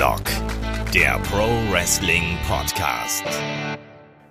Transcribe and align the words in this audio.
Headlock, 0.00 0.22
der 0.94 1.18
Pro 1.24 1.46
Wrestling 1.70 2.38
Podcast. 2.48 3.22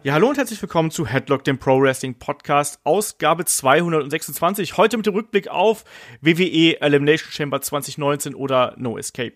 Ja, 0.01 0.13
hallo 0.13 0.29
und 0.29 0.37
herzlich 0.39 0.59
willkommen 0.59 0.89
zu 0.89 1.05
Headlock, 1.05 1.43
dem 1.43 1.59
Pro 1.59 1.79
Wrestling 1.79 2.15
Podcast, 2.15 2.79
Ausgabe 2.85 3.45
226. 3.45 4.77
Heute 4.77 4.97
mit 4.97 5.05
dem 5.05 5.13
Rückblick 5.13 5.47
auf 5.47 5.83
WWE 6.21 6.81
Elimination 6.81 7.31
Chamber 7.31 7.61
2019 7.61 8.33
oder 8.33 8.73
No 8.77 8.97
Escape. 8.97 9.35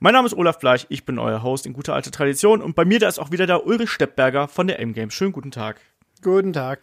Mein 0.00 0.14
Name 0.14 0.26
ist 0.26 0.34
Olaf 0.34 0.58
Bleich, 0.58 0.86
ich 0.88 1.04
bin 1.04 1.20
euer 1.20 1.44
Host 1.44 1.64
in 1.64 1.74
guter 1.74 1.94
alter 1.94 2.10
Tradition 2.10 2.60
und 2.60 2.74
bei 2.74 2.84
mir 2.84 2.98
da 2.98 3.06
ist 3.06 3.20
auch 3.20 3.30
wieder 3.30 3.46
der 3.46 3.64
Ulrich 3.64 3.90
Steppberger 3.90 4.48
von 4.48 4.66
der 4.66 4.80
M-Game. 4.80 5.12
Schönen 5.12 5.30
guten 5.30 5.52
Tag. 5.52 5.80
Guten 6.22 6.52
Tag. 6.52 6.80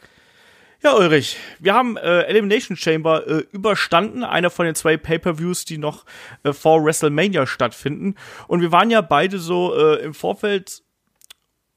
Ja, 0.85 0.95
Ulrich, 0.95 1.37
wir 1.57 1.73
haben 1.73 1.97
äh, 1.97 2.25
Elimination 2.25 2.77
Chamber 2.77 3.25
äh, 3.25 3.43
überstanden, 3.51 4.23
einer 4.23 4.51
von 4.51 4.67
den 4.67 4.75
zwei 4.75 4.97
Pay-per-Views, 4.97 5.65
die 5.65 5.79
noch 5.79 6.05
äh, 6.43 6.53
vor 6.53 6.85
WrestleMania 6.85 7.47
stattfinden. 7.47 8.13
Und 8.47 8.61
wir 8.61 8.71
waren 8.71 8.91
ja 8.91 9.01
beide 9.01 9.39
so 9.39 9.75
äh, 9.75 10.03
im 10.03 10.13
Vorfeld, 10.13 10.83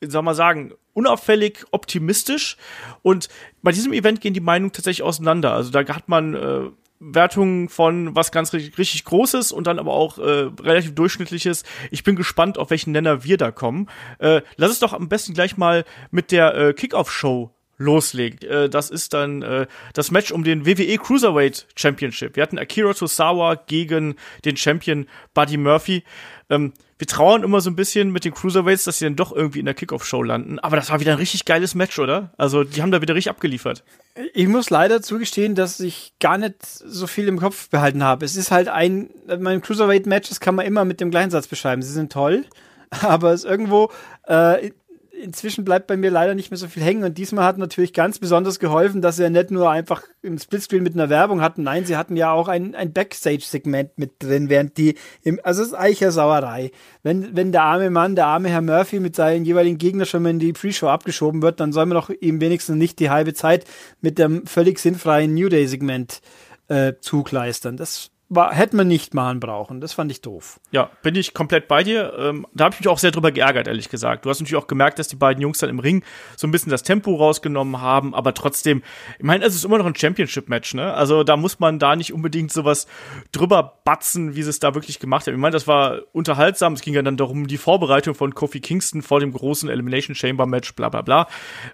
sag 0.02 0.24
mal 0.24 0.34
sagen, 0.34 0.74
unauffällig 0.92 1.64
optimistisch. 1.70 2.58
Und 3.00 3.30
bei 3.62 3.72
diesem 3.72 3.94
Event 3.94 4.20
gehen 4.20 4.34
die 4.34 4.40
Meinungen 4.40 4.72
tatsächlich 4.72 5.04
auseinander. 5.04 5.54
Also 5.54 5.70
da 5.70 5.88
hat 5.88 6.10
man 6.10 6.34
äh, 6.34 6.68
Wertungen 7.00 7.70
von 7.70 8.14
was 8.14 8.30
ganz 8.30 8.52
richtig, 8.52 8.76
richtig 8.76 9.06
Großes 9.06 9.52
und 9.52 9.66
dann 9.66 9.78
aber 9.78 9.94
auch 9.94 10.18
äh, 10.18 10.50
relativ 10.60 10.94
Durchschnittliches. 10.94 11.64
Ich 11.90 12.04
bin 12.04 12.14
gespannt, 12.14 12.58
auf 12.58 12.68
welchen 12.68 12.92
Nenner 12.92 13.24
wir 13.24 13.38
da 13.38 13.52
kommen. 13.52 13.88
Äh, 14.18 14.42
lass 14.56 14.70
es 14.70 14.80
doch 14.80 14.92
am 14.92 15.08
besten 15.08 15.32
gleich 15.32 15.56
mal 15.56 15.86
mit 16.10 16.30
der 16.30 16.54
äh, 16.54 16.74
Kickoff-Show 16.74 17.54
loslegt. 17.78 18.44
Äh, 18.44 18.68
das 18.68 18.90
ist 18.90 19.14
dann 19.14 19.42
äh, 19.42 19.66
das 19.94 20.10
Match 20.10 20.32
um 20.32 20.44
den 20.44 20.66
WWE 20.66 20.98
Cruiserweight 20.98 21.66
Championship. 21.76 22.36
Wir 22.36 22.42
hatten 22.42 22.58
Akira 22.58 22.92
Tosawa 22.92 23.54
gegen 23.54 24.16
den 24.44 24.56
Champion 24.56 25.06
Buddy 25.32 25.56
Murphy. 25.56 26.04
Ähm, 26.50 26.72
wir 26.98 27.06
trauern 27.06 27.44
immer 27.44 27.60
so 27.60 27.70
ein 27.70 27.76
bisschen 27.76 28.10
mit 28.10 28.24
den 28.24 28.34
Cruiserweights, 28.34 28.84
dass 28.84 28.98
sie 28.98 29.04
dann 29.04 29.14
doch 29.14 29.32
irgendwie 29.32 29.60
in 29.60 29.66
der 29.66 29.74
Kickoff-Show 29.74 30.22
landen. 30.22 30.58
Aber 30.58 30.74
das 30.74 30.90
war 30.90 30.98
wieder 30.98 31.12
ein 31.12 31.18
richtig 31.18 31.44
geiles 31.44 31.76
Match, 31.76 31.96
oder? 31.98 32.32
Also, 32.36 32.64
die 32.64 32.82
haben 32.82 32.90
da 32.90 33.00
wieder 33.00 33.14
richtig 33.14 33.30
abgeliefert. 33.30 33.84
Ich 34.34 34.48
muss 34.48 34.68
leider 34.68 35.00
zugestehen, 35.00 35.54
dass 35.54 35.78
ich 35.78 36.14
gar 36.18 36.38
nicht 36.38 36.56
so 36.66 37.06
viel 37.06 37.28
im 37.28 37.38
Kopf 37.38 37.68
behalten 37.68 38.02
habe. 38.02 38.24
Es 38.24 38.34
ist 38.34 38.50
halt 38.50 38.66
ein, 38.66 39.10
mein 39.38 39.60
Cruiserweight-Matches 39.60 40.40
kann 40.40 40.56
man 40.56 40.66
immer 40.66 40.84
mit 40.84 41.00
dem 41.00 41.12
gleichen 41.12 41.30
Satz 41.30 41.46
beschreiben. 41.46 41.82
Sie 41.82 41.92
sind 41.92 42.12
toll, 42.12 42.44
aber 42.90 43.32
es 43.32 43.44
irgendwo, 43.44 43.92
äh, 44.26 44.72
inzwischen 45.22 45.64
bleibt 45.64 45.86
bei 45.86 45.96
mir 45.96 46.10
leider 46.10 46.34
nicht 46.34 46.50
mehr 46.50 46.58
so 46.58 46.68
viel 46.68 46.82
hängen. 46.82 47.04
Und 47.04 47.18
diesmal 47.18 47.44
hat 47.44 47.58
natürlich 47.58 47.92
ganz 47.92 48.18
besonders 48.18 48.58
geholfen, 48.58 49.02
dass 49.02 49.16
sie 49.16 49.24
ja 49.24 49.30
nicht 49.30 49.50
nur 49.50 49.70
einfach 49.70 50.02
im 50.22 50.38
Splitscreen 50.38 50.82
mit 50.82 50.94
einer 50.94 51.08
Werbung 51.08 51.40
hatten. 51.40 51.62
Nein, 51.62 51.84
sie 51.84 51.96
hatten 51.96 52.16
ja 52.16 52.32
auch 52.32 52.48
ein, 52.48 52.74
ein 52.74 52.92
Backstage-Segment 52.92 53.98
mit 53.98 54.22
drin, 54.22 54.48
während 54.48 54.76
die 54.76 54.94
im, 55.22 55.40
also 55.42 55.62
es 55.62 55.68
ist 55.68 55.74
eigentlich 55.74 56.00
ja 56.00 56.10
Sauerei. 56.10 56.70
Wenn, 57.02 57.36
wenn 57.36 57.52
der 57.52 57.62
arme 57.62 57.90
Mann, 57.90 58.16
der 58.16 58.26
arme 58.26 58.48
Herr 58.48 58.62
Murphy 58.62 59.00
mit 59.00 59.16
seinen 59.16 59.44
jeweiligen 59.44 59.78
Gegnern 59.78 60.06
schon 60.06 60.22
mal 60.22 60.30
in 60.30 60.38
die 60.38 60.52
Pre-Show 60.52 60.88
abgeschoben 60.88 61.42
wird, 61.42 61.60
dann 61.60 61.72
soll 61.72 61.86
man 61.86 61.96
doch 61.96 62.10
ihm 62.10 62.40
wenigstens 62.40 62.76
nicht 62.76 62.98
die 62.98 63.10
halbe 63.10 63.34
Zeit 63.34 63.64
mit 64.00 64.18
dem 64.18 64.46
völlig 64.46 64.78
sinnfreien 64.78 65.34
New 65.34 65.48
Day-Segment 65.48 66.20
äh, 66.68 66.94
zugleistern. 67.00 67.76
Das 67.76 68.10
war, 68.30 68.52
hätte 68.52 68.76
man 68.76 68.86
nicht 68.86 69.14
machen 69.14 69.40
brauchen. 69.40 69.80
Das 69.80 69.94
fand 69.94 70.10
ich 70.10 70.20
doof. 70.20 70.60
Ja, 70.70 70.90
bin 71.02 71.14
ich 71.14 71.32
komplett 71.32 71.66
bei 71.66 71.82
dir. 71.82 72.12
Ähm, 72.18 72.46
da 72.52 72.64
habe 72.64 72.74
ich 72.74 72.80
mich 72.80 72.88
auch 72.88 72.98
sehr 72.98 73.10
drüber 73.10 73.32
geärgert, 73.32 73.66
ehrlich 73.66 73.88
gesagt. 73.88 74.24
Du 74.24 74.30
hast 74.30 74.40
natürlich 74.40 74.62
auch 74.62 74.66
gemerkt, 74.66 74.98
dass 74.98 75.08
die 75.08 75.16
beiden 75.16 75.40
Jungs 75.40 75.58
dann 75.58 75.70
im 75.70 75.78
Ring 75.78 76.04
so 76.36 76.46
ein 76.46 76.50
bisschen 76.50 76.70
das 76.70 76.82
Tempo 76.82 77.14
rausgenommen 77.14 77.80
haben, 77.80 78.14
aber 78.14 78.34
trotzdem, 78.34 78.82
ich 79.18 79.24
meine, 79.24 79.44
es 79.44 79.54
ist 79.54 79.64
immer 79.64 79.78
noch 79.78 79.86
ein 79.86 79.94
Championship-Match, 79.94 80.74
ne? 80.74 80.92
Also 80.92 81.24
da 81.24 81.36
muss 81.36 81.58
man 81.58 81.78
da 81.78 81.96
nicht 81.96 82.12
unbedingt 82.12 82.52
sowas 82.52 82.86
drüber 83.32 83.80
batzen, 83.84 84.36
wie 84.36 84.42
sie 84.42 84.50
es 84.50 84.58
da 84.58 84.74
wirklich 84.74 84.98
gemacht 85.00 85.26
haben. 85.26 85.34
Ich 85.34 85.40
meine, 85.40 85.52
das 85.52 85.66
war 85.66 86.00
unterhaltsam. 86.12 86.74
Es 86.74 86.82
ging 86.82 86.94
ja 86.94 87.02
dann 87.02 87.16
darum, 87.16 87.46
die 87.46 87.58
Vorbereitung 87.58 88.14
von 88.14 88.34
Kofi 88.34 88.60
Kingston 88.60 89.00
vor 89.00 89.20
dem 89.20 89.32
großen 89.32 89.70
Elimination 89.70 90.14
Chamber-Match, 90.14 90.74
bla 90.74 90.90
bla 90.90 91.00
bla. 91.00 91.28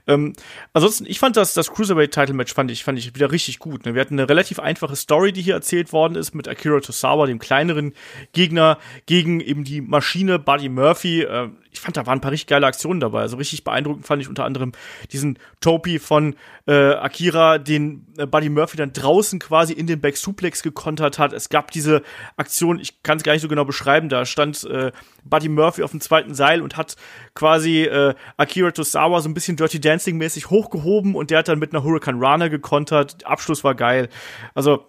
Ähm, 0.07 0.35
ansonsten, 0.73 1.07
ich 1.07 1.19
fand 1.19 1.37
das, 1.37 1.55
das 1.55 1.73
Cruiserweight-Title-Match 1.73 2.55
fand 2.55 2.71
ich, 2.71 2.85
fand 2.85 2.99
ich 2.99 3.15
wieder 3.15 3.33
richtig 3.33 3.59
gut. 3.59 3.85
Ne? 3.85 3.95
Wir 3.95 4.01
hatten 4.01 4.15
eine 4.15 4.29
relativ 4.29 4.61
einfache 4.61 4.95
Story, 4.95 5.33
die 5.33 5.43
hier 5.43 5.55
erzählt 5.55 5.93
worden 5.93 6.15
ist 6.15 6.35
mit 6.35 6.44
mit 6.45 6.49
Akira 6.49 6.81
Tosawa, 6.81 7.27
dem 7.27 7.39
kleineren 7.39 7.93
Gegner, 8.33 8.79
gegen 9.07 9.41
eben 9.41 9.65
die 9.65 9.81
Maschine 9.81 10.39
Buddy 10.39 10.69
Murphy. 10.69 11.23
Äh, 11.23 11.49
ich 11.73 11.81
fand, 11.81 11.97
da 11.97 12.07
waren 12.07 12.19
ein 12.19 12.21
paar 12.21 12.31
richtig 12.31 12.47
geile 12.47 12.67
Aktionen 12.67 13.01
dabei. 13.01 13.23
Also 13.23 13.37
richtig 13.37 13.65
beeindruckend 13.65 14.07
fand 14.07 14.23
ich 14.23 14.29
unter 14.29 14.45
anderem 14.45 14.73
diesen 15.11 15.39
Topi 15.61 15.99
von 15.99 16.37
äh, 16.67 16.93
Akira, 16.93 17.59
den 17.59 18.07
äh, 18.17 18.27
Buddy 18.27 18.49
Murphy 18.49 18.77
dann 18.77 18.93
draußen 18.93 19.41
quasi 19.41 19.73
in 19.73 19.87
den 19.87 20.01
Back 20.01 20.17
Suplex 20.17 20.63
gekontert 20.63 21.19
hat. 21.19 21.33
Es 21.33 21.49
gab 21.49 21.73
diese 21.73 22.03
Aktion, 22.37 22.79
ich 22.79 23.03
kann 23.03 23.19
es 23.19 23.25
gar 23.25 23.33
nicht 23.33 23.43
so 23.43 23.49
genau 23.49 23.65
beschreiben, 23.65 24.09
da 24.09 24.25
stand 24.25 24.63
äh, 24.65 24.93
Buddy 25.25 25.49
Murphy 25.49 25.83
auf 25.83 25.91
dem 25.91 26.01
zweiten 26.01 26.35
Seil 26.35 26.63
und 26.63 26.77
hat 26.77 26.97
quasi 27.35 27.83
äh, 27.83 28.15
Akira 28.37 28.71
Tosawa 28.71 29.21
so 29.21 29.29
ein 29.29 29.35
bisschen 29.35 29.57
Dirty 29.57 29.81
Dancing 29.81 30.17
mäßig 30.17 30.51
hochgehoben 30.51 31.17
und 31.17 31.31
der 31.31 31.39
hat 31.39 31.49
dann 31.49 31.59
mit 31.59 31.75
einer 31.75 31.83
Hurricane 31.83 32.23
Runner 32.23 32.49
gekontert. 32.49 33.27
Abschluss 33.27 33.65
war 33.65 33.75
geil. 33.75 34.09
Also 34.55 34.87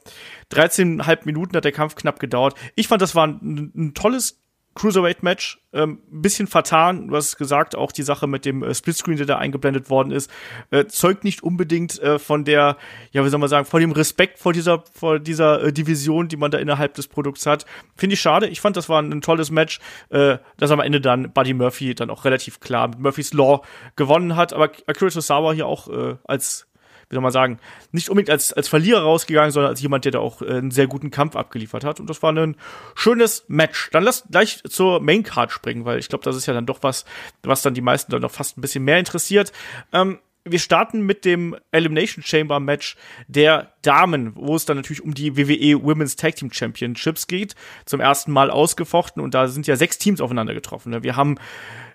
13,5 0.51 1.19
Minuten 1.25 1.55
hat 1.55 1.65
der 1.65 1.71
Kampf 1.71 1.95
knapp 1.95 2.19
gedauert. 2.19 2.55
Ich 2.75 2.87
fand, 2.87 3.01
das 3.01 3.15
war 3.15 3.27
ein, 3.27 3.71
ein 3.75 3.93
tolles 3.93 4.41
Cruiserweight-Match. 4.75 5.61
Ähm, 5.73 6.01
bisschen 6.09 6.47
vertan, 6.47 7.07
du 7.07 7.15
hast 7.15 7.37
gesagt, 7.37 7.75
auch 7.75 7.91
die 7.91 8.03
Sache 8.03 8.27
mit 8.27 8.45
dem 8.45 8.61
äh, 8.61 8.75
Splitscreen, 8.75 9.17
der 9.17 9.25
da 9.25 9.37
eingeblendet 9.37 9.89
worden 9.89 10.11
ist, 10.11 10.29
äh, 10.69 10.85
zeugt 10.85 11.23
nicht 11.23 11.43
unbedingt 11.43 11.97
äh, 11.99 12.19
von 12.19 12.43
der, 12.43 12.77
ja, 13.11 13.25
wie 13.25 13.29
soll 13.29 13.39
man 13.39 13.49
sagen, 13.49 13.65
vor 13.65 13.79
dem 13.79 13.93
Respekt 13.93 14.37
vor 14.37 14.53
dieser, 14.53 14.83
vor 14.93 15.19
dieser 15.19 15.63
äh, 15.63 15.73
Division, 15.73 16.27
die 16.27 16.37
man 16.37 16.51
da 16.51 16.57
innerhalb 16.57 16.93
des 16.93 17.07
Produkts 17.07 17.45
hat. 17.45 17.65
Finde 17.95 18.15
ich 18.15 18.19
schade. 18.19 18.47
Ich 18.47 18.61
fand, 18.61 18.75
das 18.75 18.89
war 18.89 19.01
ein, 19.01 19.11
ein 19.11 19.21
tolles 19.21 19.49
Match, 19.49 19.79
äh, 20.09 20.37
dass 20.57 20.71
am 20.71 20.81
Ende 20.81 20.99
dann 20.99 21.31
Buddy 21.31 21.53
Murphy 21.53 21.95
dann 21.95 22.09
auch 22.09 22.25
relativ 22.25 22.59
klar 22.59 22.89
mit 22.89 22.99
Murphys 22.99 23.33
Law 23.33 23.61
gewonnen 23.95 24.35
hat, 24.35 24.51
aber 24.53 24.71
Akira 24.87 25.09
Tosawa 25.09 25.53
hier 25.53 25.67
auch 25.67 25.87
äh, 25.87 26.17
als 26.25 26.67
wie 27.09 27.15
soll 27.15 27.21
man 27.21 27.31
sagen, 27.31 27.59
nicht 27.91 28.09
unbedingt 28.09 28.29
als, 28.29 28.53
als 28.53 28.67
Verlierer 28.67 29.01
rausgegangen, 29.01 29.51
sondern 29.51 29.71
als 29.71 29.81
jemand, 29.81 30.05
der 30.05 30.13
da 30.13 30.19
auch 30.19 30.41
äh, 30.41 30.45
einen 30.45 30.71
sehr 30.71 30.87
guten 30.87 31.11
Kampf 31.11 31.35
abgeliefert 31.35 31.83
hat. 31.83 31.99
Und 31.99 32.09
das 32.09 32.21
war 32.23 32.31
ein 32.31 32.55
schönes 32.95 33.45
Match. 33.47 33.89
Dann 33.91 34.03
lass 34.03 34.25
gleich 34.29 34.61
zur 34.63 34.99
Main 34.99 35.23
Card 35.23 35.51
springen, 35.51 35.85
weil 35.85 35.99
ich 35.99 36.09
glaube, 36.09 36.23
das 36.23 36.35
ist 36.35 36.45
ja 36.45 36.53
dann 36.53 36.65
doch 36.65 36.79
was, 36.81 37.05
was 37.43 37.61
dann 37.61 37.73
die 37.73 37.81
meisten 37.81 38.11
dann 38.11 38.21
noch 38.21 38.31
fast 38.31 38.57
ein 38.57 38.61
bisschen 38.61 38.83
mehr 38.83 38.99
interessiert. 38.99 39.51
Ähm, 39.93 40.19
wir 40.47 40.59
starten 40.59 41.01
mit 41.01 41.25
dem 41.25 41.55
Elimination 41.71 42.23
Chamber 42.23 42.59
Match 42.59 42.95
der 43.27 43.73
Damen, 43.81 44.31
wo 44.35 44.55
es 44.55 44.65
dann 44.65 44.77
natürlich 44.77 45.03
um 45.03 45.13
die 45.15 45.35
WWE 45.35 45.83
Women's 45.83 46.15
Tag 46.15 46.35
Team 46.35 46.51
Championships 46.51 47.25
geht. 47.25 47.55
Zum 47.85 47.99
ersten 47.99 48.31
Mal 48.31 48.51
ausgefochten 48.51 49.23
und 49.23 49.33
da 49.33 49.47
sind 49.47 49.65
ja 49.65 49.75
sechs 49.75 49.97
Teams 49.97 50.21
aufeinander 50.21 50.53
getroffen. 50.53 50.91
Ne? 50.91 51.01
Wir 51.01 51.15
haben 51.15 51.37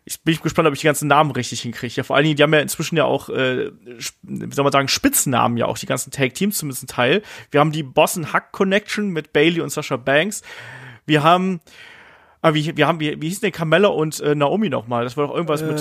ich 0.05 0.23
bin 0.23 0.39
gespannt, 0.43 0.67
ob 0.67 0.75
ich 0.75 0.81
die 0.81 0.87
ganzen 0.87 1.09
Namen 1.09 1.31
richtig 1.31 1.61
hinkriege. 1.61 1.95
Ja, 1.95 2.03
vor 2.03 2.17
allen 2.17 2.25
Dingen, 2.25 2.37
die 2.37 2.43
haben 2.43 2.55
ja 2.55 2.61
inzwischen 2.61 2.97
ja 2.97 3.05
auch, 3.05 3.29
äh, 3.29 3.71
wie 4.23 4.55
soll 4.55 4.65
man 4.65 4.73
sagen, 4.73 4.89
Spitznamen 4.89 5.57
ja 5.57 5.67
auch, 5.67 5.79
die 5.79 5.87
ganzen 5.87 6.11
Tag-Teams, 6.11 6.59
zumindest 6.59 6.85
ein 6.85 6.87
Teil. 6.89 7.23
Wir 7.51 7.61
haben 7.61 7.73
die 7.73 7.83
Boss 7.83 8.19
Hack 8.33 8.53
Connection 8.53 9.11
mit 9.11 9.33
Bailey 9.33 9.61
und 9.61 9.71
Sasha 9.71 9.97
Banks. 9.97 10.43
Wir 11.07 11.23
haben, 11.23 11.61
ah, 12.41 12.55
wie, 12.55 12.77
wir 12.77 12.87
haben, 12.87 13.01
wie, 13.01 13.21
wie 13.21 13.29
hieß 13.29 13.41
denn 13.41 13.53
Carmella 13.53 13.89
und 13.89 14.21
äh, 14.21 14.35
Naomi 14.35 14.69
nochmal? 14.69 15.05
Das 15.05 15.17
war 15.17 15.27
doch 15.27 15.35
irgendwas 15.35 15.63
äh, 15.63 15.67
mit 15.67 15.81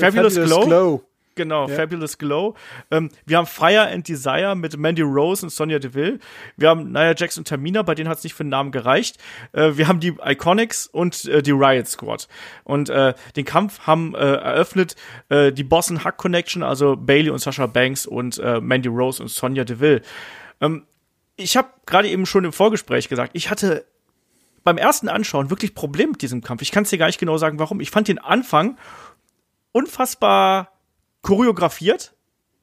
Fabulous, 0.00 0.34
Fabulous 0.34 0.34
Glow. 0.34 0.66
Glow. 0.66 1.09
Genau, 1.40 1.66
ja. 1.68 1.74
Fabulous 1.74 2.18
Glow. 2.18 2.54
Ähm, 2.90 3.08
wir 3.24 3.38
haben 3.38 3.46
Fire 3.46 3.88
and 3.88 4.06
Desire 4.06 4.54
mit 4.54 4.76
Mandy 4.76 5.00
Rose 5.00 5.42
und 5.42 5.48
Sonja 5.48 5.78
Deville. 5.78 6.18
Wir 6.58 6.68
haben 6.68 6.92
Nia 6.92 7.14
Jax 7.16 7.38
und 7.38 7.48
Tamina, 7.48 7.80
bei 7.80 7.94
denen 7.94 8.10
hat 8.10 8.18
es 8.18 8.24
nicht 8.24 8.34
für 8.34 8.44
den 8.44 8.50
Namen 8.50 8.72
gereicht. 8.72 9.16
Äh, 9.52 9.70
wir 9.76 9.88
haben 9.88 10.00
die 10.00 10.12
Iconics 10.22 10.86
und 10.86 11.24
äh, 11.24 11.42
die 11.42 11.52
Riot 11.52 11.88
Squad. 11.88 12.28
Und 12.64 12.90
äh, 12.90 13.14
den 13.36 13.46
Kampf 13.46 13.86
haben 13.86 14.14
äh, 14.14 14.18
eröffnet 14.18 14.96
äh, 15.30 15.50
die 15.50 15.64
Boss 15.64 15.90
Hack 15.90 16.18
Connection, 16.18 16.62
also 16.62 16.94
Bailey 16.94 17.30
und 17.30 17.38
Sasha 17.38 17.66
Banks 17.66 18.04
und 18.04 18.36
äh, 18.36 18.60
Mandy 18.60 18.90
Rose 18.90 19.22
und 19.22 19.28
Sonja 19.30 19.64
Deville. 19.64 20.02
Ähm, 20.60 20.84
ich 21.36 21.56
habe 21.56 21.68
gerade 21.86 22.08
eben 22.08 22.26
schon 22.26 22.44
im 22.44 22.52
Vorgespräch 22.52 23.08
gesagt, 23.08 23.30
ich 23.32 23.48
hatte 23.48 23.86
beim 24.62 24.76
ersten 24.76 25.08
Anschauen 25.08 25.48
wirklich 25.48 25.74
Probleme 25.74 26.10
mit 26.10 26.20
diesem 26.20 26.42
Kampf. 26.42 26.60
Ich 26.60 26.70
kann 26.70 26.82
es 26.82 26.90
dir 26.90 26.98
gar 26.98 27.06
nicht 27.06 27.18
genau 27.18 27.38
sagen, 27.38 27.58
warum. 27.58 27.80
Ich 27.80 27.90
fand 27.90 28.08
den 28.08 28.18
Anfang 28.18 28.76
unfassbar 29.72 30.79
choreografiert. 31.22 32.14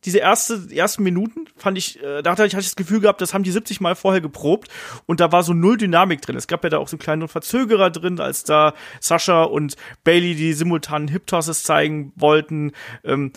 Diese 0.05 0.19
erste, 0.19 0.67
ersten 0.71 1.03
Minuten 1.03 1.47
fand 1.55 1.77
ich, 1.77 2.01
äh, 2.01 2.21
da 2.21 2.31
hatte 2.31 2.45
ich, 2.45 2.53
das 2.53 2.75
Gefühl 2.75 2.99
gehabt, 2.99 3.19
das 3.19 3.33
haben 3.33 3.43
die 3.43 3.51
70 3.51 3.81
Mal 3.81 3.95
vorher 3.95 4.21
geprobt 4.21 4.69
und 5.05 5.19
da 5.19 5.31
war 5.31 5.41
so 5.41 5.53
null 5.53 5.75
Dynamik 5.77 6.21
drin. 6.21 6.35
Es 6.35 6.47
gab 6.47 6.63
ja 6.63 6.69
da 6.69 6.77
auch 6.77 6.87
so 6.87 6.95
einen 6.95 7.01
kleinen 7.01 7.27
Verzögerer 7.27 7.89
drin, 7.89 8.19
als 8.19 8.43
da 8.43 8.73
Sascha 9.01 9.43
und 9.43 9.75
Bailey 10.03 10.35
die 10.35 10.53
simultanen 10.53 11.07
Hip-Tosses 11.07 11.63
zeigen 11.63 12.13
wollten. 12.15 12.73
Ähm, 13.03 13.33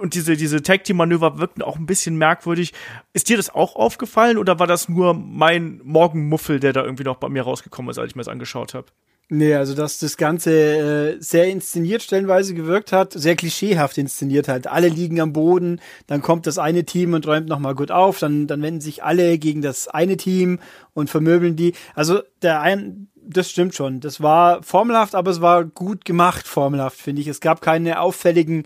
und 0.00 0.14
diese, 0.14 0.36
diese 0.36 0.62
Tag-Team-Manöver 0.62 1.38
wirkten 1.38 1.62
auch 1.62 1.76
ein 1.76 1.86
bisschen 1.86 2.16
merkwürdig. 2.16 2.72
Ist 3.12 3.28
dir 3.28 3.36
das 3.36 3.48
auch 3.48 3.76
aufgefallen 3.76 4.36
oder 4.36 4.58
war 4.58 4.66
das 4.66 4.88
nur 4.88 5.14
mein 5.14 5.80
Morgenmuffel, 5.84 6.58
der 6.58 6.72
da 6.72 6.82
irgendwie 6.82 7.04
noch 7.04 7.16
bei 7.16 7.28
mir 7.28 7.42
rausgekommen 7.42 7.90
ist, 7.90 7.98
als 7.98 8.10
ich 8.10 8.16
mir 8.16 8.22
das 8.22 8.28
angeschaut 8.28 8.74
habe? 8.74 8.86
Nee, 9.32 9.54
also 9.54 9.74
dass 9.74 10.00
das 10.00 10.16
Ganze 10.16 10.50
äh, 10.50 11.16
sehr 11.20 11.46
inszeniert 11.46 12.02
stellenweise 12.02 12.52
gewirkt 12.52 12.90
hat, 12.90 13.12
sehr 13.12 13.36
klischeehaft 13.36 13.96
inszeniert 13.96 14.48
halt. 14.48 14.66
Alle 14.66 14.88
liegen 14.88 15.20
am 15.20 15.32
Boden, 15.32 15.80
dann 16.08 16.20
kommt 16.20 16.48
das 16.48 16.58
eine 16.58 16.84
Team 16.84 17.14
und 17.14 17.28
räumt 17.28 17.48
nochmal 17.48 17.76
gut 17.76 17.92
auf, 17.92 18.18
dann, 18.18 18.48
dann 18.48 18.60
wenden 18.60 18.80
sich 18.80 19.04
alle 19.04 19.38
gegen 19.38 19.62
das 19.62 19.86
eine 19.86 20.16
Team 20.16 20.58
und 20.94 21.10
vermöbeln 21.10 21.54
die. 21.54 21.74
Also 21.94 22.22
der 22.42 22.60
ein, 22.60 23.06
das 23.14 23.48
stimmt 23.48 23.76
schon. 23.76 24.00
Das 24.00 24.20
war 24.20 24.64
formelhaft, 24.64 25.14
aber 25.14 25.30
es 25.30 25.40
war 25.40 25.64
gut 25.64 26.04
gemacht, 26.04 26.48
formelhaft, 26.48 26.98
finde 26.98 27.22
ich. 27.22 27.28
Es 27.28 27.38
gab 27.38 27.60
keine 27.60 28.00
auffälligen 28.00 28.64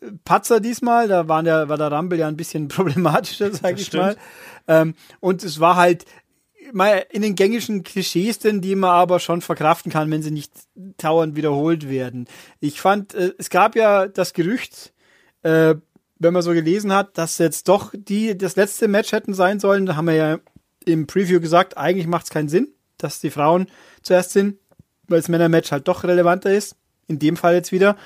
äh, 0.00 0.10
Patzer 0.24 0.58
diesmal. 0.58 1.06
Da 1.06 1.28
war 1.28 1.44
der, 1.44 1.68
war 1.68 1.78
der 1.78 1.92
Rumble 1.92 2.18
ja 2.18 2.26
ein 2.26 2.36
bisschen 2.36 2.66
problematischer, 2.68 3.52
sag 3.52 3.72
das 3.72 3.80
ich 3.82 3.86
stimmt. 3.86 4.02
mal. 4.02 4.16
Ähm, 4.66 4.94
und 5.20 5.44
es 5.44 5.60
war 5.60 5.76
halt 5.76 6.06
mal 6.72 7.04
in 7.10 7.22
den 7.22 7.34
gängigen 7.34 7.82
Klischees 7.82 8.38
denn, 8.38 8.60
die 8.60 8.74
man 8.74 8.90
aber 8.90 9.20
schon 9.20 9.40
verkraften 9.40 9.90
kann, 9.90 10.10
wenn 10.10 10.22
sie 10.22 10.30
nicht 10.30 10.52
dauernd 10.74 11.36
wiederholt 11.36 11.88
werden. 11.88 12.26
Ich 12.60 12.80
fand, 12.80 13.14
äh, 13.14 13.32
es 13.38 13.50
gab 13.50 13.76
ja 13.76 14.06
das 14.06 14.32
Gerücht, 14.32 14.92
äh, 15.42 15.74
wenn 16.18 16.32
man 16.32 16.42
so 16.42 16.52
gelesen 16.52 16.92
hat, 16.92 17.18
dass 17.18 17.38
jetzt 17.38 17.68
doch 17.68 17.92
die 17.96 18.36
das 18.38 18.56
letzte 18.56 18.88
Match 18.88 19.12
hätten 19.12 19.34
sein 19.34 19.60
sollen. 19.60 19.86
Da 19.86 19.96
haben 19.96 20.06
wir 20.06 20.14
ja 20.14 20.38
im 20.84 21.06
Preview 21.06 21.40
gesagt, 21.40 21.76
eigentlich 21.76 22.06
macht 22.06 22.24
es 22.24 22.30
keinen 22.30 22.48
Sinn, 22.48 22.68
dass 22.96 23.20
die 23.20 23.30
Frauen 23.30 23.66
zuerst 24.02 24.30
sind, 24.30 24.58
weil 25.08 25.20
das 25.20 25.28
Männermatch 25.28 25.72
halt 25.72 25.88
doch 25.88 26.04
relevanter 26.04 26.52
ist. 26.52 26.76
In 27.08 27.18
dem 27.18 27.36
Fall 27.36 27.54
jetzt 27.54 27.72
wieder. 27.72 27.96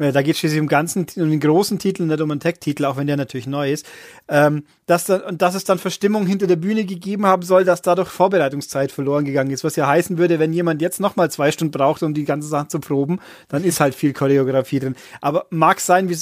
Äh, 0.00 0.12
da 0.12 0.22
geht 0.22 0.34
es 0.34 0.40
schließlich 0.40 0.60
um, 0.60 0.66
ganzen, 0.66 1.06
um 1.16 1.30
den 1.30 1.40
großen 1.40 1.78
Titel, 1.78 2.04
nicht 2.04 2.20
um 2.20 2.30
einen 2.30 2.40
Tech-Titel, 2.40 2.84
auch 2.86 2.96
wenn 2.96 3.06
der 3.06 3.16
natürlich 3.16 3.46
neu 3.46 3.70
ist. 3.70 3.86
Ähm, 4.28 4.64
dass, 4.86 5.04
dann, 5.04 5.20
und 5.20 5.42
dass 5.42 5.54
es 5.54 5.64
dann 5.64 5.78
Verstimmung 5.78 6.26
hinter 6.26 6.46
der 6.46 6.56
Bühne 6.56 6.84
gegeben 6.84 7.26
haben 7.26 7.42
soll, 7.42 7.64
dass 7.64 7.82
dadurch 7.82 8.08
Vorbereitungszeit 8.08 8.90
verloren 8.90 9.24
gegangen 9.24 9.50
ist. 9.50 9.62
Was 9.62 9.76
ja 9.76 9.86
heißen 9.86 10.18
würde, 10.18 10.38
wenn 10.38 10.52
jemand 10.52 10.82
jetzt 10.82 11.00
nochmal 11.00 11.30
zwei 11.30 11.52
Stunden 11.52 11.72
braucht, 11.72 12.02
um 12.02 12.14
die 12.14 12.24
ganze 12.24 12.48
Sache 12.48 12.68
zu 12.68 12.80
proben, 12.80 13.20
dann 13.48 13.62
ist 13.62 13.80
halt 13.80 13.94
viel 13.94 14.12
Choreografie 14.12 14.80
drin. 14.80 14.96
Aber 15.20 15.46
mag 15.50 15.80
sein, 15.80 16.08
wie 16.08 16.14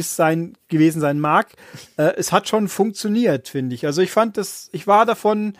es 0.00 0.16
sein 0.16 0.54
gewesen 0.68 1.00
sein 1.00 1.18
mag. 1.18 1.48
Äh, 1.96 2.12
es 2.16 2.32
hat 2.32 2.48
schon 2.48 2.68
funktioniert, 2.68 3.48
finde 3.48 3.74
ich. 3.74 3.86
Also 3.86 4.02
ich 4.02 4.10
fand 4.10 4.36
das, 4.36 4.68
ich 4.72 4.86
war 4.86 5.06
davon 5.06 5.54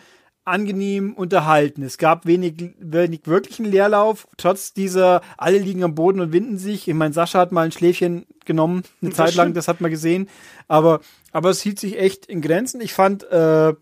angenehm 0.47 1.13
unterhalten. 1.13 1.83
Es 1.83 1.97
gab 1.97 2.25
wenig, 2.25 2.75
wenig 2.79 3.21
wirklichen 3.25 3.65
Leerlauf, 3.65 4.27
trotz 4.37 4.73
dieser, 4.73 5.21
alle 5.37 5.57
liegen 5.57 5.83
am 5.83 5.93
Boden 5.93 6.21
und 6.21 6.31
winden 6.31 6.57
sich. 6.57 6.87
Ich 6.87 6.93
meine, 6.93 7.13
Sascha 7.13 7.39
hat 7.39 7.51
mal 7.51 7.65
ein 7.65 7.71
Schläfchen 7.71 8.25
genommen, 8.45 8.83
eine 9.01 9.09
das 9.09 9.17
Zeit 9.17 9.35
lang, 9.35 9.53
das 9.53 9.67
hat 9.67 9.81
man 9.81 9.91
gesehen. 9.91 10.29
Aber, 10.67 11.01
aber 11.33 11.49
es 11.49 11.61
hielt 11.61 11.79
sich 11.79 11.99
echt 11.99 12.25
in 12.27 12.41
Grenzen. 12.41 12.79
Ich 12.79 12.93
fand 12.93 13.29
äh, 13.29 13.73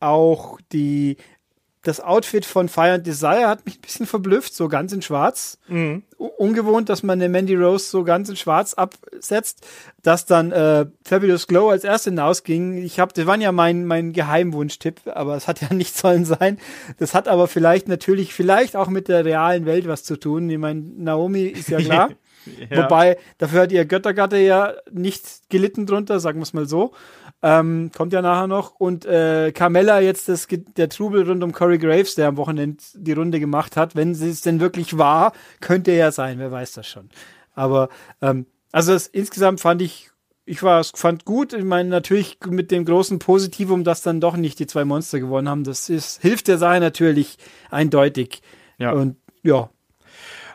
auch 0.00 0.58
die, 0.72 1.18
das 1.86 2.00
Outfit 2.00 2.44
von 2.44 2.68
Fire 2.68 2.94
and 2.94 3.06
Desire 3.06 3.46
hat 3.46 3.64
mich 3.64 3.78
ein 3.78 3.80
bisschen 3.80 4.06
verblüfft, 4.06 4.54
so 4.54 4.66
ganz 4.66 4.92
in 4.92 5.02
schwarz. 5.02 5.58
Mhm. 5.68 6.02
Ungewohnt, 6.16 6.88
dass 6.88 7.04
man 7.04 7.20
eine 7.20 7.28
Mandy 7.28 7.54
Rose 7.54 7.86
so 7.86 8.02
ganz 8.02 8.28
in 8.28 8.34
schwarz 8.34 8.74
absetzt, 8.74 9.64
dass 10.02 10.26
dann 10.26 10.50
äh, 10.50 10.86
Fabulous 11.04 11.46
Glow 11.46 11.68
als 11.68 11.84
erste 11.84 12.10
hinausging. 12.10 12.78
Ich 12.78 12.98
habe, 12.98 13.12
das 13.14 13.26
war 13.26 13.38
ja 13.38 13.52
mein, 13.52 13.86
mein 13.86 14.12
Geheimwunsch-Tipp, 14.12 15.02
aber 15.06 15.36
es 15.36 15.46
hat 15.46 15.60
ja 15.60 15.68
nicht 15.72 15.96
sollen 15.96 16.24
sein. 16.24 16.58
Das 16.98 17.14
hat 17.14 17.28
aber 17.28 17.46
vielleicht 17.46 17.86
natürlich, 17.86 18.34
vielleicht 18.34 18.74
auch 18.74 18.88
mit 18.88 19.06
der 19.06 19.24
realen 19.24 19.64
Welt 19.64 19.86
was 19.86 20.02
zu 20.02 20.16
tun. 20.16 20.50
Ich 20.50 20.58
meine, 20.58 20.80
Naomi 20.80 21.44
ist 21.44 21.68
ja 21.68 21.78
klar. 21.80 22.10
ja. 22.70 22.84
Wobei, 22.84 23.18
dafür 23.38 23.62
hat 23.62 23.72
ihr 23.72 23.84
Göttergatte 23.84 24.36
ja 24.38 24.74
nicht 24.90 25.48
gelitten 25.48 25.86
drunter, 25.86 26.20
sagen 26.20 26.38
wir 26.38 26.44
es 26.44 26.52
mal 26.52 26.66
so. 26.66 26.92
Ähm, 27.42 27.90
kommt 27.94 28.12
ja 28.12 28.22
nachher 28.22 28.46
noch. 28.46 28.74
Und 28.76 29.04
äh, 29.04 29.52
Carmella 29.52 30.00
jetzt 30.00 30.28
das, 30.28 30.48
der 30.48 30.88
Trubel 30.88 31.28
rund 31.28 31.44
um 31.44 31.52
Corey 31.52 31.78
Graves, 31.78 32.14
der 32.14 32.28
am 32.28 32.36
Wochenende 32.36 32.82
die 32.94 33.12
Runde 33.12 33.40
gemacht 33.40 33.76
hat. 33.76 33.94
Wenn 33.94 34.14
sie 34.14 34.30
es 34.30 34.40
denn 34.40 34.60
wirklich 34.60 34.96
war, 34.96 35.32
könnte 35.60 35.90
er 35.90 35.96
ja 35.96 36.12
sein, 36.12 36.38
wer 36.38 36.50
weiß 36.50 36.72
das 36.72 36.86
schon. 36.86 37.10
Aber 37.54 37.88
ähm, 38.22 38.46
also 38.72 38.92
das, 38.92 39.06
insgesamt 39.06 39.60
fand 39.60 39.82
ich, 39.82 40.10
ich 40.44 40.62
war, 40.62 40.82
fand 40.84 41.24
gut. 41.24 41.52
Ich 41.52 41.64
meine, 41.64 41.88
natürlich 41.88 42.38
mit 42.48 42.70
dem 42.70 42.84
großen 42.84 43.18
Positivum, 43.18 43.84
dass 43.84 44.02
dann 44.02 44.20
doch 44.20 44.36
nicht 44.36 44.58
die 44.58 44.66
zwei 44.66 44.84
Monster 44.84 45.20
gewonnen 45.20 45.48
haben. 45.48 45.64
Das 45.64 45.88
ist, 45.88 46.22
hilft 46.22 46.48
der 46.48 46.58
Sache 46.58 46.80
natürlich 46.80 47.36
eindeutig. 47.70 48.42
Ja. 48.78 48.92
Und 48.92 49.16
ja, 49.42 49.70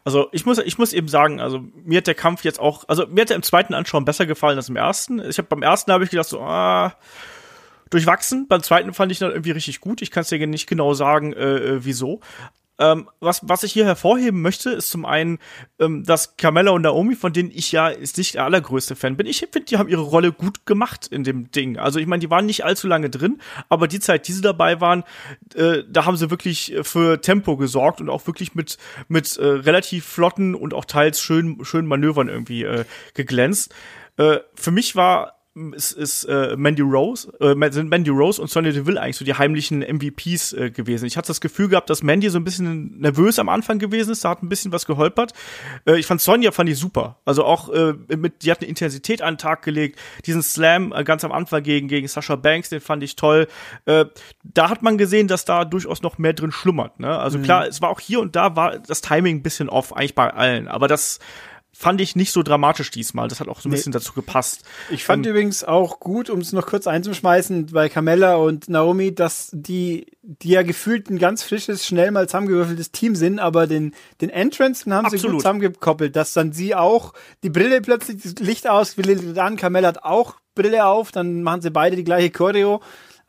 also 0.03 0.29
ich 0.31 0.45
muss, 0.45 0.57
ich 0.57 0.77
muss 0.77 0.93
eben 0.93 1.07
sagen, 1.07 1.39
also 1.39 1.63
mir 1.83 1.97
hat 1.97 2.07
der 2.07 2.15
Kampf 2.15 2.43
jetzt 2.43 2.59
auch, 2.59 2.85
also 2.87 3.05
mir 3.07 3.21
hat 3.21 3.29
er 3.29 3.35
im 3.35 3.43
zweiten 3.43 3.73
Anschauen 3.73 4.05
besser 4.05 4.25
gefallen 4.25 4.57
als 4.57 4.69
im 4.69 4.75
ersten. 4.75 5.19
Ich 5.19 5.37
habe 5.37 5.47
beim 5.47 5.61
ersten 5.61 5.91
habe 5.91 6.03
ich 6.03 6.09
gedacht 6.09 6.29
so, 6.29 6.41
ah, 6.41 6.95
durchwachsen. 7.91 8.47
Beim 8.47 8.63
zweiten 8.63 8.93
fand 8.93 9.11
ich 9.11 9.19
dann 9.19 9.31
irgendwie 9.31 9.51
richtig 9.51 9.79
gut. 9.81 10.01
Ich 10.01 10.09
kann 10.09 10.21
es 10.21 10.29
dir 10.29 10.45
nicht 10.47 10.67
genau 10.67 10.93
sagen, 10.93 11.33
äh, 11.33 11.57
äh 11.57 11.85
wieso. 11.85 12.21
Ähm, 12.81 13.07
was, 13.19 13.41
was 13.43 13.61
ich 13.61 13.73
hier 13.73 13.85
hervorheben 13.85 14.41
möchte, 14.41 14.71
ist 14.71 14.89
zum 14.89 15.05
einen, 15.05 15.37
ähm, 15.79 16.03
dass 16.03 16.35
Carmella 16.35 16.71
und 16.71 16.81
Naomi, 16.81 17.15
von 17.15 17.31
denen 17.31 17.51
ich 17.51 17.71
ja 17.71 17.89
ist 17.89 18.17
nicht 18.17 18.33
der 18.33 18.45
allergrößte 18.45 18.95
Fan 18.95 19.17
bin, 19.17 19.27
ich 19.27 19.39
finde, 19.39 19.61
die 19.61 19.77
haben 19.77 19.87
ihre 19.87 20.01
Rolle 20.01 20.31
gut 20.31 20.65
gemacht 20.65 21.05
in 21.05 21.23
dem 21.23 21.51
Ding. 21.51 21.77
Also 21.77 21.99
ich 21.99 22.07
meine, 22.07 22.21
die 22.21 22.31
waren 22.31 22.47
nicht 22.47 22.65
allzu 22.65 22.87
lange 22.87 23.11
drin, 23.11 23.39
aber 23.69 23.87
die 23.87 23.99
Zeit, 23.99 24.27
die 24.27 24.33
sie 24.33 24.41
dabei 24.41 24.81
waren, 24.81 25.03
äh, 25.53 25.83
da 25.87 26.05
haben 26.05 26.17
sie 26.17 26.31
wirklich 26.31 26.75
für 26.81 27.21
Tempo 27.21 27.55
gesorgt 27.55 28.01
und 28.01 28.09
auch 28.09 28.25
wirklich 28.25 28.55
mit, 28.55 28.79
mit 29.07 29.37
äh, 29.37 29.45
relativ 29.45 30.05
flotten 30.05 30.55
und 30.55 30.73
auch 30.73 30.85
teils 30.85 31.21
schönen, 31.21 31.63
schönen 31.63 31.87
Manövern 31.87 32.29
irgendwie 32.29 32.63
äh, 32.63 32.85
geglänzt. 33.13 33.75
Äh, 34.17 34.39
für 34.55 34.71
mich 34.71 34.95
war 34.95 35.40
ist, 35.75 35.91
ist 35.91 36.23
äh, 36.25 36.55
Mandy 36.55 36.81
Rose, 36.81 37.31
äh, 37.41 37.71
sind 37.71 37.89
Mandy 37.89 38.09
Rose 38.09 38.41
und 38.41 38.49
Sonya 38.49 38.71
Deville 38.71 38.99
eigentlich 38.99 39.17
so 39.17 39.25
die 39.25 39.33
heimlichen 39.33 39.79
MVPs 39.79 40.53
äh, 40.53 40.71
gewesen. 40.71 41.05
Ich 41.05 41.17
hatte 41.17 41.27
das 41.27 41.41
Gefühl 41.41 41.67
gehabt, 41.67 41.89
dass 41.89 42.03
Mandy 42.03 42.29
so 42.29 42.39
ein 42.39 42.45
bisschen 42.45 42.99
nervös 42.99 43.37
am 43.37 43.49
Anfang 43.49 43.77
gewesen 43.77 44.11
ist, 44.11 44.23
da 44.23 44.29
hat 44.29 44.43
ein 44.43 44.49
bisschen 44.49 44.71
was 44.71 44.85
geholpert. 44.85 45.33
Äh, 45.85 45.97
ich 45.97 46.05
fand 46.05 46.21
Sonja 46.21 46.51
fand 46.51 46.69
ich 46.69 46.79
super. 46.79 47.17
Also 47.25 47.43
auch 47.43 47.69
äh, 47.69 47.93
mit, 48.15 48.43
die 48.43 48.51
hat 48.51 48.59
eine 48.59 48.69
Intensität 48.69 49.21
an 49.21 49.33
den 49.33 49.39
Tag 49.39 49.61
gelegt. 49.63 49.99
Diesen 50.25 50.41
Slam 50.41 50.93
äh, 50.93 51.03
ganz 51.03 51.25
am 51.25 51.33
Anfang 51.33 51.63
gegen, 51.63 51.89
gegen 51.89 52.07
Sasha 52.07 52.37
Banks, 52.37 52.69
den 52.69 52.79
fand 52.79 53.03
ich 53.03 53.17
toll. 53.17 53.47
Äh, 53.85 54.05
da 54.45 54.69
hat 54.69 54.83
man 54.83 54.97
gesehen, 54.97 55.27
dass 55.27 55.43
da 55.43 55.65
durchaus 55.65 56.01
noch 56.01 56.17
mehr 56.17 56.33
drin 56.33 56.53
schlummert. 56.53 57.01
Ne? 57.01 57.09
Also 57.09 57.39
mhm. 57.39 57.43
klar, 57.43 57.67
es 57.67 57.81
war 57.81 57.89
auch 57.89 57.99
hier 57.99 58.21
und 58.21 58.37
da 58.37 58.55
war 58.55 58.79
das 58.79 59.01
Timing 59.01 59.37
ein 59.37 59.43
bisschen 59.43 59.67
off, 59.67 59.93
eigentlich 59.93 60.15
bei 60.15 60.33
allen. 60.33 60.69
Aber 60.69 60.87
das 60.87 61.19
fand 61.81 61.99
ich 61.99 62.15
nicht 62.15 62.31
so 62.31 62.43
dramatisch 62.43 62.91
diesmal. 62.91 63.27
Das 63.27 63.39
hat 63.39 63.47
auch 63.47 63.59
so 63.59 63.67
ein 63.67 63.71
nee. 63.71 63.77
bisschen 63.77 63.91
dazu 63.91 64.13
gepasst. 64.13 64.61
Ich 64.91 65.03
fand 65.03 65.25
ähm, 65.25 65.31
übrigens 65.31 65.63
auch 65.63 65.99
gut, 65.99 66.29
um 66.29 66.39
es 66.39 66.53
noch 66.53 66.67
kurz 66.67 66.85
einzuschmeißen, 66.85 67.65
bei 67.67 67.89
Carmella 67.89 68.35
und 68.35 68.69
Naomi, 68.69 69.15
dass 69.15 69.49
die, 69.51 70.05
die 70.21 70.49
ja 70.49 70.61
gefühlt 70.61 71.09
ein 71.09 71.17
ganz 71.17 71.41
frisches, 71.41 71.87
schnell 71.87 72.11
mal 72.11 72.27
zusammengewürfeltes 72.27 72.91
Team 72.91 73.15
sind, 73.15 73.39
aber 73.39 73.65
den, 73.65 73.95
den 74.21 74.29
Entrance 74.29 74.83
den 74.83 74.93
haben 74.93 75.05
absolut. 75.05 75.21
sie 75.21 75.27
gut 75.29 75.39
zusammengekoppelt, 75.39 76.15
dass 76.15 76.33
dann 76.33 76.53
sie 76.53 76.75
auch 76.75 77.13
die 77.41 77.49
Brille 77.49 77.81
plötzlich, 77.81 78.21
das 78.21 78.35
Licht 78.35 78.69
aus, 78.69 78.95
an, 79.37 79.55
Carmella 79.55 79.87
hat 79.87 80.03
auch 80.03 80.35
Brille 80.53 80.85
auf, 80.85 81.11
dann 81.11 81.41
machen 81.41 81.61
sie 81.61 81.71
beide 81.71 81.95
die 81.95 82.03
gleiche 82.03 82.29
Choreo. 82.29 82.81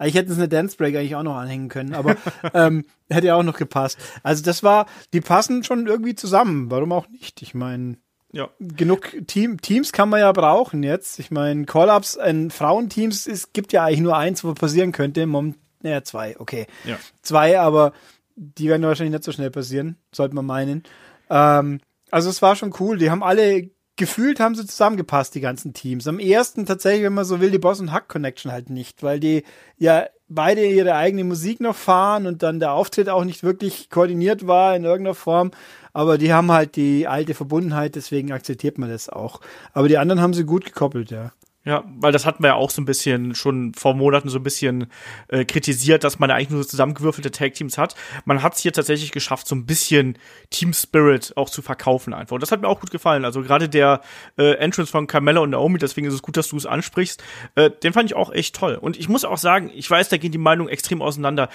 Ich 0.04 0.14
hätte 0.14 0.30
es 0.30 0.36
eine 0.36 0.48
Dance 0.48 0.76
Break 0.76 0.94
eigentlich 0.94 1.16
auch 1.16 1.22
noch 1.22 1.36
anhängen 1.36 1.70
können, 1.70 1.94
aber 1.94 2.16
ähm, 2.54 2.84
hätte 3.08 3.28
ja 3.28 3.34
auch 3.34 3.44
noch 3.44 3.56
gepasst. 3.56 3.96
Also 4.22 4.42
das 4.42 4.62
war, 4.62 4.84
die 5.14 5.22
passen 5.22 5.64
schon 5.64 5.86
irgendwie 5.86 6.14
zusammen. 6.14 6.70
Warum 6.70 6.92
auch 6.92 7.08
nicht? 7.08 7.40
Ich 7.40 7.54
meine, 7.54 7.96
ja. 8.32 8.48
Genug 8.58 9.12
Team, 9.26 9.60
Teams 9.60 9.92
kann 9.92 10.08
man 10.08 10.20
ja 10.20 10.32
brauchen 10.32 10.82
jetzt. 10.82 11.18
Ich 11.18 11.30
meine, 11.30 11.66
Call-Ups 11.66 12.16
in 12.16 12.50
Frauenteams, 12.50 13.26
es 13.26 13.52
gibt 13.52 13.72
ja 13.72 13.84
eigentlich 13.84 14.00
nur 14.00 14.16
eins, 14.16 14.42
wo 14.42 14.54
passieren 14.54 14.92
könnte. 14.92 15.26
Mom, 15.26 15.54
naja, 15.82 16.02
zwei, 16.02 16.38
okay. 16.40 16.66
Ja. 16.84 16.98
Zwei, 17.20 17.60
aber 17.60 17.92
die 18.36 18.68
werden 18.68 18.82
wahrscheinlich 18.82 19.12
nicht 19.12 19.24
so 19.24 19.32
schnell 19.32 19.50
passieren, 19.50 19.96
sollte 20.12 20.34
man 20.34 20.46
meinen. 20.46 20.82
Ähm, 21.28 21.80
also 22.10 22.30
es 22.30 22.40
war 22.40 22.56
schon 22.56 22.74
cool. 22.80 22.98
Die 22.98 23.10
haben 23.10 23.22
alle 23.22 23.70
gefühlt 23.96 24.40
haben 24.40 24.54
sie 24.54 24.66
zusammengepasst, 24.66 25.34
die 25.34 25.40
ganzen 25.40 25.74
Teams. 25.74 26.06
Am 26.08 26.18
ersten 26.18 26.64
tatsächlich, 26.64 27.04
wenn 27.04 27.12
man 27.12 27.26
so 27.26 27.40
will, 27.40 27.50
die 27.50 27.58
Boss 27.58 27.80
und 27.80 27.92
Hack 27.92 28.08
Connection 28.08 28.50
halt 28.50 28.70
nicht, 28.70 29.02
weil 29.02 29.20
die 29.20 29.44
ja 29.76 30.06
beide 30.34 30.64
ihre 30.64 30.94
eigene 30.94 31.24
Musik 31.24 31.60
noch 31.60 31.76
fahren 31.76 32.26
und 32.26 32.42
dann 32.42 32.60
der 32.60 32.72
Auftritt 32.72 33.08
auch 33.08 33.24
nicht 33.24 33.42
wirklich 33.42 33.90
koordiniert 33.90 34.46
war 34.46 34.74
in 34.76 34.84
irgendeiner 34.84 35.14
Form. 35.14 35.50
Aber 35.92 36.18
die 36.18 36.32
haben 36.32 36.50
halt 36.50 36.76
die 36.76 37.06
alte 37.06 37.34
Verbundenheit, 37.34 37.94
deswegen 37.94 38.32
akzeptiert 38.32 38.78
man 38.78 38.90
das 38.90 39.08
auch. 39.08 39.40
Aber 39.72 39.88
die 39.88 39.98
anderen 39.98 40.20
haben 40.20 40.34
sie 40.34 40.44
gut 40.44 40.64
gekoppelt, 40.64 41.10
ja. 41.10 41.32
Ja, 41.64 41.84
weil 41.96 42.10
das 42.10 42.26
hatten 42.26 42.42
wir 42.42 42.48
ja 42.48 42.54
auch 42.56 42.70
so 42.70 42.82
ein 42.82 42.86
bisschen 42.86 43.36
schon 43.36 43.72
vor 43.74 43.94
Monaten 43.94 44.28
so 44.28 44.38
ein 44.38 44.42
bisschen 44.42 44.88
äh, 45.28 45.44
kritisiert, 45.44 46.02
dass 46.02 46.18
man 46.18 46.28
ja 46.28 46.34
eigentlich 46.34 46.50
nur 46.50 46.64
so 46.64 46.68
zusammengewürfelte 46.68 47.30
Tag-Teams 47.30 47.78
hat. 47.78 47.94
Man 48.24 48.42
hat 48.42 48.56
es 48.56 48.60
hier 48.60 48.72
tatsächlich 48.72 49.12
geschafft, 49.12 49.46
so 49.46 49.54
ein 49.54 49.64
bisschen 49.64 50.18
Team 50.50 50.72
Spirit 50.72 51.32
auch 51.36 51.48
zu 51.48 51.62
verkaufen 51.62 52.14
einfach. 52.14 52.34
Und 52.34 52.42
das 52.42 52.50
hat 52.50 52.60
mir 52.62 52.68
auch 52.68 52.80
gut 52.80 52.90
gefallen. 52.90 53.24
Also 53.24 53.42
gerade 53.42 53.68
der 53.68 54.00
äh, 54.36 54.54
Entrance 54.56 54.90
von 54.90 55.06
Carmella 55.06 55.40
und 55.40 55.50
Naomi, 55.50 55.78
deswegen 55.78 56.08
ist 56.08 56.14
es 56.14 56.22
gut, 56.22 56.36
dass 56.36 56.48
du 56.48 56.56
es 56.56 56.66
ansprichst, 56.66 57.22
äh, 57.54 57.70
den 57.70 57.92
fand 57.92 58.10
ich 58.10 58.16
auch 58.16 58.32
echt 58.32 58.56
toll. 58.56 58.74
Und 58.74 58.98
ich 58.98 59.08
muss 59.08 59.24
auch 59.24 59.38
sagen, 59.38 59.70
ich 59.72 59.88
weiß, 59.88 60.08
da 60.08 60.16
gehen 60.16 60.32
die 60.32 60.38
Meinungen 60.38 60.68
extrem 60.68 61.00
auseinander 61.00 61.48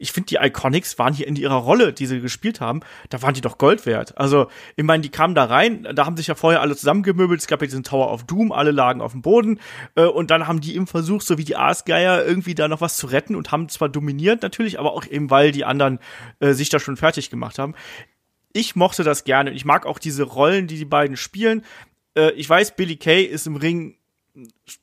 ich 0.00 0.12
finde, 0.12 0.28
die 0.28 0.36
Iconics 0.36 0.98
waren 0.98 1.12
hier 1.12 1.28
in 1.28 1.36
ihrer 1.36 1.56
Rolle, 1.56 1.92
die 1.92 2.06
sie 2.06 2.20
gespielt 2.20 2.60
haben, 2.60 2.80
da 3.10 3.20
waren 3.20 3.34
die 3.34 3.42
doch 3.42 3.58
Gold 3.58 3.84
wert. 3.84 4.16
Also, 4.16 4.48
ich 4.74 4.84
meine, 4.84 5.02
die 5.02 5.10
kamen 5.10 5.34
da 5.34 5.44
rein, 5.44 5.86
da 5.94 6.06
haben 6.06 6.16
sich 6.16 6.26
ja 6.26 6.34
vorher 6.34 6.62
alle 6.62 6.74
zusammengemöbelt, 6.74 7.40
es 7.40 7.46
gab 7.46 7.60
ja 7.60 7.66
diesen 7.66 7.84
Tower 7.84 8.10
of 8.10 8.24
Doom, 8.24 8.50
alle 8.50 8.70
lagen 8.70 9.02
auf 9.02 9.12
dem 9.12 9.20
Boden, 9.20 9.60
äh, 9.94 10.04
und 10.04 10.30
dann 10.30 10.48
haben 10.48 10.60
die 10.60 10.74
im 10.74 10.86
Versuch, 10.86 11.20
so 11.20 11.36
wie 11.36 11.44
die 11.44 11.56
Aasgeier, 11.56 12.24
irgendwie 12.24 12.54
da 12.54 12.66
noch 12.66 12.80
was 12.80 12.96
zu 12.96 13.06
retten 13.08 13.36
und 13.36 13.52
haben 13.52 13.68
zwar 13.68 13.90
dominiert 13.90 14.42
natürlich, 14.42 14.78
aber 14.78 14.94
auch 14.94 15.06
eben, 15.06 15.30
weil 15.30 15.52
die 15.52 15.66
anderen 15.66 15.98
äh, 16.40 16.54
sich 16.54 16.70
da 16.70 16.80
schon 16.80 16.96
fertig 16.96 17.28
gemacht 17.28 17.58
haben. 17.58 17.74
Ich 18.52 18.74
mochte 18.74 19.04
das 19.04 19.24
gerne. 19.24 19.52
Ich 19.52 19.64
mag 19.64 19.86
auch 19.86 19.98
diese 19.98 20.24
Rollen, 20.24 20.66
die 20.66 20.78
die 20.78 20.84
beiden 20.84 21.16
spielen. 21.16 21.62
Äh, 22.16 22.32
ich 22.32 22.48
weiß, 22.48 22.74
Billy 22.74 22.96
Kay 22.96 23.22
ist 23.22 23.46
im 23.46 23.56
Ring 23.56 23.96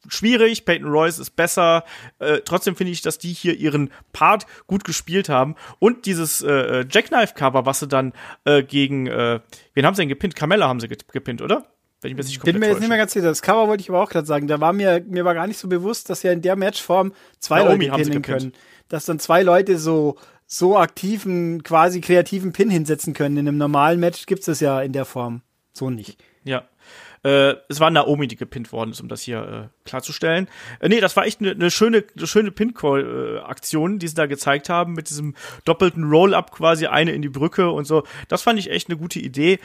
schwierig, 0.07 0.65
Peyton 0.65 0.87
Royce 0.87 1.19
ist 1.19 1.35
besser. 1.35 1.83
Äh, 2.19 2.41
trotzdem 2.45 2.75
finde 2.75 2.91
ich, 2.91 3.01
dass 3.01 3.17
die 3.17 3.33
hier 3.33 3.55
ihren 3.55 3.91
Part 4.13 4.45
gut 4.67 4.83
gespielt 4.83 5.29
haben. 5.29 5.55
Und 5.79 6.05
dieses 6.05 6.41
äh, 6.41 6.85
Jackknife-Cover, 6.89 7.65
was 7.65 7.79
sie 7.79 7.87
dann 7.87 8.13
äh, 8.45 8.63
gegen, 8.63 9.07
äh, 9.07 9.39
wen 9.73 9.85
haben 9.85 9.95
sie 9.95 10.01
denn 10.01 10.09
gepinnt? 10.09 10.35
Carmella 10.35 10.67
haben 10.67 10.79
sie 10.79 10.87
gepinnt, 10.87 11.41
oder? 11.41 11.65
Wenn 12.01 12.11
ich 12.11 12.17
mir 12.17 12.23
nicht 12.23 12.43
Bin 12.43 12.59
mir 12.59 12.67
jetzt 12.67 12.79
nicht 12.79 12.89
mehr 12.89 12.97
ganz 12.97 13.13
sicher. 13.13 13.25
Das 13.25 13.41
Cover 13.41 13.67
wollte 13.67 13.81
ich 13.81 13.89
aber 13.89 14.01
auch 14.01 14.09
gerade 14.09 14.27
sagen. 14.27 14.47
Da 14.47 14.59
war 14.59 14.71
mir, 14.71 15.03
mir 15.07 15.25
war 15.25 15.33
gar 15.33 15.47
nicht 15.47 15.57
so 15.57 15.67
bewusst, 15.67 16.09
dass 16.09 16.21
ja 16.21 16.31
in 16.31 16.41
der 16.41 16.55
Matchform 16.55 17.11
zwei 17.39 17.63
Naomi 17.63 17.87
Leute 17.87 18.03
pinnen 18.03 18.21
können. 18.21 18.53
Dass 18.87 19.05
dann 19.05 19.19
zwei 19.19 19.41
Leute 19.41 19.79
so, 19.79 20.17
so 20.45 20.77
aktiven, 20.77 21.63
quasi 21.63 21.99
kreativen 22.01 22.53
Pin 22.53 22.69
hinsetzen 22.69 23.13
können. 23.13 23.37
In 23.37 23.47
einem 23.47 23.57
normalen 23.57 23.99
Match 23.99 24.27
gibt's 24.27 24.45
das 24.45 24.59
ja 24.59 24.81
in 24.81 24.93
der 24.93 25.05
Form 25.05 25.41
so 25.73 25.89
nicht. 25.89 26.21
Ja. 26.43 26.63
Äh, 27.27 27.57
es 27.67 27.81
war 27.81 27.91
Naomi, 27.91 28.27
die 28.27 28.37
gepinnt 28.37 28.71
worden 28.71 28.91
ist, 28.91 29.01
um 29.01 29.09
das 29.09 29.21
hier 29.21 29.69
äh, 29.69 29.87
klarzustellen. 29.87 30.47
Äh, 30.79 30.87
nee, 30.87 31.01
das 31.01 31.17
war 31.17 31.25
echt 31.25 31.41
eine 31.41 31.55
ne 31.55 31.69
schöne, 31.69 32.05
ne 32.15 32.25
schöne 32.25 32.51
Pin-Call-Aktion, 32.51 33.99
die 33.99 34.07
sie 34.07 34.15
da 34.15 34.27
gezeigt 34.27 34.69
haben, 34.69 34.93
mit 34.93 35.09
diesem 35.09 35.35
doppelten 35.65 36.05
Roll-Up 36.05 36.51
quasi, 36.51 36.87
eine 36.87 37.11
in 37.11 37.21
die 37.21 37.27
Brücke 37.27 37.69
und 37.69 37.83
so. 37.83 38.03
Das 38.29 38.43
fand 38.43 38.59
ich 38.59 38.71
echt 38.71 38.87
eine 38.87 38.97
gute 38.97 39.19
Idee. 39.19 39.59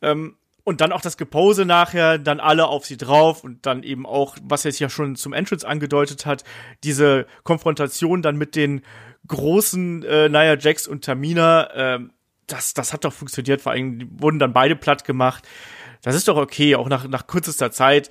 Ähm, 0.00 0.36
und 0.64 0.80
dann 0.80 0.90
auch 0.90 1.02
das 1.02 1.18
Gepose 1.18 1.66
nachher, 1.66 2.16
dann 2.16 2.40
alle 2.40 2.68
auf 2.68 2.86
sie 2.86 2.96
drauf 2.96 3.44
und 3.44 3.66
dann 3.66 3.82
eben 3.82 4.06
auch, 4.06 4.38
was 4.42 4.64
jetzt 4.64 4.78
ja 4.78 4.88
schon 4.88 5.14
zum 5.14 5.34
Entrance 5.34 5.68
angedeutet 5.68 6.24
hat, 6.24 6.44
diese 6.82 7.26
Konfrontation 7.42 8.22
dann 8.22 8.36
mit 8.36 8.56
den 8.56 8.80
großen 9.28 10.02
äh, 10.02 10.30
Nia 10.30 10.56
Jax 10.56 10.88
und 10.88 11.04
Tamina, 11.04 11.96
äh, 11.96 11.98
das, 12.46 12.72
das 12.72 12.94
hat 12.94 13.04
doch 13.04 13.12
funktioniert, 13.12 13.60
vor 13.60 13.72
allem 13.72 14.08
wurden 14.18 14.38
dann 14.38 14.54
beide 14.54 14.76
platt 14.76 15.04
gemacht. 15.04 15.46
Das 16.02 16.14
ist 16.14 16.28
doch 16.28 16.36
okay, 16.36 16.74
auch 16.74 16.88
nach, 16.88 17.06
nach 17.08 17.26
kürzester 17.26 17.70
Zeit. 17.70 18.10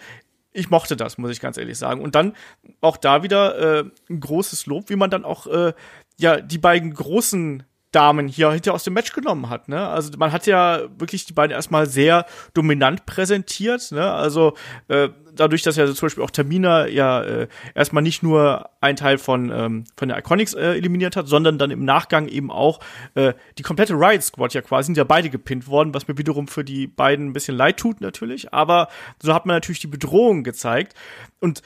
Ich 0.54 0.70
mochte 0.70 0.98
das, 0.98 1.18
muss 1.18 1.32
ich 1.32 1.40
ganz 1.40 1.58
ehrlich 1.58 1.78
sagen. 1.78 2.02
Und 2.02 2.16
dann 2.16 2.34
auch 2.82 2.98
da 2.98 3.24
wieder 3.24 3.80
äh, 3.80 3.84
ein 4.10 4.20
großes 4.20 4.66
Lob, 4.66 4.90
wie 4.90 4.96
man 4.96 5.10
dann 5.10 5.26
auch 5.26 5.48
äh, 5.48 5.74
ja 6.18 6.42
die 6.42 6.58
beiden 6.58 6.94
großen 6.94 7.64
Damen 7.92 8.28
hier 8.28 8.52
hinter 8.52 8.74
aus 8.74 8.84
dem 8.84 8.94
Match 8.94 9.12
genommen 9.12 9.50
hat. 9.50 9.68
Ne? 9.68 9.88
Also 9.88 10.12
man 10.18 10.32
hat 10.32 10.48
ja 10.48 10.84
wirklich 10.98 11.26
die 11.26 11.34
beiden 11.34 11.54
erstmal 11.54 11.88
sehr 11.88 12.26
dominant 12.54 13.06
präsentiert. 13.06 13.92
Ne? 13.92 14.10
Also 14.10 14.54
äh, 14.88 15.10
dadurch, 15.36 15.62
dass 15.62 15.76
ja 15.76 15.86
zum 15.88 16.06
Beispiel 16.06 16.24
auch 16.24 16.32
Tamina 16.32 16.88
ja 16.88 17.22
äh, 17.22 17.48
erstmal 17.76 18.02
nicht 18.02 18.24
nur 18.24 18.70
ein 18.80 18.96
Teil 18.96 19.18
von 19.18 19.52
ähm, 19.54 19.84
von 19.98 20.08
der 20.08 20.18
Iconics 20.18 20.54
äh, 20.54 20.76
eliminiert 20.76 21.16
hat, 21.16 21.28
sondern 21.28 21.58
dann 21.58 21.70
im 21.70 21.84
Nachgang 21.84 22.28
eben 22.30 22.50
auch 22.50 22.80
äh, 23.16 23.34
die 23.58 23.64
komplette 23.64 23.94
Riot 23.94 24.24
Squad 24.24 24.54
ja 24.54 24.62
quasi 24.62 24.88
sind 24.88 24.98
ja 24.98 25.04
beide 25.04 25.30
gepinnt 25.30 25.68
worden, 25.68 25.94
was 25.94 26.08
mir 26.08 26.18
wiederum 26.18 26.48
für 26.48 26.64
die 26.64 26.88
beiden 26.88 27.28
ein 27.28 27.34
bisschen 27.34 27.58
leid 27.58 27.78
tut 27.78 28.00
natürlich. 28.00 28.54
Aber 28.54 28.88
so 29.22 29.34
hat 29.34 29.46
man 29.46 29.58
natürlich 29.58 29.80
die 29.80 29.88
Bedrohung 29.88 30.44
gezeigt 30.44 30.96
und 31.40 31.62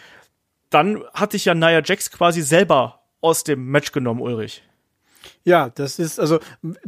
dann 0.71 1.03
hat 1.13 1.31
sich 1.31 1.45
ja 1.45 1.53
Nia 1.53 1.81
Jax 1.83 2.11
quasi 2.11 2.41
selber 2.41 3.03
aus 3.21 3.43
dem 3.43 3.67
Match 3.67 3.91
genommen, 3.91 4.21
Ulrich. 4.21 4.63
Ja, 5.43 5.69
das 5.69 5.99
ist, 5.99 6.19
also 6.19 6.39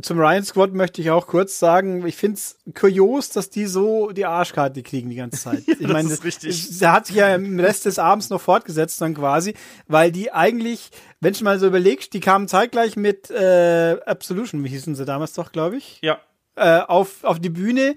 zum 0.01 0.19
Ryan 0.19 0.43
Squad 0.43 0.73
möchte 0.73 1.01
ich 1.01 1.11
auch 1.11 1.27
kurz 1.27 1.59
sagen, 1.59 2.05
ich 2.05 2.15
finde 2.15 2.37
es 2.37 2.57
kurios, 2.73 3.29
dass 3.29 3.49
die 3.49 3.65
so 3.65 4.11
die 4.11 4.25
Arschkarte 4.25 4.83
kriegen 4.83 5.09
die 5.09 5.15
ganze 5.15 5.39
Zeit. 5.39 5.63
ja, 5.67 5.75
ich 5.79 5.87
meine, 5.87 6.09
das, 6.09 6.19
das, 6.19 6.79
das 6.79 6.81
hat 6.89 7.07
sich 7.07 7.17
ja 7.17 7.33
im 7.35 7.59
Rest 7.59 7.85
des 7.85 7.99
Abends 7.99 8.29
noch 8.29 8.41
fortgesetzt 8.41 9.01
dann 9.01 9.13
quasi, 9.13 9.53
weil 9.87 10.11
die 10.11 10.31
eigentlich, 10.31 10.89
wenn 11.19 11.33
du 11.33 11.43
mal 11.43 11.59
so 11.59 11.67
überlegst, 11.67 12.13
die 12.13 12.19
kamen 12.19 12.47
zeitgleich 12.47 12.95
mit 12.95 13.29
äh, 13.29 13.97
Absolution, 14.05 14.63
wie 14.63 14.69
hießen 14.69 14.95
sie 14.95 15.05
damals 15.05 15.33
doch, 15.33 15.51
glaube 15.51 15.77
ich. 15.77 15.99
Ja. 16.01 16.19
Äh, 16.55 16.81
auf, 16.81 17.23
auf 17.23 17.39
die 17.39 17.49
Bühne 17.49 17.95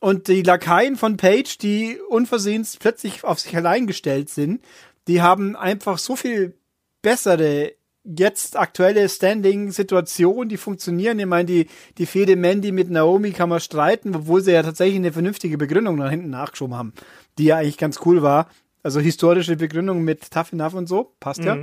und 0.00 0.28
die 0.28 0.42
Lakaien 0.42 0.96
von 0.96 1.16
Page, 1.16 1.58
die 1.58 1.98
unversehens 2.08 2.76
plötzlich 2.78 3.22
auf 3.22 3.38
sich 3.38 3.54
allein 3.56 3.86
gestellt 3.86 4.30
sind, 4.30 4.64
die 5.06 5.22
haben 5.22 5.56
einfach 5.56 5.98
so 5.98 6.16
viel 6.16 6.54
bessere 7.02 7.72
jetzt 8.04 8.58
aktuelle 8.58 9.08
Standing-Situation, 9.08 10.48
die 10.48 10.56
funktionieren. 10.56 11.18
Ich 11.18 11.26
meine, 11.26 11.46
die, 11.46 11.66
die 11.98 12.06
Fehde 12.06 12.36
Mandy 12.36 12.72
mit 12.72 12.90
Naomi 12.90 13.32
kann 13.32 13.48
man 13.48 13.60
streiten, 13.60 14.14
obwohl 14.14 14.40
sie 14.40 14.52
ja 14.52 14.62
tatsächlich 14.62 14.96
eine 14.96 15.12
vernünftige 15.12 15.58
Begründung 15.58 15.96
nach 15.96 16.10
hinten 16.10 16.30
nachgeschoben 16.30 16.76
haben, 16.76 16.92
die 17.38 17.44
ja 17.44 17.56
eigentlich 17.56 17.78
ganz 17.78 18.00
cool 18.04 18.22
war. 18.22 18.48
Also 18.82 19.00
historische 19.00 19.56
Begründung 19.56 20.02
mit 20.02 20.30
Tough 20.30 20.52
Enough 20.52 20.74
und 20.74 20.88
so, 20.88 21.14
passt 21.20 21.40
mhm. 21.40 21.46
ja. 21.46 21.56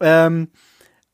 Ähm, 0.00 0.48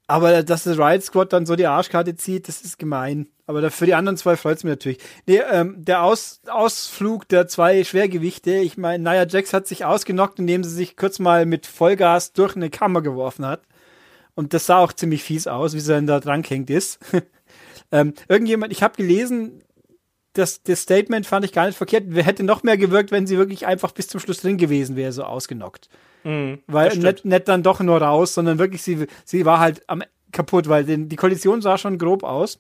aber 0.07 0.43
dass 0.43 0.65
das 0.65 0.79
Riot 0.79 1.03
Squad 1.03 1.33
dann 1.33 1.47
so 1.47 1.57
die 1.57 1.67
Arschkarte 1.67 2.15
zieht, 2.17 2.47
das 2.47 2.61
ist 2.61 2.79
gemein. 2.79 3.29
Aber 3.47 3.71
für 3.71 3.87
die 3.87 3.95
anderen 3.95 4.17
zwei 4.17 4.37
freut 4.37 4.59
es 4.59 4.65
mich 4.65 4.73
natürlich. 4.73 4.99
Nee, 5.27 5.41
ähm, 5.51 5.77
der 5.79 6.03
Aus, 6.03 6.41
Ausflug 6.49 7.29
der 7.29 7.49
zwei 7.49 7.83
Schwergewichte, 7.83 8.53
ich 8.53 8.77
meine, 8.77 9.03
Nia 9.03 9.27
Jax 9.27 9.53
hat 9.53 9.67
sich 9.67 9.85
ausgenockt, 9.85 10.39
indem 10.39 10.65
sie 10.65 10.71
sich 10.71 10.97
kurz 10.97 11.19
mal 11.19 11.47
mit 11.47 11.67
Vollgas 11.67 12.33
durch 12.33 12.57
eine 12.57 12.71
Kammer 12.71 13.01
geworfen 13.03 13.47
hat. 13.47 13.63
Und 14.35 14.55
das 14.55 14.67
sah 14.67 14.79
auch 14.79 14.93
ziemlich 14.93 15.23
fies 15.23 15.47
aus, 15.47 15.75
wie 15.75 15.81
sie 15.81 15.93
dann 15.93 16.07
da 16.07 16.21
dran 16.21 16.43
hängt 16.43 16.71
ist. 16.71 16.99
ähm, 17.93 18.15
irgendjemand, 18.29 18.73
ich 18.73 18.83
habe 18.83 18.97
gelesen, 18.97 19.63
das, 20.33 20.63
das 20.63 20.83
Statement 20.83 21.27
fand 21.27 21.45
ich 21.45 21.53
gar 21.53 21.67
nicht 21.67 21.77
verkehrt. 21.77 22.05
Hätte 22.15 22.43
noch 22.43 22.63
mehr 22.63 22.79
gewirkt, 22.79 23.11
wenn 23.11 23.27
sie 23.27 23.37
wirklich 23.37 23.67
einfach 23.67 23.93
bis 23.93 24.09
zum 24.09 24.21
Schluss 24.21 24.41
drin 24.41 24.57
gewesen 24.57 24.97
wäre, 24.97 25.13
so 25.13 25.25
ausgenockt. 25.25 25.89
Mhm, 26.25 26.61
weil 26.67 26.97
nicht, 26.97 27.25
nicht 27.25 27.49
dann 27.49 27.63
doch 27.63 27.81
nur 27.81 28.01
raus, 28.01 28.35
sondern 28.35 28.59
wirklich, 28.59 28.83
sie, 28.83 29.07
sie 29.25 29.45
war 29.45 29.59
halt 29.59 29.83
am 29.89 30.03
kaputt, 30.31 30.69
weil 30.69 30.85
den, 30.85 31.09
die 31.09 31.17
Kollision 31.17 31.61
sah 31.61 31.77
schon 31.77 31.99
grob 31.99 32.25
aus. 32.25 32.59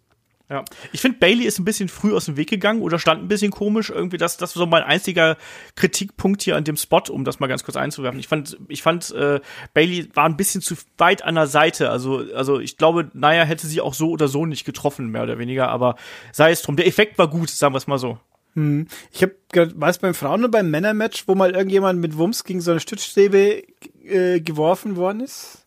Ja. 0.52 0.66
Ich 0.92 1.00
finde, 1.00 1.16
Bailey 1.18 1.46
ist 1.46 1.58
ein 1.58 1.64
bisschen 1.64 1.88
früh 1.88 2.14
aus 2.14 2.26
dem 2.26 2.36
Weg 2.36 2.50
gegangen 2.50 2.82
oder 2.82 2.98
stand 2.98 3.22
ein 3.22 3.28
bisschen 3.28 3.50
komisch. 3.50 3.88
Irgendwie, 3.88 4.18
das, 4.18 4.36
das 4.36 4.54
war 4.54 4.60
so 4.60 4.66
mein 4.66 4.82
einziger 4.82 5.38
Kritikpunkt 5.76 6.42
hier 6.42 6.56
an 6.56 6.64
dem 6.64 6.76
Spot, 6.76 7.00
um 7.08 7.24
das 7.24 7.40
mal 7.40 7.46
ganz 7.46 7.64
kurz 7.64 7.78
einzuwerfen. 7.78 8.20
Ich 8.20 8.28
fand, 8.28 8.58
ich 8.68 8.82
fand, 8.82 9.12
äh, 9.12 9.40
Bailey 9.72 10.10
war 10.12 10.26
ein 10.26 10.36
bisschen 10.36 10.60
zu 10.60 10.74
weit 10.98 11.24
an 11.24 11.36
der 11.36 11.46
Seite. 11.46 11.88
Also, 11.88 12.22
also 12.34 12.60
ich 12.60 12.76
glaube, 12.76 13.10
naja, 13.14 13.44
hätte 13.44 13.66
sie 13.66 13.80
auch 13.80 13.94
so 13.94 14.10
oder 14.10 14.28
so 14.28 14.44
nicht 14.44 14.66
getroffen, 14.66 15.08
mehr 15.08 15.22
oder 15.22 15.38
weniger, 15.38 15.70
aber 15.70 15.96
sei 16.32 16.50
es 16.50 16.60
drum. 16.60 16.76
Der 16.76 16.86
Effekt 16.86 17.16
war 17.16 17.28
gut, 17.28 17.48
sagen 17.48 17.72
wir 17.72 17.78
es 17.78 17.86
mal 17.86 17.96
so. 17.96 18.18
Hm. 18.52 18.88
Ich 19.10 19.22
habe, 19.22 19.34
war 19.76 19.88
es 19.88 19.96
beim 19.96 20.12
Frauen- 20.12 20.40
oder 20.40 20.50
beim 20.50 20.70
Männermatch, 20.70 21.26
wo 21.28 21.34
mal 21.34 21.52
irgendjemand 21.52 21.98
mit 21.98 22.18
Wumms 22.18 22.44
gegen 22.44 22.60
so 22.60 22.72
eine 22.72 22.80
Stützstäbe 22.80 23.62
äh, 24.04 24.40
geworfen 24.40 24.96
worden 24.96 25.20
ist? 25.20 25.61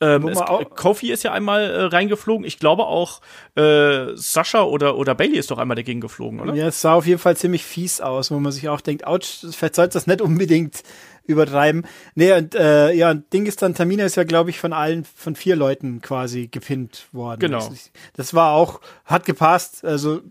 Ähm, 0.00 0.28
es, 0.28 0.38
Kofi 0.76 1.10
ist 1.10 1.24
ja 1.24 1.32
einmal 1.32 1.62
äh, 1.62 1.82
reingeflogen. 1.84 2.46
Ich 2.46 2.58
glaube 2.58 2.84
auch 2.84 3.20
äh, 3.56 4.14
Sascha 4.14 4.62
oder, 4.62 4.96
oder 4.96 5.14
Bailey 5.14 5.38
ist 5.38 5.50
doch 5.50 5.58
einmal 5.58 5.74
dagegen 5.74 6.00
geflogen, 6.00 6.40
oder? 6.40 6.54
Ja, 6.54 6.68
es 6.68 6.80
sah 6.80 6.94
auf 6.94 7.06
jeden 7.06 7.18
Fall 7.18 7.36
ziemlich 7.36 7.64
fies 7.64 8.00
aus, 8.00 8.30
wo 8.30 8.38
man 8.38 8.52
sich 8.52 8.68
auch 8.68 8.80
denkt, 8.80 9.06
ouch, 9.06 9.44
vielleicht 9.50 9.74
sollte 9.74 9.94
das 9.94 10.06
nicht 10.06 10.20
unbedingt 10.20 10.82
übertreiben. 11.28 11.86
Nee, 12.14 12.32
und 12.32 12.54
äh, 12.54 12.92
ja, 12.92 13.12
Ding 13.14 13.46
ist 13.46 13.60
dann, 13.60 13.74
Tamina 13.74 14.04
ist 14.04 14.16
ja, 14.16 14.24
glaube 14.24 14.50
ich, 14.50 14.58
von 14.58 14.72
allen, 14.72 15.04
von 15.04 15.34
vier 15.34 15.56
Leuten 15.56 16.00
quasi 16.00 16.48
gepinnt 16.48 17.06
worden. 17.12 17.40
Genau. 17.40 17.68
Das, 18.14 18.34
war 18.34 18.52
auch, 18.52 18.80
hat 19.04 19.26
gepasst, 19.26 19.84
also 19.84 20.22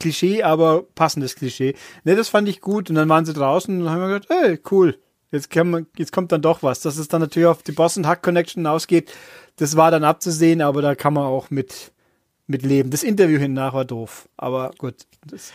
Klischee, 0.00 0.42
aber 0.42 0.82
passendes 0.82 1.34
Klischee. 1.34 1.74
Nee, 2.04 2.14
das 2.14 2.28
fand 2.28 2.48
ich 2.48 2.60
gut. 2.60 2.90
Und 2.90 2.96
dann 2.96 3.08
waren 3.08 3.24
sie 3.24 3.32
draußen 3.32 3.80
und 3.80 3.90
haben 3.90 4.00
wir 4.00 4.20
gedacht, 4.20 4.44
ey, 4.44 4.60
cool. 4.70 4.98
Jetzt, 5.30 5.54
man, 5.54 5.86
jetzt 5.96 6.12
kommt 6.12 6.32
dann 6.32 6.42
doch 6.42 6.62
was. 6.62 6.80
Dass 6.80 6.96
es 6.96 7.08
dann 7.08 7.20
natürlich 7.20 7.48
auf 7.48 7.62
die 7.62 7.72
Boston 7.72 8.06
Hack 8.06 8.22
Connection 8.22 8.66
ausgeht, 8.66 9.12
das 9.56 9.76
war 9.76 9.90
dann 9.90 10.04
abzusehen, 10.04 10.62
aber 10.62 10.82
da 10.82 10.94
kann 10.94 11.14
man 11.14 11.24
auch 11.24 11.50
mit, 11.50 11.92
mit 12.46 12.62
leben. 12.62 12.90
Das 12.90 13.02
Interview 13.02 13.38
hinnach 13.38 13.74
war 13.74 13.84
doof, 13.84 14.28
aber 14.36 14.70
gut. 14.78 14.94
Das, 15.26 15.52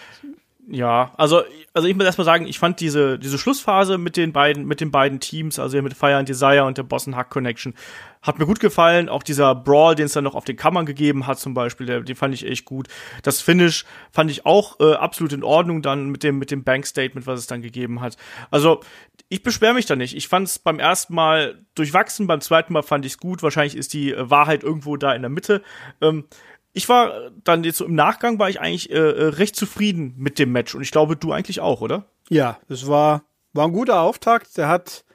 ja, 0.67 1.11
also, 1.17 1.43
also 1.73 1.87
ich 1.87 1.95
muss 1.95 2.05
erstmal 2.05 2.25
sagen, 2.25 2.47
ich 2.47 2.57
fand 2.57 2.79
diese, 2.79 3.19
diese 3.19 3.37
Schlussphase 3.37 3.97
mit 3.97 4.15
den 4.15 4.31
beiden, 4.31 4.65
mit 4.65 4.79
den 4.79 4.91
beiden 4.91 5.19
Teams, 5.19 5.59
also 5.59 5.81
mit 5.81 5.93
Fire 5.93 6.15
and 6.15 6.29
Desire 6.29 6.63
und 6.63 6.77
der 6.77 6.83
Boston 6.83 7.15
Hack 7.15 7.29
Connection, 7.29 7.73
hat 8.21 8.39
mir 8.39 8.45
gut 8.45 8.61
gefallen. 8.61 9.09
Auch 9.09 9.23
dieser 9.23 9.53
Brawl, 9.53 9.95
den 9.95 10.05
es 10.05 10.13
dann 10.13 10.23
noch 10.23 10.35
auf 10.35 10.45
den 10.45 10.55
Kammern 10.55 10.85
gegeben 10.85 11.27
hat, 11.27 11.39
zum 11.39 11.53
Beispiel, 11.53 11.85
der, 11.85 12.01
den 12.01 12.15
fand 12.15 12.33
ich 12.33 12.47
echt 12.47 12.63
gut. 12.63 12.87
Das 13.23 13.41
Finish 13.41 13.85
fand 14.11 14.31
ich 14.31 14.45
auch 14.45 14.79
äh, 14.79 14.93
absolut 14.93 15.33
in 15.33 15.43
Ordnung 15.43 15.81
dann 15.81 16.07
mit 16.07 16.23
dem, 16.23 16.39
mit 16.39 16.49
dem 16.49 16.63
Bank 16.63 16.85
Statement, 16.87 17.27
was 17.27 17.41
es 17.41 17.47
dann 17.47 17.61
gegeben 17.61 17.99
hat. 17.99 18.15
Also, 18.49 18.79
ich 19.27 19.43
beschwere 19.43 19.73
mich 19.73 19.85
da 19.85 19.95
nicht. 19.95 20.15
Ich 20.15 20.29
fand 20.29 20.47
es 20.47 20.59
beim 20.59 20.79
ersten 20.79 21.13
Mal 21.13 21.65
durchwachsen, 21.75 22.27
beim 22.27 22.39
zweiten 22.39 22.71
Mal 22.71 22.83
fand 22.83 23.05
ich 23.05 23.13
es 23.13 23.17
gut. 23.17 23.43
Wahrscheinlich 23.43 23.75
ist 23.75 23.93
die 23.93 24.13
äh, 24.13 24.29
Wahrheit 24.29 24.63
irgendwo 24.63 24.95
da 24.95 25.13
in 25.13 25.21
der 25.21 25.29
Mitte. 25.29 25.61
Ähm, 26.01 26.23
ich 26.73 26.89
war 26.89 27.31
dann 27.43 27.63
jetzt 27.63 27.77
so 27.77 27.85
im 27.85 27.95
Nachgang 27.95 28.39
war 28.39 28.49
ich 28.49 28.59
eigentlich 28.59 28.89
äh, 28.89 28.95
äh, 28.97 29.27
recht 29.29 29.55
zufrieden 29.55 30.15
mit 30.17 30.39
dem 30.39 30.51
Match 30.51 30.75
und 30.75 30.81
ich 30.81 30.91
glaube 30.91 31.15
du 31.15 31.31
eigentlich 31.31 31.59
auch, 31.59 31.81
oder? 31.81 32.05
Ja, 32.29 32.57
es 32.67 32.87
war 32.87 33.23
war 33.53 33.67
ein 33.67 33.73
guter 33.73 34.01
Auftakt. 34.01 34.57
Der 34.57 34.67
hat 34.67 35.05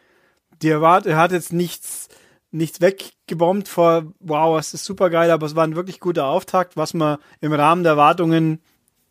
der 0.63 0.81
war 0.81 1.05
er 1.05 1.17
hat 1.17 1.33
jetzt 1.33 1.53
nichts 1.53 2.09
nichts 2.51 2.81
weggebombt 2.81 3.69
vor 3.69 4.13
wow, 4.21 4.59
es 4.59 4.73
ist 4.73 4.85
super 4.85 5.11
geil, 5.11 5.31
aber 5.31 5.47
es 5.47 5.57
war 5.57 5.65
ein 5.65 5.77
wirklich 5.77 6.01
guter 6.01 6.27
Auftakt, 6.27 6.77
was 6.77 6.95
man 6.95 7.19
im 7.41 7.53
Rahmen 7.53 7.83
der 7.83 7.93
Erwartungen 7.93 8.61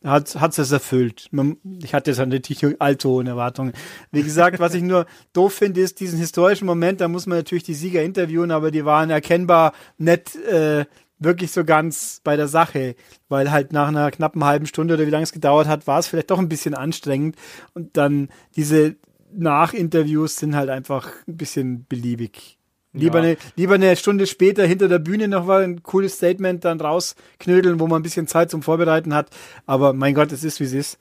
hat 0.04 0.40
hat 0.40 0.58
es 0.58 0.72
erfüllt. 0.72 1.28
Man, 1.32 1.58
ich 1.84 1.94
hatte 1.94 2.12
jetzt 2.12 2.20
natürlich 2.20 2.80
allzu 2.80 3.10
hohe 3.10 3.26
Erwartungen. 3.26 3.74
Wie 4.12 4.24
gesagt, 4.24 4.60
was 4.60 4.74
ich 4.74 4.84
nur 4.84 5.06
doof 5.34 5.54
finde, 5.54 5.82
ist 5.82 6.00
diesen 6.00 6.18
historischen 6.18 6.66
Moment, 6.66 7.02
da 7.02 7.10
muss 7.10 7.26
man 7.26 7.40
natürlich 7.40 7.64
die 7.64 7.74
Sieger 7.74 8.04
interviewen, 8.04 8.52
aber 8.52 8.72
die 8.72 8.86
waren 8.86 9.10
erkennbar 9.10 9.74
nicht 9.98 10.36
äh, 10.36 10.86
wirklich 11.20 11.52
so 11.52 11.64
ganz 11.64 12.22
bei 12.24 12.36
der 12.36 12.48
Sache, 12.48 12.96
weil 13.30 13.52
halt 13.52 13.74
nach 13.74 13.88
einer 13.88 14.12
knappen 14.12 14.44
halben 14.44 14.66
Stunde 14.66 14.94
oder 14.94 15.06
wie 15.08 15.12
lange 15.12 15.24
es 15.24 15.32
gedauert 15.32 15.68
hat, 15.68 15.88
war 15.88 16.00
es 16.00 16.08
vielleicht 16.08 16.32
doch 16.32 16.40
ein 16.40 16.50
bisschen 16.50 16.74
anstrengend 16.74 17.36
und 17.74 17.98
dann 17.98 18.30
diese 18.56 18.96
Nachinterviews 19.34 20.38
sind 20.38 20.56
halt 20.56 20.70
einfach 20.70 21.10
ein 21.28 21.38
bisschen 21.38 21.86
beliebig. 21.88 22.58
Lieber, 22.94 23.20
ja. 23.20 23.26
eine, 23.26 23.38
lieber 23.56 23.76
eine 23.76 23.96
Stunde 23.96 24.26
später 24.26 24.66
hinter 24.66 24.88
der 24.88 25.00
Bühne 25.00 25.28
noch 25.28 25.46
mal 25.46 25.64
ein 25.64 25.84
cooles 25.84 26.16
Statement 26.16 26.66
dann 26.66 26.82
rausknödeln, 26.82 27.80
wo 27.80 27.88
man 27.88 28.00
ein 28.00 28.04
bisschen 28.04 28.28
Zeit 28.28 28.50
zum 28.50 28.64
Vorbereiten 28.64 29.14
hat. 29.14 29.30
Aber 29.66 29.94
mein 29.94 30.16
Gott, 30.16 30.32
es 30.32 30.44
ist, 30.44 30.60
wie 30.60 30.64
es 30.64 30.74
ist 30.74 30.98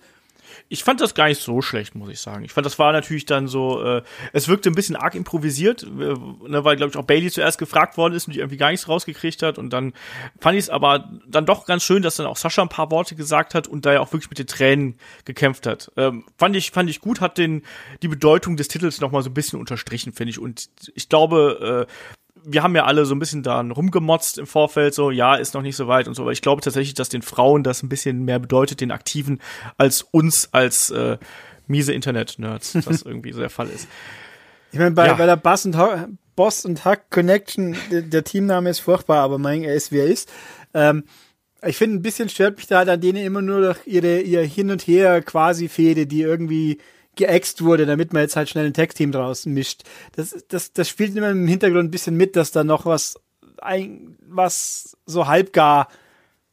ich 0.68 0.84
fand 0.84 1.00
das 1.00 1.14
gar 1.14 1.28
nicht 1.28 1.40
so 1.40 1.62
schlecht, 1.62 1.94
muss 1.94 2.10
ich 2.10 2.20
sagen. 2.20 2.44
Ich 2.44 2.52
fand, 2.52 2.66
das 2.66 2.78
war 2.78 2.92
natürlich 2.92 3.24
dann 3.24 3.48
so, 3.48 3.82
äh, 3.82 4.02
es 4.32 4.48
wirkte 4.48 4.70
ein 4.70 4.74
bisschen 4.74 4.96
arg 4.96 5.14
improvisiert, 5.14 5.82
äh, 5.82 5.86
ne, 5.86 6.64
weil, 6.64 6.76
glaube 6.76 6.90
ich, 6.90 6.96
auch 6.96 7.04
Bailey 7.04 7.30
zuerst 7.30 7.58
gefragt 7.58 7.96
worden 7.96 8.14
ist 8.14 8.26
und 8.26 8.34
die 8.34 8.40
irgendwie 8.40 8.56
gar 8.56 8.70
nichts 8.70 8.88
rausgekriegt 8.88 9.42
hat. 9.42 9.58
Und 9.58 9.70
dann 9.70 9.92
fand 10.40 10.56
ich 10.56 10.64
es 10.64 10.70
aber 10.70 11.10
dann 11.26 11.46
doch 11.46 11.66
ganz 11.66 11.82
schön, 11.82 12.02
dass 12.02 12.16
dann 12.16 12.26
auch 12.26 12.36
Sascha 12.36 12.62
ein 12.62 12.68
paar 12.68 12.90
Worte 12.90 13.14
gesagt 13.16 13.54
hat 13.54 13.68
und 13.68 13.86
da 13.86 13.92
ja 13.92 14.00
auch 14.00 14.12
wirklich 14.12 14.30
mit 14.30 14.38
den 14.38 14.46
Tränen 14.46 14.98
gekämpft 15.24 15.66
hat. 15.66 15.90
Ähm, 15.96 16.24
fand 16.38 16.56
ich, 16.56 16.70
fand 16.70 16.90
ich 16.90 17.00
gut, 17.00 17.20
hat 17.20 17.38
den, 17.38 17.62
die 18.02 18.08
Bedeutung 18.08 18.56
des 18.56 18.68
Titels 18.68 19.00
noch 19.00 19.10
mal 19.10 19.22
so 19.22 19.30
ein 19.30 19.34
bisschen 19.34 19.58
unterstrichen, 19.58 20.12
finde 20.12 20.30
ich. 20.30 20.38
Und 20.38 20.68
ich 20.94 21.08
glaube, 21.08 21.86
äh, 21.88 21.92
wir 22.48 22.62
haben 22.62 22.76
ja 22.76 22.84
alle 22.84 23.04
so 23.06 23.14
ein 23.14 23.18
bisschen 23.18 23.42
da 23.42 23.60
rumgemotzt 23.60 24.38
im 24.38 24.46
Vorfeld, 24.46 24.94
so, 24.94 25.10
ja, 25.10 25.34
ist 25.34 25.54
noch 25.54 25.62
nicht 25.62 25.76
so 25.76 25.88
weit 25.88 26.06
und 26.06 26.14
so, 26.14 26.22
aber 26.22 26.32
ich 26.32 26.42
glaube 26.42 26.62
tatsächlich, 26.62 26.94
dass 26.94 27.08
den 27.08 27.22
Frauen 27.22 27.64
das 27.64 27.82
ein 27.82 27.88
bisschen 27.88 28.24
mehr 28.24 28.38
bedeutet, 28.38 28.80
den 28.80 28.92
Aktiven, 28.92 29.40
als 29.76 30.02
uns 30.02 30.48
als 30.52 30.90
äh, 30.90 31.18
miese 31.66 31.92
Internet-Nerds, 31.92 32.72
das 32.84 33.02
irgendwie 33.02 33.32
so 33.32 33.40
der 33.40 33.50
Fall 33.50 33.68
ist. 33.68 33.88
Ich 34.70 34.78
meine, 34.78 34.92
bei, 34.92 35.06
ja. 35.06 35.14
bei 35.14 35.26
der 35.26 35.36
Bass 35.36 35.66
und, 35.66 35.76
Boss 36.36 36.64
und 36.64 36.84
Hack 36.84 37.10
Connection, 37.10 37.76
der, 37.90 38.02
der, 38.02 38.22
Teamname 38.22 38.70
ist 38.70 38.80
furchtbar, 38.80 39.22
aber 39.22 39.38
mein, 39.38 39.64
er 39.64 39.74
ist, 39.74 39.90
wie 39.90 39.98
er 39.98 40.06
ist. 40.06 40.30
Ähm, 40.72 41.04
ich 41.64 41.76
finde, 41.76 41.96
ein 41.96 42.02
bisschen 42.02 42.28
stört 42.28 42.58
mich 42.58 42.68
da 42.68 42.78
halt 42.78 42.88
an 42.88 43.00
denen 43.00 43.24
immer 43.24 43.42
nur 43.42 43.60
durch 43.60 43.86
ihre, 43.86 44.20
ihr 44.20 44.42
Hin 44.42 44.70
und 44.70 44.82
Her 44.82 45.22
quasi 45.22 45.68
Fehde, 45.68 46.06
die 46.06 46.22
irgendwie 46.22 46.78
geäxt 47.16 47.62
wurde, 47.62 47.87
damit 47.87 48.12
man 48.12 48.23
jetzt 48.23 48.37
halt 48.37 48.49
schnell 48.49 48.66
ein 48.66 48.75
Tag-Team 48.75 49.12
draußen 49.12 49.52
mischt. 49.52 49.82
Das, 50.14 50.44
das, 50.49 50.73
das 50.73 50.88
spielt 50.88 51.16
immer 51.16 51.30
im 51.30 51.46
Hintergrund 51.46 51.85
ein 51.85 51.90
bisschen 51.90 52.16
mit, 52.16 52.37
dass 52.37 52.52
da 52.52 52.64
noch 52.64 52.87
was, 52.87 53.18
ein, 53.61 54.16
was 54.28 54.96
so 55.06 55.26
halbgar 55.26 55.88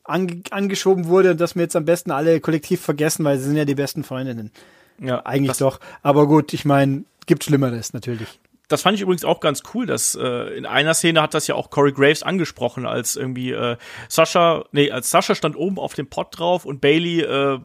ange, 0.03 0.41
angeschoben 0.49 1.07
wurde 1.07 1.31
und 1.31 1.41
dass 1.41 1.55
wir 1.55 1.63
jetzt 1.63 1.75
am 1.75 1.85
besten 1.85 2.11
alle 2.11 2.39
kollektiv 2.39 2.81
vergessen, 2.81 3.23
weil 3.25 3.37
sie 3.37 3.45
sind 3.45 3.57
ja 3.57 3.65
die 3.65 3.75
besten 3.75 4.03
Freundinnen. 4.03 4.51
Ja, 4.99 5.25
eigentlich 5.25 5.57
doch. 5.57 5.79
Aber 6.01 6.27
gut, 6.27 6.53
ich 6.53 6.65
meine, 6.65 7.03
gibt 7.25 7.43
Schlimmeres 7.43 7.93
natürlich 7.93 8.39
das 8.73 8.81
fand 8.81 8.95
ich 8.95 9.01
übrigens 9.01 9.23
auch 9.23 9.39
ganz 9.39 9.61
cool, 9.73 9.85
dass 9.85 10.15
äh, 10.15 10.57
in 10.57 10.65
einer 10.65 10.93
Szene 10.93 11.21
hat 11.21 11.33
das 11.33 11.47
ja 11.47 11.55
auch 11.55 11.69
Corey 11.69 11.91
Graves 11.91 12.23
angesprochen, 12.23 12.85
als 12.85 13.15
irgendwie 13.15 13.51
äh, 13.51 13.77
Sascha, 14.09 14.65
nee, 14.71 14.89
als 14.89 15.09
Sascha 15.11 15.35
stand 15.35 15.55
oben 15.55 15.77
auf 15.77 15.93
dem 15.93 16.07
Pott 16.07 16.37
drauf 16.37 16.65
und 16.65 16.81
Bailey 16.81 17.21
äh, 17.21 17.59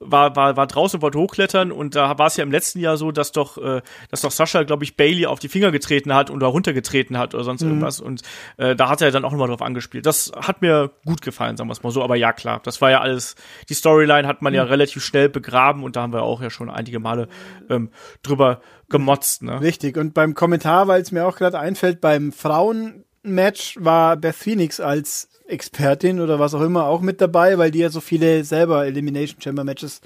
war, 0.00 0.36
war, 0.36 0.56
war 0.56 0.66
draußen, 0.66 1.02
wollte 1.02 1.18
hochklettern 1.18 1.72
und 1.72 1.94
da 1.94 2.18
war 2.18 2.26
es 2.26 2.36
ja 2.36 2.44
im 2.44 2.52
letzten 2.52 2.78
Jahr 2.78 2.96
so, 2.96 3.10
dass 3.10 3.32
doch, 3.32 3.58
äh, 3.58 3.82
dass 4.10 4.20
doch 4.20 4.30
Sascha, 4.30 4.62
glaube 4.62 4.84
ich, 4.84 4.96
Bailey 4.96 5.26
auf 5.26 5.40
die 5.40 5.48
Finger 5.48 5.72
getreten 5.72 6.14
hat 6.14 6.30
und 6.30 6.40
da 6.40 6.46
runtergetreten 6.46 7.18
hat 7.18 7.34
oder 7.34 7.44
sonst 7.44 7.62
mhm. 7.62 7.68
irgendwas. 7.68 8.00
Und 8.00 8.22
äh, 8.56 8.76
da 8.76 8.88
hat 8.88 9.02
er 9.02 9.10
dann 9.10 9.24
auch 9.24 9.32
nochmal 9.32 9.48
drauf 9.48 9.62
angespielt. 9.62 10.06
Das 10.06 10.30
hat 10.36 10.62
mir 10.62 10.90
gut 11.04 11.22
gefallen, 11.22 11.56
sagen 11.56 11.68
wir 11.68 11.72
es 11.72 11.82
mal 11.82 11.90
so. 11.90 12.02
Aber 12.02 12.16
ja, 12.16 12.32
klar, 12.32 12.60
das 12.62 12.80
war 12.80 12.90
ja 12.90 13.00
alles, 13.00 13.34
die 13.68 13.74
Storyline 13.74 14.28
hat 14.28 14.42
man 14.42 14.52
mhm. 14.52 14.58
ja 14.58 14.62
relativ 14.64 15.04
schnell 15.04 15.28
begraben 15.28 15.82
und 15.82 15.96
da 15.96 16.02
haben 16.02 16.12
wir 16.12 16.22
auch 16.22 16.40
ja 16.42 16.50
schon 16.50 16.70
einige 16.70 17.00
Male 17.00 17.28
ähm, 17.68 17.90
drüber 18.22 18.60
gemotzt. 18.88 19.42
Ne? 19.42 19.60
Richtig. 19.60 19.96
Und 19.96 20.14
beim 20.14 20.34
Kommentar, 20.34 20.88
weil 20.88 21.02
es 21.02 21.12
mir 21.12 21.26
auch 21.26 21.36
gerade 21.36 21.58
einfällt, 21.58 22.00
beim 22.00 22.32
Frauen-Match 22.32 23.76
war 23.80 24.16
Beth 24.16 24.36
Phoenix 24.36 24.80
als 24.80 25.28
Expertin 25.48 26.20
oder 26.20 26.38
was 26.38 26.54
auch 26.54 26.60
immer 26.60 26.84
auch 26.84 27.00
mit 27.00 27.20
dabei, 27.20 27.58
weil 27.58 27.70
die 27.70 27.80
ja 27.80 27.90
so 27.90 28.00
viele 28.00 28.44
selber 28.44 28.86
Elimination 28.86 29.40
Chamber 29.40 29.64
Matches 29.64 30.00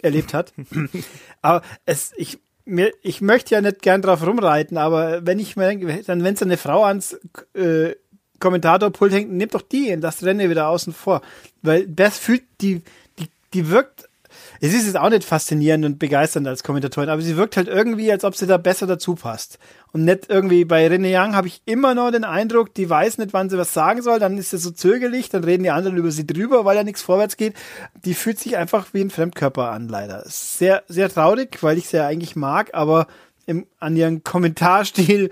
erlebt 0.00 0.32
hat. 0.32 0.52
aber 1.42 1.62
es, 1.86 2.12
ich, 2.16 2.38
mir, 2.64 2.92
ich 3.02 3.20
möchte 3.20 3.54
ja 3.54 3.60
nicht 3.60 3.82
gern 3.82 4.02
drauf 4.02 4.24
rumreiten, 4.26 4.78
aber 4.78 5.26
wenn 5.26 5.38
ich 5.38 5.56
mir 5.56 5.66
denke, 5.66 6.02
dann, 6.06 6.24
wenn 6.24 6.34
es 6.34 6.42
eine 6.42 6.56
Frau 6.56 6.84
ans 6.84 7.18
äh, 7.54 7.94
Kommentatorpult 8.38 9.12
hängt, 9.12 9.32
nehmt 9.32 9.54
doch 9.54 9.62
die 9.62 9.88
in 9.88 10.00
das 10.00 10.22
Rennen 10.22 10.48
wieder 10.48 10.68
außen 10.68 10.92
vor. 10.92 11.20
Weil 11.62 11.86
Beth 11.86 12.14
fühlt, 12.14 12.42
die, 12.60 12.82
die, 13.18 13.28
die 13.52 13.68
wirkt 13.68 14.08
es 14.62 14.74
ist 14.74 14.86
jetzt 14.86 14.98
auch 14.98 15.08
nicht 15.08 15.24
faszinierend 15.24 15.86
und 15.86 15.98
begeisternd 15.98 16.46
als 16.46 16.62
Kommentatorin, 16.62 17.08
aber 17.08 17.22
sie 17.22 17.38
wirkt 17.38 17.56
halt 17.56 17.66
irgendwie, 17.66 18.12
als 18.12 18.24
ob 18.24 18.36
sie 18.36 18.46
da 18.46 18.58
besser 18.58 18.86
dazu 18.86 19.14
passt. 19.14 19.58
Und 19.92 20.04
nicht 20.04 20.28
irgendwie 20.28 20.66
bei 20.66 20.86
René 20.86 21.18
Young 21.18 21.34
habe 21.34 21.48
ich 21.48 21.62
immer 21.64 21.94
noch 21.94 22.10
den 22.10 22.24
Eindruck, 22.24 22.74
die 22.74 22.88
weiß 22.88 23.18
nicht, 23.18 23.32
wann 23.32 23.48
sie 23.48 23.56
was 23.56 23.72
sagen 23.72 24.02
soll, 24.02 24.18
dann 24.18 24.36
ist 24.36 24.50
sie 24.50 24.58
so 24.58 24.70
zögerlich, 24.70 25.30
dann 25.30 25.44
reden 25.44 25.62
die 25.62 25.70
anderen 25.70 25.96
über 25.96 26.10
sie 26.10 26.26
drüber, 26.26 26.66
weil 26.66 26.76
ja 26.76 26.84
nichts 26.84 27.00
vorwärts 27.00 27.38
geht. 27.38 27.54
Die 28.04 28.12
fühlt 28.12 28.38
sich 28.38 28.58
einfach 28.58 28.88
wie 28.92 29.00
ein 29.00 29.10
Fremdkörper 29.10 29.70
an, 29.70 29.88
leider. 29.88 30.24
Sehr, 30.26 30.82
sehr 30.88 31.08
traurig, 31.08 31.62
weil 31.62 31.78
ich 31.78 31.88
sie 31.88 31.96
ja 31.96 32.06
eigentlich 32.06 32.36
mag, 32.36 32.74
aber 32.74 33.06
im, 33.46 33.66
an 33.78 33.96
ihren 33.96 34.24
Kommentarstil, 34.24 35.30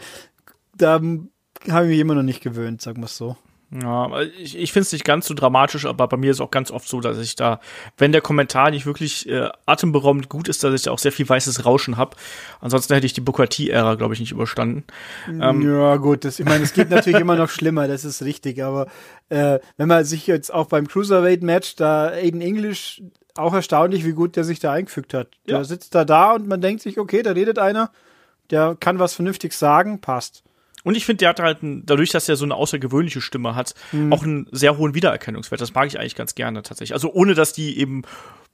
da 0.74 0.94
habe 0.94 1.84
ich 1.84 1.90
mich 1.90 1.98
immer 1.98 2.14
noch 2.14 2.22
nicht 2.22 2.42
gewöhnt, 2.42 2.80
sagen 2.80 3.02
wir 3.02 3.06
es 3.06 3.16
so. 3.16 3.36
Ja, 3.70 4.22
ich, 4.22 4.56
ich 4.56 4.72
finde 4.72 4.84
es 4.84 4.92
nicht 4.92 5.04
ganz 5.04 5.26
so 5.26 5.34
dramatisch, 5.34 5.84
aber 5.84 6.08
bei 6.08 6.16
mir 6.16 6.30
ist 6.30 6.40
auch 6.40 6.50
ganz 6.50 6.70
oft 6.70 6.88
so, 6.88 7.02
dass 7.02 7.18
ich 7.18 7.36
da, 7.36 7.60
wenn 7.98 8.12
der 8.12 8.22
Kommentar 8.22 8.70
nicht 8.70 8.86
wirklich 8.86 9.28
äh, 9.28 9.50
atemberaubend 9.66 10.30
gut 10.30 10.48
ist, 10.48 10.64
dass 10.64 10.74
ich 10.74 10.82
da 10.82 10.90
auch 10.90 10.98
sehr 10.98 11.12
viel 11.12 11.28
weißes 11.28 11.66
Rauschen 11.66 11.98
habe. 11.98 12.16
Ansonsten 12.60 12.94
hätte 12.94 13.04
ich 13.04 13.12
die 13.12 13.20
Booker 13.20 13.46
T-Ära, 13.46 13.96
glaube 13.96 14.14
ich, 14.14 14.20
nicht 14.20 14.32
überstanden. 14.32 14.84
Ähm, 15.28 15.60
ja, 15.60 15.96
gut, 15.96 16.24
das, 16.24 16.40
ich 16.40 16.46
meine, 16.46 16.64
es 16.64 16.72
geht 16.72 16.88
natürlich 16.88 17.20
immer 17.20 17.36
noch 17.36 17.50
schlimmer, 17.50 17.88
das 17.88 18.06
ist 18.06 18.22
richtig, 18.22 18.62
aber 18.62 18.86
äh, 19.28 19.58
wenn 19.76 19.88
man 19.88 20.04
sich 20.06 20.26
jetzt 20.26 20.52
auch 20.52 20.66
beim 20.66 20.88
Cruiserweight-Match, 20.88 21.76
da 21.76 22.08
Aiden 22.08 22.40
English, 22.40 23.02
auch 23.36 23.52
erstaunlich, 23.52 24.04
wie 24.06 24.12
gut 24.12 24.36
der 24.36 24.44
sich 24.44 24.60
da 24.60 24.72
eingefügt 24.72 25.12
hat. 25.12 25.28
Ja. 25.46 25.56
Der 25.56 25.64
sitzt 25.64 25.94
da 25.94 26.06
da 26.06 26.32
und 26.32 26.48
man 26.48 26.60
denkt 26.62 26.82
sich, 26.82 26.98
okay, 26.98 27.22
da 27.22 27.32
redet 27.32 27.58
einer, 27.58 27.90
der 28.50 28.76
kann 28.80 28.98
was 28.98 29.14
Vernünftiges 29.14 29.58
sagen, 29.58 30.00
passt. 30.00 30.42
Und 30.84 30.96
ich 30.96 31.06
finde, 31.06 31.18
der 31.18 31.30
hat 31.30 31.40
halt, 31.40 31.62
ein, 31.62 31.84
dadurch, 31.86 32.10
dass 32.10 32.28
er 32.28 32.36
so 32.36 32.44
eine 32.44 32.54
außergewöhnliche 32.54 33.20
Stimme 33.20 33.54
hat, 33.54 33.74
mhm. 33.92 34.12
auch 34.12 34.22
einen 34.22 34.46
sehr 34.52 34.76
hohen 34.78 34.94
Wiedererkennungswert. 34.94 35.60
Das 35.60 35.74
mag 35.74 35.86
ich 35.86 35.98
eigentlich 35.98 36.14
ganz 36.14 36.34
gerne 36.34 36.62
tatsächlich. 36.62 36.94
Also 36.94 37.12
ohne, 37.12 37.34
dass 37.34 37.52
die 37.52 37.78
eben 37.78 38.02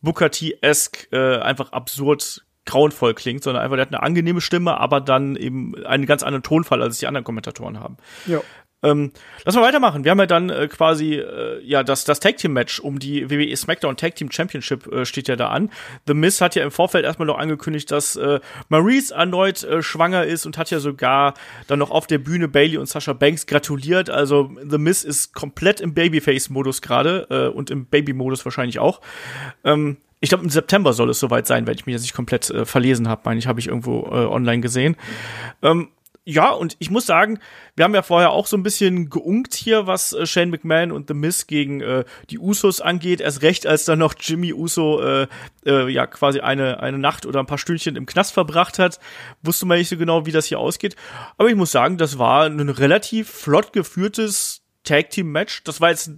Booker 0.00 0.30
T-esque 0.30 1.08
äh, 1.12 1.38
einfach 1.38 1.72
absurd 1.72 2.44
grauenvoll 2.66 3.14
klingt, 3.14 3.42
sondern 3.44 3.62
einfach, 3.62 3.76
der 3.76 3.87
hat 3.87 3.94
eine 3.94 4.02
angenehme 4.02 4.40
Stimme, 4.40 4.78
aber 4.78 5.00
dann 5.00 5.37
eben 5.37 5.74
einen 5.84 6.06
ganz 6.06 6.22
anderen 6.22 6.42
Tonfall, 6.42 6.82
als 6.82 6.94
es 6.94 7.00
die 7.00 7.06
anderen 7.06 7.24
Kommentatoren 7.24 7.78
haben. 7.78 7.96
Ja. 8.26 8.40
Ähm, 8.84 9.12
lass 9.44 9.54
mal 9.54 9.62
weitermachen. 9.62 10.04
Wir 10.04 10.10
haben 10.10 10.18
ja 10.18 10.26
dann 10.26 10.50
äh, 10.50 10.68
quasi 10.68 11.14
äh, 11.14 11.60
ja 11.64 11.82
das 11.82 12.04
das 12.04 12.20
Tag 12.20 12.36
Team 12.36 12.52
Match 12.52 12.78
um 12.78 12.98
die 12.98 13.30
WWE 13.30 13.56
SmackDown 13.56 13.96
Tag 13.96 14.14
Team 14.14 14.30
Championship 14.30 14.86
äh, 14.92 15.06
steht 15.06 15.26
ja 15.26 15.36
da 15.36 15.48
an. 15.48 15.70
The 16.06 16.14
Miz 16.14 16.40
hat 16.40 16.54
ja 16.54 16.62
im 16.62 16.70
Vorfeld 16.70 17.04
erstmal 17.04 17.26
noch 17.26 17.38
angekündigt, 17.38 17.90
dass 17.90 18.16
äh, 18.16 18.40
Maurice 18.68 19.14
erneut 19.14 19.64
äh, 19.64 19.82
schwanger 19.82 20.24
ist 20.24 20.44
und 20.44 20.58
hat 20.58 20.70
ja 20.70 20.80
sogar 20.80 21.34
dann 21.66 21.78
noch 21.78 21.90
auf 21.90 22.06
der 22.06 22.18
Bühne 22.18 22.46
Bailey 22.46 22.76
und 22.76 22.86
Sasha 22.86 23.14
Banks 23.14 23.46
gratuliert. 23.46 24.10
Also 24.10 24.50
The 24.68 24.78
Miz 24.78 25.02
ist 25.02 25.34
komplett 25.34 25.80
im 25.80 25.94
Babyface 25.94 26.50
Modus 26.50 26.82
gerade 26.82 27.26
äh, 27.30 27.56
und 27.56 27.70
im 27.70 27.86
Baby 27.86 28.12
Modus 28.12 28.44
wahrscheinlich 28.44 28.78
auch. 28.78 29.00
Ähm, 29.64 29.96
ich 30.20 30.30
glaube, 30.30 30.44
im 30.44 30.50
September 30.50 30.92
soll 30.92 31.10
es 31.10 31.18
soweit 31.18 31.46
sein, 31.46 31.66
wenn 31.66 31.74
ich 31.74 31.86
mich 31.86 31.92
jetzt 31.94 32.02
nicht 32.02 32.14
komplett 32.14 32.48
äh, 32.50 32.64
verlesen 32.64 33.08
habe, 33.08 33.22
meine 33.24 33.38
ich, 33.38 33.46
habe 33.46 33.60
ich 33.60 33.68
irgendwo 33.68 34.06
äh, 34.06 34.26
online 34.26 34.60
gesehen. 34.60 34.96
Ähm, 35.62 35.88
ja, 36.26 36.50
und 36.50 36.76
ich 36.78 36.90
muss 36.90 37.04
sagen, 37.04 37.38
wir 37.76 37.84
haben 37.84 37.94
ja 37.94 38.02
vorher 38.02 38.30
auch 38.30 38.46
so 38.46 38.56
ein 38.56 38.62
bisschen 38.62 39.10
geunkt 39.10 39.54
hier, 39.54 39.87
was 39.87 40.14
äh, 40.14 40.24
Shane 40.24 40.48
McMahon 40.48 40.90
und 40.90 41.08
The 41.08 41.14
Miz 41.14 41.46
gegen 41.46 41.82
äh, 41.82 42.04
die 42.30 42.38
Usos 42.38 42.80
angeht. 42.80 43.20
Erst 43.20 43.42
recht, 43.42 43.66
als 43.66 43.84
dann 43.84 43.98
noch 43.98 44.14
Jimmy 44.18 44.54
Uso 44.54 45.02
äh, 45.02 45.26
äh, 45.66 45.88
ja 45.90 46.06
quasi 46.06 46.40
eine, 46.40 46.80
eine 46.80 46.98
Nacht 46.98 47.26
oder 47.26 47.40
ein 47.40 47.46
paar 47.46 47.58
Stündchen 47.58 47.96
im 47.96 48.06
Knast 48.06 48.32
verbracht 48.32 48.78
hat. 48.78 49.00
Wusste 49.42 49.66
man 49.66 49.76
nicht 49.76 49.90
so 49.90 49.98
genau, 49.98 50.24
wie 50.24 50.32
das 50.32 50.46
hier 50.46 50.58
ausgeht. 50.58 50.96
Aber 51.37 51.50
ich 51.50 51.56
muss 51.56 51.72
sagen, 51.72 51.98
das 51.98 52.18
war 52.18 52.46
ein 52.46 52.70
relativ 52.70 53.28
flott 53.28 53.74
geführtes 53.74 54.62
Tag 54.82 55.10
Team 55.10 55.30
Match. 55.30 55.62
Das 55.64 55.82
war 55.82 55.90
jetzt 55.90 56.10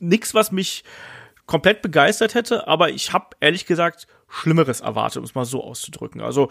nix, 0.00 0.32
was 0.32 0.52
mich 0.52 0.84
komplett 1.44 1.82
begeistert 1.82 2.34
hätte, 2.34 2.66
aber 2.66 2.88
ich 2.88 3.12
habe 3.12 3.36
ehrlich 3.40 3.66
gesagt 3.66 4.06
Schlimmeres 4.26 4.80
erwartet, 4.80 5.18
um 5.18 5.24
es 5.24 5.34
mal 5.34 5.44
so 5.44 5.62
auszudrücken. 5.62 6.22
Also 6.22 6.48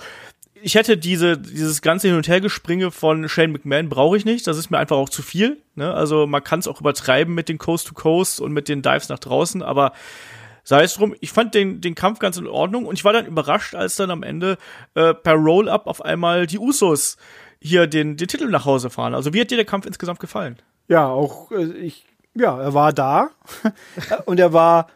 ich 0.64 0.76
hätte 0.76 0.98
diese, 0.98 1.38
dieses 1.38 1.82
ganze 1.82 2.08
Hin- 2.08 2.18
und 2.18 2.28
Hergespringe 2.28 2.92
von 2.92 3.28
Shane 3.28 3.52
McMahon 3.52 3.90
brauche 3.90 4.18
ich 4.18 4.26
nicht. 4.26 4.48
Das 4.48 4.58
ist 4.58 4.70
mir 4.70 4.78
einfach 4.78 4.96
auch 4.96 5.10
zu 5.10 5.22
viel. 5.22 5.62
Ne? 5.76 5.94
Also 5.94 6.26
man 6.26 6.44
kann 6.44 6.60
es 6.60 6.68
auch 6.68 6.80
übertreiben 6.80 7.34
mit 7.34 7.50
den 7.50 7.58
Coast 7.58 7.88
to 7.88 7.94
Coast 7.94 8.40
und 8.40 8.54
mit 8.54 8.70
den 8.70 8.82
Dives 8.82 9.10
nach 9.10 9.20
draußen, 9.20 9.62
aber 9.62 9.92
sei 10.64 10.84
es 10.84 10.94
drum, 10.94 11.14
ich 11.20 11.32
fand 11.32 11.54
den, 11.54 11.82
den 11.82 11.96
Kampf 11.96 12.20
ganz 12.20 12.38
in 12.38 12.48
Ordnung 12.48 12.86
und 12.86 12.96
ich 12.96 13.04
war 13.04 13.12
dann 13.12 13.26
überrascht, 13.26 13.76
als 13.76 13.98
dann 13.98 14.12
am 14.12 14.24
Ende 14.24 14.58
äh, 14.96 15.14
per 15.14 15.34
Roll-Up 15.34 15.88
auf 15.88 16.04
einmal 16.04 16.48
die 16.48 16.60
Usos 16.60 17.18
hier 17.60 17.88
den, 17.88 18.16
den 18.16 18.28
Titel 18.28 18.50
nach 18.50 18.66
Hause 18.66 18.90
fahren. 18.90 19.14
Also 19.14 19.34
wie 19.34 19.42
hat 19.42 19.52
dir 19.52 19.58
der 19.58 19.66
Kampf 19.66 19.86
insgesamt 19.86 20.20
gefallen? 20.20 20.58
Ja, 20.88 21.08
auch 21.08 21.52
äh, 21.52 21.66
ich, 21.74 22.06
ja, 22.34 22.60
er 22.60 22.74
war 22.74 22.94
da 22.94 23.32
und 24.26 24.40
er 24.40 24.54
war 24.54 24.88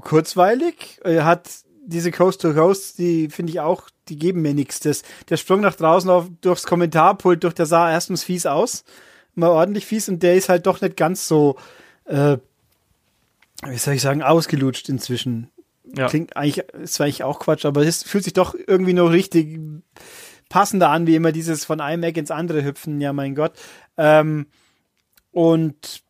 kurzweilig. 0.00 1.00
Er 1.04 1.24
hat 1.24 1.63
diese 1.86 2.10
Coast 2.10 2.40
to 2.40 2.54
Coast, 2.54 2.98
die 2.98 3.28
finde 3.28 3.52
ich 3.52 3.60
auch, 3.60 3.88
die 4.08 4.16
geben 4.16 4.42
mir 4.42 4.54
nichts. 4.54 4.80
Der 4.80 5.36
Sprung 5.36 5.60
nach 5.60 5.74
draußen 5.74 6.10
auf, 6.10 6.28
durchs 6.40 6.64
Kommentarpult, 6.64 7.44
durch 7.44 7.54
der 7.54 7.66
sah 7.66 7.90
erstens 7.90 8.24
fies 8.24 8.46
aus, 8.46 8.84
mal 9.34 9.50
ordentlich 9.50 9.86
fies 9.86 10.08
und 10.08 10.22
der 10.22 10.34
ist 10.34 10.48
halt 10.48 10.66
doch 10.66 10.80
nicht 10.80 10.96
ganz 10.96 11.28
so, 11.28 11.56
äh, 12.06 12.38
wie 13.66 13.78
soll 13.78 13.94
ich 13.94 14.02
sagen, 14.02 14.22
ausgelutscht 14.22 14.88
inzwischen. 14.88 15.50
ja. 15.96 16.08
klingt 16.08 16.36
eigentlich, 16.36 16.58
ist 16.74 16.94
zwar 16.94 17.06
eigentlich 17.06 17.24
auch 17.24 17.38
Quatsch, 17.38 17.64
aber 17.64 17.82
es 17.82 18.02
fühlt 18.02 18.24
sich 18.24 18.32
doch 18.32 18.54
irgendwie 18.66 18.94
noch 18.94 19.10
richtig 19.10 19.58
passender 20.48 20.90
an, 20.90 21.06
wie 21.06 21.16
immer 21.16 21.32
dieses 21.32 21.64
von 21.64 21.80
einem 21.80 22.02
Eck 22.02 22.16
ins 22.16 22.30
andere 22.30 22.64
hüpfen, 22.64 23.00
ja 23.00 23.12
mein 23.12 23.34
Gott. 23.34 23.52
Ähm, 23.96 24.46
und 25.32 26.02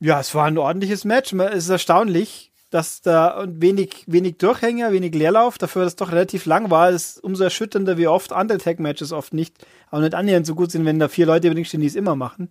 ja, 0.00 0.20
es 0.20 0.34
war 0.34 0.46
ein 0.46 0.58
ordentliches 0.58 1.04
Match. 1.04 1.32
Es 1.32 1.64
ist 1.64 1.70
erstaunlich, 1.70 2.52
dass 2.70 3.00
da 3.00 3.44
wenig, 3.46 4.04
wenig 4.06 4.38
Durchhänger, 4.38 4.92
wenig 4.92 5.14
Leerlauf, 5.14 5.56
dafür, 5.58 5.84
dass 5.84 5.92
es 5.92 5.96
doch 5.96 6.10
relativ 6.10 6.46
lang 6.46 6.70
war, 6.70 6.90
ist 6.90 7.22
umso 7.22 7.44
erschütternder, 7.44 7.96
wie 7.96 8.08
oft 8.08 8.32
Undertag-Matches 8.32 9.12
oft 9.12 9.32
nicht, 9.32 9.64
auch 9.90 10.00
nicht 10.00 10.14
annähernd 10.14 10.46
so 10.46 10.54
gut 10.54 10.72
sind, 10.72 10.84
wenn 10.84 10.98
da 10.98 11.08
vier 11.08 11.26
Leute 11.26 11.48
über 11.48 11.64
stehen, 11.64 11.80
die 11.80 11.86
es 11.86 11.94
immer 11.94 12.16
machen. 12.16 12.50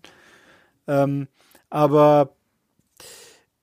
Ähm, 0.88 1.28
aber 1.70 2.36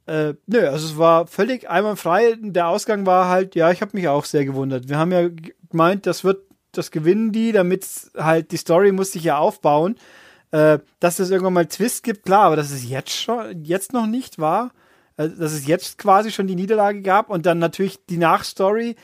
äh, 0.06 0.34
nö, 0.46 0.68
also 0.68 0.86
es 0.86 0.98
war 0.98 1.26
völlig 1.26 1.70
einwandfrei. 1.70 2.36
Der 2.40 2.68
Ausgang 2.68 3.06
war 3.06 3.28
halt, 3.28 3.54
ja, 3.54 3.70
ich 3.70 3.80
habe 3.80 3.96
mich 3.96 4.08
auch 4.08 4.24
sehr 4.24 4.44
gewundert. 4.44 4.88
Wir 4.88 4.98
haben 4.98 5.12
ja 5.12 5.30
gemeint, 5.70 6.06
das 6.06 6.24
wird, 6.24 6.42
das 6.72 6.90
gewinnen 6.90 7.32
die, 7.32 7.52
damit 7.52 7.86
halt 8.16 8.50
die 8.52 8.56
Story 8.56 8.92
muss 8.92 9.12
sich 9.12 9.24
ja 9.24 9.38
aufbauen. 9.38 9.96
Äh, 10.50 10.80
dass 11.00 11.18
es 11.18 11.30
irgendwann 11.30 11.54
mal 11.54 11.66
Twist 11.66 12.02
gibt, 12.02 12.26
klar, 12.26 12.44
aber 12.44 12.56
dass 12.56 12.72
es 12.72 12.86
jetzt 12.86 13.10
schon, 13.10 13.64
jetzt 13.64 13.94
noch 13.94 14.06
nicht 14.06 14.38
war, 14.38 14.72
dass 15.28 15.52
es 15.52 15.66
jetzt 15.66 15.98
quasi 15.98 16.30
schon 16.30 16.46
die 16.46 16.56
Niederlage 16.56 17.02
gab 17.02 17.30
und 17.30 17.46
dann 17.46 17.58
natürlich 17.58 18.04
die 18.06 18.18
Nachstory, 18.18 18.96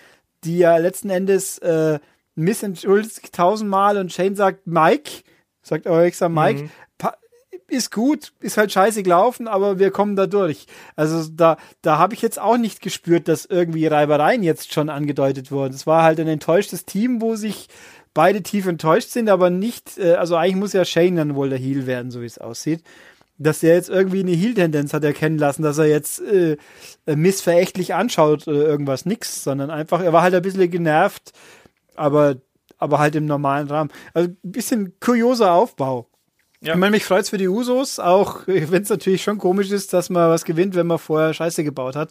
die 0.44 0.59
ja 0.59 0.76
letzten 0.76 1.11
Endes 1.11 1.59
äh, 1.59 1.98
Miss 2.35 2.62
entschuldigt 2.62 3.14
sich 3.14 3.31
tausendmal 3.33 3.96
und 3.98 4.12
Shane 4.12 4.37
sagt 4.37 4.66
Mike, 4.66 5.11
sagt 5.62 5.87
Alexa 5.87 6.28
Mike, 6.28 6.64
mhm 6.64 6.70
ist 7.68 7.92
gut, 7.92 8.33
ist 8.40 8.57
halt 8.57 8.72
scheiße 8.72 9.02
gelaufen, 9.02 9.46
aber 9.46 9.78
wir 9.78 9.90
kommen 9.90 10.16
da 10.16 10.26
durch. 10.26 10.66
Also 10.96 11.31
da, 11.31 11.59
da 11.83 11.98
habe 11.98 12.14
ich 12.14 12.22
jetzt 12.22 12.40
auch 12.40 12.57
nicht 12.57 12.81
gespürt, 12.81 13.28
dass 13.28 13.44
irgendwie 13.44 13.87
Reibereien 13.87 14.42
jetzt 14.42 14.72
schon 14.72 14.88
angedeutet 14.88 15.52
wurden. 15.52 15.74
Es 15.74 15.87
war 15.87 16.02
halt 16.02 16.18
ein 16.18 16.28
enttäuschtes 16.28 16.87
Team, 16.87 17.20
wo 17.20 17.37
sich 17.37 17.68
beide 18.14 18.42
tief 18.42 18.66
enttäuscht 18.66 19.11
sind, 19.11 19.28
aber 19.28 19.50
nicht, 19.50 19.98
äh, 19.98 20.14
also 20.14 20.35
eigentlich 20.37 20.57
muss 20.57 20.72
ja 20.72 20.85
Shane 20.85 21.16
dann 21.16 21.35
wohl 21.35 21.50
der 21.50 21.59
Heel 21.59 21.87
werden, 21.87 22.11
so 22.11 22.22
wie 22.22 22.26
es 22.26 22.38
aussieht. 22.38 22.83
Dass 23.38 23.61
der 23.61 23.74
jetzt 23.74 23.88
irgendwie 23.88 24.20
eine 24.20 24.33
Heel-Tendenz 24.33 24.92
hat 24.92 25.05
erkennen 25.05 25.38
lassen, 25.38 25.62
dass 25.62 25.79
er 25.79 25.87
jetzt 25.87 26.20
äh, 26.20 26.57
missverächtlich 27.07 27.94
anschaut 27.94 28.48
oder 28.48 28.66
irgendwas, 28.66 29.07
nix, 29.07 29.44
sondern 29.44 29.70
einfach, 29.70 30.01
er 30.01 30.12
war 30.12 30.22
halt 30.22 30.35
ein 30.35 30.42
bisschen 30.42 30.70
genervt, 30.70 31.33
aber, 31.94 32.37
aber 32.79 32.98
halt 32.98 33.14
im 33.14 33.27
normalen 33.27 33.68
Rahmen. 33.68 33.90
Also 34.12 34.31
ein 34.31 34.53
bisschen 34.53 34.98
kurioser 35.01 35.53
Aufbau. 35.53 36.08
Ja. 36.61 36.73
Ich 36.73 36.79
meine, 36.79 36.90
mich 36.90 37.05
freut's 37.05 37.31
für 37.31 37.38
die 37.38 37.47
Usos, 37.47 38.01
auch 38.01 38.42
wenn 38.47 38.83
es 38.83 38.88
natürlich 38.88 39.23
schon 39.23 39.38
komisch 39.38 39.71
ist, 39.71 39.92
dass 39.92 40.11
man 40.11 40.29
was 40.29 40.44
gewinnt, 40.44 40.75
wenn 40.75 40.88
man 40.88 40.99
vorher 40.99 41.33
Scheiße 41.33 41.62
gebaut 41.62 41.94
hat. 41.94 42.11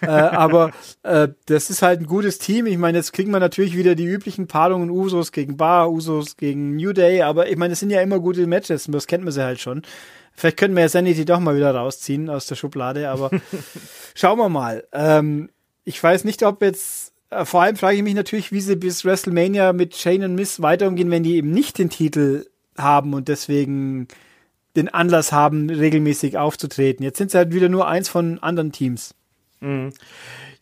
äh, 0.00 0.06
aber 0.06 0.70
äh, 1.02 1.28
das 1.46 1.68
ist 1.68 1.82
halt 1.82 2.00
ein 2.00 2.06
gutes 2.06 2.38
Team. 2.38 2.66
Ich 2.66 2.78
meine, 2.78 2.98
jetzt 2.98 3.12
kriegen 3.12 3.30
wir 3.32 3.40
natürlich 3.40 3.76
wieder 3.76 3.94
die 3.94 4.06
üblichen 4.06 4.46
Paarungen 4.46 4.90
Usos 4.90 5.30
gegen 5.30 5.56
Bar, 5.56 5.90
Usos 5.90 6.36
gegen 6.36 6.76
New 6.76 6.92
Day, 6.92 7.22
aber 7.22 7.50
ich 7.50 7.56
meine, 7.56 7.74
es 7.74 7.80
sind 7.80 7.90
ja 7.90 8.00
immer 8.00 8.18
gute 8.18 8.46
Matches, 8.46 8.88
das 8.90 9.06
kennt 9.06 9.24
man 9.24 9.32
sie 9.32 9.44
halt 9.44 9.60
schon. 9.60 9.82
Vielleicht 10.34 10.56
könnten 10.56 10.76
wir 10.76 10.82
ja 10.82 10.88
Sanity 10.88 11.26
doch 11.26 11.40
mal 11.40 11.56
wieder 11.56 11.74
rausziehen 11.74 12.30
aus 12.30 12.46
der 12.46 12.54
Schublade, 12.54 13.10
aber 13.10 13.30
schauen 14.14 14.38
wir 14.38 14.48
mal. 14.48 14.84
Ähm, 14.92 15.50
ich 15.84 16.02
weiß 16.02 16.24
nicht, 16.24 16.42
ob 16.44 16.62
jetzt 16.62 17.12
äh, 17.28 17.44
vor 17.44 17.62
allem 17.62 17.76
frage 17.76 17.98
ich 17.98 18.02
mich 18.02 18.14
natürlich, 18.14 18.52
wie 18.52 18.60
sie 18.62 18.76
bis 18.76 19.04
WrestleMania 19.04 19.74
mit 19.74 19.96
Shane 19.96 20.24
und 20.24 20.34
Miss 20.34 20.62
weiter 20.62 20.88
umgehen, 20.88 21.10
wenn 21.10 21.22
die 21.22 21.36
eben 21.36 21.50
nicht 21.50 21.78
den 21.78 21.90
Titel 21.90 22.46
haben 22.76 23.14
und 23.14 23.28
deswegen 23.28 24.08
den 24.76 24.88
Anlass 24.88 25.32
haben, 25.32 25.68
regelmäßig 25.68 26.38
aufzutreten. 26.38 27.04
Jetzt 27.04 27.18
sind 27.18 27.30
sie 27.30 27.38
halt 27.38 27.52
wieder 27.52 27.68
nur 27.68 27.86
eins 27.86 28.08
von 28.08 28.38
anderen 28.38 28.72
Teams. 28.72 29.14
Mhm. 29.60 29.92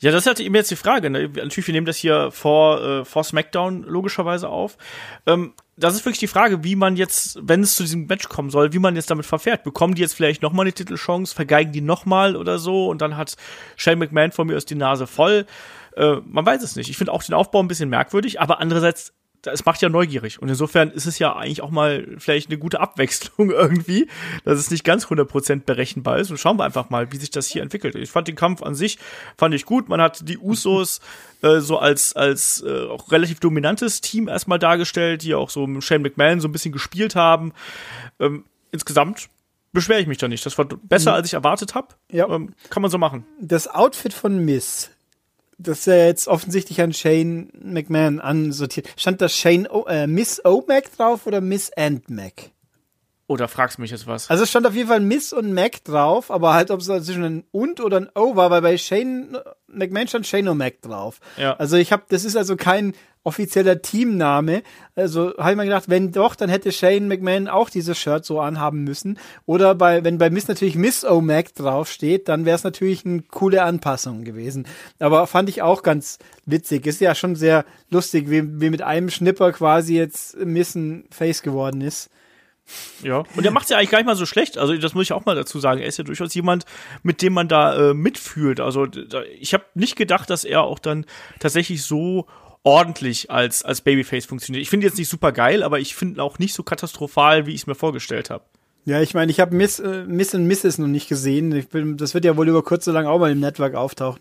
Ja, 0.00 0.10
das 0.10 0.26
halt 0.26 0.40
eben 0.40 0.54
jetzt 0.54 0.70
die 0.70 0.76
Frage. 0.76 1.10
Ne? 1.10 1.28
Natürlich, 1.28 1.66
wir 1.66 1.74
nehmen 1.74 1.86
das 1.86 1.98
hier 1.98 2.30
vor, 2.30 2.82
äh, 2.82 3.04
vor 3.04 3.22
SmackDown 3.22 3.82
logischerweise 3.82 4.48
auf. 4.48 4.78
Ähm, 5.26 5.52
das 5.76 5.94
ist 5.94 6.04
wirklich 6.04 6.18
die 6.18 6.26
Frage, 6.26 6.64
wie 6.64 6.74
man 6.74 6.96
jetzt, 6.96 7.38
wenn 7.42 7.62
es 7.62 7.76
zu 7.76 7.82
diesem 7.82 8.06
Match 8.06 8.28
kommen 8.28 8.50
soll, 8.50 8.72
wie 8.72 8.78
man 8.78 8.96
jetzt 8.96 9.10
damit 9.10 9.26
verfährt. 9.26 9.62
Bekommen 9.62 9.94
die 9.94 10.02
jetzt 10.02 10.14
vielleicht 10.14 10.42
nochmal 10.42 10.64
eine 10.64 10.72
Titelchance, 10.72 11.34
vergeigen 11.34 11.72
die 11.72 11.80
nochmal 11.82 12.36
oder 12.36 12.58
so 12.58 12.88
und 12.88 13.02
dann 13.02 13.16
hat 13.16 13.36
Shane 13.76 13.98
McMahon 13.98 14.32
von 14.32 14.46
mir 14.46 14.56
aus 14.56 14.64
die 14.64 14.74
Nase 14.74 15.06
voll. 15.06 15.46
Äh, 15.96 16.16
man 16.24 16.46
weiß 16.46 16.62
es 16.62 16.76
nicht. 16.76 16.88
Ich 16.88 16.96
finde 16.96 17.12
auch 17.12 17.22
den 17.22 17.34
Aufbau 17.34 17.60
ein 17.62 17.68
bisschen 17.68 17.90
merkwürdig, 17.90 18.40
aber 18.40 18.60
andererseits 18.60 19.12
es 19.46 19.64
macht 19.64 19.80
ja 19.80 19.88
neugierig. 19.88 20.40
Und 20.40 20.48
insofern 20.48 20.90
ist 20.90 21.06
es 21.06 21.18
ja 21.18 21.34
eigentlich 21.34 21.62
auch 21.62 21.70
mal 21.70 22.06
vielleicht 22.18 22.48
eine 22.48 22.58
gute 22.58 22.80
Abwechslung 22.80 23.50
irgendwie, 23.50 24.08
dass 24.44 24.58
es 24.58 24.70
nicht 24.70 24.84
ganz 24.84 25.06
100% 25.06 25.64
berechenbar 25.64 26.18
ist. 26.18 26.30
Und 26.30 26.38
schauen 26.38 26.58
wir 26.58 26.64
einfach 26.64 26.90
mal, 26.90 27.12
wie 27.12 27.16
sich 27.16 27.30
das 27.30 27.46
hier 27.46 27.62
entwickelt. 27.62 27.94
Ich 27.94 28.10
fand 28.10 28.28
den 28.28 28.36
Kampf 28.36 28.62
an 28.62 28.74
sich, 28.74 28.98
fand 29.36 29.54
ich 29.54 29.64
gut. 29.64 29.88
Man 29.88 30.00
hat 30.00 30.28
die 30.28 30.38
Usos 30.38 31.00
äh, 31.42 31.60
so 31.60 31.78
als, 31.78 32.14
als 32.14 32.62
äh, 32.66 32.86
auch 32.86 33.10
relativ 33.10 33.40
dominantes 33.40 34.00
Team 34.00 34.28
erstmal 34.28 34.58
dargestellt, 34.58 35.22
die 35.22 35.34
auch 35.34 35.50
so 35.50 35.66
mit 35.66 35.82
Shane 35.84 36.02
McMahon 36.02 36.40
so 36.40 36.48
ein 36.48 36.52
bisschen 36.52 36.72
gespielt 36.72 37.14
haben. 37.14 37.52
Ähm, 38.18 38.44
insgesamt 38.72 39.28
beschwere 39.72 40.00
ich 40.00 40.06
mich 40.06 40.18
da 40.18 40.28
nicht. 40.28 40.44
Das 40.44 40.58
war 40.58 40.66
besser, 40.66 41.12
mhm. 41.12 41.16
als 41.16 41.28
ich 41.28 41.34
erwartet 41.34 41.74
habe. 41.74 41.88
Ja. 42.10 42.28
Ähm, 42.28 42.54
kann 42.68 42.82
man 42.82 42.90
so 42.90 42.98
machen. 42.98 43.24
Das 43.40 43.68
Outfit 43.68 44.12
von 44.12 44.44
Miss 44.44 44.90
das 45.62 45.80
ist 45.80 45.86
ja 45.86 46.06
jetzt 46.06 46.28
offensichtlich 46.28 46.80
an 46.80 46.92
Shane 46.92 47.50
McMahon 47.62 48.20
ansortiert. 48.20 48.88
Stand 48.96 49.20
da 49.20 49.28
Shane 49.28 49.68
o 49.68 49.84
äh, 49.86 50.06
Miss 50.06 50.44
O-Mac 50.44 50.96
drauf 50.96 51.26
oder 51.26 51.40
Miss 51.40 51.70
and 51.76 52.08
Mac? 52.08 52.50
Oder 53.30 53.46
fragst 53.46 53.78
mich 53.78 53.92
jetzt 53.92 54.08
was? 54.08 54.28
Also 54.28 54.42
es 54.42 54.50
stand 54.50 54.66
auf 54.66 54.74
jeden 54.74 54.88
Fall 54.88 54.98
Miss 54.98 55.32
und 55.32 55.52
Mac 55.52 55.84
drauf, 55.84 56.32
aber 56.32 56.52
halt, 56.52 56.72
ob 56.72 56.80
es 56.80 56.86
zwischen 56.86 57.22
ein 57.22 57.44
und 57.52 57.80
oder 57.80 57.98
ein 57.98 58.08
O 58.16 58.34
war, 58.34 58.50
weil 58.50 58.60
bei 58.60 58.76
Shane 58.76 59.38
McMahon 59.68 60.08
stand 60.08 60.26
Shane 60.26 60.48
O'Mac 60.48 60.80
drauf. 60.82 61.20
Ja. 61.36 61.54
Also 61.54 61.76
ich 61.76 61.92
habe, 61.92 62.02
das 62.08 62.24
ist 62.24 62.36
also 62.36 62.56
kein 62.56 62.92
offizieller 63.22 63.82
Teamname. 63.82 64.62
Also 64.94 65.34
habe 65.36 65.50
ich 65.50 65.56
mir 65.56 65.64
gedacht, 65.64 65.88
wenn 65.88 66.12
doch, 66.12 66.34
dann 66.34 66.48
hätte 66.48 66.72
Shane 66.72 67.06
McMahon 67.06 67.48
auch 67.48 67.68
dieses 67.68 67.98
Shirt 67.98 68.24
so 68.24 68.40
anhaben 68.40 68.84
müssen. 68.84 69.18
Oder 69.46 69.74
bei, 69.74 70.04
wenn 70.04 70.18
bei 70.18 70.30
Miss 70.30 70.48
natürlich 70.48 70.74
Miss 70.74 71.04
O'Mac 71.04 71.54
draufsteht, 71.54 72.28
dann 72.28 72.44
wäre 72.44 72.56
es 72.56 72.64
natürlich 72.64 73.04
eine 73.04 73.22
coole 73.22 73.62
Anpassung 73.62 74.24
gewesen. 74.24 74.66
Aber 74.98 75.26
fand 75.26 75.48
ich 75.48 75.62
auch 75.62 75.82
ganz 75.82 76.18
witzig. 76.46 76.86
Ist 76.86 77.00
ja 77.00 77.14
schon 77.14 77.36
sehr 77.36 77.64
lustig, 77.90 78.30
wie, 78.30 78.60
wie 78.60 78.70
mit 78.70 78.82
einem 78.82 79.10
Schnipper 79.10 79.52
quasi 79.52 79.96
jetzt 79.96 80.36
Miss 80.38 80.74
ein 80.74 81.04
Face 81.10 81.42
geworden 81.42 81.82
ist. 81.82 82.10
Ja, 83.02 83.24
und 83.36 83.44
er 83.44 83.50
macht 83.50 83.64
es 83.64 83.70
ja 83.70 83.78
eigentlich 83.78 83.90
gar 83.90 83.98
nicht 83.98 84.06
mal 84.06 84.16
so 84.16 84.26
schlecht. 84.26 84.58
Also 84.58 84.76
das 84.76 84.94
muss 84.94 85.04
ich 85.04 85.12
auch 85.12 85.24
mal 85.24 85.34
dazu 85.34 85.58
sagen. 85.58 85.80
Er 85.80 85.88
ist 85.88 85.98
ja 85.98 86.04
durchaus 86.04 86.34
jemand, 86.34 86.64
mit 87.02 87.22
dem 87.22 87.32
man 87.32 87.48
da 87.48 87.90
äh, 87.90 87.94
mitfühlt. 87.94 88.60
Also 88.60 88.86
da, 88.86 89.22
ich 89.38 89.54
habe 89.54 89.64
nicht 89.74 89.96
gedacht, 89.96 90.30
dass 90.30 90.44
er 90.44 90.62
auch 90.62 90.78
dann 90.78 91.04
tatsächlich 91.38 91.82
so 91.82 92.26
ordentlich 92.62 93.30
als 93.30 93.62
als 93.62 93.80
Babyface 93.80 94.26
funktioniert. 94.26 94.62
Ich 94.62 94.70
finde 94.70 94.86
jetzt 94.86 94.98
nicht 94.98 95.08
super 95.08 95.32
geil, 95.32 95.62
aber 95.62 95.80
ich 95.80 95.94
finde 95.94 96.22
auch 96.22 96.38
nicht 96.38 96.54
so 96.54 96.62
katastrophal, 96.62 97.46
wie 97.46 97.54
ich 97.54 97.62
es 97.62 97.66
mir 97.66 97.74
vorgestellt 97.74 98.30
habe. 98.30 98.44
Ja, 98.84 99.00
ich 99.00 99.14
meine, 99.14 99.30
ich 99.30 99.40
habe 99.40 99.54
Miss, 99.54 99.78
äh, 99.78 100.04
Miss 100.06 100.34
und 100.34 100.46
Mrs. 100.46 100.78
noch 100.78 100.86
nicht 100.86 101.08
gesehen. 101.08 101.52
Ich 101.52 101.68
bin, 101.68 101.96
das 101.96 102.14
wird 102.14 102.24
ja 102.24 102.36
wohl 102.36 102.48
über 102.48 102.62
kurz 102.62 102.88
oder 102.88 103.00
lang 103.00 103.06
auch 103.06 103.18
mal 103.18 103.30
im 103.30 103.40
Network 103.40 103.74
auftauchen. 103.74 104.20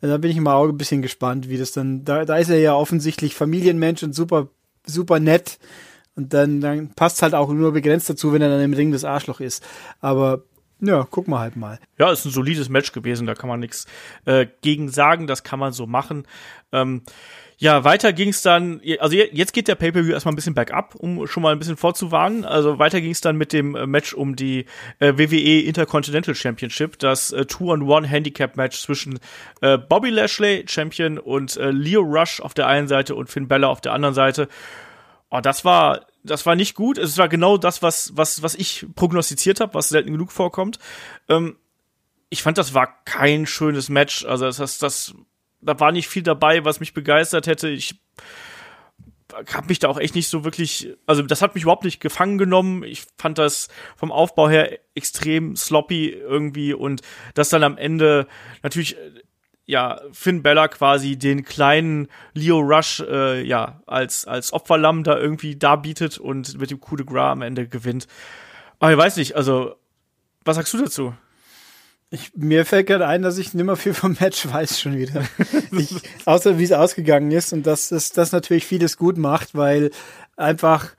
Da 0.00 0.16
bin 0.18 0.30
ich 0.32 0.40
mal 0.40 0.54
auch 0.54 0.68
ein 0.68 0.76
bisschen 0.76 1.02
gespannt, 1.02 1.48
wie 1.48 1.58
das 1.58 1.72
dann. 1.72 2.04
Da, 2.04 2.24
da 2.24 2.36
ist 2.36 2.48
er 2.48 2.58
ja 2.58 2.74
offensichtlich 2.74 3.34
Familienmensch 3.34 4.02
und 4.02 4.14
super, 4.14 4.48
super 4.84 5.20
nett. 5.20 5.58
Und 6.16 6.34
dann, 6.34 6.60
dann 6.60 6.88
passt 6.94 7.22
halt 7.22 7.34
auch 7.34 7.52
nur 7.52 7.72
begrenzt 7.72 8.10
dazu, 8.10 8.32
wenn 8.32 8.42
er 8.42 8.48
dann 8.48 8.60
im 8.60 8.74
Ring 8.74 8.90
des 8.90 9.04
Arschloch 9.04 9.40
ist. 9.40 9.64
Aber 10.00 10.42
ja, 10.80 11.06
guck 11.08 11.28
mal 11.28 11.38
halt 11.38 11.56
mal. 11.56 11.78
Ja, 11.98 12.10
ist 12.10 12.24
ein 12.24 12.32
solides 12.32 12.68
Match 12.68 12.90
gewesen, 12.90 13.26
da 13.26 13.34
kann 13.34 13.48
man 13.48 13.60
nichts 13.60 13.86
äh, 14.24 14.46
gegen 14.60 14.88
sagen, 14.88 15.28
das 15.28 15.44
kann 15.44 15.60
man 15.60 15.72
so 15.72 15.86
machen. 15.86 16.26
Ähm, 16.72 17.02
ja, 17.62 17.84
weiter 17.84 18.12
ging 18.12 18.30
es 18.30 18.42
dann, 18.42 18.80
also 18.98 19.14
jetzt 19.14 19.52
geht 19.52 19.68
der 19.68 19.76
Pay-Per-View 19.76 20.12
erstmal 20.12 20.32
ein 20.32 20.34
bisschen 20.34 20.52
bergab, 20.52 20.96
um 20.96 21.28
schon 21.28 21.44
mal 21.44 21.52
ein 21.52 21.60
bisschen 21.60 21.76
vorzuwarnen. 21.76 22.44
Also 22.44 22.80
weiter 22.80 23.00
ging 23.00 23.12
es 23.12 23.20
dann 23.20 23.36
mit 23.36 23.52
dem 23.52 23.76
äh, 23.76 23.86
Match 23.86 24.14
um 24.14 24.34
die 24.34 24.66
äh, 24.98 25.12
WWE 25.16 25.60
Intercontinental 25.60 26.34
Championship, 26.34 26.98
das 26.98 27.30
äh, 27.30 27.46
Two-on-One-Handicap-Match 27.46 28.80
zwischen 28.80 29.20
äh, 29.60 29.78
Bobby 29.78 30.10
Lashley, 30.10 30.64
Champion, 30.66 31.20
und 31.20 31.56
äh, 31.56 31.70
Leo 31.70 32.00
Rush 32.00 32.40
auf 32.40 32.52
der 32.52 32.66
einen 32.66 32.88
Seite 32.88 33.14
und 33.14 33.30
Finn 33.30 33.46
Bella 33.46 33.68
auf 33.68 33.80
der 33.80 33.92
anderen 33.92 34.16
Seite. 34.16 34.48
Oh, 35.30 35.38
das 35.40 35.64
war, 35.64 36.06
das 36.24 36.44
war 36.46 36.56
nicht 36.56 36.74
gut. 36.74 36.98
Es 36.98 37.16
war 37.16 37.28
genau 37.28 37.58
das, 37.58 37.80
was, 37.80 38.10
was, 38.16 38.42
was 38.42 38.56
ich 38.56 38.86
prognostiziert 38.96 39.60
habe, 39.60 39.74
was 39.74 39.88
selten 39.88 40.10
genug 40.10 40.32
vorkommt. 40.32 40.80
Ähm, 41.28 41.54
ich 42.28 42.42
fand, 42.42 42.58
das 42.58 42.74
war 42.74 43.04
kein 43.04 43.46
schönes 43.46 43.88
Match. 43.88 44.24
Also 44.24 44.46
das, 44.46 44.56
das, 44.56 44.78
das, 44.78 45.14
da 45.62 45.78
war 45.80 45.92
nicht 45.92 46.08
viel 46.08 46.22
dabei, 46.22 46.64
was 46.64 46.80
mich 46.80 46.92
begeistert 46.92 47.46
hätte. 47.46 47.68
Ich 47.68 48.00
habe 49.54 49.68
mich 49.68 49.78
da 49.78 49.88
auch 49.88 49.98
echt 49.98 50.14
nicht 50.14 50.28
so 50.28 50.44
wirklich, 50.44 50.90
also 51.06 51.22
das 51.22 51.40
hat 51.40 51.54
mich 51.54 51.62
überhaupt 51.62 51.84
nicht 51.84 52.00
gefangen 52.00 52.38
genommen. 52.38 52.82
Ich 52.82 53.04
fand 53.16 53.38
das 53.38 53.68
vom 53.96 54.12
Aufbau 54.12 54.48
her 54.48 54.78
extrem 54.94 55.56
sloppy 55.56 56.10
irgendwie 56.10 56.74
und 56.74 57.00
das 57.34 57.48
dann 57.48 57.64
am 57.64 57.78
Ende 57.78 58.26
natürlich 58.62 58.96
ja, 59.64 60.00
Finn 60.12 60.42
Bella 60.42 60.68
quasi 60.68 61.16
den 61.16 61.44
kleinen 61.44 62.08
Leo 62.34 62.58
Rush 62.58 63.00
äh, 63.00 63.42
ja 63.42 63.80
als 63.86 64.26
als 64.26 64.52
Opferlamm 64.52 65.04
da 65.04 65.16
irgendwie 65.16 65.56
darbietet 65.56 66.18
und 66.18 66.58
mit 66.58 66.70
dem 66.70 66.80
Coup 66.80 66.96
de 66.96 67.06
Gras 67.06 67.32
am 67.32 67.42
Ende 67.42 67.68
gewinnt. 67.68 68.06
Aber 68.80 68.90
ich 68.90 68.98
weiß 68.98 69.16
nicht, 69.16 69.36
also 69.36 69.76
was 70.44 70.56
sagst 70.56 70.74
du 70.74 70.78
dazu? 70.78 71.14
Ich, 72.12 72.32
mir 72.34 72.66
fällt 72.66 72.88
gerade 72.88 73.06
ein, 73.06 73.22
dass 73.22 73.38
ich 73.38 73.54
nimmer 73.54 73.74
viel 73.74 73.94
vom 73.94 74.18
Match 74.20 74.46
weiß 74.46 74.78
schon 74.78 74.98
wieder. 74.98 75.24
ich, 75.72 75.96
außer 76.26 76.58
wie 76.58 76.64
es 76.64 76.72
ausgegangen 76.72 77.30
ist 77.30 77.54
und 77.54 77.66
dass 77.66 77.88
das, 77.88 78.12
das 78.12 78.32
natürlich 78.32 78.66
vieles 78.66 78.98
gut 78.98 79.16
macht, 79.16 79.54
weil 79.54 79.90
einfach 80.36 80.90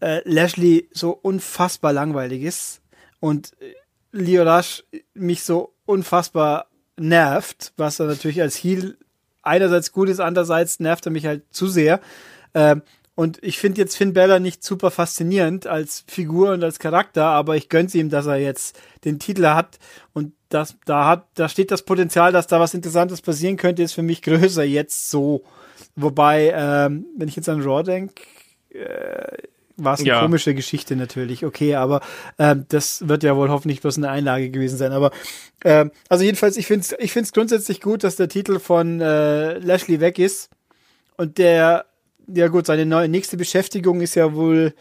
äh, 0.00 0.20
Lashley 0.24 0.90
so 0.92 1.12
unfassbar 1.12 1.94
langweilig 1.94 2.42
ist 2.42 2.82
und 3.18 3.54
äh, 3.62 3.74
Leo 4.12 4.42
Rush 4.42 4.84
mich 5.14 5.42
so 5.42 5.72
unfassbar 5.86 6.66
nervt, 6.98 7.72
was 7.78 7.98
er 7.98 8.06
natürlich 8.06 8.42
als 8.42 8.56
Heel 8.56 8.98
einerseits 9.40 9.90
gut 9.90 10.10
ist, 10.10 10.20
andererseits 10.20 10.80
nervt 10.80 11.06
er 11.06 11.12
mich 11.12 11.24
halt 11.24 11.44
zu 11.50 11.66
sehr. 11.66 11.98
Ähm, 12.52 12.82
und 13.14 13.42
ich 13.42 13.58
finde 13.58 13.80
jetzt 13.80 13.96
Finn 13.96 14.12
Bella 14.12 14.38
nicht 14.38 14.62
super 14.62 14.90
faszinierend 14.90 15.66
als 15.66 16.04
Figur 16.06 16.52
und 16.52 16.62
als 16.62 16.78
Charakter, 16.78 17.24
aber 17.24 17.56
ich 17.56 17.70
gönn's 17.70 17.94
ihm, 17.94 18.10
dass 18.10 18.26
er 18.26 18.36
jetzt 18.36 18.78
den 19.04 19.18
Titel 19.18 19.46
hat 19.46 19.78
und 20.12 20.34
das, 20.48 20.76
da 20.84 21.06
hat, 21.06 21.26
da 21.34 21.48
steht 21.48 21.70
das 21.70 21.82
Potenzial, 21.82 22.32
dass 22.32 22.46
da 22.46 22.60
was 22.60 22.74
Interessantes 22.74 23.20
passieren 23.20 23.56
könnte, 23.56 23.82
ist 23.82 23.92
für 23.92 24.02
mich 24.02 24.22
größer 24.22 24.64
jetzt 24.64 25.10
so. 25.10 25.42
Wobei, 25.96 26.52
ähm, 26.54 27.06
wenn 27.16 27.28
ich 27.28 27.36
jetzt 27.36 27.48
an 27.48 27.62
Raw 27.62 27.82
denke, 27.82 28.22
äh, 28.70 29.38
war 29.76 29.94
es 29.94 30.00
eine 30.00 30.08
ja. 30.08 30.20
komische 30.20 30.54
Geschichte 30.54 30.96
natürlich, 30.96 31.44
okay, 31.44 31.76
aber 31.76 32.00
ähm, 32.38 32.66
das 32.68 33.06
wird 33.08 33.22
ja 33.22 33.36
wohl 33.36 33.48
hoffentlich 33.48 33.80
bloß 33.80 33.96
eine 33.98 34.10
Einlage 34.10 34.50
gewesen 34.50 34.76
sein. 34.76 34.92
Aber 34.92 35.12
ähm, 35.64 35.92
also 36.08 36.24
jedenfalls, 36.24 36.56
ich 36.56 36.66
finde 36.66 36.84
es 36.84 36.96
ich 36.98 37.12
find's 37.12 37.32
grundsätzlich 37.32 37.80
gut, 37.80 38.02
dass 38.02 38.16
der 38.16 38.28
Titel 38.28 38.58
von 38.58 39.00
äh, 39.00 39.58
Lashley 39.58 40.00
weg 40.00 40.18
ist 40.18 40.50
und 41.16 41.38
der 41.38 41.86
ja 42.34 42.48
gut, 42.48 42.66
seine 42.66 42.86
neue, 42.86 43.08
nächste 43.08 43.36
Beschäftigung 43.36 44.00
ist 44.00 44.14
ja 44.14 44.34
wohl, 44.34 44.74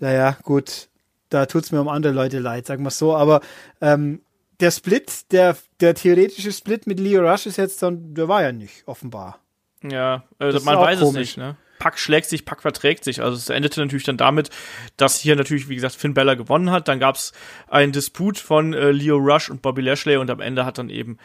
naja, 0.00 0.36
gut, 0.42 0.88
da 1.28 1.46
tut's 1.46 1.70
mir 1.70 1.80
um 1.80 1.88
andere 1.88 2.12
Leute 2.12 2.38
leid, 2.38 2.66
sagen 2.66 2.82
wir 2.82 2.90
so, 2.90 3.14
aber 3.14 3.40
ähm, 3.80 4.20
der 4.60 4.70
Split, 4.70 5.32
der, 5.32 5.56
der 5.80 5.94
theoretische 5.94 6.52
Split 6.52 6.86
mit 6.86 7.00
Leo 7.00 7.22
Rush 7.22 7.46
ist 7.46 7.56
jetzt 7.56 7.82
dann, 7.82 8.14
der 8.14 8.28
war 8.28 8.42
ja 8.42 8.52
nicht, 8.52 8.82
offenbar. 8.86 9.40
Ja, 9.82 10.24
also 10.38 10.60
man 10.60 10.78
weiß 10.78 11.00
komisch. 11.00 11.30
es 11.30 11.36
nicht, 11.36 11.38
ne? 11.38 11.56
Pack 11.78 11.98
schlägt 11.98 12.28
sich, 12.28 12.44
Pack 12.44 12.60
verträgt 12.60 13.04
sich. 13.04 13.22
Also 13.22 13.36
es 13.36 13.48
endete 13.48 13.80
natürlich 13.80 14.04
dann 14.04 14.18
damit, 14.18 14.50
dass 14.98 15.18
hier 15.18 15.34
natürlich, 15.34 15.70
wie 15.70 15.74
gesagt, 15.74 15.94
Finn 15.94 16.12
Bella 16.12 16.34
gewonnen 16.34 16.70
hat. 16.70 16.88
Dann 16.88 17.00
gab's 17.00 17.32
einen 17.68 17.90
Disput 17.90 18.36
von 18.38 18.74
äh, 18.74 18.90
Leo 18.90 19.16
Rush 19.16 19.48
und 19.48 19.62
Bobby 19.62 19.80
Lashley 19.80 20.18
und 20.18 20.30
am 20.30 20.40
Ende 20.40 20.66
hat 20.66 20.76
dann 20.76 20.90
eben 20.90 21.16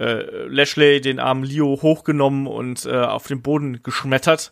äh, 0.00 0.46
Lashley 0.46 1.02
den 1.02 1.20
armen 1.20 1.44
Leo 1.44 1.78
hochgenommen 1.82 2.46
und 2.46 2.86
äh, 2.86 2.96
auf 2.96 3.26
den 3.26 3.42
Boden 3.42 3.82
geschmettert. 3.82 4.50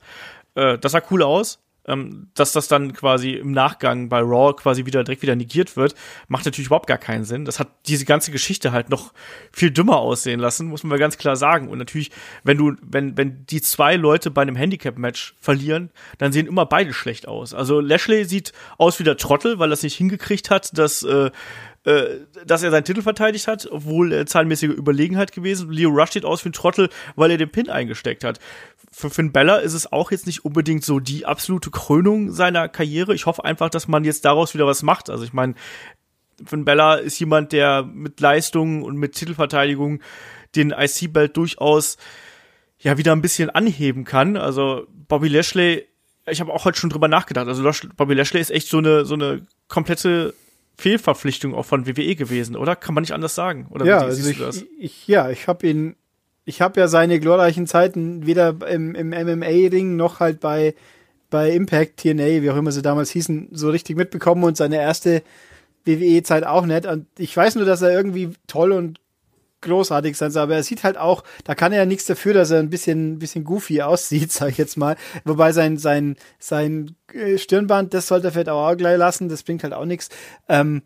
Äh, 0.57 0.77
das 0.77 0.92
sah 0.92 1.01
cool 1.11 1.22
aus. 1.22 1.59
Ähm, 1.87 2.29
dass 2.35 2.53
das 2.53 2.68
dann 2.68 2.92
quasi 2.92 3.33
im 3.33 3.53
Nachgang 3.53 4.09
bei 4.09 4.20
Raw 4.20 4.55
quasi 4.55 4.87
wieder 4.87 5.05
direkt 5.05 5.22
wieder 5.22 5.37
negiert 5.37 5.77
wird, 5.77 5.94
macht 6.29 6.44
natürlich 6.44 6.66
überhaupt 6.66 6.87
gar 6.87 6.99
keinen 6.99 7.25
Sinn. 7.25 7.44
Das 7.44 7.61
hat 7.61 7.68
diese 7.87 8.05
ganze 8.05 8.31
Geschichte 8.33 8.72
halt 8.72 8.90
noch 8.90 9.12
viel 9.53 9.70
dümmer 9.70 9.99
aussehen 9.99 10.40
lassen, 10.40 10.66
muss 10.66 10.83
man 10.83 10.90
mal 10.90 10.99
ganz 10.99 11.18
klar 11.18 11.37
sagen. 11.37 11.68
Und 11.68 11.79
natürlich, 11.79 12.11
wenn 12.44 12.59
du, 12.59 12.75
wenn, 12.83 13.16
wenn 13.16 13.46
die 13.46 13.61
zwei 13.61 13.96
Leute 13.96 14.31
bei 14.31 14.42
einem 14.42 14.57
Handicap-Match 14.57 15.37
verlieren, 15.40 15.90
dann 16.18 16.33
sehen 16.33 16.46
immer 16.46 16.66
beide 16.66 16.92
schlecht 16.92 17.29
aus. 17.29 17.55
Also 17.55 17.81
Lashley 17.81 18.25
sieht 18.25 18.53
aus 18.79 18.99
wie 18.99 19.05
der 19.05 19.16
Trottel, 19.16 19.59
weil 19.59 19.70
er 19.70 19.75
es 19.75 19.83
nicht 19.83 19.96
hingekriegt 19.96 20.51
hat, 20.51 20.77
dass 20.77 21.03
äh, 21.03 21.31
äh, 21.87 22.27
dass 22.44 22.64
er 22.64 22.72
seinen 22.72 22.83
Titel 22.83 23.01
verteidigt 23.01 23.46
hat, 23.46 23.68
obwohl 23.70 24.12
er 24.12 24.27
zahlenmäßige 24.27 24.70
Überlegenheit 24.70 25.31
gewesen. 25.31 25.70
Leo 25.70 25.90
Rush 25.90 26.11
steht 26.11 26.25
aus 26.25 26.44
wie 26.44 26.49
ein 26.49 26.53
Trottel, 26.53 26.88
weil 27.14 27.31
er 27.31 27.38
den 27.38 27.49
Pin 27.49 27.70
eingesteckt 27.70 28.25
hat. 28.25 28.40
Für 28.99 29.11
Finn 29.11 29.31
Bella 29.31 29.57
ist 29.57 29.75
es 29.75 29.93
auch 29.93 30.11
jetzt 30.11 30.27
nicht 30.27 30.47
unbedingt 30.47 30.83
so 30.83 31.01
die 31.01 31.27
absolute 31.27 31.71
Krönung 31.71 32.33
seiner 32.33 32.67
Karriere. 32.67 33.15
Ich 33.15 33.27
hoffe 33.27 33.45
einfach, 33.45 33.69
dass 33.69 33.89
man 33.89 34.05
jetzt 34.05 34.25
daraus 34.25 34.55
wieder 34.55 34.67
was 34.67 34.83
macht. 34.83 35.11
Also 35.11 35.23
ich 35.23 35.35
meine, 35.35 35.53
Finn 36.43 36.65
Bella 36.65 36.95
ist 36.95 37.19
jemand, 37.19 37.53
der 37.53 37.83
mit 37.83 38.19
Leistungen 38.21 38.83
und 38.83 38.97
mit 38.97 39.15
Titelverteidigung 39.15 40.01
den 40.55 40.71
IC-Belt 40.71 41.37
durchaus 41.37 41.99
ja 42.79 42.97
wieder 42.97 43.13
ein 43.13 43.21
bisschen 43.21 43.51
anheben 43.51 44.05
kann. 44.05 44.39
Also 44.39 44.87
Bobby 45.09 45.29
Lashley, 45.29 45.87
ich 46.27 46.41
habe 46.41 46.51
auch 46.55 46.65
heute 46.65 46.79
schon 46.79 46.89
drüber 46.89 47.09
nachgedacht. 47.09 47.49
Also 47.49 47.71
Bobby 47.97 48.15
Lashley 48.15 48.41
ist 48.41 48.51
echt 48.51 48.69
so 48.69 48.79
eine 48.79 49.05
so 49.05 49.13
eine 49.13 49.45
komplette 49.69 50.33
Fehlverpflichtung 50.79 51.55
auch 51.55 51.67
von 51.67 51.87
WWE 51.87 52.17
gewesen, 52.17 52.57
oder? 52.57 52.75
Kann 52.75 52.95
man 52.95 53.03
nicht 53.03 53.13
anders 53.13 53.35
sagen? 53.35 53.67
Oder 53.69 53.85
ja, 53.85 53.99
also 53.99 54.31
ich, 54.31 54.67
ich, 54.79 55.07
ja, 55.07 55.29
ich 55.29 55.49
habe 55.49 55.67
ihn, 55.67 55.97
ich 56.47 56.63
habe 56.63 56.81
ja 56.81 56.89
seine 56.89 57.21
glorreichen 57.21 57.67
Zeiten 57.67 58.25
weder 58.25 58.55
im, 58.71 58.95
im 58.95 59.11
MMA-Ring 59.11 59.97
noch 59.97 60.21
halt 60.21 60.41
bei, 60.41 60.75
bei 61.29 61.51
Impact, 61.51 61.99
TNA, 61.99 62.41
wie 62.41 62.51
auch 62.51 62.57
immer 62.57 62.71
sie 62.73 62.83
damals 62.83 63.11
hießen, 63.11 63.49
so 63.51 63.69
richtig 63.69 63.97
mitbekommen 63.97 64.45
und 64.45 64.57
seine 64.57 64.77
erste 64.77 65.23
WWE-Zeit 65.85 66.47
auch 66.47 66.65
nicht. 66.65 66.87
Und 66.87 67.07
ich 67.19 67.37
weiß 67.37 67.57
nur, 67.57 67.65
dass 67.65 67.83
er 67.83 67.91
irgendwie 67.91 68.31
toll 68.47 68.71
und 68.71 69.01
großartig 69.61 70.17
sein 70.17 70.31
soll, 70.31 70.45
aber 70.45 70.55
er 70.55 70.63
sieht 70.63 70.85
halt 70.85 70.97
auch, 70.97 71.25
da 71.43 71.57
kann 71.57 71.73
er 71.73 71.81
ja 71.81 71.87
nichts 71.87 72.05
dafür, 72.05 72.33
dass 72.33 72.53
er 72.53 72.61
ein 72.61 72.71
bisschen, 72.71 73.19
bisschen 73.19 73.43
goofy 73.43 73.83
aussieht, 73.83 74.31
sag 74.31 74.51
ich 74.51 74.59
jetzt 74.59 74.77
mal. 74.77 74.97
Wobei 75.25 75.51
sein, 75.51 75.79
sein, 75.79 76.15
sein 76.39 76.95
äh, 77.13 77.39
Stirnband, 77.39 77.93
das 77.93 78.07
sollte 78.07 78.29
er 78.29 78.33
vielleicht 78.33 78.51
auch 78.51 78.77
gleich 78.77 78.99
lassen, 78.99 79.29
das 79.29 79.43
bringt 79.43 79.65
halt 79.65 79.73
auch 79.73 79.85
nichts. 79.85 80.11
Ähm, 80.49 80.83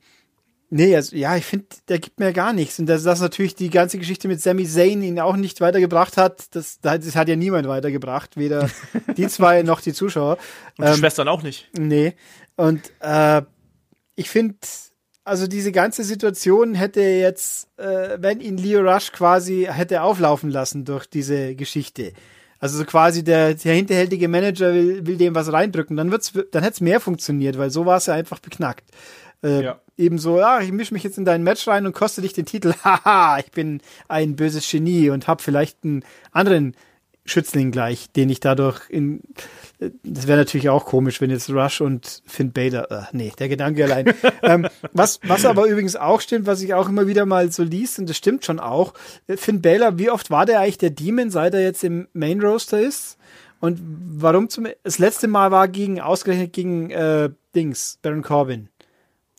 nee, 0.71 0.97
also, 0.97 1.15
ja, 1.15 1.37
ich 1.37 1.45
finde, 1.45 1.67
der 1.89 1.99
gibt 1.99 2.19
mir 2.19 2.33
gar 2.33 2.53
nichts. 2.53 2.79
Und 2.79 2.87
dass 2.87 3.03
das 3.03 3.21
natürlich 3.21 3.55
die 3.55 3.71
ganze 3.71 3.99
Geschichte 3.99 4.29
mit 4.29 4.41
Sami 4.41 4.67
Zayn 4.67 5.03
ihn 5.03 5.21
auch 5.21 5.37
nicht 5.37 5.61
weitergebracht 5.61 6.17
hat, 6.17 6.55
das, 6.55 6.81
das 6.81 7.17
hat 7.17 7.29
ja 7.29 7.37
niemand 7.37 7.69
weitergebracht, 7.69 8.37
weder 8.37 8.71
die 9.17 9.29
zwei 9.29 9.63
noch 9.63 9.81
die 9.81 9.93
Zuschauer. 9.93 10.39
Und 10.79 10.87
die 10.87 10.93
ähm, 10.93 10.97
Schwestern 10.97 11.29
auch 11.29 11.43
nicht. 11.43 11.69
Nee. 11.77 12.15
Und 12.57 12.93
äh, 13.01 13.43
ich 14.15 14.31
finde, 14.31 14.57
also 15.25 15.47
diese 15.47 15.73
ganze 15.73 16.05
Situation 16.05 16.75
hätte 16.75 17.01
jetzt, 17.01 17.69
äh, 17.79 18.19
wenn 18.19 18.41
ihn 18.41 18.57
Leo 18.57 18.81
Rush 18.81 19.13
quasi 19.13 19.69
hätte 19.71 20.03
auflaufen 20.03 20.51
lassen 20.51 20.85
durch 20.85 21.07
diese 21.07 21.55
Geschichte. 21.55 22.13
Also 22.59 22.77
so 22.77 22.85
quasi 22.85 23.25
der, 23.25 23.55
der 23.55 23.75
hinterhältige 23.75 24.29
Manager 24.29 24.75
will, 24.75 25.07
will 25.07 25.17
dem 25.17 25.35
was 25.35 25.51
reindrücken, 25.51 25.97
dann 25.97 26.11
wird's, 26.11 26.33
dann 26.33 26.63
hätte 26.63 26.75
es 26.75 26.81
mehr 26.81 27.01
funktioniert, 27.01 27.57
weil 27.57 27.71
so 27.71 27.87
war 27.87 27.97
es 27.97 28.07
ja 28.07 28.15
einfach 28.15 28.39
beknackt. 28.39 28.85
Äh, 29.43 29.65
ja. 29.65 29.81
Ebenso, 30.01 30.39
ja, 30.39 30.61
ich 30.61 30.73
mische 30.73 30.95
mich 30.95 31.05
jetzt 31.05 31.19
in 31.19 31.27
dein 31.27 31.43
Match 31.43 31.69
rein 31.69 31.85
und 31.85 31.93
koste 31.93 32.23
dich 32.23 32.33
den 32.33 32.47
Titel. 32.47 32.73
Haha, 32.85 33.39
ich 33.39 33.51
bin 33.51 33.83
ein 34.09 34.35
böses 34.35 34.69
Genie 34.69 35.11
und 35.11 35.29
habe 35.29 35.43
vielleicht 35.43 35.85
einen 35.85 36.05
anderen 36.33 36.75
Schützling 37.27 37.71
gleich, 37.71 38.11
den 38.11 38.31
ich 38.31 38.41
dadurch 38.41 38.89
in. 38.89 39.21
Das 40.03 40.27
wäre 40.27 40.39
natürlich 40.39 40.71
auch 40.71 40.87
komisch, 40.87 41.21
wenn 41.21 41.29
jetzt 41.29 41.51
Rush 41.51 41.83
und 41.83 42.23
Finn 42.27 42.53
Bader. 42.53 42.91
Äh, 42.91 43.03
nee, 43.13 43.31
der 43.39 43.51
Gedanke 43.51 43.85
allein. 43.85 44.15
ähm, 44.43 44.69
was, 44.93 45.21
was 45.23 45.45
aber 45.45 45.67
übrigens 45.67 45.97
auch 45.97 46.23
stimmt, 46.23 46.47
was 46.47 46.63
ich 46.63 46.73
auch 46.73 46.89
immer 46.89 47.07
wieder 47.07 47.27
mal 47.27 47.53
so 47.53 47.63
liest, 47.63 47.99
und 47.99 48.09
das 48.09 48.17
stimmt 48.17 48.47
schon 48.47 48.59
auch. 48.59 48.95
Äh, 49.27 49.37
Finn 49.37 49.61
Baylor, 49.61 49.99
wie 49.99 50.11
oft 50.11 50.31
war 50.31 50.47
der 50.47 50.61
eigentlich 50.61 50.79
der 50.79 50.91
Demon, 50.91 51.31
seit 51.31 51.53
er 51.53 51.61
jetzt 51.61 51.85
im 51.85 52.09
Main 52.15 52.41
Roaster 52.41 52.81
ist? 52.81 53.19
Und 53.61 53.79
warum 53.83 54.49
zum. 54.49 54.67
Das 54.83 54.99
letzte 54.99 55.29
Mal 55.29 55.51
war 55.51 55.69
gegen, 55.69 56.01
ausgerechnet 56.01 56.55
gegen 56.55 56.91
äh, 56.91 57.29
Dings, 57.55 57.99
Baron 58.01 58.23
Corbin. 58.23 58.71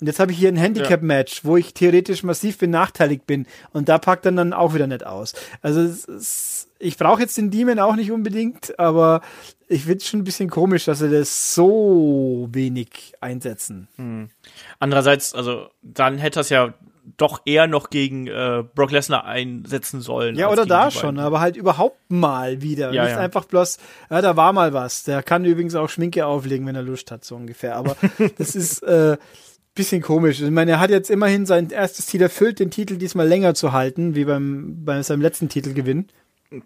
Und 0.01 0.07
jetzt 0.07 0.19
habe 0.19 0.31
ich 0.31 0.39
hier 0.39 0.49
ein 0.49 0.57
Handicap-Match, 0.57 1.45
wo 1.45 1.57
ich 1.57 1.75
theoretisch 1.75 2.23
massiv 2.23 2.57
benachteiligt 2.57 3.27
bin. 3.27 3.45
Und 3.71 3.87
da 3.87 3.99
packt 3.99 4.25
er 4.25 4.31
dann 4.31 4.51
auch 4.51 4.73
wieder 4.73 4.87
nicht 4.87 5.05
aus. 5.05 5.35
Also 5.61 5.81
es, 5.81 6.67
ich 6.79 6.97
brauche 6.97 7.21
jetzt 7.21 7.37
den 7.37 7.51
Demon 7.51 7.77
auch 7.77 7.95
nicht 7.95 8.11
unbedingt, 8.11 8.79
aber 8.79 9.21
ich 9.67 9.83
finde 9.83 9.97
es 9.97 10.07
schon 10.07 10.21
ein 10.21 10.23
bisschen 10.23 10.49
komisch, 10.49 10.85
dass 10.85 10.99
sie 10.99 11.11
das 11.11 11.53
so 11.53 12.49
wenig 12.51 13.13
einsetzen. 13.21 13.87
Hm. 13.97 14.29
Andererseits, 14.79 15.35
also 15.35 15.67
dann 15.83 16.17
hätte 16.17 16.39
das 16.39 16.49
ja 16.49 16.73
doch 17.17 17.41
eher 17.45 17.67
noch 17.67 17.89
gegen 17.89 18.27
äh, 18.27 18.63
Brock 18.75 18.91
Lesnar 18.91 19.25
einsetzen 19.25 20.01
sollen. 20.01 20.35
Ja, 20.35 20.49
oder 20.49 20.65
da 20.65 20.91
schon, 20.91 21.19
aber 21.19 21.39
halt 21.39 21.57
überhaupt 21.57 21.99
mal 22.09 22.61
wieder. 22.61 22.91
Ja, 22.91 23.03
Nicht 23.03 23.13
ja. 23.13 23.19
einfach 23.19 23.45
bloß, 23.45 23.77
ja, 24.09 24.21
da 24.21 24.35
war 24.35 24.53
mal 24.53 24.73
was. 24.73 25.03
Der 25.03 25.21
kann 25.23 25.45
übrigens 25.45 25.75
auch 25.75 25.89
Schminke 25.89 26.25
auflegen, 26.25 26.65
wenn 26.65 26.75
er 26.75 26.83
Lust 26.83 27.11
hat, 27.11 27.23
so 27.23 27.35
ungefähr. 27.35 27.75
Aber 27.75 27.95
das 28.37 28.55
ist, 28.55 28.83
äh, 28.83 29.17
bisschen 29.73 30.01
komisch. 30.01 30.41
Ich 30.41 30.51
meine, 30.51 30.71
er 30.71 30.79
hat 30.79 30.89
jetzt 30.89 31.09
immerhin 31.09 31.45
sein 31.45 31.69
erstes 31.69 32.07
Ziel 32.07 32.21
erfüllt, 32.21 32.59
den 32.59 32.71
Titel 32.71 32.97
diesmal 32.97 33.27
länger 33.27 33.53
zu 33.53 33.71
halten, 33.71 34.15
wie 34.15 34.25
beim, 34.25 34.83
bei 34.83 35.01
seinem 35.01 35.21
letzten 35.21 35.49
Titelgewinn. 35.49 36.07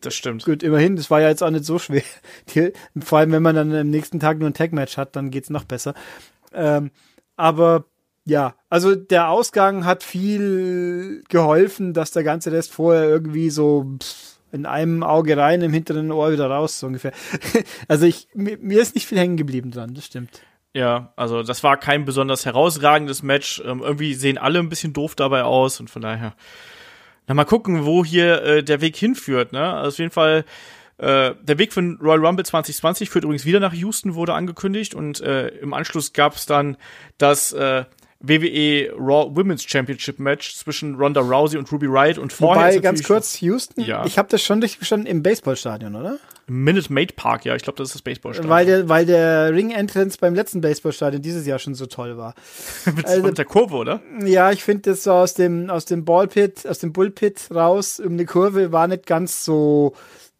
Das 0.01 0.15
stimmt. 0.15 0.45
Gut, 0.45 0.63
immerhin, 0.63 0.95
das 0.95 1.11
war 1.11 1.21
ja 1.21 1.29
jetzt 1.29 1.43
auch 1.43 1.51
nicht 1.51 1.65
so 1.65 1.77
schwer. 1.77 2.01
Die, 2.53 2.73
vor 2.99 3.19
allem, 3.19 3.31
wenn 3.31 3.43
man 3.43 3.55
dann 3.55 3.73
am 3.73 3.89
nächsten 3.89 4.19
Tag 4.19 4.39
nur 4.39 4.49
ein 4.49 4.55
Tag-Match 4.55 4.97
hat, 4.97 5.15
dann 5.15 5.29
geht's 5.29 5.51
noch 5.51 5.63
besser. 5.63 5.93
Ähm, 6.53 6.89
aber 7.35 7.85
ja, 8.25 8.55
also 8.69 8.95
der 8.95 9.29
Ausgang 9.29 9.85
hat 9.85 10.03
viel 10.03 11.23
geholfen, 11.29 11.93
dass 11.93 12.11
der 12.11 12.23
ganze 12.23 12.51
Rest 12.51 12.73
vorher 12.73 13.07
irgendwie 13.07 13.51
so 13.51 13.97
in 14.51 14.65
einem 14.65 15.03
Auge 15.03 15.37
rein, 15.37 15.61
im 15.61 15.73
hinteren 15.73 16.11
Ohr 16.11 16.31
wieder 16.31 16.47
raus, 16.47 16.79
so 16.79 16.87
ungefähr. 16.87 17.11
also 17.87 18.07
ich, 18.07 18.27
mir, 18.33 18.57
mir 18.57 18.81
ist 18.81 18.95
nicht 18.95 19.05
viel 19.05 19.19
hängen 19.19 19.37
geblieben 19.37 19.69
dran, 19.69 19.93
das 19.93 20.05
stimmt. 20.05 20.41
Ja, 20.75 21.13
also 21.15 21.41
das 21.41 21.63
war 21.63 21.77
kein 21.77 22.03
besonders 22.03 22.45
herausragendes 22.45 23.23
Match. 23.23 23.61
Ähm, 23.65 23.81
irgendwie 23.81 24.13
sehen 24.13 24.37
alle 24.37 24.59
ein 24.59 24.67
bisschen 24.67 24.91
doof 24.91 25.15
dabei 25.15 25.43
aus 25.43 25.79
und 25.79 25.89
von 25.89 26.01
daher. 26.01 26.33
Na, 27.27 27.33
mal 27.33 27.45
gucken, 27.45 27.85
wo 27.85 28.03
hier 28.03 28.43
äh, 28.43 28.61
der 28.63 28.81
Weg 28.81 28.97
hinführt, 28.97 29.53
ne? 29.53 29.73
Also 29.73 29.95
auf 29.95 29.97
jeden 29.99 30.11
Fall, 30.11 30.43
äh, 30.97 31.31
der 31.41 31.57
Weg 31.59 31.71
von 31.71 31.97
Royal 32.01 32.25
Rumble 32.25 32.45
2020 32.45 33.09
führt 33.09 33.23
übrigens 33.23 33.45
wieder 33.45 33.61
nach 33.61 33.73
Houston, 33.73 34.15
wurde 34.15 34.33
angekündigt 34.33 34.93
und 34.93 35.21
äh, 35.21 35.47
im 35.47 35.73
Anschluss 35.73 36.11
gab 36.11 36.35
es 36.35 36.45
dann 36.45 36.75
das 37.17 37.53
äh, 37.53 37.85
WWE 38.19 38.91
Raw 38.97 39.33
Women's 39.33 39.63
Championship 39.63 40.19
Match 40.19 40.55
zwischen 40.55 40.95
Ronda 40.95 41.21
Rousey 41.21 41.57
und 41.57 41.71
Ruby 41.71 41.85
Riott 41.85 42.17
und 42.17 42.33
vorher 42.33 42.73
Wobei, 42.73 42.79
ganz 42.79 43.01
kurz, 43.01 43.39
Houston, 43.39 43.81
Ja. 43.81 44.05
ich 44.05 44.17
habe 44.17 44.27
das 44.27 44.43
schon 44.43 44.59
richtig 44.61 44.79
verstanden, 44.79 45.07
im 45.07 45.23
Baseballstadion, 45.23 45.95
oder? 45.95 46.17
Minute 46.47 46.93
Maid 46.93 47.15
Park, 47.15 47.43
ja, 47.45 47.55
ich 47.55 47.63
glaube, 47.63 47.77
das 47.77 47.87
ist 47.89 47.95
das 47.95 48.01
Baseballstadion. 48.03 48.49
Weil 48.51 48.65
der, 48.67 48.87
weil 48.89 49.05
der 49.07 49.51
Ring-Entrance 49.51 50.17
beim 50.21 50.35
letzten 50.35 50.61
Baseballstadion 50.61 51.21
dieses 51.21 51.47
Jahr 51.47 51.57
schon 51.57 51.73
so 51.73 51.87
toll 51.87 52.17
war. 52.17 52.35
mit, 52.95 53.05
also- 53.05 53.23
mit 53.23 53.37
der 53.37 53.45
Kurve, 53.45 53.75
oder? 53.75 54.01
Ja, 54.23 54.51
ich 54.51 54.63
finde 54.63 54.91
das 54.91 55.03
so 55.03 55.11
aus 55.13 55.33
dem, 55.33 55.69
aus 55.71 55.85
dem 55.85 56.05
Ballpit, 56.05 56.67
aus 56.67 56.79
dem 56.79 56.93
Bullpit 56.93 57.49
raus, 57.53 57.99
um 57.99 58.13
eine 58.13 58.25
Kurve 58.25 58.71
war 58.71 58.87
nicht 58.87 59.05
ganz 59.07 59.43
so 59.43 59.95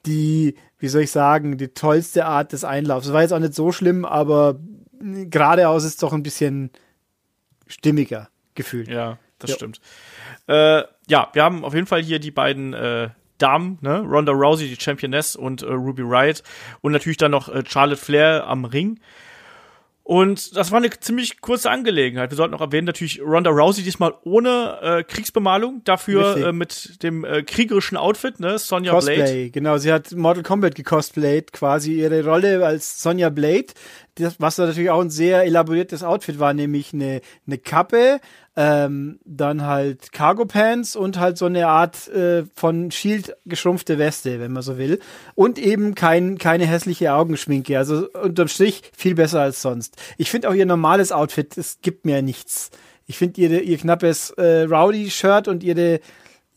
die, 0.05 0.55
wie 0.77 0.87
soll 0.87 1.01
ich 1.01 1.11
sagen, 1.11 1.57
die 1.57 1.69
tollste 1.69 2.25
Art 2.25 2.51
des 2.53 2.63
Einlaufs. 2.63 3.07
Es 3.07 3.13
war 3.13 3.21
jetzt 3.23 3.31
auch 3.33 3.39
nicht 3.39 3.55
so 3.55 3.71
schlimm, 3.71 4.05
aber 4.05 4.59
geradeaus 5.01 5.83
ist 5.83 6.03
doch 6.03 6.13
ein 6.13 6.21
bisschen 6.23 6.69
stimmiger 7.67 8.29
gefühlt. 8.53 8.87
Ja, 8.87 9.17
das 9.39 9.49
Ja. 9.51 9.55
stimmt. 9.55 9.81
Äh, 10.47 10.83
ja, 11.07 11.29
wir 11.33 11.43
haben 11.43 11.65
auf 11.65 11.73
jeden 11.73 11.87
Fall 11.87 12.01
hier 12.03 12.19
die 12.19 12.31
beiden 12.31 12.73
äh, 12.73 13.09
Damen, 13.37 13.77
ne? 13.81 13.99
Ronda 13.99 14.31
Rousey, 14.31 14.67
die 14.67 14.81
Championess 14.81 15.35
und 15.35 15.61
äh, 15.61 15.71
Ruby 15.71 16.01
Riott 16.03 16.43
und 16.81 16.91
natürlich 16.91 17.17
dann 17.17 17.31
noch 17.31 17.49
äh, 17.49 17.63
Charlotte 17.67 18.01
Flair 18.01 18.47
am 18.47 18.65
Ring. 18.65 18.99
Und 20.07 20.55
das 20.55 20.71
war 20.71 20.77
eine 20.77 20.91
ziemlich 20.91 21.41
kurze 21.41 21.71
Angelegenheit. 21.71 22.29
Wir 22.29 22.35
sollten 22.35 22.51
noch 22.51 22.61
erwähnen, 22.61 22.85
natürlich 22.85 23.23
Ronda 23.23 23.49
Rousey 23.49 23.81
diesmal 23.81 24.13
ohne 24.23 24.77
äh, 24.83 25.03
Kriegsbemalung, 25.03 25.81
dafür 25.83 26.37
äh, 26.37 26.51
mit 26.53 27.01
dem 27.01 27.25
äh, 27.25 27.41
kriegerischen 27.41 27.97
Outfit, 27.97 28.39
ne? 28.39 28.59
Sonja 28.59 28.91
Blade. 28.91 29.21
Cosplay, 29.21 29.49
genau. 29.49 29.79
Sie 29.79 29.91
hat 29.91 30.11
Mortal 30.11 30.43
Kombat 30.43 30.75
gecosplayt, 30.75 31.53
quasi 31.53 31.93
ihre 31.93 32.23
Rolle 32.23 32.63
als 32.63 33.01
Sonja 33.01 33.29
Blade, 33.29 33.65
das, 34.13 34.39
was 34.39 34.59
natürlich 34.59 34.91
auch 34.91 35.01
ein 35.01 35.09
sehr 35.09 35.43
elaboriertes 35.43 36.03
Outfit 36.03 36.37
war, 36.37 36.53
nämlich 36.53 36.93
eine, 36.93 37.21
eine 37.47 37.57
Kappe, 37.57 38.19
ähm, 38.55 39.19
dann 39.25 39.63
halt 39.63 40.11
Cargo 40.13 40.45
Pants 40.45 40.95
und 40.95 41.19
halt 41.19 41.37
so 41.37 41.45
eine 41.45 41.67
Art 41.67 42.07
äh, 42.07 42.43
von 42.55 42.89
Shield 42.91 43.35
geschrumpfte 43.45 43.97
Weste, 43.97 44.39
wenn 44.39 44.53
man 44.53 44.63
so 44.63 44.77
will. 44.77 44.99
Und 45.35 45.59
eben 45.59 45.93
kein, 45.93 46.37
keine 46.37 46.65
hässliche 46.65 47.13
Augenschminke. 47.13 47.77
Also 47.77 48.09
unterm 48.11 48.47
Strich 48.47 48.83
viel 48.95 49.15
besser 49.15 49.41
als 49.41 49.61
sonst. 49.61 49.97
Ich 50.17 50.31
finde 50.31 50.49
auch 50.49 50.53
ihr 50.53 50.65
normales 50.65 51.11
Outfit, 51.11 51.57
es 51.57 51.79
gibt 51.81 52.05
mir 52.05 52.21
nichts. 52.21 52.71
Ich 53.07 53.17
finde 53.17 53.41
ihre, 53.41 53.59
ihr 53.59 53.77
knappes 53.77 54.31
äh, 54.31 54.63
Rowdy-Shirt 54.63 55.47
und 55.47 55.63
ihre 55.63 55.99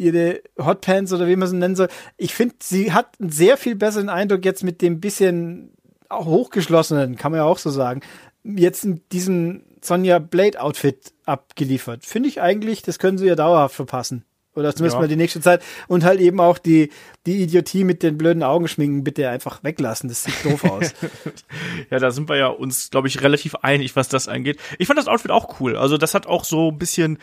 ihre 0.00 0.42
Hotpants 0.56 1.12
oder 1.12 1.26
wie 1.26 1.34
man 1.34 1.48
sie 1.48 1.56
nennen 1.56 1.74
soll. 1.74 1.88
Ich 2.16 2.32
finde, 2.32 2.54
sie 2.62 2.92
hat 2.92 3.20
einen 3.20 3.30
sehr 3.30 3.56
viel 3.56 3.74
besseren 3.74 4.08
Eindruck 4.08 4.44
jetzt 4.44 4.62
mit 4.62 4.80
dem 4.80 5.00
bisschen 5.00 5.72
hochgeschlossenen, 6.12 7.16
kann 7.16 7.32
man 7.32 7.40
ja 7.40 7.44
auch 7.44 7.58
so 7.58 7.70
sagen, 7.70 8.00
jetzt 8.44 8.84
in 8.84 9.02
diesem 9.10 9.62
Sonja 9.82 10.18
Blade 10.18 10.60
Outfit 10.60 11.12
abgeliefert. 11.24 12.04
Finde 12.04 12.28
ich 12.28 12.40
eigentlich, 12.40 12.82
das 12.82 12.98
können 12.98 13.18
sie 13.18 13.26
ja 13.26 13.34
dauerhaft 13.34 13.74
verpassen. 13.74 14.24
Oder 14.54 14.74
zumindest 14.74 14.94
Ja. 14.96 15.00
mal 15.02 15.08
die 15.08 15.14
nächste 15.16 15.40
Zeit. 15.40 15.62
Und 15.86 16.02
halt 16.04 16.18
eben 16.20 16.40
auch 16.40 16.58
die, 16.58 16.90
die 17.26 17.42
Idiotie 17.42 17.84
mit 17.84 18.02
den 18.02 18.18
blöden 18.18 18.42
Augenschminken 18.42 19.04
bitte 19.04 19.28
einfach 19.28 19.62
weglassen. 19.62 20.08
Das 20.08 20.24
sieht 20.24 20.44
doof 20.44 20.64
aus. 20.64 20.94
Ja, 21.90 21.98
da 21.98 22.10
sind 22.10 22.28
wir 22.28 22.36
ja 22.36 22.48
uns, 22.48 22.90
glaube 22.90 23.08
ich, 23.08 23.22
relativ 23.22 23.54
einig, 23.56 23.94
was 23.96 24.08
das 24.08 24.26
angeht. 24.28 24.58
Ich 24.78 24.86
fand 24.88 24.98
das 24.98 25.06
Outfit 25.08 25.30
auch 25.30 25.60
cool. 25.60 25.76
Also 25.76 25.96
das 25.96 26.14
hat 26.14 26.26
auch 26.26 26.44
so 26.44 26.70
ein 26.70 26.78
bisschen 26.78 27.18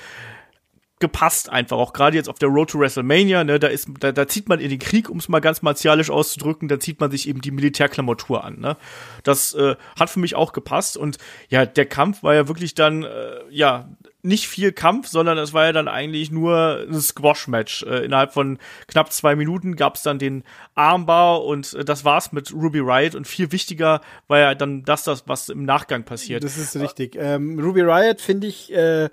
gepasst 0.99 1.49
einfach, 1.49 1.77
auch 1.77 1.91
gerade 1.91 2.15
jetzt 2.15 2.29
auf 2.29 2.39
der 2.39 2.49
Road 2.49 2.69
to 2.69 2.79
WrestleMania, 2.79 3.43
ne, 3.43 3.59
da 3.59 3.67
ist, 3.67 3.89
da, 3.99 4.13
da 4.13 4.27
zieht 4.27 4.47
man 4.47 4.59
in 4.59 4.69
den 4.69 4.79
Krieg, 4.79 5.09
um 5.09 5.17
es 5.17 5.27
mal 5.27 5.41
ganz 5.41 5.61
martialisch 5.61 6.09
auszudrücken, 6.09 6.69
da 6.69 6.79
zieht 6.79 7.01
man 7.01 7.11
sich 7.11 7.27
eben 7.27 7.41
die 7.41 7.51
Militärklamotur 7.51 8.43
an, 8.43 8.59
ne. 8.59 8.77
Das 9.23 9.53
äh, 9.55 9.75
hat 9.99 10.09
für 10.09 10.19
mich 10.19 10.35
auch 10.35 10.53
gepasst 10.53 10.95
und 10.95 11.17
ja, 11.49 11.65
der 11.65 11.85
Kampf 11.85 12.23
war 12.23 12.33
ja 12.33 12.47
wirklich 12.47 12.75
dann, 12.75 13.03
äh, 13.03 13.39
ja, 13.49 13.89
nicht 14.25 14.47
viel 14.47 14.71
Kampf, 14.71 15.07
sondern 15.07 15.37
es 15.37 15.53
war 15.53 15.65
ja 15.65 15.71
dann 15.71 15.87
eigentlich 15.87 16.31
nur 16.31 16.85
ein 16.89 16.99
Squash-Match. 16.99 17.83
Äh, 17.83 18.05
innerhalb 18.05 18.33
von 18.33 18.57
knapp 18.87 19.13
zwei 19.13 19.35
Minuten 19.35 19.75
gab 19.75 19.95
es 19.95 20.01
dann 20.01 20.17
den 20.17 20.43
Armbar 20.73 21.43
und 21.43 21.73
äh, 21.73 21.85
das 21.85 22.03
war's 22.03 22.31
mit 22.31 22.51
Ruby 22.51 22.79
Riot 22.79 23.15
und 23.15 23.27
viel 23.27 23.51
wichtiger 23.51 24.01
war 24.27 24.39
ja 24.39 24.55
dann 24.55 24.83
das, 24.83 25.03
das 25.03 25.27
was 25.27 25.49
im 25.49 25.63
Nachgang 25.63 26.03
passiert. 26.03 26.43
Das 26.43 26.57
ist 26.57 26.75
richtig. 26.75 27.15
Ähm, 27.15 27.59
Ruby 27.59 27.81
Riot 27.81 28.19
finde 28.19 28.47
ich, 28.47 28.73
äh, 28.73 29.09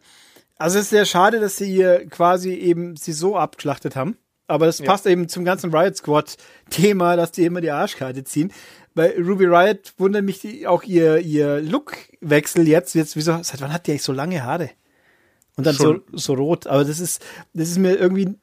also 0.62 0.78
es 0.78 0.84
ist 0.84 0.90
sehr 0.90 1.04
schade, 1.04 1.40
dass 1.40 1.56
sie 1.56 1.74
ihr 1.74 2.08
quasi 2.08 2.54
eben 2.54 2.96
sie 2.96 3.12
so 3.12 3.36
abgeschlachtet 3.36 3.96
haben. 3.96 4.16
Aber 4.46 4.66
das 4.66 4.80
passt 4.80 5.06
eben 5.06 5.28
zum 5.28 5.44
ganzen 5.44 5.74
Riot 5.74 5.96
Squad 5.96 6.36
Thema, 6.70 7.16
dass 7.16 7.32
die 7.32 7.44
immer 7.44 7.60
die 7.60 7.70
Arschkarte 7.70 8.22
ziehen. 8.22 8.52
Bei 8.94 9.14
Ruby 9.16 9.46
Riot 9.46 9.94
wundert 9.98 10.24
mich 10.24 10.40
die, 10.40 10.66
auch 10.66 10.82
ihr, 10.82 11.18
ihr 11.18 11.60
Lookwechsel 11.62 12.68
jetzt. 12.68 12.94
Jetzt, 12.94 13.16
wieso, 13.16 13.42
seit 13.42 13.60
wann 13.60 13.72
hat 13.72 13.86
die 13.86 13.92
eigentlich 13.92 14.02
so 14.02 14.12
lange 14.12 14.44
Haare? 14.44 14.70
Und 15.56 15.66
dann 15.66 15.74
so, 15.74 16.00
so 16.12 16.34
rot. 16.34 16.66
Aber 16.66 16.84
das 16.84 17.00
ist, 17.00 17.24
das 17.54 17.70
ist 17.70 17.78
mir 17.78 17.96
irgendwie, 17.96 18.36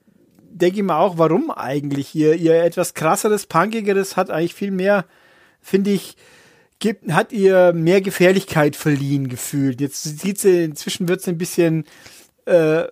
denke 0.49 0.77
ich 0.77 0.83
mal 0.83 0.99
auch, 0.99 1.17
warum 1.17 1.51
eigentlich? 1.51 2.13
Ihr, 2.15 2.35
ihr 2.35 2.63
etwas 2.63 2.93
krasseres, 2.95 3.45
punkigeres 3.45 4.17
hat 4.17 4.29
eigentlich 4.29 4.55
viel 4.55 4.71
mehr, 4.71 5.05
finde 5.61 5.91
ich, 5.91 6.17
gibt, 6.79 7.11
hat 7.11 7.31
ihr 7.31 7.73
mehr 7.73 8.01
Gefährlichkeit 8.01 8.75
verliehen 8.75 9.27
gefühlt. 9.27 9.81
Jetzt 9.81 10.03
sieht 10.19 10.39
sie, 10.39 10.63
inzwischen 10.63 11.07
wird 11.07 11.21
sie 11.21 11.31
ein 11.31 11.37
bisschen, 11.37 11.85
äh, 12.45 12.85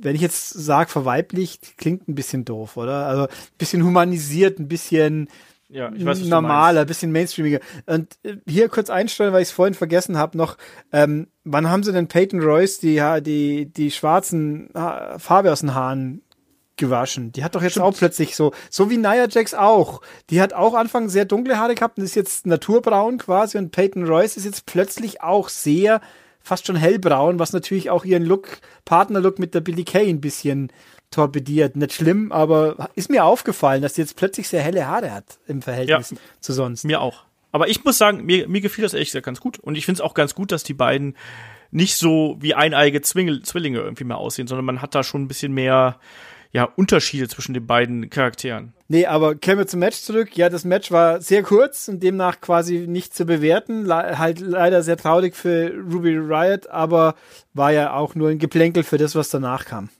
wenn 0.00 0.14
ich 0.14 0.20
jetzt 0.20 0.50
sage 0.50 0.90
verweiblicht, 0.90 1.76
klingt 1.76 2.08
ein 2.08 2.14
bisschen 2.14 2.44
doof, 2.44 2.76
oder? 2.76 3.06
Also 3.06 3.22
ein 3.24 3.58
bisschen 3.58 3.84
humanisiert, 3.84 4.58
ein 4.58 4.68
bisschen 4.68 5.28
ja, 5.70 5.92
ich 5.94 6.02
weiß, 6.02 6.24
normaler, 6.24 6.80
ein 6.80 6.86
bisschen 6.86 7.12
mainstreamiger. 7.12 7.60
Und 7.84 8.18
äh, 8.22 8.36
hier 8.46 8.70
kurz 8.70 8.88
einstellen, 8.88 9.34
weil 9.34 9.42
ich 9.42 9.48
es 9.48 9.54
vorhin 9.54 9.74
vergessen 9.74 10.16
habe, 10.16 10.38
noch, 10.38 10.56
ähm, 10.92 11.26
wann 11.44 11.68
haben 11.68 11.82
sie 11.82 11.92
denn 11.92 12.08
Peyton 12.08 12.40
Royce 12.40 12.78
die, 12.78 13.02
die, 13.20 13.66
die 13.66 13.90
schwarzen 13.90 14.70
Farbe 14.72 15.52
aus 15.52 15.60
den 15.60 15.74
Haaren 15.74 16.22
gewaschen? 16.78 17.32
Die 17.32 17.44
hat 17.44 17.54
doch 17.54 17.62
jetzt 17.62 17.78
auch 17.78 17.94
plötzlich 17.94 18.36
so, 18.36 18.52
so 18.70 18.90
wie 18.90 18.96
Nia 18.96 19.28
Jax 19.28 19.54
auch. 19.54 20.00
Die 20.30 20.40
hat 20.40 20.52
auch 20.52 20.74
Anfang 20.74 21.08
sehr 21.08 21.24
dunkle 21.24 21.58
Haare 21.58 21.74
gehabt 21.74 21.98
und 21.98 22.04
ist 22.04 22.14
jetzt 22.14 22.46
naturbraun 22.46 23.18
quasi 23.18 23.58
und 23.58 23.70
Peyton 23.70 24.06
Royce 24.06 24.36
ist 24.36 24.44
jetzt 24.44 24.66
plötzlich 24.66 25.22
auch 25.22 25.48
sehr 25.48 26.00
fast 26.40 26.66
schon 26.66 26.76
hellbraun, 26.76 27.38
was 27.38 27.52
natürlich 27.52 27.90
auch 27.90 28.04
ihren 28.04 28.24
Look, 28.24 28.60
Partnerlook 28.84 29.38
mit 29.38 29.54
der 29.54 29.60
Billie 29.60 29.84
Kay 29.84 30.08
ein 30.08 30.20
bisschen 30.20 30.72
torpediert. 31.10 31.76
Nicht 31.76 31.92
schlimm, 31.92 32.32
aber 32.32 32.90
ist 32.94 33.10
mir 33.10 33.24
aufgefallen, 33.24 33.82
dass 33.82 33.94
sie 33.94 34.02
jetzt 34.02 34.16
plötzlich 34.16 34.48
sehr 34.48 34.62
helle 34.62 34.86
Haare 34.86 35.12
hat 35.12 35.38
im 35.46 35.62
Verhältnis 35.62 36.14
zu 36.40 36.52
sonst. 36.52 36.84
Mir 36.84 37.00
auch. 37.00 37.24
Aber 37.52 37.68
ich 37.68 37.84
muss 37.84 37.98
sagen, 37.98 38.24
mir, 38.24 38.48
mir 38.48 38.60
gefiel 38.60 38.82
das 38.82 38.92
ehrlich 38.92 39.08
gesagt 39.08 39.26
ganz 39.26 39.40
gut. 39.40 39.58
Und 39.58 39.74
ich 39.76 39.86
finde 39.86 40.00
es 40.00 40.00
auch 40.02 40.14
ganz 40.14 40.34
gut, 40.34 40.52
dass 40.52 40.64
die 40.64 40.74
beiden 40.74 41.16
nicht 41.70 41.96
so 41.96 42.36
wie 42.40 42.54
eineige 42.54 43.00
Zwingel, 43.00 43.42
Zwillinge 43.42 43.80
irgendwie 43.80 44.04
mehr 44.04 44.18
aussehen, 44.18 44.48
sondern 44.48 44.64
man 44.64 44.82
hat 44.82 44.94
da 44.94 45.02
schon 45.02 45.22
ein 45.22 45.28
bisschen 45.28 45.52
mehr 45.52 45.98
ja, 46.52 46.64
Unterschiede 46.64 47.28
zwischen 47.28 47.54
den 47.54 47.66
beiden 47.66 48.10
Charakteren. 48.10 48.72
Nee, 48.88 49.04
aber 49.04 49.34
kämen 49.34 49.58
wir 49.58 49.66
zum 49.66 49.80
Match 49.80 50.00
zurück. 50.00 50.36
Ja, 50.36 50.48
das 50.48 50.64
Match 50.64 50.90
war 50.90 51.20
sehr 51.20 51.42
kurz 51.42 51.88
und 51.88 52.02
demnach 52.02 52.40
quasi 52.40 52.86
nicht 52.88 53.14
zu 53.14 53.26
bewerten. 53.26 53.84
Le 53.84 54.18
halt 54.18 54.40
leider 54.40 54.82
sehr 54.82 54.96
traurig 54.96 55.36
für 55.36 55.72
Ruby 55.74 56.16
Riot, 56.16 56.68
aber 56.68 57.14
war 57.52 57.72
ja 57.72 57.92
auch 57.92 58.14
nur 58.14 58.30
ein 58.30 58.38
Geplänkel 58.38 58.82
für 58.82 58.96
das, 58.96 59.14
was 59.14 59.28
danach 59.28 59.66
kam. 59.66 59.90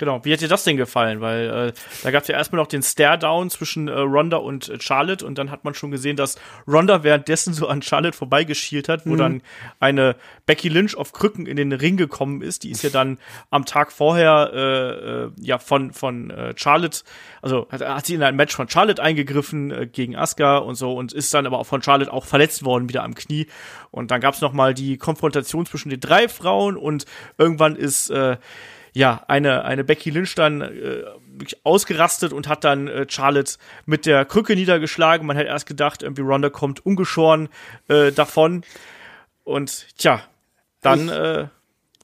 Genau, 0.00 0.24
wie 0.24 0.32
hat 0.32 0.40
dir 0.40 0.48
das 0.48 0.64
denn 0.64 0.78
gefallen? 0.78 1.20
Weil 1.20 1.68
äh, 1.68 1.72
da 2.02 2.10
gab 2.10 2.22
es 2.22 2.28
ja 2.28 2.34
erstmal 2.34 2.58
noch 2.62 2.68
den 2.68 2.82
Stare-Down 2.82 3.50
zwischen 3.50 3.86
äh, 3.86 3.92
Ronda 3.92 4.38
und 4.38 4.70
äh, 4.70 4.80
Charlotte 4.80 5.26
und 5.26 5.36
dann 5.36 5.50
hat 5.50 5.62
man 5.64 5.74
schon 5.74 5.90
gesehen, 5.90 6.16
dass 6.16 6.36
Ronda 6.66 7.02
währenddessen 7.02 7.52
so 7.52 7.68
an 7.68 7.82
Charlotte 7.82 8.16
vorbeigeschielt 8.16 8.88
hat, 8.88 9.04
wo 9.04 9.14
dann 9.14 9.42
eine 9.78 10.16
Becky 10.46 10.70
Lynch 10.70 10.96
auf 10.96 11.12
Krücken 11.12 11.44
in 11.44 11.58
den 11.58 11.72
Ring 11.72 11.98
gekommen 11.98 12.40
ist. 12.40 12.64
Die 12.64 12.70
ist 12.70 12.82
ja 12.82 12.88
dann 12.88 13.18
am 13.50 13.66
Tag 13.66 13.92
vorher 13.92 14.50
äh, 14.54 15.24
äh, 15.24 15.30
ja 15.38 15.58
von 15.58 15.92
von 15.92 16.30
äh, 16.30 16.54
Charlotte, 16.56 17.02
also 17.42 17.68
hat, 17.70 17.82
hat 17.82 18.06
sie 18.06 18.14
in 18.14 18.22
ein 18.22 18.36
Match 18.36 18.56
von 18.56 18.70
Charlotte 18.70 19.02
eingegriffen 19.02 19.70
äh, 19.70 19.86
gegen 19.86 20.16
Asuka 20.16 20.56
und 20.56 20.76
so 20.76 20.94
und 20.94 21.12
ist 21.12 21.34
dann 21.34 21.44
aber 21.44 21.58
auch 21.58 21.66
von 21.66 21.82
Charlotte 21.82 22.10
auch 22.10 22.24
verletzt 22.24 22.64
worden 22.64 22.88
wieder 22.88 23.04
am 23.04 23.14
Knie. 23.14 23.48
Und 23.90 24.10
dann 24.10 24.22
gab 24.22 24.32
es 24.32 24.40
noch 24.40 24.54
mal 24.54 24.72
die 24.72 24.96
Konfrontation 24.96 25.66
zwischen 25.66 25.90
den 25.90 26.00
drei 26.00 26.26
Frauen 26.26 26.78
und 26.78 27.04
irgendwann 27.36 27.76
ist 27.76 28.08
äh, 28.08 28.38
ja, 28.92 29.24
eine, 29.28 29.64
eine 29.64 29.84
Becky 29.84 30.10
Lynch 30.10 30.34
dann 30.34 30.60
äh, 30.60 31.04
ausgerastet 31.62 32.32
und 32.32 32.48
hat 32.48 32.64
dann 32.64 32.88
äh, 32.88 33.06
Charlotte 33.08 33.56
mit 33.86 34.06
der 34.06 34.24
Krücke 34.24 34.54
niedergeschlagen. 34.54 35.26
Man 35.26 35.36
hätte 35.36 35.48
erst 35.48 35.66
gedacht, 35.66 36.02
irgendwie 36.02 36.22
Ronda 36.22 36.50
kommt 36.50 36.84
ungeschoren 36.84 37.48
äh, 37.88 38.12
davon. 38.12 38.64
Und 39.44 39.86
tja, 39.96 40.22
dann 40.80 41.08
äh, 41.08 41.48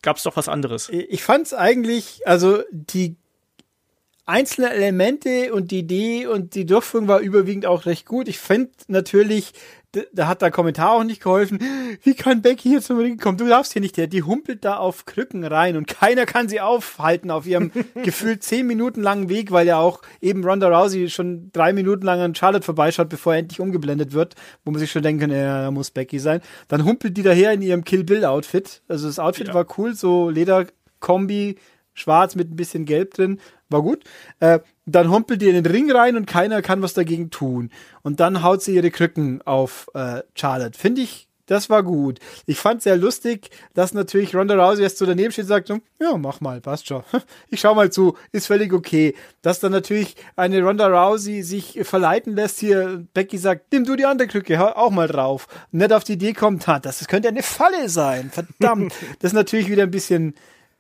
gab 0.03 0.17
es 0.17 0.23
doch 0.23 0.37
was 0.37 0.49
anderes. 0.49 0.89
Ich 0.89 1.23
fand's 1.23 1.53
eigentlich, 1.53 2.27
also 2.27 2.63
die 2.71 3.17
einzelne 4.27 4.71
Elemente 4.71 5.55
und 5.55 5.71
die 5.71 5.79
Idee 5.79 6.27
und 6.27 6.55
die 6.55 6.67
Durchführung 6.67 7.09
war 7.09 7.21
überwiegend 7.21 7.65
auch 7.65 7.87
recht 7.87 8.07
gut. 8.07 8.27
Ich 8.27 8.39
finde 8.39 8.71
natürlich, 8.89 9.53
da 10.13 10.27
hat 10.27 10.43
der 10.43 10.51
Kommentar 10.51 10.93
auch 10.93 11.05
nicht 11.05 11.23
geholfen. 11.23 11.61
Wie 12.03 12.15
kann 12.15 12.43
Becky 12.43 12.69
hier 12.69 12.83
zum 12.83 12.99
Ring 12.99 13.19
kommen? 13.19 13.39
Du 13.39 13.47
darfst 13.47 13.73
hier 13.73 13.81
nicht 13.81 13.97
her. 13.97 14.09
Die 14.09 14.25
humpelt 14.25 14.65
da 14.65 14.77
auf 14.77 15.07
Krücken 15.07 15.45
rein 15.45 15.77
und 15.77 15.87
keiner 15.87 16.27
kann 16.27 16.49
sie 16.49 16.61
aufhalten 16.61 17.31
auf 17.31 17.47
ihrem 17.47 17.71
gefühlt 18.03 18.43
zehn 18.43 18.67
Minuten 18.67 19.01
langen 19.01 19.29
Weg, 19.29 19.53
weil 19.53 19.67
ja 19.67 19.79
auch 19.79 20.03
eben 20.21 20.45
Ronda 20.45 20.69
Rousey 20.69 21.09
schon 21.09 21.51
drei 21.53 21.73
Minuten 21.73 22.05
lang 22.05 22.21
an 22.21 22.35
Charlotte 22.35 22.65
vorbeischaut, 22.65 23.09
bevor 23.09 23.35
er 23.35 23.39
endlich 23.39 23.61
umgeblendet 23.61 24.13
wird, 24.13 24.35
wo 24.65 24.73
man 24.73 24.81
sich 24.81 24.91
schon 24.91 25.03
denken, 25.03 25.31
ja, 25.31 25.63
da 25.63 25.71
muss 25.71 25.93
Becky 25.93 26.19
sein. 26.19 26.41
Dann 26.67 26.85
humpelt 26.85 27.17
die 27.17 27.23
daher 27.23 27.53
in 27.53 27.63
ihrem 27.63 27.85
Kill 27.85 28.03
Bill 28.03 28.25
Outfit. 28.25 28.83
Also 28.89 29.07
das 29.07 29.21
Outfit 29.21 29.49
ja. 29.49 29.55
war 29.55 29.67
cool, 29.79 29.95
so 29.95 30.29
Lederkombi, 30.31 31.57
schwarz 31.97 32.37
mit 32.37 32.53
ein 32.53 32.57
bisschen 32.57 32.85
gelb 32.85 33.15
drin, 33.15 33.41
war 33.69 33.83
gut. 33.83 34.05
Äh, 34.39 34.61
dann 34.85 35.11
humpelt 35.11 35.43
die 35.43 35.49
in 35.49 35.55
den 35.55 35.67
Ring 35.67 35.91
rein 35.91 36.17
und 36.17 36.27
keiner 36.27 36.63
kann 36.63 36.83
was 36.83 36.95
dagegen 36.95 37.31
tun. 37.31 37.71
Und 38.03 38.21
dann 38.21 38.45
haut 38.45 38.63
sie 38.63 38.77
ihre 38.77 38.93
Krücken 38.93 39.43
auf 39.43 39.89
äh, 39.95 40.23
Charlotte. 40.35 40.79
Finde 40.79 41.01
ich, 41.01 41.27
das 41.47 41.71
war 41.71 41.85
gut. 41.85 42.19
Ich 42.47 42.59
fand 42.59 42.83
sehr 42.83 42.97
lustig, 42.97 43.51
dass 43.73 43.95
natürlich 43.95 44.35
Ronda 44.35 44.55
Rousey 44.55 44.83
erst 44.83 44.99
so 44.99 45.07
daneben 45.07 45.31
steht 45.31 45.45
und 45.45 45.49
sagt, 45.49 45.69
ja, 45.69 46.17
mach 46.17 46.41
mal, 46.41 46.61
passt 46.61 46.89
schon. 46.89 47.03
Ich 47.49 47.61
schau 47.61 47.75
mal 47.75 47.91
zu, 47.91 48.17
ist 48.33 48.49
völlig 48.49 48.73
okay. 48.73 49.15
Dass 49.43 49.61
dann 49.61 49.73
natürlich 49.73 50.17
eine 50.35 50.61
Ronda 50.63 50.89
Rousey 50.89 51.43
sich 51.43 51.79
verleiten 51.83 52.35
lässt, 52.35 52.59
hier 52.59 53.07
Becky 53.15 53.39
sagt, 53.39 53.73
nimm 53.73 53.85
du 53.85 53.95
die 53.95 54.07
andere 54.07 54.29
Krücke, 54.29 54.59
hau 54.59 54.67
auch 54.67 54.91
mal 54.91 55.07
drauf. 55.07 55.47
Und 55.73 55.79
nicht 55.79 55.93
auf 55.93 56.03
die 56.03 56.15
Idee 56.15 56.33
kommt, 56.33 56.67
das 56.67 57.07
könnte 57.07 57.29
eine 57.29 57.45
Falle 57.45 57.89
sein. 57.89 58.31
Verdammt. 58.31 58.93
das 59.21 59.31
ist 59.31 59.37
natürlich 59.37 59.71
wieder 59.71 59.85
ein 59.85 59.91
bisschen 59.93 60.35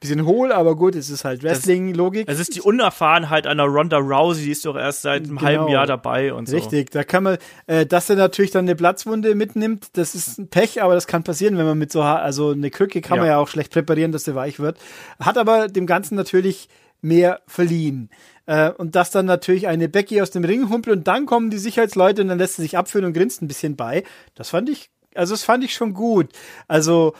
bisschen 0.07 0.27
hohl, 0.27 0.53
aber 0.53 0.77
gut, 0.77 0.95
es 0.95 1.11
ist 1.11 1.25
halt 1.25 1.43
Wrestling-Logik. 1.43 2.29
Es 2.29 2.39
ist 2.39 2.55
die 2.55 2.61
Unerfahrenheit 2.61 3.47
einer 3.47 3.65
Ronda 3.65 3.99
Rousey, 3.99 4.45
die 4.45 4.53
ist 4.53 4.65
doch 4.65 4.77
erst 4.77 5.03
seit 5.03 5.25
einem 5.25 5.37
genau. 5.37 5.43
halben 5.43 5.69
Jahr 5.69 5.87
dabei 5.87 6.33
und 6.33 6.49
so. 6.49 6.57
Richtig, 6.57 6.91
da 6.91 7.05
kann 7.05 7.25
man, 7.25 7.39
äh, 7.67 7.87
dass 7.87 8.09
er 8.09 8.17
natürlich 8.17 8.51
dann 8.51 8.65
eine 8.65 8.77
Platzwunde 8.77 9.35
mitnimmt, 9.35 9.89
das 9.95 10.15
ist 10.15 10.39
ein 10.39 10.49
Pech, 10.49 10.83
aber 10.83 10.95
das 10.95 11.07
kann 11.07 11.25
passieren, 11.25 11.59
wenn 11.59 11.67
man 11.67 11.79
mit 11.79 11.93
so, 11.93 12.03
also 12.03 12.51
eine 12.51 12.71
Krücke 12.71 13.01
kann 13.01 13.17
ja. 13.17 13.23
man 13.23 13.31
ja 13.31 13.39
auch 13.39 13.49
schlecht 13.49 13.73
präparieren, 13.73 14.13
dass 14.13 14.25
sie 14.25 14.35
weich 14.35 14.61
wird. 14.61 14.79
Hat 15.21 15.39
aber 15.39 15.69
dem 15.69 15.87
Ganzen 15.87 16.15
natürlich 16.15 16.69
mehr 17.03 17.41
verliehen. 17.47 18.11
Äh, 18.47 18.71
und 18.71 18.95
dass 18.95 19.11
dann 19.11 19.27
natürlich 19.27 19.67
eine 19.67 19.89
Becky 19.89 20.23
aus 20.23 20.31
dem 20.31 20.45
Ring 20.45 20.71
humpelt 20.71 20.97
und 20.97 21.09
dann 21.09 21.27
kommen 21.27 21.51
die 21.51 21.59
Sicherheitsleute 21.59 22.23
und 22.23 22.29
dann 22.29 22.39
lässt 22.39 22.57
sie 22.57 22.63
sich 22.63 22.77
abführen 22.77 23.05
und 23.05 23.13
grinst 23.13 23.43
ein 23.43 23.49
bisschen 23.49 23.77
bei. 23.77 24.05
Das 24.35 24.51
fand 24.51 24.69
ich, 24.69 24.91
also 25.15 25.35
das 25.35 25.43
fand 25.43 25.65
ich 25.65 25.75
schon 25.75 25.95
gut. 25.95 26.31
Also, 26.69 27.15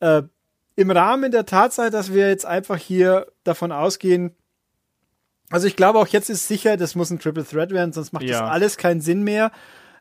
äh, 0.00 0.22
im 0.76 0.90
Rahmen 0.90 1.32
der 1.32 1.46
Tatsache, 1.46 1.90
dass 1.90 2.12
wir 2.12 2.28
jetzt 2.28 2.46
einfach 2.46 2.76
hier 2.76 3.26
davon 3.44 3.72
ausgehen, 3.72 4.36
also 5.50 5.66
ich 5.66 5.76
glaube 5.76 5.98
auch 5.98 6.08
jetzt 6.08 6.28
ist 6.28 6.48
sicher, 6.48 6.76
das 6.76 6.94
muss 6.94 7.10
ein 7.10 7.18
Triple 7.18 7.44
Threat 7.44 7.70
werden, 7.70 7.92
sonst 7.92 8.12
macht 8.12 8.24
ja. 8.24 8.40
das 8.40 8.50
alles 8.50 8.76
keinen 8.76 9.00
Sinn 9.00 9.22
mehr. 9.22 9.52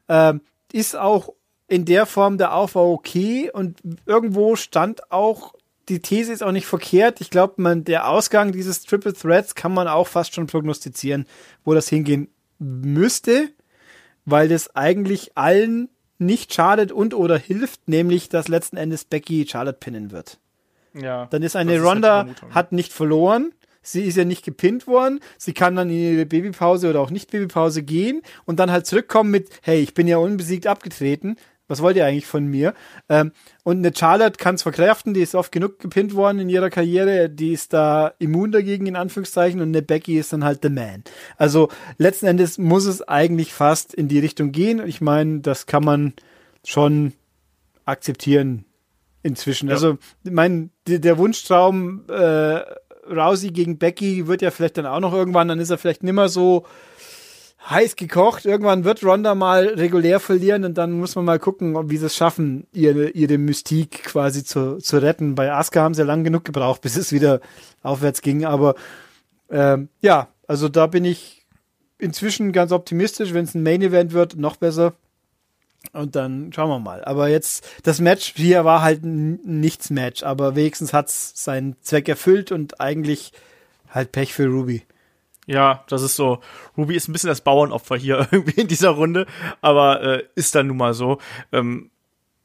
Ähm, 0.09 0.41
ist 0.71 0.95
auch 0.95 1.33
in 1.67 1.85
der 1.85 2.05
Form 2.05 2.37
der 2.37 2.53
Aufbau 2.53 2.91
okay 2.93 3.51
und 3.51 3.79
irgendwo 4.05 4.55
stand 4.55 5.11
auch 5.11 5.53
die 5.87 5.99
These 5.99 6.33
ist 6.33 6.41
auch 6.41 6.51
nicht 6.51 6.65
verkehrt. 6.65 7.21
Ich 7.21 7.29
glaube, 7.29 7.61
man 7.61 7.83
der 7.83 8.09
Ausgang 8.09 8.51
dieses 8.51 8.83
Triple 8.83 9.13
Threats 9.13 9.53
kann 9.53 9.71
man 9.71 9.87
auch 9.87 10.07
fast 10.07 10.33
schon 10.33 10.47
prognostizieren, 10.47 11.25
wo 11.63 11.75
das 11.75 11.87
hingehen 11.87 12.29
müsste, 12.57 13.49
weil 14.25 14.49
das 14.49 14.75
eigentlich 14.75 15.37
allen 15.37 15.89
nicht 16.17 16.53
schadet 16.53 16.91
und 16.91 17.13
oder 17.13 17.37
hilft, 17.37 17.87
nämlich 17.87 18.29
dass 18.29 18.47
letzten 18.47 18.77
Endes 18.77 19.05
Becky 19.05 19.45
Charlotte 19.47 19.77
pinnen 19.79 20.11
wird. 20.11 20.39
Ja. 20.99 21.27
Dann 21.27 21.43
ist 21.43 21.55
eine 21.55 21.75
ist 21.75 21.83
Ronda, 21.83 22.25
halt 22.25 22.55
hat 22.55 22.71
nicht 22.71 22.93
verloren. 22.93 23.53
Sie 23.81 24.03
ist 24.03 24.17
ja 24.17 24.25
nicht 24.25 24.43
gepinnt 24.43 24.87
worden. 24.87 25.19
Sie 25.37 25.53
kann 25.53 25.75
dann 25.75 25.89
in 25.89 26.13
ihre 26.15 26.25
Babypause 26.25 26.89
oder 26.89 27.01
auch 27.01 27.11
nicht 27.11 27.29
Babypause 27.29 27.83
gehen 27.83 28.21
und 28.45 28.59
dann 28.59 28.71
halt 28.71 28.87
zurückkommen 28.87 29.29
mit, 29.29 29.49
hey, 29.61 29.79
ich 29.79 29.93
bin 29.93 30.07
ja 30.07 30.17
unbesiegt 30.17 30.65
abgetreten. 30.65 31.35
Was 31.67 31.81
wollt 31.81 31.97
ihr 31.97 32.05
eigentlich 32.05 32.27
von 32.27 32.45
mir? 32.45 32.75
Ähm, 33.09 33.31
und 33.63 33.77
eine 33.77 33.91
Charlotte 33.95 34.37
kann 34.37 34.55
es 34.55 34.61
verkräften, 34.61 35.15
die 35.15 35.21
ist 35.21 35.33
oft 35.33 35.51
genug 35.51 35.79
gepinnt 35.79 36.13
worden 36.13 36.39
in 36.39 36.49
ihrer 36.49 36.69
Karriere, 36.69 37.27
die 37.27 37.53
ist 37.53 37.73
da 37.73 38.13
immun 38.19 38.51
dagegen, 38.51 38.85
in 38.85 38.95
Anführungszeichen, 38.95 39.61
und 39.61 39.69
eine 39.69 39.81
Becky 39.81 40.19
ist 40.19 40.31
dann 40.31 40.43
halt 40.43 40.59
the 40.61 40.69
man. 40.69 41.03
Also 41.37 41.69
letzten 41.97 42.27
Endes 42.27 42.59
muss 42.59 42.85
es 42.85 43.01
eigentlich 43.01 43.51
fast 43.51 43.95
in 43.95 44.07
die 44.07 44.19
Richtung 44.19 44.51
gehen. 44.51 44.85
Ich 44.85 45.01
meine, 45.01 45.39
das 45.39 45.65
kann 45.65 45.83
man 45.83 46.13
schon 46.63 47.13
akzeptieren, 47.85 48.65
inzwischen. 49.25 49.69
Ja. 49.69 49.75
Also, 49.75 49.97
mein, 50.23 50.69
der 50.87 51.17
Wunschtraum 51.17 52.03
äh, 52.09 52.61
Rousey 53.09 53.51
gegen 53.51 53.77
Becky 53.77 54.27
wird 54.27 54.41
ja 54.41 54.51
vielleicht 54.51 54.77
dann 54.77 54.85
auch 54.85 54.99
noch 54.99 55.13
irgendwann, 55.13 55.47
dann 55.47 55.59
ist 55.59 55.69
er 55.69 55.77
vielleicht 55.77 56.03
nimmer 56.03 56.29
so 56.29 56.65
heiß 57.69 57.95
gekocht. 57.95 58.45
Irgendwann 58.45 58.83
wird 58.83 59.03
Ronda 59.03 59.33
mal 59.33 59.65
regulär 59.65 60.19
verlieren 60.19 60.63
und 60.63 60.77
dann 60.77 60.91
muss 60.91 61.15
man 61.15 61.25
mal 61.25 61.39
gucken, 61.39 61.89
wie 61.89 61.97
sie 61.97 62.05
es 62.05 62.15
schaffen, 62.15 62.67
ihre, 62.71 63.09
ihre 63.09 63.37
Mystik 63.37 64.03
quasi 64.03 64.43
zu, 64.43 64.77
zu 64.77 64.97
retten. 65.01 65.35
Bei 65.35 65.51
Asuka 65.51 65.81
haben 65.81 65.95
sie 65.95 66.01
ja 66.01 66.07
lang 66.07 66.23
genug 66.23 66.45
gebraucht, 66.45 66.81
bis 66.83 66.95
es 66.95 67.11
wieder 67.11 67.41
aufwärts 67.81 68.21
ging. 68.21 68.45
Aber 68.45 68.75
ähm, 69.49 69.89
ja, 70.01 70.27
also 70.47 70.69
da 70.69 70.85
bin 70.87 71.05
ich 71.05 71.47
inzwischen 71.97 72.51
ganz 72.51 72.71
optimistisch. 72.71 73.33
Wenn 73.33 73.45
es 73.45 73.55
ein 73.55 73.63
Main 73.63 73.81
Event 73.81 74.13
wird, 74.13 74.35
noch 74.37 74.57
besser. 74.57 74.93
Und 75.93 76.15
dann 76.15 76.51
schauen 76.53 76.69
wir 76.69 76.79
mal. 76.79 77.03
Aber 77.03 77.27
jetzt, 77.29 77.67
das 77.83 77.99
Match 77.99 78.33
hier 78.35 78.65
war 78.65 78.81
halt 78.81 79.03
Nichts-Match, 79.03 80.23
aber 80.23 80.55
wenigstens 80.55 80.93
hat's 80.93 81.31
seinen 81.35 81.75
Zweck 81.81 82.09
erfüllt 82.09 82.51
und 82.51 82.79
eigentlich 82.79 83.31
halt 83.89 84.11
Pech 84.11 84.33
für 84.33 84.47
Ruby. 84.47 84.83
Ja, 85.47 85.83
das 85.87 86.01
ist 86.01 86.15
so. 86.15 86.39
Ruby 86.75 86.95
ist 86.95 87.07
ein 87.07 87.13
bisschen 87.13 87.29
das 87.29 87.41
Bauernopfer 87.41 87.95
hier 87.95 88.27
irgendwie 88.31 88.61
in 88.61 88.67
dieser 88.67 88.89
Runde, 88.89 89.25
aber 89.61 90.01
äh, 90.01 90.23
ist 90.35 90.55
dann 90.55 90.67
nun 90.67 90.77
mal 90.77 90.93
so. 90.93 91.19
Ähm, 91.51 91.91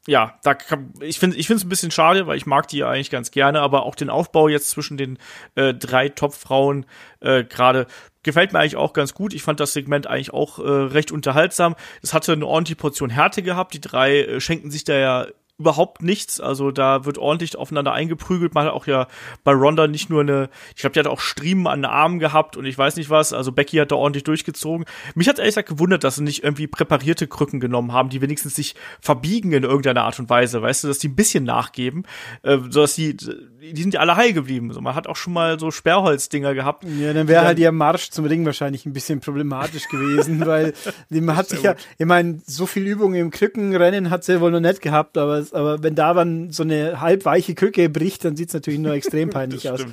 ja, 0.07 0.39
da 0.43 0.55
kann, 0.55 0.93
ich 0.99 1.19
finde 1.19 1.37
ich 1.37 1.45
finde 1.45 1.59
es 1.59 1.65
ein 1.65 1.69
bisschen 1.69 1.91
schade, 1.91 2.25
weil 2.25 2.37
ich 2.37 2.47
mag 2.47 2.67
die 2.67 2.77
ja 2.77 2.89
eigentlich 2.89 3.11
ganz 3.11 3.29
gerne, 3.29 3.61
aber 3.61 3.83
auch 3.83 3.93
den 3.93 4.09
Aufbau 4.09 4.47
jetzt 4.47 4.71
zwischen 4.71 4.97
den 4.97 5.19
äh, 5.55 5.75
drei 5.75 6.09
Top-Frauen 6.09 6.85
äh, 7.19 7.43
gerade 7.43 7.85
gefällt 8.23 8.53
mir 8.53 8.59
eigentlich 8.59 8.75
auch 8.75 8.93
ganz 8.93 9.13
gut. 9.13 9.33
Ich 9.33 9.43
fand 9.43 9.59
das 9.59 9.73
Segment 9.73 10.07
eigentlich 10.07 10.33
auch 10.33 10.59
äh, 10.59 10.63
recht 10.63 11.11
unterhaltsam. 11.11 11.75
Es 12.01 12.13
hatte 12.13 12.33
eine 12.33 12.45
ordentliche 12.45 12.77
Portion 12.77 13.09
Härte 13.09 13.43
gehabt. 13.43 13.73
Die 13.73 13.81
drei 13.81 14.21
äh, 14.21 14.41
schenken 14.41 14.71
sich 14.71 14.83
da 14.83 14.93
ja 14.93 15.27
überhaupt 15.61 16.01
nichts. 16.01 16.41
Also 16.41 16.71
da 16.71 17.05
wird 17.05 17.19
ordentlich 17.19 17.55
aufeinander 17.55 17.93
eingeprügelt. 17.93 18.55
Man 18.55 18.65
hat 18.65 18.73
auch 18.73 18.87
ja 18.87 19.07
bei 19.43 19.53
Ronda 19.53 19.87
nicht 19.87 20.09
nur 20.09 20.21
eine, 20.21 20.49
ich 20.75 20.81
glaube, 20.81 20.93
die 20.93 20.99
hat 20.99 21.07
auch 21.07 21.19
Striemen 21.19 21.67
an 21.67 21.81
den 21.81 21.85
Armen 21.85 22.19
gehabt 22.19 22.57
und 22.57 22.65
ich 22.65 22.77
weiß 22.77 22.95
nicht 22.95 23.09
was. 23.09 23.31
Also 23.31 23.51
Becky 23.51 23.77
hat 23.77 23.91
da 23.91 23.95
ordentlich 23.95 24.23
durchgezogen. 24.23 24.85
Mich 25.13 25.29
hat 25.29 25.37
ehrlich 25.37 25.53
gesagt 25.53 25.69
gewundert, 25.69 26.03
dass 26.03 26.15
sie 26.15 26.23
nicht 26.23 26.43
irgendwie 26.43 26.67
präparierte 26.67 27.27
Krücken 27.27 27.59
genommen 27.59 27.93
haben, 27.93 28.09
die 28.09 28.21
wenigstens 28.21 28.55
sich 28.55 28.75
verbiegen 28.99 29.53
in 29.53 29.63
irgendeiner 29.63 30.03
Art 30.03 30.19
und 30.19 30.29
Weise. 30.29 30.61
Weißt 30.61 30.83
du, 30.83 30.87
dass 30.87 30.97
die 30.97 31.09
ein 31.09 31.15
bisschen 31.15 31.43
nachgeben, 31.43 32.05
äh, 32.41 32.57
sodass 32.69 32.95
die, 32.95 33.15
die 33.61 33.81
sind 33.81 33.93
ja 33.93 33.99
alle 33.99 34.15
heil 34.15 34.33
geblieben. 34.33 34.73
So, 34.73 34.81
man 34.81 34.95
hat 34.95 35.05
auch 35.05 35.15
schon 35.15 35.33
mal 35.33 35.59
so 35.59 35.69
Sperrholzdinger 35.69 36.55
gehabt. 36.55 36.83
Ja, 36.83 37.13
dann 37.13 37.27
wäre 37.27 37.45
halt 37.45 37.59
ihr 37.59 37.71
Marsch 37.71 38.09
zum 38.09 38.25
Ring 38.25 38.43
wahrscheinlich 38.45 38.87
ein 38.87 38.93
bisschen 38.93 39.19
problematisch 39.19 39.87
gewesen, 39.87 40.43
weil 40.45 40.73
man 41.09 41.35
hat 41.35 41.49
sich 41.49 41.61
ja, 41.61 41.75
ich 41.97 42.05
meine, 42.05 42.41
so 42.45 42.65
viel 42.65 42.87
Übung 42.87 43.13
im 43.13 43.29
Krückenrennen 43.29 44.09
hat 44.09 44.23
sie 44.23 44.41
wohl 44.41 44.51
noch 44.51 44.59
nicht 44.59 44.81
gehabt, 44.81 45.17
aber 45.17 45.45
aber 45.51 45.83
wenn 45.83 45.93
da 45.93 46.13
dann 46.13 46.51
so 46.51 46.63
eine 46.63 47.01
halbweiche 47.01 47.53
Krücke 47.53 47.87
bricht, 47.89 48.25
dann 48.25 48.35
sieht 48.35 48.47
es 48.47 48.53
natürlich 48.53 48.79
nur 48.79 48.93
extrem 48.93 49.29
peinlich 49.31 49.69
aus. 49.69 49.85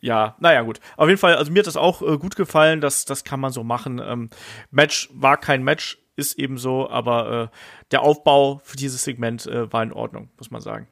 Ja, 0.00 0.36
naja, 0.38 0.62
gut. 0.62 0.80
Auf 0.96 1.08
jeden 1.08 1.18
Fall, 1.18 1.36
also 1.36 1.50
mir 1.50 1.60
hat 1.60 1.66
das 1.66 1.76
auch 1.76 2.02
äh, 2.02 2.18
gut 2.18 2.36
gefallen, 2.36 2.80
das, 2.80 3.04
das 3.04 3.24
kann 3.24 3.40
man 3.40 3.52
so 3.52 3.64
machen. 3.64 4.00
Ähm, 4.04 4.30
Match 4.70 5.08
war 5.12 5.36
kein 5.36 5.62
Match, 5.62 5.98
ist 6.16 6.38
eben 6.38 6.58
so, 6.58 6.88
aber 6.90 7.50
äh, 7.52 7.56
der 7.92 8.02
Aufbau 8.02 8.60
für 8.64 8.76
dieses 8.76 9.04
Segment 9.04 9.46
äh, 9.46 9.72
war 9.72 9.82
in 9.82 9.92
Ordnung, 9.92 10.28
muss 10.38 10.50
man 10.50 10.60
sagen. 10.60 10.88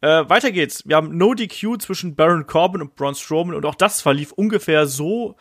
Äh, 0.00 0.28
weiter 0.28 0.50
geht's. 0.50 0.86
Wir 0.86 0.96
haben 0.96 1.16
No 1.16 1.34
DQ 1.34 1.80
zwischen 1.80 2.16
Baron 2.16 2.46
Corbin 2.46 2.82
und 2.82 2.96
Braun 2.96 3.14
Strowman 3.14 3.54
und 3.54 3.64
auch 3.64 3.74
das 3.74 4.00
verlief 4.00 4.32
ungefähr 4.32 4.86
so, 4.86 5.36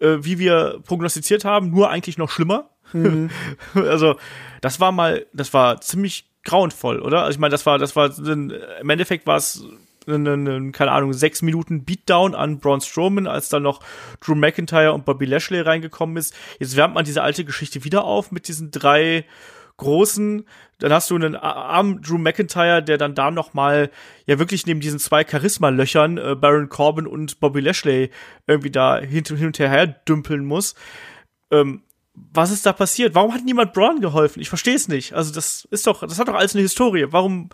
äh, 0.00 0.18
wie 0.20 0.38
wir 0.38 0.80
prognostiziert 0.84 1.44
haben, 1.44 1.70
nur 1.70 1.90
eigentlich 1.90 2.18
noch 2.18 2.30
schlimmer. 2.30 2.70
Mhm. 2.92 3.30
also, 3.74 4.16
das 4.60 4.80
war 4.80 4.92
mal, 4.92 5.26
das 5.32 5.52
war 5.52 5.80
ziemlich 5.80 6.30
grauenvoll, 6.44 7.00
oder? 7.00 7.22
Also 7.22 7.32
ich 7.32 7.38
meine, 7.40 7.50
das 7.50 7.66
war, 7.66 7.78
das 7.78 7.96
war, 7.96 8.16
im 8.18 8.88
Endeffekt 8.88 9.26
war 9.26 9.36
es 9.36 9.64
eine, 10.06 10.70
keine 10.72 10.92
Ahnung, 10.92 11.12
sechs 11.12 11.42
Minuten 11.42 11.84
Beatdown 11.84 12.34
an 12.34 12.60
Braun 12.60 12.80
Strowman, 12.80 13.26
als 13.26 13.48
dann 13.48 13.64
noch 13.64 13.80
Drew 14.20 14.34
McIntyre 14.34 14.92
und 14.92 15.04
Bobby 15.04 15.24
Lashley 15.26 15.60
reingekommen 15.60 16.16
ist. 16.16 16.34
Jetzt 16.58 16.76
wärmt 16.76 16.94
man 16.94 17.04
diese 17.04 17.22
alte 17.22 17.44
Geschichte 17.44 17.84
wieder 17.84 18.04
auf 18.04 18.30
mit 18.30 18.48
diesen 18.48 18.70
drei 18.70 19.24
großen. 19.76 20.46
Dann 20.78 20.92
hast 20.92 21.10
du 21.10 21.14
einen 21.14 21.36
armen 21.36 22.02
Drew 22.02 22.18
McIntyre, 22.18 22.82
der 22.82 22.98
dann 22.98 23.14
da 23.14 23.30
noch 23.30 23.54
mal 23.54 23.90
ja 24.26 24.38
wirklich 24.38 24.66
neben 24.66 24.80
diesen 24.80 24.98
zwei 24.98 25.24
Charisma-Löchern 25.24 26.18
äh, 26.18 26.34
Baron 26.34 26.68
Corbin 26.68 27.06
und 27.06 27.40
Bobby 27.40 27.60
Lashley 27.60 28.10
irgendwie 28.46 28.70
da 28.70 28.98
hin, 28.98 29.24
hin 29.24 29.46
und 29.46 29.58
her 29.58 29.86
dümpeln 29.86 30.44
muss. 30.44 30.74
Ähm, 31.50 31.82
was 32.14 32.50
ist 32.50 32.64
da 32.64 32.72
passiert? 32.72 33.14
Warum 33.14 33.34
hat 33.34 33.44
niemand 33.44 33.72
Braun 33.72 34.00
geholfen? 34.00 34.40
Ich 34.40 34.48
verstehe 34.48 34.74
es 34.74 34.88
nicht. 34.88 35.12
Also 35.12 35.32
das 35.32 35.66
ist 35.70 35.86
doch, 35.86 36.00
das 36.00 36.18
hat 36.18 36.28
doch 36.28 36.34
alles 36.34 36.54
eine 36.54 36.62
Historie. 36.62 37.06
Warum 37.10 37.50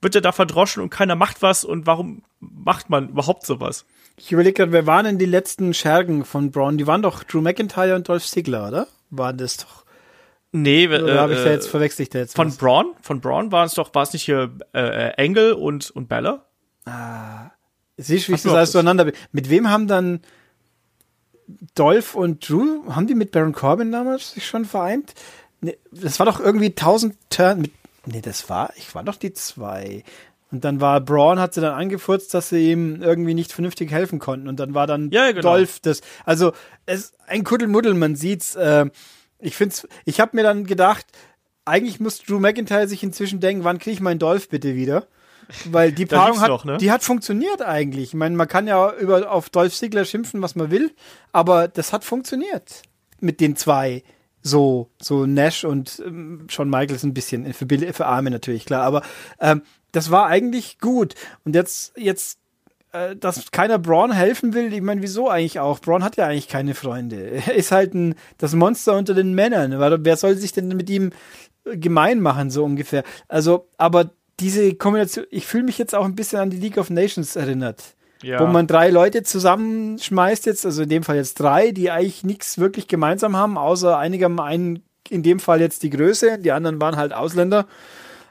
wird 0.00 0.14
er 0.14 0.20
da 0.20 0.32
verdroschen 0.32 0.82
und 0.82 0.90
keiner 0.90 1.16
macht 1.16 1.42
was 1.42 1.64
und 1.64 1.86
warum 1.86 2.22
macht 2.40 2.90
man 2.90 3.08
überhaupt 3.08 3.44
sowas? 3.44 3.84
Ich 4.16 4.30
überlege 4.30 4.54
gerade, 4.54 4.72
wer 4.72 4.86
waren 4.86 5.04
denn 5.04 5.18
die 5.18 5.24
letzten 5.24 5.74
Schergen 5.74 6.24
von 6.24 6.52
Braun? 6.52 6.78
Die 6.78 6.86
waren 6.86 7.02
doch 7.02 7.24
Drew 7.24 7.40
McIntyre 7.40 7.96
und 7.96 8.08
Dolph 8.08 8.26
Ziggler, 8.26 8.68
oder? 8.68 8.86
Waren 9.10 9.38
das 9.38 9.56
doch. 9.56 9.83
Nee, 10.56 10.86
Oder 10.86 11.16
äh, 11.16 11.18
habe 11.18 11.34
ich 11.34 11.40
da 11.40 11.46
äh, 11.46 11.52
jetzt 11.52 11.68
verwechselt 11.68 12.06
ich 12.06 12.10
da 12.10 12.20
jetzt 12.20 12.36
von 12.36 12.46
was? 12.46 12.56
Braun, 12.56 12.94
von 13.02 13.20
Braun 13.20 13.50
war 13.50 13.64
es 13.64 13.74
doch, 13.74 13.92
war 13.92 14.04
es 14.04 14.12
nicht 14.12 14.22
hier 14.22 14.52
äh, 14.72 15.08
äh, 15.08 15.12
Angle 15.18 15.56
und 15.56 15.90
und 15.90 16.08
Bella? 16.08 16.46
Siehst 17.96 18.28
du, 18.28 18.32
wie 18.32 18.36
ich 18.36 18.42
das 18.42 18.52
alles 18.52 18.72
bin? 18.72 19.12
Mit 19.32 19.50
wem 19.50 19.68
haben 19.68 19.88
dann 19.88 20.20
Dolph 21.74 22.14
und 22.14 22.48
Drew, 22.48 22.84
haben 22.88 23.08
die 23.08 23.16
mit 23.16 23.32
Baron 23.32 23.52
Corbin 23.52 23.90
damals 23.90 24.34
sich 24.34 24.46
schon 24.46 24.64
vereint? 24.64 25.14
Nee, 25.60 25.76
das 25.90 26.20
war 26.20 26.26
doch 26.26 26.38
irgendwie 26.38 26.66
1000 26.66 27.16
Turn 27.30 27.60
mit, 27.60 27.72
nee, 28.06 28.20
das 28.20 28.48
war, 28.48 28.72
ich 28.76 28.94
war 28.94 29.02
doch 29.02 29.16
die 29.16 29.32
zwei. 29.32 30.04
Und 30.52 30.64
dann 30.64 30.80
war 30.80 31.00
Braun, 31.00 31.40
hat 31.40 31.52
sie 31.54 31.62
dann 31.62 31.74
angefurzt, 31.74 32.32
dass 32.32 32.50
sie 32.50 32.70
ihm 32.70 33.02
irgendwie 33.02 33.34
nicht 33.34 33.52
vernünftig 33.52 33.90
helfen 33.90 34.20
konnten. 34.20 34.46
Und 34.46 34.60
dann 34.60 34.72
war 34.72 34.86
dann 34.86 35.10
Ja, 35.10 35.32
genau. 35.32 35.42
Dolph 35.42 35.80
das. 35.80 36.00
Also, 36.24 36.52
es 36.86 37.12
ein 37.26 37.42
Kuddelmuddel, 37.42 37.94
man 37.94 38.14
sieht's. 38.14 38.54
Äh, 38.54 38.86
ich 39.38 39.56
find's, 39.56 39.86
ich 40.04 40.20
habe 40.20 40.36
mir 40.36 40.42
dann 40.42 40.64
gedacht, 40.66 41.06
eigentlich 41.64 42.00
muss 42.00 42.18
Drew 42.18 42.38
McIntyre 42.40 42.88
sich 42.88 43.02
inzwischen 43.02 43.40
denken, 43.40 43.64
wann 43.64 43.78
kriege 43.78 43.94
ich 43.94 44.00
meinen 44.00 44.18
Dolph 44.18 44.48
bitte 44.48 44.74
wieder? 44.74 45.06
Weil 45.66 45.92
die 45.92 46.06
Paarung 46.06 46.40
hat, 46.40 46.48
noch, 46.48 46.64
ne? 46.64 46.78
die 46.78 46.90
hat 46.90 47.02
funktioniert 47.02 47.62
eigentlich. 47.62 48.08
Ich 48.10 48.14
meine, 48.14 48.36
man 48.36 48.48
kann 48.48 48.66
ja 48.66 48.92
über, 48.96 49.30
auf 49.30 49.50
Dolph 49.50 49.74
Ziggler 49.74 50.04
schimpfen, 50.04 50.42
was 50.42 50.54
man 50.56 50.70
will, 50.70 50.92
aber 51.32 51.68
das 51.68 51.92
hat 51.92 52.04
funktioniert 52.04 52.82
mit 53.20 53.40
den 53.40 53.56
zwei. 53.56 54.02
So, 54.46 54.90
so 55.00 55.24
Nash 55.24 55.64
und 55.64 56.02
ähm, 56.04 56.46
Shawn 56.50 56.68
Michaels 56.68 57.02
ein 57.02 57.14
bisschen, 57.14 57.50
für, 57.54 57.64
Bill- 57.64 57.92
für 57.94 58.04
Arme 58.04 58.30
natürlich, 58.30 58.66
klar, 58.66 58.82
aber 58.82 59.02
ähm, 59.40 59.62
das 59.92 60.10
war 60.10 60.26
eigentlich 60.26 60.78
gut. 60.80 61.14
Und 61.44 61.54
jetzt, 61.54 61.94
jetzt, 61.96 62.38
äh, 62.94 63.16
dass 63.16 63.50
keiner 63.50 63.80
Braun 63.80 64.12
helfen 64.12 64.54
will, 64.54 64.72
ich 64.72 64.80
meine, 64.80 65.02
wieso 65.02 65.28
eigentlich 65.28 65.58
auch? 65.58 65.80
Braun 65.80 66.04
hat 66.04 66.16
ja 66.16 66.28
eigentlich 66.28 66.48
keine 66.48 66.74
Freunde. 66.74 67.16
Er 67.46 67.54
ist 67.54 67.72
halt 67.72 67.92
ein, 67.92 68.14
das 68.38 68.54
Monster 68.54 68.96
unter 68.96 69.14
den 69.14 69.34
Männern. 69.34 69.74
Wer 70.04 70.16
soll 70.16 70.36
sich 70.36 70.52
denn 70.52 70.68
mit 70.68 70.88
ihm 70.88 71.10
äh, 71.64 71.76
gemein 71.76 72.20
machen, 72.20 72.50
so 72.50 72.64
ungefähr? 72.64 73.02
Also, 73.26 73.68
aber 73.78 74.10
diese 74.38 74.74
Kombination, 74.74 75.26
ich 75.30 75.44
fühle 75.46 75.64
mich 75.64 75.76
jetzt 75.76 75.94
auch 75.94 76.04
ein 76.04 76.14
bisschen 76.14 76.38
an 76.38 76.50
die 76.50 76.56
League 76.56 76.78
of 76.78 76.88
Nations 76.88 77.34
erinnert. 77.34 77.82
Ja. 78.22 78.38
Wo 78.40 78.46
man 78.46 78.68
drei 78.68 78.90
Leute 78.90 79.24
zusammenschmeißt 79.24 80.46
jetzt, 80.46 80.64
also 80.64 80.82
in 80.84 80.88
dem 80.88 81.02
Fall 81.02 81.16
jetzt 81.16 81.34
drei, 81.40 81.72
die 81.72 81.90
eigentlich 81.90 82.22
nichts 82.22 82.58
wirklich 82.58 82.86
gemeinsam 82.86 83.36
haben, 83.36 83.58
außer 83.58 83.98
einigem 83.98 84.38
einen, 84.38 84.84
in 85.08 85.22
dem 85.24 85.40
Fall 85.40 85.60
jetzt 85.60 85.82
die 85.82 85.90
Größe, 85.90 86.38
die 86.38 86.52
anderen 86.52 86.80
waren 86.80 86.96
halt 86.96 87.12
Ausländer. 87.12 87.66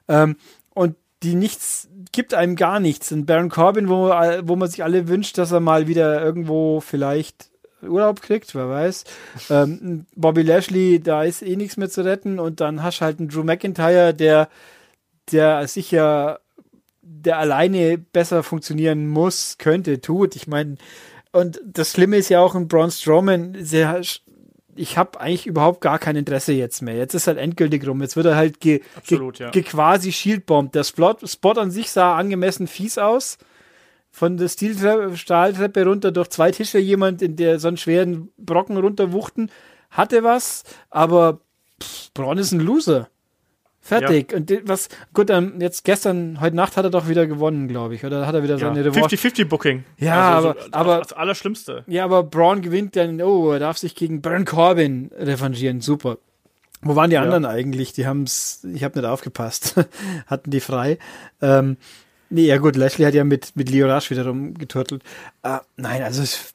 Ähm, 0.07 0.38
und 0.74 0.95
die 1.24 1.36
nichts, 1.36 1.88
gibt 2.12 2.34
einem 2.34 2.56
gar 2.56 2.80
nichts. 2.80 3.12
Und 3.12 3.26
Baron 3.26 3.50
Corbin, 3.50 3.90
wo, 3.90 4.10
wo 4.10 4.56
man 4.56 4.70
sich 4.70 4.84
alle 4.84 5.08
wünscht, 5.08 5.38
dass 5.38 5.52
er 5.52 5.60
mal 5.60 5.88
wieder 5.88 6.24
irgendwo 6.24 6.82
vielleicht 6.82 7.50
Urlaub 7.82 8.22
kriegt, 8.22 8.56
wer 8.56 8.70
weiß. 8.70 9.04
Ähm, 9.50 10.06
Bobby 10.16 10.42
Lashley, 10.42 11.00
da 11.00 11.24
ist 11.24 11.42
eh 11.42 11.56
nichts 11.56 11.78
mehr 11.78 11.90
zu 11.90 12.04
retten. 12.04 12.40
Und 12.40 12.62
dann 12.62 12.84
hast 12.84 13.00
du 13.00 13.06
halt 13.06 13.20
einen 13.20 13.30
Drew 13.30 13.44
McIntyre, 13.44 14.14
der, 14.14 14.50
der 15.32 15.68
sicher, 15.68 16.40
der 17.02 17.40
alleine 17.40 17.98
besser 17.98 18.44
funktionieren 18.44 19.08
muss, 19.08 19.58
könnte, 19.58 20.02
tut. 20.02 20.36
Ich 20.36 20.48
meine, 20.48 20.78
und 21.32 21.60
das 21.66 21.92
Schlimme 21.92 22.18
ist 22.18 22.30
ja 22.30 22.40
auch 22.40 22.56
in 22.56 22.68
Braun 22.68 22.92
Strowman, 22.92 23.56
sehr, 23.60 24.02
ich 24.76 24.98
habe 24.98 25.20
eigentlich 25.20 25.46
überhaupt 25.48 25.82
gar 25.82 26.00
kein 26.00 26.16
Interesse 26.16 26.54
jetzt 26.54 26.82
mehr. 26.82 26.96
Jetzt 26.96 27.14
ist 27.14 27.28
halt 27.28 27.38
endgültig 27.38 27.88
rum. 27.88 28.02
Jetzt 28.02 28.16
wird 28.16 28.26
er 28.26 28.36
halt 28.36 28.60
ge, 28.60 28.82
Absolut, 28.96 29.38
ge, 29.38 29.46
ja. 29.46 29.52
ge 29.52 29.64
quasi 29.64 30.12
shieldbombt. 30.12 30.76
Der 30.76 30.84
Spot, 30.84 31.16
Spot 31.26 31.54
an 31.54 31.72
sich 31.72 31.92
sah 31.92 32.16
angemessen 32.16 32.68
fies 32.68 32.98
aus. 32.98 33.38
Von 34.12 34.38
der 34.38 34.48
Stahltreppe 34.48 35.86
runter 35.86 36.12
durch 36.12 36.30
zwei 36.30 36.52
Tische 36.52 36.78
jemand 36.78 37.22
in 37.22 37.36
der 37.36 37.60
so 37.60 37.68
einen 37.68 37.78
schweren 37.78 38.30
Brocken 38.38 38.78
runterwuchten. 38.78 39.50
Hatte 39.90 40.24
was, 40.24 40.64
aber 40.90 41.40
pff, 41.82 42.12
Braun 42.14 42.38
ist 42.38 42.52
ein 42.52 42.60
Loser. 42.60 43.10
Fertig. 43.86 44.34
Und 44.34 44.50
die- 44.50 44.62
was, 44.66 44.88
gut, 45.14 45.30
dann 45.30 45.60
jetzt 45.60 45.84
gestern, 45.84 46.40
heute 46.40 46.56
Nacht 46.56 46.78
hat 46.78 46.86
er 46.86 46.90
doch 46.90 47.10
wieder 47.10 47.28
gewonnen, 47.28 47.68
glaube 47.68 47.96
ich. 47.96 48.06
Oder 48.06 48.26
hat 48.26 48.34
er 48.34 48.42
wieder 48.42 48.56
ja. 48.58 48.60
seine 48.74 48.86
Revanche? 48.86 49.18
50-50 49.18 49.46
Booking. 49.46 49.84
Ja, 49.98 50.38
also, 50.38 50.50
aber- 50.52 50.62
so, 50.62 50.68
aber- 50.72 50.98
das 51.00 51.14
Allerschlimmste. 51.14 51.84
Ja, 51.88 52.06
aber 52.06 52.24
Braun 52.24 52.62
gewinnt 52.62 52.96
dann, 52.96 53.22
oh, 53.22 53.52
er 53.52 53.60
darf 53.60 53.78
sich 53.78 53.94
gegen 53.94 54.22
Baron 54.22 54.46
Corbin 54.46 55.12
revanchieren. 55.18 55.82
Super. 55.82 56.18
Wo 56.82 56.96
waren 56.96 57.10
die 57.10 57.18
anderen 57.18 57.46
eigentlich? 57.46 57.92
Die 57.94 58.08
haben's, 58.08 58.66
ich 58.74 58.84
habe 58.84 59.00
nicht 59.00 59.08
aufgepasst. 59.08 59.76
Hatten 60.28 60.50
die 60.50 60.60
frei. 60.62 60.98
Ähm, 61.42 61.78
nee, 62.30 62.46
ja 62.46 62.58
gut, 62.58 62.76
Lashley 62.78 63.06
hat 63.06 63.14
ja 63.14 63.24
mit, 63.26 63.56
mit 63.56 63.70
Leo 63.70 63.94
Rush 63.94 64.12
wieder 64.12 64.26
rumgeturtelt. 64.26 65.04
Äh, 65.44 65.60
nein, 65.78 66.04
also 66.04 66.22
es 66.22 66.54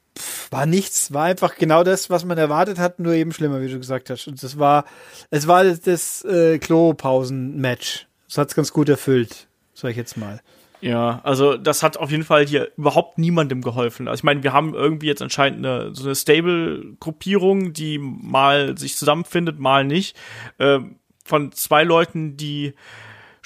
war 0.50 0.66
nichts. 0.66 1.12
War 1.12 1.24
einfach 1.24 1.56
genau 1.56 1.84
das, 1.84 2.10
was 2.10 2.24
man 2.24 2.38
erwartet 2.38 2.78
hat, 2.78 2.98
nur 2.98 3.14
eben 3.14 3.32
schlimmer, 3.32 3.60
wie 3.60 3.68
du 3.68 3.78
gesagt 3.78 4.10
hast. 4.10 4.26
Und 4.28 4.42
das 4.42 4.58
war, 4.58 4.84
es 5.30 5.46
war 5.46 5.64
das, 5.64 5.80
das 5.80 6.24
äh, 6.24 6.58
Klo-Pausen-Match. 6.58 8.06
Das 8.28 8.38
hat's 8.38 8.54
ganz 8.54 8.72
gut 8.72 8.88
erfüllt, 8.88 9.48
sag 9.74 9.90
ich 9.90 9.96
jetzt 9.96 10.16
mal. 10.16 10.40
Ja, 10.80 11.20
also 11.24 11.56
das 11.56 11.82
hat 11.82 11.96
auf 11.96 12.10
jeden 12.10 12.24
Fall 12.24 12.46
hier 12.46 12.70
überhaupt 12.76 13.18
niemandem 13.18 13.62
geholfen. 13.62 14.06
Also 14.06 14.20
ich 14.20 14.24
meine, 14.24 14.42
wir 14.42 14.52
haben 14.52 14.74
irgendwie 14.74 15.06
jetzt 15.06 15.22
anscheinend 15.22 15.66
eine, 15.66 15.94
so 15.94 16.04
eine 16.04 16.14
Stable-Gruppierung, 16.14 17.72
die 17.72 17.98
mal 17.98 18.78
sich 18.78 18.96
zusammenfindet, 18.96 19.58
mal 19.58 19.84
nicht. 19.84 20.16
Ähm, 20.58 20.96
von 21.24 21.52
zwei 21.52 21.84
Leuten, 21.84 22.36
die 22.36 22.74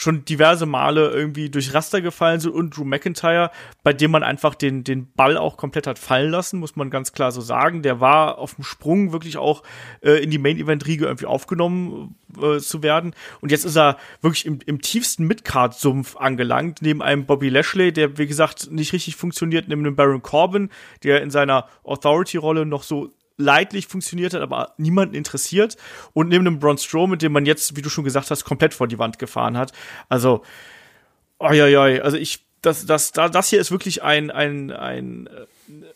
schon 0.03 0.25
diverse 0.25 0.67
Male 0.67 1.11
irgendwie 1.11 1.49
durch 1.49 1.73
Raster 1.73 2.01
gefallen 2.01 2.41
sind 2.41 2.53
und 2.53 2.77
Drew 2.77 2.85
McIntyre, 2.85 3.51
bei 3.83 3.93
dem 3.93 4.11
man 4.11 4.23
einfach 4.23 4.55
den, 4.55 4.85
den 4.85 5.11
Ball 5.13 5.37
auch 5.37 5.57
komplett 5.57 5.87
hat 5.87 5.99
fallen 5.99 6.31
lassen, 6.31 6.59
muss 6.59 6.77
man 6.77 6.91
ganz 6.91 7.13
klar 7.13 7.33
so 7.33 7.41
sagen. 7.41 7.83
Der 7.83 8.01
war 8.01 8.39
auf 8.39 8.57
dem 8.57 8.65
Sprung 8.65 9.13
wirklich 9.13 9.37
auch 9.39 9.63
äh, 10.03 10.23
in 10.23 10.31
die 10.31 10.39
Main-Event-Riege 10.39 11.07
irgendwie 11.07 11.27
aufgenommen 11.27 12.17
äh, 12.41 12.59
zu 12.59 12.83
werden. 12.83 13.15
Und 13.41 13.51
jetzt 13.51 13.65
ist 13.65 13.77
er 13.77 13.97
wirklich 14.21 14.45
im, 14.47 14.59
im 14.67 14.81
tiefsten 14.81 15.27
Midcard-Sumpf 15.27 16.17
angelangt, 16.17 16.83
neben 16.83 17.03
einem 17.03 17.25
Bobby 17.25 17.49
Lashley, 17.49 17.93
der, 17.93 18.19
wie 18.19 18.27
gesagt, 18.27 18.71
nicht 18.71 18.93
richtig 18.93 19.17
funktioniert, 19.17 19.69
neben 19.69 19.87
einem 19.87 19.97
Baron 19.97 20.23
Corbin, 20.23 20.71
der 21.05 21.23
in 21.23 21.31
seiner 21.31 21.69
Authority-Rolle 21.85 22.67
noch 22.67 22.83
so 22.83 23.11
leidlich 23.37 23.87
funktioniert 23.87 24.35
hat, 24.35 24.43
aber 24.43 24.75
niemanden 24.77 25.15
interessiert. 25.15 25.77
Und 26.13 26.29
neben 26.29 26.47
einem 26.47 26.59
Braun 26.59 26.79
Strowman, 26.79 27.19
den 27.19 27.33
man 27.33 27.47
jetzt, 27.47 27.77
wie 27.77 27.83
du 27.83 27.89
schon 27.91 28.05
gesagt 28.05 28.31
hast, 28.31 28.45
komplett 28.45 28.75
vor 28.75 28.89
die 28.89 28.99
Wand 28.99 29.19
gefahren 29.19 29.57
hat. 29.57 29.73
Also, 30.09 30.43
oi, 31.39 31.61
oi, 31.63 31.77
oi. 31.77 32.01
also 32.01 32.17
ich, 32.17 32.45
das, 32.61 32.87
das, 32.87 33.13
da- 33.13 33.29
das 33.29 33.49
hier 33.49 33.61
ist 33.61 33.71
wirklich 33.71 34.03
ein, 34.03 34.31
ein, 34.31 34.71
ein, 34.71 35.27
äh, 35.27 35.47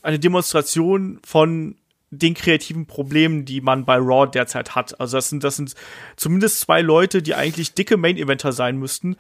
eine 0.03 0.19
Demonstration 0.19 1.21
von 1.25 1.77
den 2.11 2.35
kreativen 2.35 2.87
Problemen, 2.87 3.45
die 3.45 3.61
man 3.61 3.85
bei 3.85 3.97
Raw 3.97 4.31
derzeit 4.31 4.75
hat. 4.75 4.99
Also 5.01 5.17
das 5.19 5.29
sind, 5.29 5.45
das 5.45 5.57
sind 5.57 5.75
zumindest 6.17 6.61
zwei 6.61 6.81
Leute, 6.81 7.21
die 7.23 7.35
eigentlich 7.35 7.75
dicke 7.75 7.97
Main-Eventer 7.97 8.53
sein 8.53 8.79
müssten. 8.79 9.17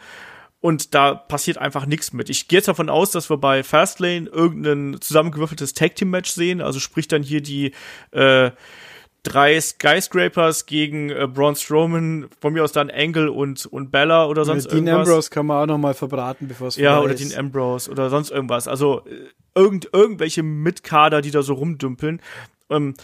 Und 0.61 0.95
da 0.95 1.15
passiert 1.15 1.59
einfach 1.59 1.87
nichts 1.87 2.13
mit. 2.13 2.31
Ich 2.31 2.49
gehe 2.49 2.59
jetzt 2.59 2.69
davon 2.69 2.89
aus, 2.89 3.11
dass 3.11 3.31
wir 3.31 3.37
bei 3.37 3.63
Fastlane 3.63 4.29
irgendein 4.29 5.01
zusammengewürfeltes 5.01 5.75
Tag-Team-Match 5.75 6.31
sehen. 6.31 6.61
Also 6.61 6.81
sprich 6.81 7.09
dann 7.09 7.23
hier 7.23 7.41
die 7.41 7.73
äh, 8.11 8.51
drei 9.23 9.61
Skyscrapers 9.61 10.67
gegen 10.67 11.11
äh, 11.11 11.29
Braun 11.33 11.57
Strowman, 11.57 12.29
von 12.41 12.53
mir 12.53 12.65
aus 12.65 12.73
dann 12.73 12.91
Angle 12.91 13.31
und, 13.31 13.67
und 13.67 13.91
Bella 13.91 14.27
oder 14.27 14.45
sonst 14.45 14.69
Dean 14.71 14.87
irgendwas. 14.87 15.09
Ambrose 15.09 15.31
kann 15.31 15.47
man 15.47 15.63
auch 15.63 15.67
noch 15.67 15.79
mal 15.79 15.95
verbraten, 15.95 16.49
bevor 16.49 16.69
es 16.69 16.77
Ja, 16.77 17.01
oder 17.01 17.15
ist. 17.15 17.21
Dean 17.23 17.39
Ambrose 17.39 17.91
oder 17.91 18.09
sonst 18.09 18.31
irgendwas. 18.31 18.69
Also 18.69 19.03
äh, 19.07 19.29
irgend, 19.55 19.91
irgendwelche 19.93 20.43
Mitkader, 20.43 21.23
die 21.23 21.31
da 21.31 21.43
so 21.43 21.55
rumdümpeln. 21.55 22.21
Ähm, 22.71 22.95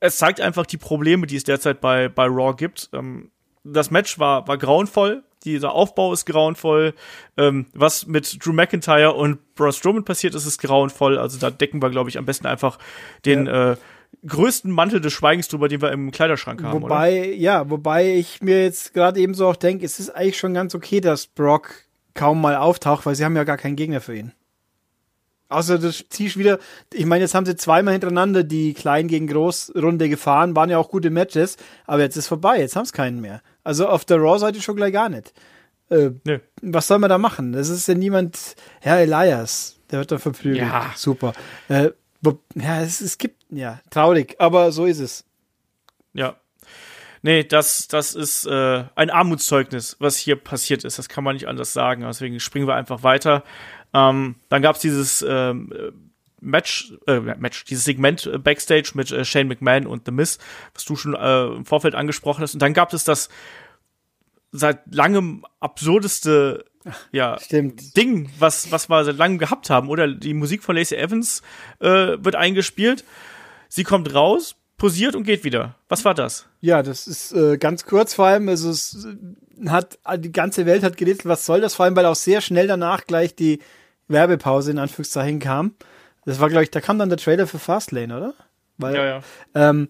es 0.00 0.18
zeigt 0.18 0.40
einfach 0.40 0.66
die 0.66 0.76
Probleme, 0.76 1.26
die 1.26 1.36
es 1.36 1.44
derzeit 1.44 1.80
bei, 1.80 2.08
bei 2.08 2.26
Raw 2.26 2.54
gibt. 2.54 2.90
Ähm, 2.92 3.30
das 3.64 3.90
Match 3.90 4.18
war, 4.18 4.46
war 4.46 4.58
grauenvoll. 4.58 5.24
Dieser 5.52 5.72
Aufbau 5.72 6.12
ist 6.12 6.26
grauenvoll. 6.26 6.94
Ähm, 7.36 7.66
was 7.72 8.06
mit 8.06 8.44
Drew 8.44 8.52
McIntyre 8.52 9.12
und 9.14 9.54
Braun 9.54 9.72
Strowman 9.72 10.04
passiert 10.04 10.34
ist, 10.34 10.46
ist 10.46 10.58
grauenvoll. 10.58 11.18
Also 11.18 11.38
da 11.38 11.50
decken 11.50 11.80
wir, 11.80 11.90
glaube 11.90 12.10
ich, 12.10 12.18
am 12.18 12.24
besten 12.24 12.46
einfach 12.46 12.78
den 13.24 13.46
äh, 13.46 13.76
größten 14.26 14.70
Mantel 14.70 15.00
des 15.00 15.12
Schweigens 15.12 15.48
drüber, 15.48 15.68
den 15.68 15.80
wir 15.80 15.92
im 15.92 16.10
Kleiderschrank 16.10 16.62
haben, 16.62 16.82
oder? 16.82 16.94
Wobei, 16.94 17.32
ja, 17.32 17.68
wobei 17.70 18.14
ich 18.14 18.42
mir 18.42 18.62
jetzt 18.62 18.92
gerade 18.92 19.20
eben 19.20 19.34
so 19.34 19.46
auch 19.46 19.56
denke, 19.56 19.84
es 19.84 20.00
ist 20.00 20.10
eigentlich 20.10 20.38
schon 20.38 20.54
ganz 20.54 20.74
okay, 20.74 21.00
dass 21.00 21.26
Brock 21.26 21.86
kaum 22.14 22.40
mal 22.40 22.56
auftaucht, 22.56 23.06
weil 23.06 23.14
sie 23.14 23.24
haben 23.24 23.36
ja 23.36 23.44
gar 23.44 23.58
keinen 23.58 23.76
Gegner 23.76 24.00
für 24.00 24.16
ihn. 24.16 24.32
Außer 25.48 25.78
du 25.78 25.92
ziehst 25.92 26.36
wieder, 26.36 26.58
ich 26.92 27.06
meine, 27.06 27.22
jetzt 27.22 27.34
haben 27.34 27.46
sie 27.46 27.54
zweimal 27.54 27.92
hintereinander 27.92 28.42
die 28.42 28.74
Klein 28.74 29.06
gegen 29.06 29.28
Groß 29.28 29.74
Runde 29.76 30.08
gefahren, 30.08 30.56
waren 30.56 30.70
ja 30.70 30.78
auch 30.78 30.88
gute 30.88 31.10
Matches, 31.10 31.56
aber 31.86 32.02
jetzt 32.02 32.16
ist 32.16 32.26
vorbei, 32.26 32.58
jetzt 32.58 32.74
haben 32.74 32.84
sie 32.84 32.92
keinen 32.92 33.20
mehr. 33.20 33.42
Also 33.66 33.88
auf 33.88 34.04
der 34.04 34.18
Raw-Seite 34.18 34.62
schon 34.62 34.76
gleich 34.76 34.92
gar 34.92 35.08
nicht. 35.08 35.32
Äh, 35.90 36.10
Nö. 36.24 36.38
was 36.62 36.86
soll 36.86 37.00
man 37.00 37.10
da 37.10 37.18
machen? 37.18 37.52
Das 37.52 37.68
ist 37.68 37.88
ja 37.88 37.94
niemand, 37.94 38.54
Herr 38.80 38.98
Elias, 38.98 39.80
der 39.90 39.98
wird 39.98 40.12
da 40.12 40.18
verprügelt. 40.18 40.58
Ja. 40.58 40.92
Super. 40.94 41.32
Äh, 41.68 41.90
ja, 42.54 42.80
es, 42.80 43.00
es 43.00 43.18
gibt, 43.18 43.42
ja, 43.50 43.80
traurig, 43.90 44.36
aber 44.38 44.70
so 44.70 44.84
ist 44.84 45.00
es. 45.00 45.24
Ja. 46.12 46.36
Nee, 47.22 47.42
das, 47.42 47.88
das 47.88 48.14
ist 48.14 48.46
äh, 48.46 48.84
ein 48.94 49.10
Armutszeugnis, 49.10 49.96
was 49.98 50.16
hier 50.16 50.36
passiert 50.36 50.84
ist. 50.84 51.00
Das 51.00 51.08
kann 51.08 51.24
man 51.24 51.34
nicht 51.34 51.48
anders 51.48 51.72
sagen. 51.72 52.02
Deswegen 52.02 52.38
springen 52.38 52.68
wir 52.68 52.76
einfach 52.76 53.02
weiter. 53.02 53.42
Ähm, 53.92 54.36
dann 54.48 54.62
gab's 54.62 54.78
dieses 54.78 55.24
ähm, 55.28 55.72
Match, 56.40 56.92
äh, 57.06 57.20
Match, 57.20 57.64
dieses 57.64 57.84
Segment 57.84 58.26
äh, 58.26 58.38
Backstage 58.38 58.92
mit 58.94 59.10
äh, 59.10 59.24
Shane 59.24 59.48
McMahon 59.48 59.86
und 59.86 60.02
The 60.06 60.12
Miz, 60.12 60.38
was 60.74 60.84
du 60.84 60.96
schon 60.96 61.14
äh, 61.14 61.46
im 61.46 61.64
Vorfeld 61.64 61.94
angesprochen 61.94 62.42
hast. 62.42 62.54
Und 62.54 62.60
dann 62.60 62.74
gab 62.74 62.92
es 62.92 63.04
das 63.04 63.28
seit 64.52 64.94
langem 64.94 65.44
absurdeste 65.60 66.64
ja, 67.12 67.38
Stimmt. 67.42 67.96
Ding, 67.96 68.30
was, 68.38 68.70
was 68.70 68.88
wir 68.88 69.04
seit 69.04 69.16
langem 69.16 69.38
gehabt 69.38 69.70
haben. 69.70 69.88
Oder 69.88 70.08
die 70.08 70.34
Musik 70.34 70.62
von 70.62 70.76
Lacey 70.76 70.96
Evans 70.96 71.42
äh, 71.80 72.16
wird 72.18 72.36
eingespielt. 72.36 73.04
Sie 73.68 73.84
kommt 73.84 74.14
raus, 74.14 74.56
posiert 74.76 75.14
und 75.16 75.24
geht 75.24 75.44
wieder. 75.44 75.74
Was 75.88 76.04
war 76.04 76.14
das? 76.14 76.46
Ja, 76.60 76.82
das 76.82 77.06
ist 77.06 77.32
äh, 77.32 77.58
ganz 77.58 77.84
kurz 77.84 78.14
vor 78.14 78.26
allem, 78.26 78.48
also 78.48 78.70
es 78.70 79.06
hat 79.66 79.98
die 80.18 80.32
ganze 80.32 80.66
Welt 80.66 80.82
hat 80.82 80.96
gerätselt, 80.96 81.26
was 81.26 81.46
soll 81.46 81.60
das? 81.60 81.74
Vor 81.74 81.84
allem, 81.84 81.96
weil 81.96 82.06
auch 82.06 82.14
sehr 82.14 82.40
schnell 82.40 82.66
danach 82.66 83.06
gleich 83.06 83.34
die 83.34 83.60
Werbepause 84.08 84.70
in 84.70 84.78
Anführungszeichen 84.78 85.40
kam. 85.40 85.74
Das 86.26 86.40
war, 86.40 86.50
glaube 86.50 86.64
ich, 86.64 86.70
da 86.70 86.80
kam 86.82 86.98
dann 86.98 87.08
der 87.08 87.18
Trailer 87.18 87.46
für 87.46 87.58
Fastlane, 87.58 88.14
oder? 88.16 88.34
Weil, 88.76 88.94
Ja, 88.94 89.04
ja. 89.06 89.20
Ähm, 89.54 89.88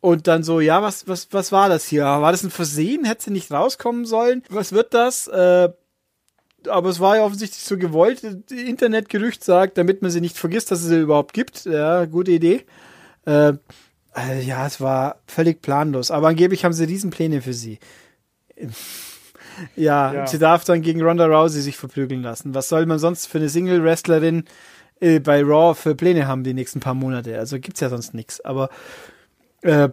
und 0.00 0.26
dann 0.26 0.42
so, 0.44 0.60
ja, 0.60 0.82
was, 0.82 1.08
was, 1.08 1.28
was 1.32 1.50
war 1.52 1.68
das 1.68 1.86
hier? 1.86 2.04
War 2.04 2.30
das 2.32 2.42
ein 2.44 2.50
Versehen? 2.50 3.04
Hätte 3.04 3.24
sie 3.24 3.30
nicht 3.30 3.50
rauskommen 3.50 4.04
sollen? 4.04 4.42
Was 4.48 4.72
wird 4.72 4.94
das? 4.94 5.26
Äh, 5.28 5.70
aber 6.68 6.88
es 6.90 7.00
war 7.00 7.16
ja 7.16 7.24
offensichtlich 7.24 7.62
so 7.64 7.76
gewollt. 7.76 8.22
Internetgerücht 8.50 9.42
sagt, 9.42 9.78
damit 9.78 10.02
man 10.02 10.10
sie 10.10 10.20
nicht 10.20 10.38
vergisst, 10.38 10.70
dass 10.70 10.80
es 10.82 10.88
sie 10.88 11.00
überhaupt 11.00 11.32
gibt. 11.32 11.64
Ja, 11.64 12.04
gute 12.04 12.30
Idee. 12.32 12.64
Äh, 13.26 13.54
äh, 14.14 14.42
ja, 14.42 14.66
es 14.66 14.80
war 14.80 15.20
völlig 15.26 15.62
planlos. 15.62 16.10
Aber 16.10 16.28
angeblich 16.28 16.64
haben 16.64 16.72
sie 16.72 16.84
Riesenpläne 16.84 17.40
für 17.42 17.54
sie. 17.54 17.78
ja, 19.76 20.12
Ja. 20.12 20.26
sie 20.26 20.38
darf 20.38 20.64
dann 20.64 20.82
gegen 20.82 21.02
Ronda 21.02 21.26
Rousey 21.26 21.60
sich 21.62 21.76
verprügeln 21.76 22.22
lassen. 22.22 22.54
Was 22.54 22.68
soll 22.68 22.86
man 22.86 22.98
sonst 22.98 23.26
für 23.26 23.38
eine 23.38 23.48
Single-Wrestlerin 23.48 24.44
äh, 25.02 25.18
bei 25.18 25.42
Raw 25.42 25.74
für 25.74 25.94
Pläne 25.94 26.26
haben 26.26 26.44
die 26.44 26.54
nächsten 26.54 26.80
paar 26.80 26.94
Monate? 26.94 27.38
Also 27.38 27.58
gibt's 27.58 27.80
ja 27.80 27.88
sonst 27.88 28.14
nichts. 28.14 28.40
Aber 28.40 28.70
äh, 29.62 29.88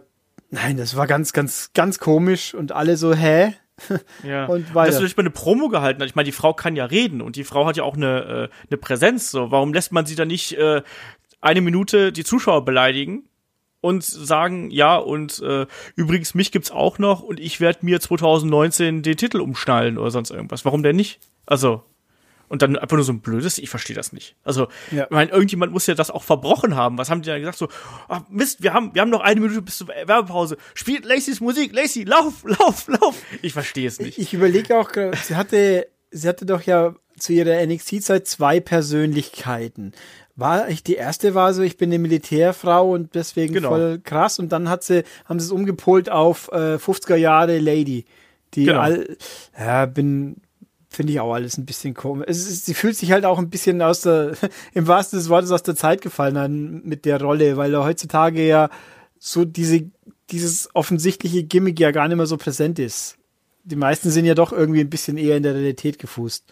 nein, 0.50 0.76
das 0.76 0.96
war 0.96 1.06
ganz, 1.06 1.32
ganz, 1.32 1.72
ganz 1.74 1.98
komisch 1.98 2.54
und 2.54 2.72
alle 2.72 2.96
so, 2.96 3.14
hä? 3.14 3.54
Ja. 4.22 4.44
Und 4.44 4.74
weiter. 4.74 4.90
Dass 4.90 4.96
du 4.96 5.02
durch 5.02 5.16
mal 5.16 5.22
eine 5.22 5.30
Promo 5.30 5.68
gehalten 5.68 6.02
hat. 6.02 6.08
Ich 6.08 6.14
meine, 6.14 6.26
die 6.26 6.32
Frau 6.32 6.52
kann 6.52 6.76
ja 6.76 6.84
reden 6.84 7.22
und 7.22 7.36
die 7.36 7.44
Frau 7.44 7.66
hat 7.66 7.78
ja 7.78 7.82
auch 7.82 7.96
eine, 7.96 8.50
äh, 8.50 8.66
eine 8.68 8.76
Präsenz. 8.76 9.30
So, 9.30 9.50
warum 9.50 9.72
lässt 9.72 9.90
man 9.90 10.04
sie 10.04 10.16
dann 10.16 10.28
nicht 10.28 10.52
äh, 10.52 10.82
eine 11.40 11.60
Minute 11.62 12.12
die 12.12 12.24
Zuschauer 12.24 12.64
beleidigen 12.64 13.24
und 13.80 14.04
sagen, 14.04 14.70
ja, 14.70 14.96
und 14.96 15.40
äh, 15.40 15.66
übrigens, 15.96 16.34
mich 16.34 16.52
gibt's 16.52 16.70
auch 16.70 16.98
noch 16.98 17.22
und 17.22 17.40
ich 17.40 17.60
werde 17.60 17.78
mir 17.82 18.00
2019 18.00 19.02
den 19.02 19.16
Titel 19.16 19.40
umschnallen 19.40 19.96
oder 19.96 20.10
sonst 20.10 20.30
irgendwas. 20.30 20.64
Warum 20.64 20.82
denn 20.82 20.96
nicht? 20.96 21.18
Also. 21.46 21.82
Und 22.50 22.60
dann 22.62 22.76
einfach 22.76 22.96
nur 22.96 23.04
so 23.04 23.12
ein 23.12 23.20
blödes, 23.20 23.56
ich 23.58 23.70
verstehe 23.70 23.96
das 23.96 24.12
nicht. 24.12 24.36
Also, 24.44 24.66
Ja. 24.90 25.04
ich 25.04 25.10
meine, 25.10 25.30
irgendjemand 25.30 25.72
muss 25.72 25.86
ja 25.86 25.94
das 25.94 26.10
auch 26.10 26.24
verbrochen 26.24 26.74
haben. 26.76 26.98
Was 26.98 27.08
haben 27.08 27.22
die 27.22 27.28
dann 27.30 27.38
gesagt? 27.38 27.56
So, 27.56 27.68
ach 28.08 28.22
Mist, 28.28 28.62
wir 28.62 28.74
haben, 28.74 28.92
wir 28.92 29.00
haben 29.00 29.08
noch 29.10 29.20
eine 29.22 29.40
Minute 29.40 29.62
bis 29.62 29.78
zur 29.78 29.86
Werbepause. 29.88 30.56
Spielt 30.74 31.04
Lacey's 31.06 31.40
Musik, 31.40 31.72
Lacey, 31.72 32.02
lauf, 32.04 32.42
lauf, 32.44 32.88
lauf. 32.88 33.16
Ich 33.40 33.52
verstehe 33.54 33.86
es 33.88 33.98
nicht. 34.00 34.18
Ich 34.18 34.34
überlege 34.34 34.76
auch, 34.76 34.90
gerade, 34.92 35.16
sie 35.16 35.36
hatte, 35.36 35.86
sie 36.10 36.28
hatte 36.28 36.44
doch 36.44 36.62
ja 36.62 36.94
zu 37.18 37.32
ihrer 37.32 37.64
NXT-Zeit 37.64 38.26
zwei 38.26 38.58
Persönlichkeiten. 39.14 39.92
War 40.36 40.68
ich 40.70 40.82
die 40.82 40.94
erste 40.94 41.34
war 41.34 41.52
so, 41.52 41.62
ich 41.62 41.76
bin 41.76 41.90
eine 41.90 41.98
Militärfrau 41.98 42.90
und 42.92 43.14
deswegen 43.14 43.54
Genau. 43.54 43.68
voll 43.70 44.00
krass. 44.02 44.38
Und 44.38 44.50
dann 44.50 44.68
hat 44.70 44.82
sie, 44.84 45.04
haben 45.26 45.38
sie 45.38 45.46
es 45.46 45.52
umgepolt 45.52 46.08
auf 46.10 46.48
äh, 46.52 46.76
50er 46.76 47.16
Jahre 47.16 47.58
Lady. 47.58 48.06
Die 48.54 48.64
Genau. 48.64 48.80
all, 48.80 49.16
ja, 49.58 49.86
bin, 49.86 50.36
finde 50.90 51.12
ich 51.12 51.20
auch 51.20 51.32
alles 51.32 51.56
ein 51.56 51.66
bisschen 51.66 51.94
komisch. 51.94 52.26
Ist, 52.26 52.66
sie 52.66 52.74
fühlt 52.74 52.96
sich 52.96 53.12
halt 53.12 53.24
auch 53.24 53.38
ein 53.38 53.48
bisschen 53.48 53.80
aus 53.80 54.02
der, 54.02 54.32
im 54.74 54.88
wahrsten 54.88 55.18
des 55.18 55.28
Wortes 55.28 55.52
aus 55.52 55.62
der 55.62 55.76
Zeit 55.76 56.02
gefallen 56.02 56.36
an, 56.36 56.82
mit 56.84 57.04
der 57.04 57.22
Rolle, 57.22 57.56
weil 57.56 57.72
er 57.72 57.84
heutzutage 57.84 58.46
ja 58.46 58.68
so 59.18 59.44
diese, 59.44 59.90
dieses 60.30 60.68
offensichtliche 60.74 61.44
Gimmick 61.44 61.78
ja 61.78 61.92
gar 61.92 62.08
nicht 62.08 62.16
mehr 62.16 62.26
so 62.26 62.36
präsent 62.36 62.78
ist. 62.78 63.16
Die 63.62 63.76
meisten 63.76 64.10
sind 64.10 64.24
ja 64.24 64.34
doch 64.34 64.52
irgendwie 64.52 64.80
ein 64.80 64.90
bisschen 64.90 65.16
eher 65.16 65.36
in 65.36 65.42
der 65.42 65.54
Realität 65.54 65.98
gefußt. 65.98 66.44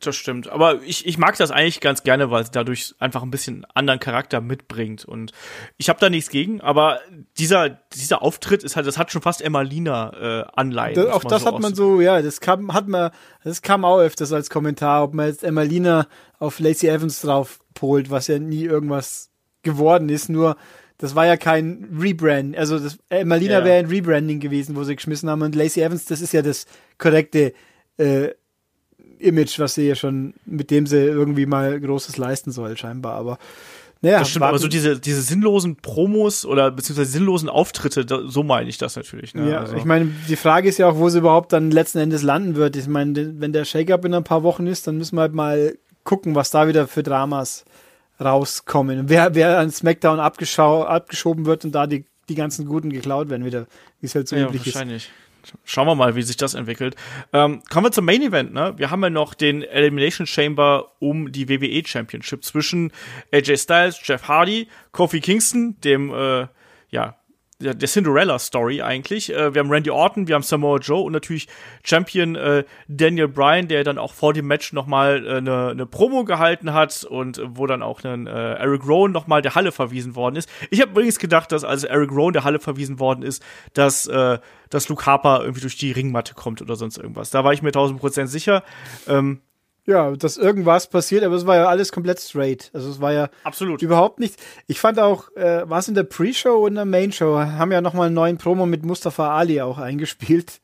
Das 0.00 0.16
stimmt. 0.16 0.48
Aber 0.48 0.82
ich, 0.82 1.06
ich 1.06 1.18
mag 1.18 1.36
das 1.36 1.50
eigentlich 1.50 1.80
ganz 1.80 2.02
gerne, 2.02 2.30
weil 2.30 2.42
es 2.42 2.50
dadurch 2.50 2.94
einfach 2.98 3.22
ein 3.22 3.30
bisschen 3.30 3.66
anderen 3.74 4.00
Charakter 4.00 4.40
mitbringt. 4.40 5.04
Und 5.04 5.32
ich 5.76 5.88
habe 5.88 5.98
da 6.00 6.10
nichts 6.10 6.30
gegen, 6.30 6.60
aber 6.60 7.00
dieser, 7.38 7.70
dieser 7.70 8.22
Auftritt 8.22 8.62
ist 8.62 8.76
halt, 8.76 8.86
das 8.86 8.98
hat 8.98 9.10
schon 9.10 9.22
fast 9.22 9.42
Emmalina 9.42 10.12
äh, 10.40 10.44
Anleihen. 10.54 10.94
Das, 10.94 11.06
auch 11.08 11.24
das 11.24 11.44
hat 11.46 11.58
man 11.58 11.74
so, 11.74 12.00
ja, 12.00 12.22
das 12.22 12.40
kam, 12.40 12.72
hat 12.74 12.88
man, 12.88 13.10
das 13.44 13.62
kam 13.62 13.84
auch 13.84 13.98
öfters 13.98 14.32
als 14.32 14.50
Kommentar, 14.50 15.04
ob 15.04 15.14
man 15.14 15.26
jetzt 15.26 15.44
Emmalina 15.44 16.06
auf 16.38 16.58
Lacey 16.60 16.88
Evans 16.88 17.20
drauf 17.20 17.60
polt, 17.74 18.10
was 18.10 18.26
ja 18.28 18.38
nie 18.38 18.64
irgendwas 18.64 19.30
geworden 19.62 20.08
ist, 20.08 20.28
nur 20.28 20.56
das 20.98 21.14
war 21.14 21.26
ja 21.26 21.36
kein 21.36 21.96
Rebrand, 22.00 22.56
also 22.56 22.78
das 22.78 22.98
Emmalina 23.08 23.60
Ja. 23.60 23.64
wäre 23.64 23.78
ein 23.78 23.86
Rebranding 23.86 24.40
gewesen, 24.40 24.74
wo 24.74 24.82
sie 24.82 24.96
geschmissen 24.96 25.30
haben 25.30 25.42
und 25.42 25.54
Lacey 25.54 25.80
Evans, 25.82 26.04
das 26.06 26.20
ist 26.20 26.32
ja 26.32 26.42
das 26.42 26.66
korrekte 26.98 27.52
äh, 27.98 28.30
Image, 29.20 29.58
was 29.58 29.74
sie 29.74 29.88
ja 29.88 29.94
schon, 29.94 30.34
mit 30.46 30.70
dem 30.70 30.86
sie 30.86 30.98
irgendwie 30.98 31.46
mal 31.46 31.80
Großes 31.80 32.16
leisten 32.16 32.50
soll, 32.50 32.76
scheinbar, 32.76 33.14
aber 33.14 33.38
naja, 34.00 34.20
Das 34.20 34.30
stimmt, 34.30 34.44
aber 34.44 34.58
so 34.58 34.68
diese, 34.68 35.00
diese 35.00 35.22
sinnlosen 35.22 35.76
Promos 35.76 36.46
oder 36.46 36.70
beziehungsweise 36.70 37.10
sinnlosen 37.10 37.48
Auftritte, 37.48 38.06
da, 38.06 38.20
so 38.28 38.44
meine 38.44 38.68
ich 38.68 38.78
das 38.78 38.94
natürlich. 38.94 39.34
Ne? 39.34 39.50
Ja, 39.50 39.60
also, 39.60 39.74
ich 39.74 39.84
meine, 39.84 40.10
die 40.28 40.36
Frage 40.36 40.68
ist 40.68 40.78
ja 40.78 40.88
auch, 40.88 40.98
wo 40.98 41.08
sie 41.08 41.18
überhaupt 41.18 41.52
dann 41.52 41.72
letzten 41.72 41.98
Endes 41.98 42.22
landen 42.22 42.54
wird. 42.54 42.76
Ich 42.76 42.86
meine, 42.86 43.40
wenn 43.40 43.52
der 43.52 43.64
Shake-Up 43.64 44.04
in 44.04 44.14
ein 44.14 44.22
paar 44.22 44.44
Wochen 44.44 44.68
ist, 44.68 44.86
dann 44.86 44.98
müssen 44.98 45.16
wir 45.16 45.22
halt 45.22 45.34
mal 45.34 45.76
gucken, 46.04 46.36
was 46.36 46.50
da 46.50 46.68
wieder 46.68 46.86
für 46.86 47.02
Dramas 47.02 47.64
rauskommen. 48.20 49.08
Wer, 49.08 49.34
wer 49.34 49.58
an 49.58 49.70
SmackDown 49.70 50.20
abgeschoben 50.20 51.46
wird 51.46 51.64
und 51.64 51.72
da 51.72 51.88
die, 51.88 52.04
die 52.28 52.34
ganzen 52.36 52.66
Guten 52.66 52.90
geklaut 52.90 53.30
werden 53.30 53.44
wieder, 53.44 53.66
wie 54.00 54.06
es 54.06 54.14
halt 54.14 54.28
so 54.28 54.36
ja, 54.36 54.46
üblich 54.46 54.64
ist. 54.66 54.74
wahrscheinlich. 54.74 55.10
Schauen 55.64 55.86
wir 55.86 55.94
mal, 55.94 56.14
wie 56.14 56.22
sich 56.22 56.36
das 56.36 56.54
entwickelt. 56.54 56.96
Ähm, 57.32 57.62
kommen 57.70 57.86
wir 57.86 57.92
zum 57.92 58.04
Main 58.04 58.22
Event, 58.22 58.52
ne? 58.52 58.74
Wir 58.76 58.90
haben 58.90 59.02
ja 59.02 59.10
noch 59.10 59.34
den 59.34 59.62
Elimination 59.62 60.26
Chamber 60.26 60.92
um 60.98 61.32
die 61.32 61.48
WWE 61.48 61.82
Championship 61.86 62.44
zwischen 62.44 62.92
AJ 63.32 63.58
Styles, 63.58 64.00
Jeff 64.02 64.28
Hardy, 64.28 64.68
Kofi 64.92 65.20
Kingston, 65.20 65.76
dem, 65.80 66.12
äh, 66.12 66.46
ja, 66.90 67.16
der, 67.60 67.74
der 67.74 67.88
Cinderella 67.88 68.38
Story 68.38 68.82
eigentlich. 68.82 69.34
Äh, 69.34 69.54
wir 69.54 69.60
haben 69.60 69.70
Randy 69.70 69.90
Orton, 69.90 70.28
wir 70.28 70.34
haben 70.34 70.42
Samoa 70.42 70.78
Joe 70.78 71.02
und 71.02 71.12
natürlich 71.12 71.48
Champion 71.82 72.36
äh, 72.36 72.64
Daniel 72.86 73.28
Bryan, 73.28 73.68
der 73.68 73.84
dann 73.84 73.98
auch 73.98 74.12
vor 74.12 74.32
dem 74.32 74.46
Match 74.46 74.72
nochmal 74.72 75.26
eine 75.28 75.70
äh, 75.70 75.74
ne- 75.74 75.86
Promo 75.86 76.24
gehalten 76.24 76.72
hat 76.72 77.04
und 77.04 77.38
äh, 77.38 77.42
wo 77.48 77.66
dann 77.66 77.82
auch 77.82 78.04
ein 78.04 78.26
äh, 78.26 78.30
Eric 78.30 78.86
Rowan 78.86 79.12
nochmal 79.12 79.42
der 79.42 79.54
Halle 79.54 79.72
verwiesen 79.72 80.14
worden 80.14 80.36
ist. 80.36 80.48
Ich 80.70 80.80
habe 80.80 80.92
übrigens 80.92 81.18
gedacht, 81.18 81.50
dass 81.50 81.64
als 81.64 81.84
Eric 81.84 82.12
Rowan 82.12 82.32
der 82.32 82.44
Halle 82.44 82.60
verwiesen 82.60 83.00
worden 83.00 83.22
ist, 83.22 83.42
dass, 83.74 84.06
äh, 84.06 84.38
dass 84.70 84.88
Luke 84.88 85.04
Harper 85.04 85.40
irgendwie 85.40 85.62
durch 85.62 85.76
die 85.76 85.92
Ringmatte 85.92 86.34
kommt 86.34 86.62
oder 86.62 86.76
sonst 86.76 86.96
irgendwas. 86.96 87.30
Da 87.30 87.42
war 87.42 87.52
ich 87.52 87.62
mir 87.62 87.70
1000% 87.70 88.26
sicher. 88.26 88.62
Ähm, 89.08 89.40
Ja, 89.88 90.10
dass 90.10 90.36
irgendwas 90.36 90.86
passiert, 90.86 91.24
aber 91.24 91.34
es 91.34 91.46
war 91.46 91.56
ja 91.56 91.66
alles 91.66 91.92
komplett 91.92 92.20
straight. 92.20 92.70
Also 92.74 92.90
es 92.90 93.00
war 93.00 93.14
ja 93.14 93.30
absolut. 93.42 93.80
überhaupt 93.80 94.20
nichts. 94.20 94.36
Ich 94.66 94.80
fand 94.80 94.98
auch, 94.98 95.34
äh, 95.34 95.62
was 95.64 95.88
in 95.88 95.94
der 95.94 96.02
Pre-Show 96.02 96.66
und 96.66 96.74
der 96.74 96.84
Main-Show, 96.84 97.38
haben 97.38 97.72
ja 97.72 97.80
nochmal 97.80 98.08
einen 98.08 98.14
neuen 98.14 98.36
Promo 98.36 98.66
mit 98.66 98.84
Mustafa 98.84 99.34
Ali 99.34 99.62
auch 99.62 99.78
eingespielt. 99.78 100.60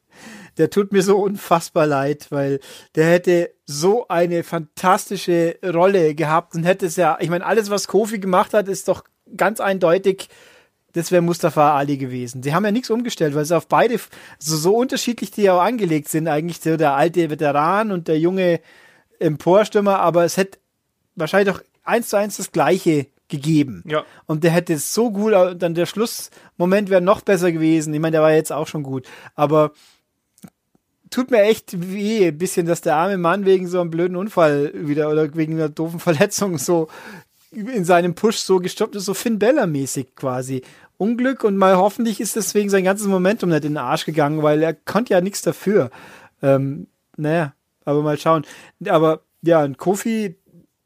Der 0.58 0.68
tut 0.68 0.92
mir 0.92 1.02
so 1.02 1.16
unfassbar 1.16 1.86
leid, 1.86 2.26
weil 2.28 2.60
der 2.96 3.06
hätte 3.06 3.54
so 3.64 4.06
eine 4.08 4.44
fantastische 4.44 5.56
Rolle 5.64 6.14
gehabt 6.14 6.54
und 6.54 6.64
hätte 6.64 6.84
es 6.84 6.96
ja, 6.96 7.16
ich 7.18 7.30
meine, 7.30 7.46
alles, 7.46 7.70
was 7.70 7.88
Kofi 7.88 8.18
gemacht 8.18 8.52
hat, 8.52 8.68
ist 8.68 8.88
doch 8.88 9.04
ganz 9.38 9.58
eindeutig, 9.58 10.28
das 10.92 11.10
wäre 11.10 11.22
Mustafa 11.22 11.74
Ali 11.78 11.96
gewesen. 11.96 12.42
Die 12.42 12.52
haben 12.52 12.66
ja 12.66 12.72
nichts 12.72 12.90
umgestellt, 12.90 13.34
weil 13.34 13.46
sie 13.46 13.56
auf 13.56 13.68
beide, 13.68 13.98
so, 14.38 14.56
so 14.58 14.76
unterschiedlich 14.76 15.30
die 15.30 15.48
auch 15.48 15.62
angelegt 15.62 16.10
sind, 16.10 16.28
eigentlich 16.28 16.60
so 16.60 16.76
der 16.76 16.94
alte 16.94 17.30
Veteran 17.30 17.90
und 17.90 18.06
der 18.06 18.18
junge 18.18 18.60
Emporstürmer, 19.18 20.00
aber 20.00 20.24
es 20.24 20.36
hätte 20.36 20.58
wahrscheinlich 21.14 21.54
doch 21.54 21.62
eins 21.82 22.08
zu 22.08 22.16
eins 22.16 22.36
das 22.36 22.52
Gleiche 22.52 23.06
gegeben. 23.28 23.82
Ja. 23.86 24.04
Und 24.26 24.44
der 24.44 24.50
hätte 24.50 24.74
es 24.74 24.92
so 24.94 25.10
gut, 25.10 25.32
dann 25.32 25.74
der 25.74 25.86
Schlussmoment 25.86 26.90
wäre 26.90 27.00
noch 27.00 27.22
besser 27.22 27.52
gewesen. 27.52 27.94
Ich 27.94 28.00
meine, 28.00 28.12
der 28.12 28.22
war 28.22 28.32
jetzt 28.32 28.52
auch 28.52 28.66
schon 28.66 28.82
gut, 28.82 29.06
aber 29.34 29.72
tut 31.10 31.30
mir 31.30 31.42
echt 31.42 31.92
weh, 31.92 32.28
ein 32.28 32.38
bisschen, 32.38 32.66
dass 32.66 32.80
der 32.80 32.96
arme 32.96 33.18
Mann 33.18 33.46
wegen 33.46 33.68
so 33.68 33.80
einem 33.80 33.90
blöden 33.90 34.16
Unfall 34.16 34.72
wieder 34.74 35.10
oder 35.10 35.34
wegen 35.36 35.54
einer 35.54 35.68
doofen 35.68 36.00
Verletzung 36.00 36.58
so 36.58 36.88
in 37.50 37.84
seinem 37.84 38.14
Push 38.14 38.38
so 38.38 38.58
gestoppt 38.58 38.96
ist, 38.96 39.04
so 39.04 39.14
Finn 39.14 39.38
Bella-mäßig 39.38 40.16
quasi. 40.16 40.62
Unglück 40.96 41.44
und 41.44 41.56
mal 41.56 41.76
hoffentlich 41.76 42.20
ist 42.20 42.36
deswegen 42.36 42.68
sein 42.68 42.84
ganzes 42.84 43.06
Momentum 43.06 43.50
nicht 43.50 43.64
in 43.64 43.72
den 43.72 43.78
Arsch 43.78 44.04
gegangen, 44.04 44.42
weil 44.42 44.62
er 44.62 44.74
konnte 44.74 45.14
ja 45.14 45.20
nichts 45.20 45.42
dafür. 45.42 45.90
Ähm, 46.42 46.88
naja, 47.16 47.54
aber 47.84 48.02
mal 48.02 48.18
schauen. 48.18 48.44
Aber 48.86 49.20
ja, 49.42 49.60
ein 49.60 49.76
Kofi 49.76 50.36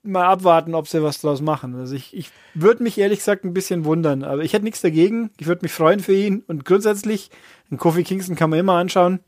mal 0.02 0.26
abwarten, 0.26 0.74
ob 0.74 0.88
sie 0.88 1.02
was 1.02 1.20
draus 1.20 1.40
machen. 1.40 1.74
Also 1.74 1.94
ich, 1.94 2.16
ich 2.16 2.30
würde 2.54 2.82
mich 2.82 2.98
ehrlich 2.98 3.18
gesagt 3.18 3.44
ein 3.44 3.54
bisschen 3.54 3.84
wundern, 3.84 4.24
aber 4.24 4.42
ich 4.42 4.52
hätte 4.52 4.64
nichts 4.64 4.80
dagegen. 4.80 5.30
Ich 5.38 5.46
würde 5.46 5.62
mich 5.62 5.72
freuen 5.72 6.00
für 6.00 6.14
ihn 6.14 6.42
und 6.46 6.64
grundsätzlich, 6.64 7.30
einen 7.70 7.78
Kofi 7.78 8.04
Kingston 8.04 8.36
kann 8.36 8.50
man 8.50 8.58
immer 8.58 8.74
anschauen, 8.74 9.20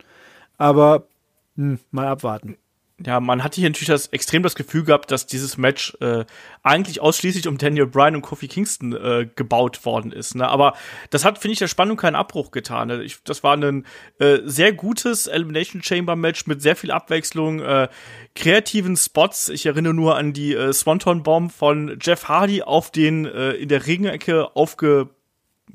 aber 0.57 1.07
hm, 1.55 1.79
mal 1.91 2.07
abwarten. 2.07 2.57
Ja, 3.05 3.19
man 3.19 3.43
hatte 3.43 3.61
hier 3.61 3.69
natürlich 3.69 3.87
das, 3.87 4.07
extrem 4.07 4.43
das 4.43 4.55
Gefühl 4.55 4.83
gehabt, 4.83 5.11
dass 5.11 5.25
dieses 5.25 5.57
Match 5.57 5.95
äh, 6.01 6.25
eigentlich 6.63 7.01
ausschließlich 7.01 7.47
um 7.47 7.57
Daniel 7.57 7.87
Bryan 7.87 8.15
und 8.15 8.21
Kofi 8.21 8.47
Kingston 8.47 8.93
äh, 8.93 9.27
gebaut 9.35 9.85
worden 9.85 10.11
ist. 10.11 10.35
Ne? 10.35 10.47
Aber 10.47 10.73
das 11.09 11.25
hat, 11.25 11.37
finde 11.39 11.53
ich, 11.53 11.59
der 11.59 11.67
Spannung 11.67 11.97
keinen 11.97 12.15
Abbruch 12.15 12.51
getan. 12.51 12.89
Ne? 12.89 13.03
Ich, 13.03 13.23
das 13.23 13.43
war 13.43 13.57
ein 13.57 13.85
äh, 14.19 14.39
sehr 14.45 14.73
gutes 14.73 15.27
Elimination 15.27 15.81
Chamber 15.81 16.15
Match 16.15 16.45
mit 16.47 16.61
sehr 16.61 16.75
viel 16.75 16.91
Abwechslung, 16.91 17.59
äh, 17.61 17.87
kreativen 18.35 18.95
Spots. 18.95 19.49
Ich 19.49 19.65
erinnere 19.65 19.93
nur 19.93 20.17
an 20.17 20.33
die 20.33 20.53
äh, 20.53 20.73
Swanton 20.73 21.23
Bomb 21.23 21.51
von 21.51 21.97
Jeff 22.01 22.27
Hardy 22.27 22.61
auf 22.61 22.91
den 22.91 23.25
äh, 23.25 23.51
in 23.51 23.69
der 23.69 23.87
Ringecke 23.87 24.55
aufge 24.55 25.09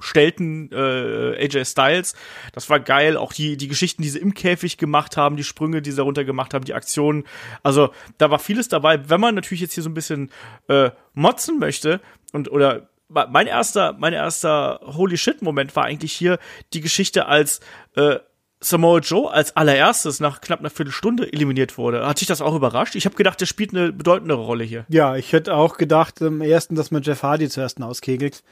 stellten 0.00 0.70
äh, 0.72 1.44
AJ 1.44 1.64
Styles. 1.64 2.14
Das 2.52 2.68
war 2.70 2.80
geil. 2.80 3.16
Auch 3.16 3.32
die, 3.32 3.56
die 3.56 3.68
Geschichten, 3.68 4.02
die 4.02 4.08
sie 4.08 4.18
im 4.18 4.34
Käfig 4.34 4.78
gemacht 4.78 5.16
haben, 5.16 5.36
die 5.36 5.44
Sprünge, 5.44 5.82
die 5.82 5.92
sie 5.92 6.02
runter 6.02 6.24
gemacht 6.24 6.54
haben, 6.54 6.64
die 6.64 6.74
Aktionen. 6.74 7.24
Also 7.62 7.90
da 8.18 8.30
war 8.30 8.38
vieles 8.38 8.68
dabei. 8.68 9.08
Wenn 9.08 9.20
man 9.20 9.34
natürlich 9.34 9.60
jetzt 9.60 9.74
hier 9.74 9.82
so 9.82 9.90
ein 9.90 9.94
bisschen 9.94 10.30
äh, 10.68 10.90
motzen 11.14 11.58
möchte 11.58 12.00
und 12.32 12.50
oder 12.50 12.88
mein 13.08 13.46
erster, 13.46 13.94
mein 13.98 14.12
erster 14.12 14.80
Holy 14.82 15.16
Shit 15.16 15.42
Moment 15.42 15.76
war 15.76 15.84
eigentlich 15.84 16.12
hier 16.12 16.38
die 16.72 16.80
Geschichte 16.80 17.26
als 17.26 17.60
äh, 17.94 18.16
Samoa 18.60 19.00
Joe 19.00 19.30
als 19.30 19.54
allererstes 19.56 20.18
nach 20.18 20.40
knapp 20.40 20.60
einer 20.60 20.70
Viertelstunde 20.70 21.30
eliminiert 21.32 21.76
wurde. 21.76 22.06
Hat 22.06 22.18
sich 22.18 22.26
das 22.26 22.40
auch 22.40 22.54
überrascht? 22.54 22.94
Ich 22.94 23.04
habe 23.04 23.14
gedacht, 23.14 23.40
der 23.40 23.46
spielt 23.46 23.70
eine 23.72 23.92
bedeutendere 23.92 24.40
Rolle 24.40 24.64
hier. 24.64 24.86
Ja, 24.88 25.14
ich 25.16 25.32
hätte 25.32 25.54
auch 25.54 25.76
gedacht 25.76 26.20
im 26.20 26.40
ersten, 26.40 26.74
dass 26.74 26.90
man 26.90 27.02
Jeff 27.02 27.22
Hardy 27.22 27.48
zuerst 27.48 27.80
auskegelt, 27.82 28.42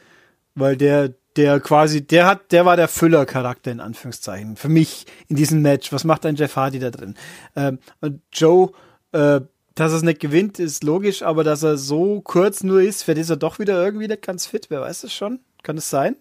weil 0.54 0.76
der 0.76 1.14
der 1.36 1.60
quasi, 1.60 2.06
der 2.06 2.26
hat, 2.26 2.52
der 2.52 2.64
war 2.64 2.76
der 2.76 2.88
Füller-Charakter 2.88 3.72
in 3.72 3.80
Anführungszeichen. 3.80 4.56
Für 4.56 4.68
mich 4.68 5.06
in 5.28 5.36
diesem 5.36 5.62
Match. 5.62 5.92
Was 5.92 6.04
macht 6.04 6.24
ein 6.26 6.36
Jeff 6.36 6.56
Hardy 6.56 6.78
da 6.78 6.90
drin? 6.90 7.14
Ähm, 7.56 7.78
und 8.00 8.20
Joe, 8.32 8.70
äh, 9.12 9.40
dass 9.74 9.92
er 9.92 9.96
es 9.96 10.02
nicht 10.02 10.20
gewinnt, 10.20 10.60
ist 10.60 10.84
logisch, 10.84 11.22
aber 11.22 11.42
dass 11.42 11.62
er 11.62 11.76
so 11.76 12.20
kurz 12.20 12.62
nur 12.62 12.80
ist, 12.80 13.02
für 13.02 13.12
ist 13.12 13.30
er 13.30 13.36
doch 13.36 13.58
wieder 13.58 13.82
irgendwie 13.82 14.06
nicht 14.06 14.22
ganz 14.22 14.46
fit. 14.46 14.66
Wer 14.68 14.80
weiß 14.80 15.04
es 15.04 15.12
schon? 15.12 15.40
Kann 15.64 15.78
es 15.78 15.90
sein? 15.90 16.16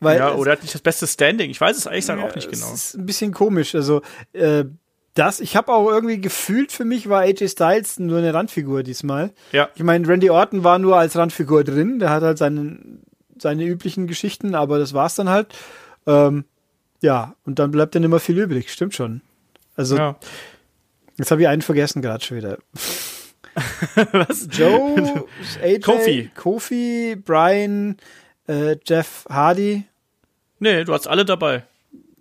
Weil 0.00 0.18
ja, 0.18 0.34
oder 0.34 0.50
er 0.50 0.56
hat 0.56 0.62
nicht 0.62 0.74
das 0.74 0.82
beste 0.82 1.06
Standing. 1.06 1.50
Ich 1.50 1.60
weiß 1.60 1.76
es 1.76 1.86
eigentlich 1.86 2.08
ja, 2.08 2.18
auch 2.18 2.34
nicht 2.34 2.50
genau. 2.50 2.70
Das 2.70 2.84
ist 2.84 2.98
ein 2.98 3.06
bisschen 3.06 3.32
komisch. 3.32 3.74
Also, 3.74 4.02
äh, 4.32 4.64
das, 5.14 5.40
ich 5.40 5.56
habe 5.56 5.72
auch 5.72 5.88
irgendwie 5.88 6.20
gefühlt, 6.20 6.70
für 6.70 6.84
mich 6.84 7.08
war 7.08 7.22
AJ 7.22 7.48
Styles 7.48 7.98
nur 7.98 8.18
eine 8.18 8.34
Randfigur 8.34 8.82
diesmal. 8.82 9.32
Ja. 9.52 9.68
Ich 9.74 9.82
meine, 9.82 10.06
Randy 10.06 10.30
Orton 10.30 10.62
war 10.62 10.78
nur 10.78 10.96
als 10.96 11.16
Randfigur 11.16 11.64
drin. 11.64 11.98
Der 11.98 12.10
hat 12.10 12.22
halt 12.22 12.38
seinen 12.38 13.02
seine 13.42 13.64
üblichen 13.64 14.06
Geschichten, 14.06 14.54
aber 14.54 14.78
das 14.78 14.94
war's 14.94 15.14
dann 15.14 15.28
halt. 15.28 15.54
Ähm, 16.06 16.44
ja, 17.00 17.34
und 17.44 17.58
dann 17.58 17.70
bleibt 17.70 17.94
dann 17.94 18.04
immer 18.04 18.20
viel 18.20 18.38
übrig, 18.38 18.72
stimmt 18.72 18.94
schon. 18.94 19.20
Also, 19.76 19.96
ja. 19.96 20.16
jetzt 21.16 21.30
habe 21.30 21.42
ich 21.42 21.48
einen 21.48 21.62
vergessen 21.62 22.02
gerade 22.02 22.24
schon 22.24 22.38
wieder. 22.38 22.58
Was? 24.12 24.48
Joe, 24.50 25.26
AJ, 25.62 25.80
Kofi, 25.80 26.30
Kofi 26.34 27.16
Brian, 27.16 27.96
äh, 28.46 28.76
Jeff 28.84 29.24
Hardy. 29.28 29.84
Nee, 30.58 30.84
du 30.84 30.92
hast 30.92 31.06
alle 31.06 31.24
dabei. 31.24 31.64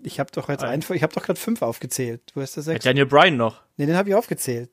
Ich 0.03 0.20
habe 0.20 0.32
doch 0.32 0.49
jetzt 0.49 0.63
einen, 0.63 0.84
ich 0.93 1.03
habe 1.03 1.13
doch 1.13 1.24
gerade 1.24 1.39
fünf 1.39 1.61
aufgezählt. 1.61 2.22
Du 2.34 2.41
hast 2.41 2.55
das 2.57 2.65
sechs. 2.65 2.84
Daniel 2.84 3.05
Bryan 3.05 3.36
noch. 3.36 3.61
Nee, 3.78 3.88
den 3.88 3.95
habe 3.95 4.09
ich 4.09 4.15
aufgezählt. 4.15 4.70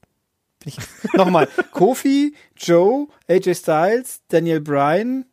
Nochmal. 1.14 1.48
Kofi, 1.72 2.34
Joe, 2.56 3.08
AJ 3.28 3.54
Styles, 3.54 4.22
Daniel 4.28 4.60
Bryan, 4.60 5.26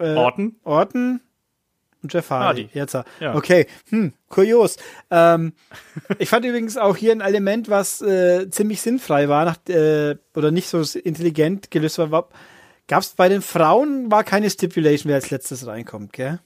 äh, 0.00 0.14
Orton. 0.14 0.56
Orton 0.64 1.20
und 2.02 2.12
Jeff 2.12 2.30
Hardy. 2.30 2.62
Hardy. 2.62 2.78
Jetzt. 2.78 2.94
Ja. 3.20 3.34
Okay, 3.34 3.66
hm, 3.90 4.12
kurios. 4.28 4.76
Ähm, 5.10 5.52
ich 6.18 6.28
fand 6.28 6.44
übrigens 6.44 6.76
auch 6.76 6.96
hier 6.96 7.12
ein 7.12 7.20
Element, 7.20 7.68
was 7.68 8.00
äh, 8.00 8.48
ziemlich 8.50 8.80
sinnfrei 8.80 9.28
war 9.28 9.44
nach, 9.44 9.56
äh, 9.68 10.16
oder 10.34 10.50
nicht 10.50 10.68
so 10.68 10.82
intelligent 10.98 11.70
gelöst 11.70 11.98
war. 11.98 12.28
Gab 12.88 13.02
es 13.02 13.10
bei 13.10 13.28
den 13.28 13.42
Frauen 13.42 14.10
war 14.10 14.24
keine 14.24 14.50
Stipulation, 14.50 15.10
wer 15.10 15.16
als 15.16 15.30
letztes 15.30 15.66
reinkommt, 15.66 16.12
gell? 16.12 16.40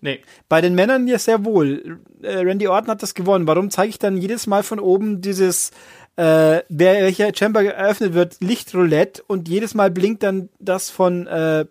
Nee. 0.00 0.20
Bei 0.48 0.60
den 0.60 0.74
Männern 0.74 1.06
ja 1.08 1.18
sehr 1.18 1.44
wohl. 1.44 2.00
Äh, 2.22 2.38
Randy 2.38 2.68
Orton 2.68 2.90
hat 2.90 3.02
das 3.02 3.14
gewonnen. 3.14 3.46
Warum 3.46 3.70
zeige 3.70 3.90
ich 3.90 3.98
dann 3.98 4.16
jedes 4.16 4.46
Mal 4.46 4.62
von 4.62 4.78
oben 4.78 5.20
dieses, 5.20 5.70
äh, 6.16 6.62
wer 6.68 7.02
welcher 7.02 7.34
Chamber 7.34 7.62
geöffnet 7.62 8.14
wird, 8.14 8.36
Lichtroulette 8.40 9.22
und 9.26 9.48
jedes 9.48 9.74
Mal 9.74 9.90
blinkt 9.90 10.22
dann 10.22 10.48
das 10.58 10.90
von 10.90 11.26
äh, 11.26 11.66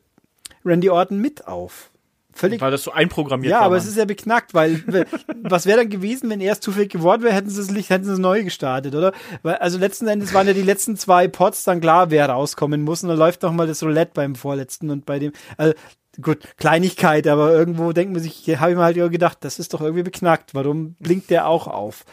Randy 0.66 0.90
Orton 0.90 1.20
mit 1.20 1.48
auf. 1.48 1.92
Völlig. 2.38 2.60
Weil 2.60 2.72
das 2.72 2.84
so 2.84 2.92
einprogrammiert 2.92 3.50
ja, 3.50 3.58
war. 3.58 3.62
Ja, 3.62 3.66
aber 3.68 3.78
es 3.78 3.86
ist 3.86 3.96
ja 3.96 4.04
beknackt, 4.04 4.54
weil 4.54 4.84
was 5.44 5.66
wäre 5.66 5.78
dann 5.78 5.90
gewesen, 5.90 6.30
wenn 6.30 6.42
er 6.42 6.52
es 6.52 6.60
zufällig 6.60 6.92
geworden 6.92 7.24
wäre, 7.24 7.34
hätten 7.34 7.50
sie 7.50 7.62
es 7.62 7.72
Licht, 7.72 7.90
hätten 7.90 8.04
sie 8.04 8.12
es 8.12 8.20
neu 8.20 8.44
gestartet, 8.44 8.94
oder? 8.94 9.14
Weil, 9.42 9.56
also 9.56 9.78
letzten 9.78 10.06
Endes 10.08 10.34
waren 10.34 10.46
ja 10.46 10.52
die 10.52 10.62
letzten 10.62 10.98
zwei 10.98 11.30
Pots 11.30 11.64
dann 11.64 11.80
klar, 11.80 12.12
wer 12.12 12.28
rauskommen 12.30 12.82
muss. 12.82 13.04
Und 13.04 13.10
dann 13.10 13.18
läuft 13.18 13.44
noch 13.44 13.54
mal 13.54 13.68
das 13.68 13.82
Roulette 13.84 14.12
beim 14.16 14.36
vorletzten 14.36 14.90
und 14.90 15.06
bei 15.06 15.18
dem. 15.18 15.32
Also, 15.56 15.76
gut, 16.22 16.40
Kleinigkeit, 16.58 17.26
aber 17.28 17.54
irgendwo 17.54 17.94
denkt 17.94 18.12
man 18.12 18.22
sich, 18.22 18.50
habe 18.60 18.72
ich 18.72 18.78
mir 18.78 18.84
halt 18.84 19.12
gedacht, 19.12 19.38
das 19.42 19.58
ist 19.58 19.74
doch 19.74 19.80
irgendwie 19.80 20.04
beknackt. 20.04 20.54
Warum 20.54 20.96
blinkt 21.00 21.30
der 21.30 21.48
auch 21.48 21.68
auf? 21.68 22.04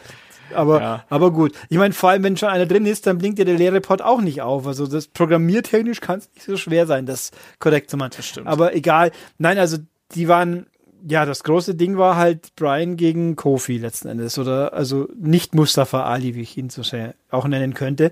Aber, 0.55 0.81
ja. 0.81 1.05
aber 1.09 1.33
gut. 1.33 1.53
Ich 1.69 1.79
meine, 1.79 1.95
vor 1.95 2.11
allem, 2.11 2.23
wenn 2.23 2.37
schon 2.37 2.49
einer 2.49 2.67
drin 2.67 2.87
ist, 2.87 3.07
dann 3.07 3.19
blinkt 3.19 3.39
ja 3.39 3.45
der 3.45 3.57
leere 3.57 3.81
Pod 3.81 4.03
auch 4.03 4.21
nicht 4.21 4.43
auf. 4.43 4.67
Also 4.67 4.87
das 4.87 5.09
programmiertechnisch 5.09 6.01
kann 6.01 6.19
es 6.19 6.31
nicht 6.35 6.45
so 6.45 6.57
schwer 6.57 6.87
sein, 6.87 7.07
das 7.07 7.31
korrekt 7.59 7.91
zu 7.91 7.97
machen. 7.97 8.13
Das 8.17 8.27
stimmt. 8.27 8.47
Aber 8.47 8.75
egal. 8.75 9.13
Nein, 9.39 9.59
also 9.59 9.79
die 10.15 10.29
waren, 10.29 10.67
ja, 11.07 11.25
das 11.25 11.45
große 11.45 11.75
Ding 11.75 11.97
war 11.97 12.17
halt 12.17 12.55
Brian 12.57 12.97
gegen 12.97 13.37
Kofi 13.37 13.79
letzten 13.79 14.09
Endes. 14.09 14.39
Oder 14.39 14.73
also 14.73 15.09
nicht 15.19 15.55
Mustafa 15.55 16.05
Ali, 16.05 16.35
wie 16.35 16.43
ich 16.43 16.57
ihn 16.57 16.71
so 16.71 16.83
sehr 16.83 17.15
auch 17.31 17.47
nennen 17.47 17.75
könnte. 17.75 18.11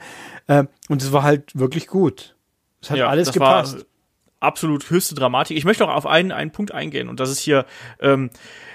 Ähm, 0.49 0.69
und 0.89 1.03
es 1.03 1.13
war 1.13 1.23
halt 1.23 1.59
wirklich 1.59 1.87
gut. 1.87 2.37
Es 2.83 2.91
hat 2.91 2.99
ja, 2.99 3.09
alles 3.09 3.33
gepasst. 3.33 3.87
Absolut 4.41 4.89
höchste 4.91 5.15
Dramatik. 5.15 5.57
Ich 5.57 5.65
möchte 5.65 5.87
auch 5.87 5.95
auf 5.95 6.07
einen, 6.07 6.33
einen 6.33 6.51
Punkt 6.51 6.73
eingehen 6.73 7.09
und 7.09 7.21
das 7.21 7.31
ist 7.31 7.41
hier, 7.41 7.67
ähm, 8.01 8.31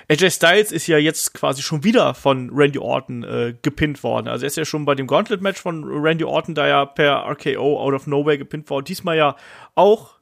AJ 0.07 0.32
Styles 0.32 0.72
ist 0.72 0.86
ja 0.86 0.99
jetzt 0.99 1.34
quasi 1.34 1.63
schon 1.63 1.84
wieder 1.84 2.13
von 2.13 2.51
Randy 2.53 2.78
Orton 2.78 3.24
äh, 3.24 3.55
gepinnt 3.61 4.03
worden. 4.03 4.28
Also 4.28 4.45
er 4.45 4.47
ist 4.47 4.57
ja 4.57 4.66
schon 4.66 4.86
bei 4.86 4.93
dem 4.93 5.07
Gauntlet-Match 5.07 5.59
von 5.59 5.84
Randy 5.84 6.24
Orton 6.24 6.53
da 6.53 6.68
ja 6.68 6.86
per 6.86 7.26
RKO 7.28 7.80
out 7.82 7.93
of 7.93 8.05
nowhere 8.05 8.38
gepinnt 8.38 8.70
worden. 8.70 8.86
Diesmal 8.86 9.18
ja 9.18 9.36
auch 9.74 10.14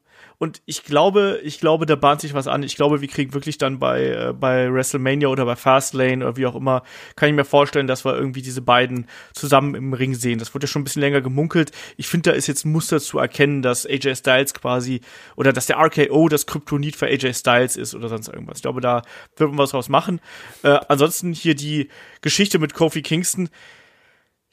und 0.43 0.61
ich 0.65 0.83
glaube, 0.83 1.39
ich 1.41 1.61
glaube, 1.61 1.85
da 1.85 1.95
bahnt 1.95 2.19
sich 2.19 2.33
was 2.33 2.47
an. 2.47 2.63
Ich 2.63 2.75
glaube, 2.75 2.99
wir 2.99 3.07
kriegen 3.07 3.33
wirklich 3.33 3.57
dann 3.57 3.79
bei, 3.79 4.07
äh, 4.07 4.33
bei 4.33 4.69
WrestleMania 4.69 5.29
oder 5.29 5.45
bei 5.45 5.55
Fastlane 5.55 6.17
oder 6.17 6.35
wie 6.35 6.45
auch 6.45 6.55
immer, 6.55 6.83
kann 7.15 7.29
ich 7.29 7.35
mir 7.35 7.45
vorstellen, 7.45 7.87
dass 7.87 8.03
wir 8.03 8.13
irgendwie 8.13 8.41
diese 8.41 8.61
beiden 8.61 9.07
zusammen 9.31 9.73
im 9.73 9.93
Ring 9.93 10.15
sehen. 10.15 10.39
Das 10.39 10.53
wurde 10.53 10.65
ja 10.65 10.67
schon 10.67 10.81
ein 10.81 10.83
bisschen 10.83 10.99
länger 10.99 11.21
gemunkelt. 11.21 11.71
Ich 11.95 12.09
finde, 12.09 12.31
da 12.31 12.35
ist 12.35 12.47
jetzt 12.47 12.65
ein 12.65 12.73
Muster 12.73 12.99
zu 12.99 13.19
erkennen, 13.19 13.61
dass 13.61 13.85
AJ 13.85 14.15
Styles 14.17 14.53
quasi 14.53 14.99
oder 15.37 15.53
dass 15.53 15.67
der 15.67 15.77
RKO 15.77 16.27
das 16.27 16.45
Kryptonit 16.45 16.97
für 16.97 17.05
AJ 17.07 17.35
Styles 17.35 17.77
ist 17.77 17.95
oder 17.95 18.09
sonst 18.09 18.27
irgendwas. 18.27 18.57
Ich 18.57 18.63
glaube, 18.63 18.81
da 18.81 19.01
wird 19.37 19.49
man 19.49 19.59
was 19.59 19.69
draus 19.69 19.87
machen. 19.87 20.19
Äh, 20.63 20.77
ansonsten 20.89 21.31
hier 21.31 21.55
die 21.55 21.87
Geschichte 22.19 22.59
mit 22.59 22.73
Kofi 22.73 23.01
Kingston 23.01 23.47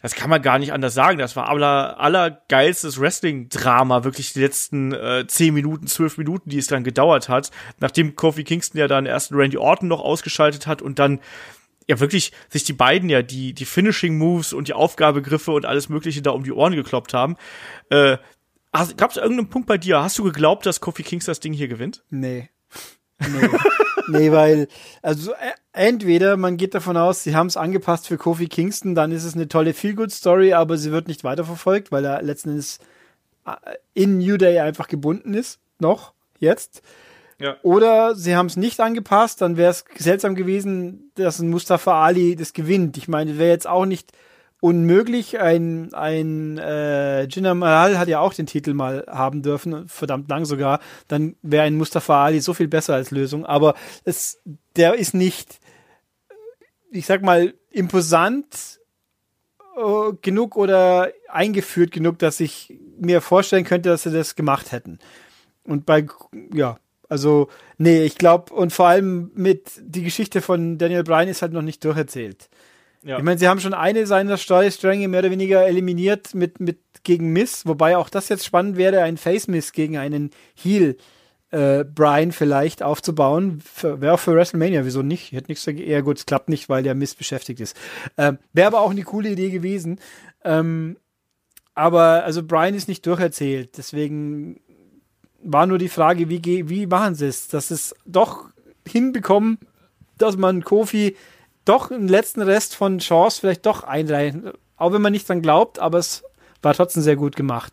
das 0.03 0.15
kann 0.15 0.31
man 0.31 0.41
gar 0.43 0.59
nicht 0.59 0.73
anders 0.73 0.95
sagen. 0.95 1.19
Das 1.19 1.37
war 1.37 1.49
aller, 1.49 2.01
allergeilstes 2.01 3.01
Wrestling-Drama, 3.01 4.05
wirklich 4.05 4.33
die 4.33 4.41
letzten 4.41 4.93
äh, 4.93 5.27
10 5.27 5.53
Minuten, 5.53 5.87
12 5.87 6.19
Minuten, 6.19 6.51
die 6.51 6.59
es 6.59 6.67
dann 6.67 6.85
gedauert 6.85 7.29
hat. 7.29 7.51
Nachdem 7.79 8.17
Kofi 8.17 8.45
Kingston 8.45 8.79
ja 8.79 8.89
dann 8.89 9.07
erst 9.07 9.33
Randy 9.33 9.59
Orton 9.59 9.89
noch 9.89 10.01
ausgeschaltet 10.01 10.67
hat 10.67 10.81
und 10.83 10.99
dann 10.99 11.21
ja 11.87 12.01
wirklich 12.01 12.33
sich 12.49 12.65
die 12.65 12.73
beiden 12.73 13.11
ja 13.11 13.23
die, 13.23 13.53
die 13.53 13.65
Finishing 13.65 14.17
Moves 14.17 14.53
und 14.53 14.69
die 14.69 14.75
Aufgabegriffe 14.75 15.53
und 15.53 15.67
alles 15.67 15.89
Mögliche 15.89 16.23
da 16.23 16.31
um 16.31 16.45
die 16.45 16.53
Ohren 16.53 16.75
gekloppt 16.75 17.15
haben. 17.15 17.37
Äh, 17.91 18.17
Gab 18.73 19.11
es 19.11 19.17
irgendeinen 19.17 19.51
Punkt 19.51 19.67
bei 19.67 19.79
dir? 19.79 20.01
Hast 20.01 20.17
du 20.19 20.23
geglaubt, 20.23 20.65
dass 20.65 20.81
Kofi 20.81 21.03
Kingston 21.03 21.33
das 21.33 21.41
Ding 21.41 21.53
hier 21.53 21.67
gewinnt? 21.67 22.05
Nee. 22.09 22.51
Nee. 23.21 23.49
nee, 24.09 24.33
weil, 24.33 24.69
also 25.03 25.33
äh, 25.33 25.53
entweder 25.73 26.37
man 26.37 26.57
geht 26.57 26.75
davon 26.75 26.97
aus, 26.97 27.23
sie 27.23 27.35
haben 27.35 27.47
es 27.47 27.57
angepasst 27.57 28.09
für 28.09 28.17
Kofi 28.17 28.49
Kingston, 28.49 28.95
dann 28.95 29.13
ist 29.13 29.25
es 29.25 29.35
eine 29.35 29.49
tolle 29.49 29.75
Feel-Good-Story, 29.75 30.53
aber 30.53 30.79
sie 30.79 30.93
wird 30.93 31.09
nicht 31.09 31.25
weiterverfolgt, 31.25 31.93
weil 31.93 32.05
er 32.05 32.23
letzten 32.23 32.51
Endes 32.51 32.79
äh, 33.47 33.53
in 33.95 34.19
New 34.19 34.37
Day 34.37 34.61
einfach 34.61 34.89
gebunden 34.89 35.35
ist, 35.35 35.61
noch, 35.79 36.13
jetzt. 36.39 36.83
Ja. 37.39 37.57
Oder 37.63 38.15
sie 38.15 38.37
haben 38.37 38.47
es 38.47 38.57
nicht 38.57 38.81
angepasst, 38.81 39.41
dann 39.41 39.57
wäre 39.57 39.71
es 39.71 39.85
seltsam 39.97 40.35
gewesen, 40.35 41.11
dass 41.15 41.39
ein 41.39 41.49
Mustafa 41.49 42.05
Ali 42.05 42.37
das 42.37 42.53
gewinnt. 42.53 42.99
Ich 42.99 43.09
meine, 43.09 43.39
wäre 43.39 43.51
jetzt 43.51 43.67
auch 43.67 43.87
nicht 43.87 44.13
unmöglich. 44.61 45.39
Ein, 45.41 45.93
ein 45.95 46.59
äh, 46.59 47.25
Jinder 47.25 47.55
Mahal 47.55 47.99
hat 47.99 48.09
ja 48.09 48.21
auch 48.21 48.35
den 48.35 48.47
Titel 48.47 48.75
mal 48.75 49.05
haben 49.09 49.43
dürfen, 49.43 49.89
verdammt 49.89 50.29
lang 50.29 50.45
sogar. 50.45 50.81
Dann 51.09 51.37
wäre 51.43 51.65
ein 51.65 51.77
Mustafa 51.77 52.25
Ali 52.25 52.41
so 52.41 52.55
viel 52.55 52.69
besser 52.69 52.95
als 52.95 53.11
Lösung. 53.11 53.47
Aber 53.47 53.75
es, 54.05 54.41
der 54.77 54.95
ist 54.95 55.15
nicht, 55.15 55.59
ich 56.91 57.07
sag 57.07 57.23
mal, 57.23 57.55
imposant 57.71 58.81
äh, 59.77 60.13
genug 60.23 60.57
oder 60.57 61.11
eingeführt 61.29 61.93
genug, 61.93 62.19
dass 62.19 62.41
ich 62.41 62.79
mir 62.99 63.21
vorstellen 63.21 63.65
könnte, 63.65 63.89
dass 63.89 64.03
sie 64.03 64.13
das 64.13 64.37
gemacht 64.37 64.73
hätten. 64.73 64.99
Und 65.65 65.87
bei, 65.87 66.07
ja, 66.53 66.79
also, 67.09 67.49
nee, 67.77 68.05
ich 68.05 68.17
glaube, 68.17 68.55
und 68.55 68.73
vor 68.73 68.87
allem 68.87 69.33
mit 69.35 69.73
die 69.81 70.05
Geschichte 70.05 70.41
von 70.43 70.79
Daniel 70.79 71.03
Bryan 71.03 71.29
ist 71.29 71.43
halt 71.43 71.53
noch 71.53 71.63
nicht 71.63 71.85
durcherzählt. 71.85 72.49
Ja. 73.03 73.17
Ich 73.19 73.25
meine, 73.25 73.39
sie 73.39 73.49
haben 73.49 73.61
schon 73.61 73.75
eine 73.75 74.07
seiner 74.07 74.37
Steuerstränge 74.37 75.09
mehr 75.09 75.21
oder 75.21 75.31
weniger 75.31 75.67
eliminiert 75.67 76.35
mit, 76.35 76.61
mit 76.61 76.79
gegen 77.03 77.33
Miss, 77.33 77.65
wobei 77.67 77.97
auch 77.97 78.11
das 78.11 78.29
jetzt 78.29 78.45
spannend 78.45 78.77
wäre, 78.77 79.03
ein 79.03 79.17
Face-Miss 79.17 79.73
gegen 79.73 79.97
einen 79.97 80.31
Heel 80.55 80.97
äh, 81.51 81.85
Brian 81.85 82.33
vielleicht 82.33 82.83
aufzubauen. 82.83 83.63
Wäre 83.83 84.15
auch 84.15 84.21
für 84.21 84.35
WrestleMania, 84.35 84.85
wieso 84.85 85.03
nicht? 85.03 85.33
Ich 85.33 85.33
hätte 85.33 85.51
nichts 85.51 85.65
dagegen. 85.65 85.91
Ja, 85.91 86.01
gut, 86.03 86.19
es 86.19 86.27
klappt 86.27 86.49
nicht, 86.49 86.69
weil 86.69 86.83
der 86.83 86.95
Miss 86.95 87.15
beschäftigt 87.15 87.61
ist. 87.61 87.77
Ähm, 88.19 88.39
wäre 88.53 88.69
aber 88.69 88.81
auch 88.81 88.91
eine 88.91 89.03
coole 89.03 89.31
Idee 89.31 89.51
gewesen. 89.51 89.99
Ähm, 90.45 90.97
aber 91.75 92.25
also 92.25 92.43
Brian 92.43 92.75
ist 92.75 92.89
nicht 92.89 93.07
durcherzählt, 93.07 93.79
deswegen 93.79 94.61
war 95.43 95.67
nur 95.67 95.79
die 95.79 95.89
Frage, 95.89 96.29
wie, 96.29 96.69
wie 96.69 96.87
machen 96.87 97.15
sie 97.15 97.27
es, 97.27 97.49
dass 97.49 97.71
es 97.71 97.95
doch 98.05 98.51
hinbekommen, 98.87 99.59
dass 100.19 100.37
man 100.37 100.63
Kofi 100.63 101.17
doch 101.71 101.91
einen 101.91 102.09
letzten 102.09 102.43
Rest 102.43 102.75
von 102.75 102.99
Chance 102.99 103.41
vielleicht 103.41 103.65
doch 103.65 103.85
einreichen, 103.85 104.51
auch 104.77 104.93
wenn 104.93 105.03
man 105.03 105.13
nicht 105.13 105.29
dran 105.29 105.43
glaubt, 105.43 105.79
aber 105.79 105.99
es 105.99 106.25
war 106.63 106.75
trotzdem 106.75 107.03
sehr 107.03 107.17
gut 107.17 107.37
gemacht. 107.37 107.73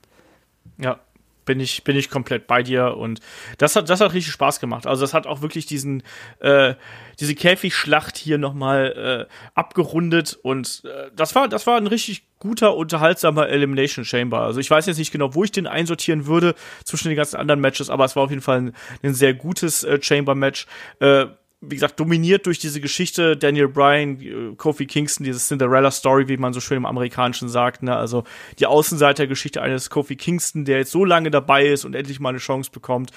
Ja, 0.78 1.00
bin 1.46 1.60
ich, 1.60 1.84
bin 1.84 1.96
ich 1.96 2.12
komplett 2.12 2.46
bei 2.46 2.62
dir 2.62 2.96
und 2.98 3.22
das 3.58 3.76
hat, 3.76 3.90
das 3.90 4.02
hat 4.02 4.14
richtig 4.14 4.34
Spaß 4.34 4.60
gemacht. 4.60 4.86
Also 4.86 5.02
das 5.02 5.16
hat 5.16 5.26
auch 5.26 5.42
wirklich 5.42 5.66
diesen, 5.66 6.04
äh, 6.40 6.76
diese 7.20 7.34
Käfigschlacht 7.34 8.18
hier 8.18 8.38
nochmal 8.38 9.28
äh, 9.28 9.34
abgerundet 9.56 10.38
und 10.44 10.84
äh, 10.86 11.10
das 11.16 11.34
war, 11.34 11.48
das 11.48 11.66
war 11.66 11.78
ein 11.78 11.88
richtig 11.88 12.28
guter, 12.38 12.76
unterhaltsamer 12.76 13.50
Elimination 13.50 14.06
Chamber. 14.06 14.42
Also 14.42 14.60
ich 14.60 14.70
weiß 14.70 14.86
jetzt 14.86 15.00
nicht 15.00 15.12
genau, 15.12 15.34
wo 15.34 15.44
ich 15.44 15.52
den 15.52 15.66
einsortieren 15.66 16.28
würde 16.28 16.54
zwischen 16.84 17.08
den 17.08 17.18
ganzen 17.18 17.38
anderen 17.38 17.62
Matches, 17.62 17.90
aber 17.90 18.06
es 18.06 18.16
war 18.16 18.24
auf 18.24 18.30
jeden 18.30 18.44
Fall 18.44 18.58
ein, 18.60 18.76
ein 19.02 19.16
sehr 19.16 19.34
gutes 19.34 19.84
äh, 19.84 20.00
Chamber 20.00 20.36
Match. 20.36 20.68
Äh, 21.00 21.28
wie 21.60 21.76
gesagt, 21.76 22.00
dominiert 22.00 22.46
durch 22.46 22.60
diese 22.60 22.80
Geschichte 22.80 23.36
Daniel 23.36 23.68
Bryan, 23.68 24.22
äh, 24.22 24.56
Kofi 24.56 24.86
Kingston, 24.86 25.24
diese 25.24 25.40
Cinderella-Story, 25.40 26.28
wie 26.28 26.38
man 26.38 26.54
so 26.54 26.60
schön 26.60 26.78
im 26.78 26.86
Amerikanischen 26.86 27.50
sagt, 27.50 27.82
ne? 27.82 27.96
Also 27.96 28.26
die 28.60 28.68
Außenseitergeschichte 28.68 29.62
eines 29.62 29.90
Kofi 29.90 30.16
Kingston, 30.16 30.66
der 30.66 30.78
jetzt 30.78 30.92
so 30.92 31.04
lange 31.04 31.32
dabei 31.32 31.66
ist 31.68 31.84
und 31.84 31.96
endlich 31.96 32.20
mal 32.20 32.30
eine 32.30 32.38
Chance 32.38 32.70
bekommt. 32.72 33.12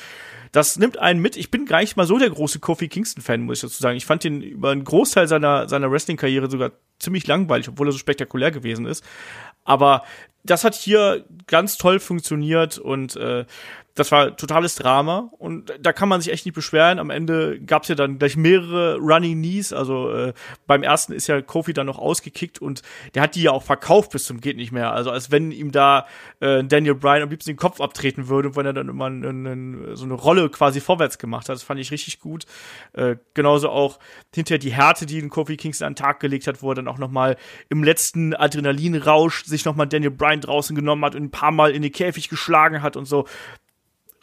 Das 0.53 0.79
nimmt 0.79 0.99
einen 0.99 1.21
mit. 1.21 1.37
Ich 1.37 1.51
bin 1.51 1.67
gar 1.67 1.81
nicht 1.81 1.97
mal 1.97 2.07
so 2.07 2.19
der 2.19 2.31
große 2.31 2.61
Kofi 2.61 2.89
Kingston-Fan, 2.89 3.43
muss 3.43 3.59
ich 3.59 3.63
dazu 3.63 3.83
sagen. 3.83 3.97
Ich 3.97 4.07
fand 4.07 4.25
ihn 4.25 4.41
über 4.41 4.71
einen 4.71 4.85
Großteil 4.85 5.29
seiner, 5.29 5.69
seiner 5.69 5.91
Wrestling-Karriere 5.91 6.51
sogar 6.51 6.73
ziemlich 6.99 7.27
langweilig, 7.27 7.69
obwohl 7.69 7.89
er 7.89 7.93
so 7.93 7.99
spektakulär 7.99 8.51
gewesen 8.51 8.87
ist. 8.87 9.05
Aber 9.65 10.03
das 10.43 10.65
hat 10.65 10.75
hier 10.75 11.27
ganz 11.47 11.77
toll 11.77 12.01
funktioniert 12.01 12.79
und 12.79 13.17
äh, 13.17 13.45
das 13.95 14.13
war 14.13 14.37
totales 14.37 14.77
Drama 14.77 15.31
und 15.39 15.73
da 15.81 15.93
kann 15.93 16.09
man 16.09 16.21
sich 16.21 16.33
echt 16.33 16.47
nicht 16.47 16.55
beschweren. 16.55 16.99
Am 16.99 17.11
Ende 17.11 17.61
gab 17.61 17.83
es 17.83 17.89
ja 17.89 17.95
dann 17.95 18.19
gleich 18.19 18.37
mehrere 18.37 18.97
Running 18.97 19.39
Knees. 19.39 19.73
Also 19.73 20.11
äh, 20.11 20.33
beim 20.67 20.83
ersten 20.83 21.13
ist 21.13 21.27
ja 21.27 21.43
Kofi 21.43 21.73
dann 21.73 21.87
noch 21.87 21.99
ausgekickt 21.99 22.61
und 22.61 22.83
der 23.15 23.23
hat 23.23 23.35
die 23.35 23.43
ja 23.43 23.51
auch 23.51 23.63
verkauft 23.63 24.13
bis 24.13 24.25
zum 24.25 24.41
geht 24.41 24.57
nicht 24.57 24.73
mehr. 24.73 24.93
Also 24.93 25.11
als 25.11 25.31
wenn 25.31 25.51
ihm 25.51 25.73
da 25.73 26.07
äh, 26.41 26.63
Daniel 26.63 26.95
Bryan 26.95 27.23
am 27.23 27.31
liebsten 27.31 27.51
den 27.51 27.57
Kopf 27.57 27.81
abtreten 27.81 28.29
würde, 28.29 28.55
wenn 28.57 28.67
er 28.67 28.73
dann 28.73 28.89
immer 28.89 29.07
n, 29.09 29.25
n, 29.25 29.97
so 29.97 30.05
eine 30.05 30.15
Rolle 30.15 30.49
quasi 30.51 30.81
vorwärts 30.81 31.19
gemacht 31.19 31.49
hat. 31.49 31.57
Das 31.57 31.63
fand 31.63 31.81
ich 31.81 31.91
richtig 31.91 32.21
gut. 32.21 32.47
Äh, 32.93 33.17
genauso 33.35 33.71
auch 33.71 33.99
hinterher 34.35 34.59
die 34.59 34.73
Härte, 34.73 35.05
die 35.07 35.21
den 35.21 35.31
Kofi 35.31 35.57
Kingston 35.57 35.87
an 35.87 35.93
den 35.95 35.97
Tag 35.97 36.21
gelegt 36.21 36.47
hat, 36.47 36.63
wo 36.63 36.71
er 36.71 36.77
dann 36.77 36.89
auch 36.89 36.99
noch 36.99 37.11
mal 37.11 37.37
im 37.69 37.83
letzten 37.83 38.35
Adrenalinrausch 38.35 39.45
sich 39.45 39.65
noch 39.65 39.75
mal 39.75 39.87
Daniel 39.87 40.13
Bryan 40.13 40.41
draußen 40.41 40.77
genommen 40.77 41.05
hat 41.05 41.15
und 41.15 41.25
ein 41.25 41.31
paar 41.31 41.51
Mal 41.51 41.73
in 41.73 41.83
den 41.83 41.93
Käfig 41.93 42.29
geschlagen 42.29 42.83
hat 42.83 42.97
und 42.97 43.07
so 43.07 43.27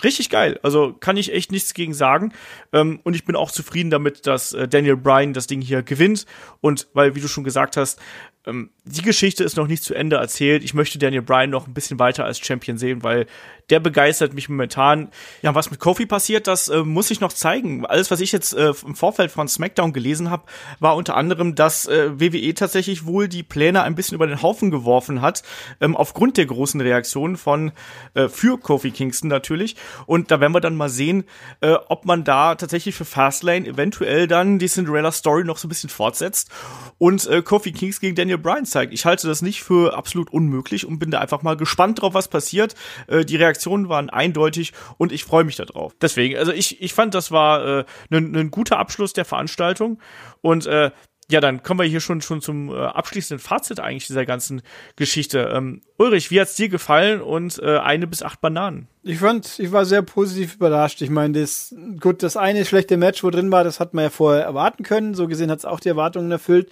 richtig 0.04 0.30
geil. 0.30 0.60
Also 0.64 0.93
kann 0.93 1.18
ich 1.18 1.34
echt 1.34 1.52
nichts 1.52 1.74
gegen 1.74 1.93
sagen. 1.93 2.34
Ähm, 2.74 3.00
und 3.04 3.16
ich 3.16 3.26
bin 3.26 3.36
auch 3.36 3.52
zufrieden 3.52 3.89
damit, 3.89 4.28
dass 4.28 4.54
äh, 4.54 4.68
Daniel 4.68 4.98
Bryan 4.98 5.34
das 5.34 5.48
Ding 5.48 5.62
hier 5.62 5.84
gewinnt. 5.84 6.26
Und 6.62 6.88
weil, 6.93 7.16
wie 7.16 7.22
du 7.22 7.28
schon 7.28 7.43
gesagt 7.43 7.78
hast, 7.78 8.00
ähm, 8.45 8.72
die 8.88 9.02
Geschichte 9.02 9.44
ist 9.44 9.58
noch 9.58 9.68
nicht 9.68 9.84
zu 9.84 9.94
Ende 9.94 10.18
erzählt. 10.18 10.64
Ich 10.64 10.74
möchte 10.74 10.98
Daniel 10.98 11.22
Bryan 11.22 11.50
noch 11.50 11.68
ein 11.68 11.74
bisschen 11.74 12.00
weiter 12.00 12.26
als 12.26 12.40
Champion 12.40 12.78
sehen, 12.78 13.04
weil 13.04 13.28
der 13.70 13.80
begeistert 13.80 14.34
mich 14.34 14.48
momentan. 14.48 15.10
Ja, 15.42 15.54
was 15.56 15.72
mit 15.72 15.80
Kofi 15.80 16.06
passiert, 16.06 16.48
das 16.48 16.70
äh, 16.70 16.84
muss 16.84 17.12
ich 17.12 17.20
noch 17.20 17.34
zeigen. 17.34 17.86
Alles, 17.86 18.12
was 18.12 18.22
ich 18.22 18.32
jetzt 18.32 18.54
äh, 18.54 18.74
im 18.86 18.96
Vorfeld 18.96 19.32
von 19.32 19.48
SmackDown 19.48 19.92
gelesen 19.92 20.30
habe, 20.30 20.44
war 20.80 20.96
unter 20.96 21.18
anderem, 21.18 21.56
dass 21.56 21.86
äh, 21.86 22.20
WWE 22.20 22.54
tatsächlich 22.54 23.06
wohl 23.06 23.28
die 23.28 23.44
Pläne 23.44 23.84
ein 23.84 23.96
bisschen 23.96 24.16
über 24.16 24.28
den 24.28 24.42
Haufen 24.42 24.72
geworfen 24.72 25.22
hat, 25.22 25.44
ähm, 25.82 25.96
aufgrund 25.96 26.38
der 26.38 26.46
großen 26.46 26.80
Reaktionen 26.80 27.36
von 27.36 27.74
äh, 28.14 28.30
für 28.30 28.58
Kofi 28.58 28.92
Kingston 28.92 29.30
natürlich. 29.30 29.76
Und 30.06 30.32
da 30.32 30.40
werden 30.40 30.54
wir 30.54 30.62
dann 30.62 30.76
mal 30.76 30.90
sehen, 30.90 31.26
äh, 31.62 31.74
ob 31.90 32.06
man 32.06 32.24
da 32.24 32.56
tatsächlich 32.56 32.96
für 32.96 33.06
Fastlane 33.06 33.68
eventuell 33.68 34.28
dann 34.28 34.60
die 34.60 34.68
Cinderella 34.68 35.12
Story 35.12 35.44
noch 35.44 35.58
so 35.58 35.68
ein 35.68 35.70
bisschen 35.70 35.90
fortsetzt 35.90 36.50
und 36.98 37.28
äh, 37.28 37.42
Kofi 37.42 37.74
Kings 37.74 38.00
gegen 38.00 38.16
Daniel 38.16 38.38
Bryan. 38.38 38.66
Ich 38.84 39.05
halte 39.05 39.28
das 39.28 39.41
nicht 39.41 39.63
für 39.63 39.95
absolut 39.95 40.32
unmöglich 40.32 40.86
und 40.86 40.99
bin 40.99 41.11
da 41.11 41.19
einfach 41.19 41.43
mal 41.43 41.57
gespannt 41.57 42.01
drauf, 42.01 42.13
was 42.13 42.28
passiert. 42.28 42.75
Äh, 43.07 43.25
die 43.25 43.36
Reaktionen 43.36 43.89
waren 43.89 44.09
eindeutig 44.09 44.73
und 44.97 45.11
ich 45.11 45.23
freue 45.23 45.43
mich 45.43 45.55
darauf. 45.55 45.93
Deswegen, 46.01 46.38
also 46.38 46.51
ich, 46.51 46.82
ich 46.82 46.93
fand, 46.93 47.13
das 47.13 47.32
war 47.32 47.86
ein 48.09 48.36
äh, 48.36 48.45
guter 48.45 48.80
Abschluss 48.80 49.13
der 49.13 49.25
Veranstaltung 49.25 49.99
und 50.41 50.65
äh, 50.65 50.91
ja, 51.30 51.41
dann 51.41 51.61
kommen 51.61 51.82
wir 51.82 51.88
hier 51.88 51.99
schon, 51.99 52.21
schon 52.21 52.39
zum 52.39 52.69
äh, 52.69 52.78
abschließenden 52.78 53.43
Fazit 53.43 53.82
eigentlich 53.82 54.07
dieser 54.07 54.25
ganzen 54.25 54.61
Geschichte. 54.95 55.51
Ähm, 55.53 55.82
Ulrich, 55.97 56.32
wie 56.32 56.39
hat's 56.39 56.55
dir 56.55 56.69
gefallen 56.69 57.21
und 57.21 57.59
äh, 57.59 57.80
eine 57.80 58.07
bis 58.07 58.23
acht 58.23 58.39
Bananen? 58.39 58.88
Ich 59.03 59.19
fand, 59.19 59.59
ich 59.59 59.73
war 59.73 59.86
sehr 59.86 60.03
positiv 60.03 60.55
überrascht. 60.55 61.01
Ich 61.01 61.09
meine, 61.09 61.41
das, 61.41 61.75
gut, 61.99 62.23
das 62.23 62.38
eine 62.38 62.63
schlechte 62.63 62.95
Match, 62.95 63.23
wo 63.25 63.30
drin 63.30 63.51
war, 63.51 63.65
das 63.65 63.82
hat 63.82 63.93
man 63.93 64.05
ja 64.05 64.09
vorher 64.09 64.43
erwarten 64.43 64.84
können. 64.84 65.15
So 65.15 65.28
gesehen 65.28 65.51
hat's 65.51 65.65
auch 65.65 65.82
die 65.82 65.89
Erwartungen 65.89 66.32
erfüllt. 66.32 66.71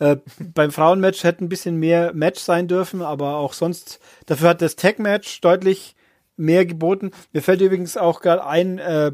Äh, 0.00 0.16
beim 0.54 0.72
Frauenmatch 0.72 1.22
hätte 1.24 1.44
ein 1.44 1.48
bisschen 1.48 1.76
mehr 1.76 2.12
Match 2.14 2.40
sein 2.40 2.66
dürfen, 2.66 3.02
aber 3.02 3.36
auch 3.36 3.52
sonst, 3.52 4.00
dafür 4.26 4.48
hat 4.48 4.62
das 4.62 4.74
Tag-Match 4.74 5.40
deutlich 5.42 5.94
mehr 6.36 6.64
geboten. 6.64 7.10
Mir 7.32 7.42
fällt 7.42 7.60
übrigens 7.60 7.98
auch 7.98 8.22
gerade 8.22 8.44
ein, 8.46 8.78
äh, 8.78 9.12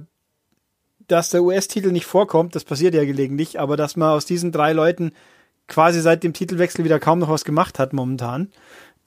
dass 1.09 1.31
der 1.31 1.43
US-Titel 1.43 1.91
nicht 1.91 2.07
vorkommt, 2.07 2.55
das 2.55 2.65
passiert 2.65 2.95
ja 2.95 3.05
gelegentlich, 3.05 3.59
aber 3.59 3.77
dass 3.77 3.97
man 3.97 4.11
aus 4.11 4.27
diesen 4.27 4.53
drei 4.53 4.73
Leuten 4.73 5.13
quasi 5.67 6.01
seit 6.01 6.23
dem 6.23 6.33
Titelwechsel 6.33 6.85
wieder 6.85 7.01
kaum 7.01 7.19
noch 7.19 7.31
was 7.31 7.45
gemacht 7.45 7.81
hat 7.81 7.93
momentan. 7.93 8.53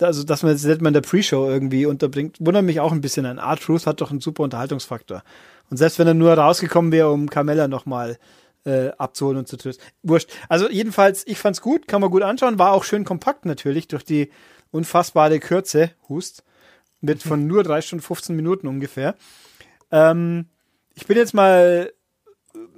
Also, 0.01 0.23
dass 0.23 0.43
man 0.43 0.55
jetzt 0.55 0.81
man 0.81 0.93
der 0.93 1.01
Pre-Show 1.01 1.49
irgendwie 1.49 1.85
unterbringt, 1.85 2.37
wundert 2.39 2.63
mich 2.63 2.79
auch 2.79 2.91
ein 2.91 3.01
bisschen 3.01 3.25
an. 3.25 3.37
R-Truth 3.37 3.85
hat 3.85 4.01
doch 4.01 4.11
einen 4.11 4.21
super 4.21 4.43
Unterhaltungsfaktor. 4.43 5.23
Und 5.69 5.77
selbst 5.77 5.99
wenn 5.99 6.07
er 6.07 6.13
nur 6.13 6.33
rausgekommen 6.33 6.91
wäre, 6.91 7.11
um 7.11 7.29
Carmella 7.29 7.67
nochmal 7.67 8.17
äh, 8.65 8.89
abzuholen 8.97 9.37
und 9.37 9.47
zu 9.47 9.57
trösten. 9.57 9.85
Wurscht. 10.03 10.29
Also 10.47 10.69
jedenfalls, 10.69 11.25
ich 11.27 11.37
fand's 11.37 11.61
gut, 11.61 11.87
kann 11.87 12.01
man 12.01 12.11
gut 12.11 12.23
anschauen, 12.23 12.59
war 12.59 12.73
auch 12.73 12.83
schön 12.83 13.05
kompakt 13.05 13.45
natürlich 13.45 13.87
durch 13.87 14.03
die 14.03 14.29
unfassbare 14.71 15.39
Kürze, 15.39 15.91
Hust, 16.07 16.43
mit 17.01 17.23
von 17.23 17.47
nur 17.47 17.63
drei 17.63 17.81
Stunden 17.81 18.03
15 18.03 18.35
Minuten 18.35 18.67
ungefähr. 18.67 19.15
Ähm, 19.91 20.47
ich 20.93 21.07
bin 21.07 21.17
jetzt 21.17 21.33
mal 21.33 21.91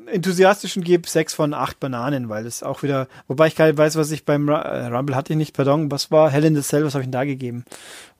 enthusiastisch 0.05 0.77
und 0.77 0.83
gebe 0.83 1.07
sechs 1.07 1.33
von 1.33 1.53
acht 1.53 1.79
Bananen, 1.79 2.29
weil 2.29 2.45
es 2.45 2.63
auch 2.63 2.83
wieder, 2.83 3.07
wobei 3.27 3.47
ich 3.47 3.55
gar 3.55 3.65
nicht 3.65 3.77
weiß, 3.77 3.95
was 3.95 4.11
ich 4.11 4.25
beim 4.25 4.47
äh, 4.49 4.53
Rumble 4.87 5.15
hatte 5.15 5.33
ich 5.33 5.37
nicht, 5.37 5.55
pardon, 5.55 5.91
was 5.91 6.11
war 6.11 6.29
Hell 6.29 6.45
in 6.45 6.55
the 6.55 6.61
Cell, 6.61 6.83
was 6.83 6.93
habe 6.93 7.03
ich 7.03 7.07
denn 7.07 7.11
da 7.11 7.25
gegeben? 7.25 7.65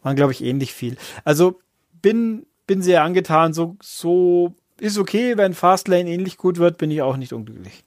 Waren, 0.01 0.15
glaube 0.15 0.31
ich, 0.31 0.43
ähnlich 0.43 0.73
viel. 0.73 0.97
Also 1.23 1.59
bin, 2.01 2.45
bin 2.67 2.81
sehr 2.81 3.03
angetan, 3.03 3.53
so, 3.53 3.77
so 3.81 4.55
ist 4.81 4.97
okay, 4.97 5.37
wenn 5.37 5.53
Fastlane 5.53 6.09
ähnlich 6.09 6.37
gut 6.37 6.57
wird, 6.57 6.77
bin 6.77 6.91
ich 6.91 7.01
auch 7.01 7.17
nicht 7.17 7.33
unglücklich. 7.33 7.83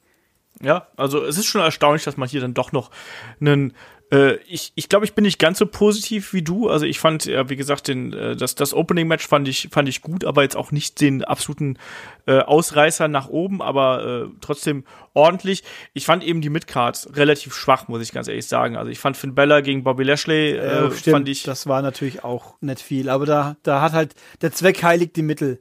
Ja, 0.63 0.87
also 0.97 1.25
es 1.25 1.37
ist 1.37 1.47
schon 1.47 1.61
erstaunlich, 1.61 2.05
dass 2.05 2.17
man 2.17 2.29
hier 2.29 2.41
dann 2.41 2.55
doch 2.55 2.71
noch 2.71 2.91
einen 3.41 3.75
äh, 4.13 4.37
ich 4.47 4.73
ich 4.77 4.89
glaube, 4.89 5.05
ich 5.05 5.15
bin 5.15 5.25
nicht 5.25 5.39
ganz 5.39 5.59
so 5.59 5.67
positiv 5.67 6.33
wie 6.33 6.43
du. 6.43 6.69
Also 6.69 6.87
ich 6.87 7.01
fand, 7.01 7.25
ja, 7.25 7.49
wie 7.49 7.57
gesagt, 7.57 7.89
den, 7.89 8.13
äh, 8.13 8.37
das, 8.37 8.55
das 8.55 8.73
Opening-Match 8.73 9.27
fand 9.27 9.49
ich, 9.49 9.69
fand 9.73 9.89
ich 9.89 10.03
gut, 10.03 10.25
aber 10.25 10.43
jetzt 10.43 10.57
auch 10.57 10.71
nicht 10.71 11.01
den 11.01 11.25
absoluten 11.25 11.79
äh, 12.27 12.39
Ausreißer 12.39 13.09
nach 13.09 13.29
oben, 13.29 13.61
aber 13.61 14.27
äh, 14.27 14.37
trotzdem 14.41 14.85
ordentlich. 15.15 15.65
Ich 15.95 16.07
fand 16.07 16.23
eben 16.23 16.41
die 16.41 16.51
Midcard 16.51 17.09
relativ 17.15 17.55
schwach, 17.55 17.89
muss 17.89 18.03
ich 18.03 18.13
ganz 18.13 18.29
ehrlich 18.29 18.47
sagen. 18.47 18.77
Also 18.77 18.91
ich 18.91 18.99
fand 18.99 19.17
Finn 19.17 19.35
Bella 19.35 19.61
gegen 19.61 19.83
Bobby 19.83 20.05
Lashley, 20.05 20.53
äh, 20.53 20.91
stimmt, 20.93 21.15
fand 21.15 21.29
ich. 21.29 21.43
Das 21.43 21.67
war 21.67 21.83
natürlich 21.83 22.23
auch 22.23 22.55
nicht 22.61 22.81
viel, 22.81 23.09
aber 23.09 23.27
da, 23.27 23.57
da 23.63 23.81
hat 23.81 23.93
halt 23.93 24.15
der 24.43 24.53
Zweck 24.53 24.83
heiligt 24.83 25.17
die 25.17 25.23
Mittel. 25.23 25.61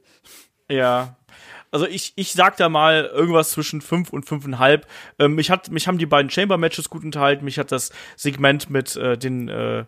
Ja, 0.70 1.16
also 1.74 1.86
ich, 1.88 2.12
ich 2.14 2.32
sag 2.32 2.56
da 2.56 2.68
mal 2.68 3.10
irgendwas 3.12 3.50
zwischen 3.50 3.80
fünf 3.80 4.12
und 4.12 4.24
fünfeinhalb. 4.24 4.86
Ähm, 5.18 5.34
mich, 5.34 5.50
hat, 5.50 5.72
mich 5.72 5.88
haben 5.88 5.98
die 5.98 6.06
beiden 6.06 6.30
Chamber-Matches 6.30 6.88
gut 6.88 7.02
unterhalten. 7.02 7.44
Mich 7.44 7.58
hat 7.58 7.72
das 7.72 7.90
Segment 8.14 8.70
mit 8.70 8.94
äh, 8.94 9.18
den 9.18 9.48
äh, 9.48 9.84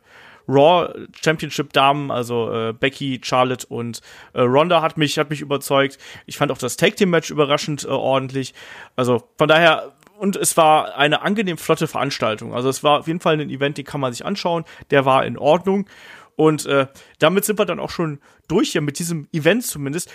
Raw 0.48 0.92
Championship 1.22 1.72
Damen, 1.72 2.10
also 2.10 2.52
äh, 2.52 2.72
Becky, 2.72 3.20
Charlotte 3.22 3.66
und 3.68 4.00
äh, 4.32 4.40
Ronda 4.40 4.82
hat 4.82 4.96
mich 4.96 5.16
hat 5.16 5.30
mich 5.30 5.40
überzeugt. 5.40 5.98
Ich 6.26 6.36
fand 6.36 6.50
auch 6.50 6.58
das 6.58 6.76
Tag 6.76 6.96
Team 6.96 7.10
Match 7.10 7.30
überraschend 7.30 7.84
äh, 7.84 7.88
ordentlich. 7.88 8.52
Also 8.96 9.22
von 9.38 9.46
daher 9.46 9.92
und 10.18 10.34
es 10.34 10.56
war 10.56 10.96
eine 10.96 11.22
angenehm 11.22 11.56
flotte 11.56 11.86
Veranstaltung. 11.86 12.52
Also 12.52 12.68
es 12.68 12.82
war 12.82 12.98
auf 12.98 13.06
jeden 13.06 13.20
Fall 13.20 13.40
ein 13.40 13.50
Event, 13.50 13.78
den 13.78 13.84
kann 13.84 14.00
man 14.00 14.12
sich 14.12 14.24
anschauen. 14.24 14.64
Der 14.90 15.04
war 15.04 15.24
in 15.24 15.38
Ordnung. 15.38 15.86
Und 16.34 16.66
äh, 16.66 16.86
damit 17.20 17.44
sind 17.44 17.60
wir 17.60 17.64
dann 17.64 17.80
auch 17.80 17.90
schon 17.90 18.20
durch 18.48 18.72
hier 18.72 18.80
mit 18.80 18.98
diesem 18.98 19.28
Event 19.32 19.64
zumindest 19.64 20.10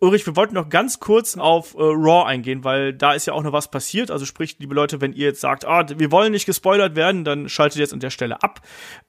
Ulrich, 0.00 0.24
wir 0.24 0.34
wollten 0.34 0.54
noch 0.54 0.70
ganz 0.70 0.98
kurz 0.98 1.36
auf 1.36 1.74
äh, 1.74 1.82
Raw 1.82 2.26
eingehen, 2.26 2.64
weil 2.64 2.94
da 2.94 3.12
ist 3.12 3.26
ja 3.26 3.34
auch 3.34 3.42
noch 3.42 3.52
was 3.52 3.70
passiert. 3.70 4.10
Also 4.10 4.24
sprich, 4.24 4.56
liebe 4.58 4.74
Leute, 4.74 5.02
wenn 5.02 5.12
ihr 5.12 5.26
jetzt 5.26 5.42
sagt, 5.42 5.66
ah, 5.66 5.84
wir 5.94 6.10
wollen 6.10 6.32
nicht 6.32 6.46
gespoilert 6.46 6.96
werden, 6.96 7.22
dann 7.22 7.50
schaltet 7.50 7.78
jetzt 7.78 7.92
an 7.92 8.00
der 8.00 8.08
Stelle 8.08 8.42
ab. 8.42 8.60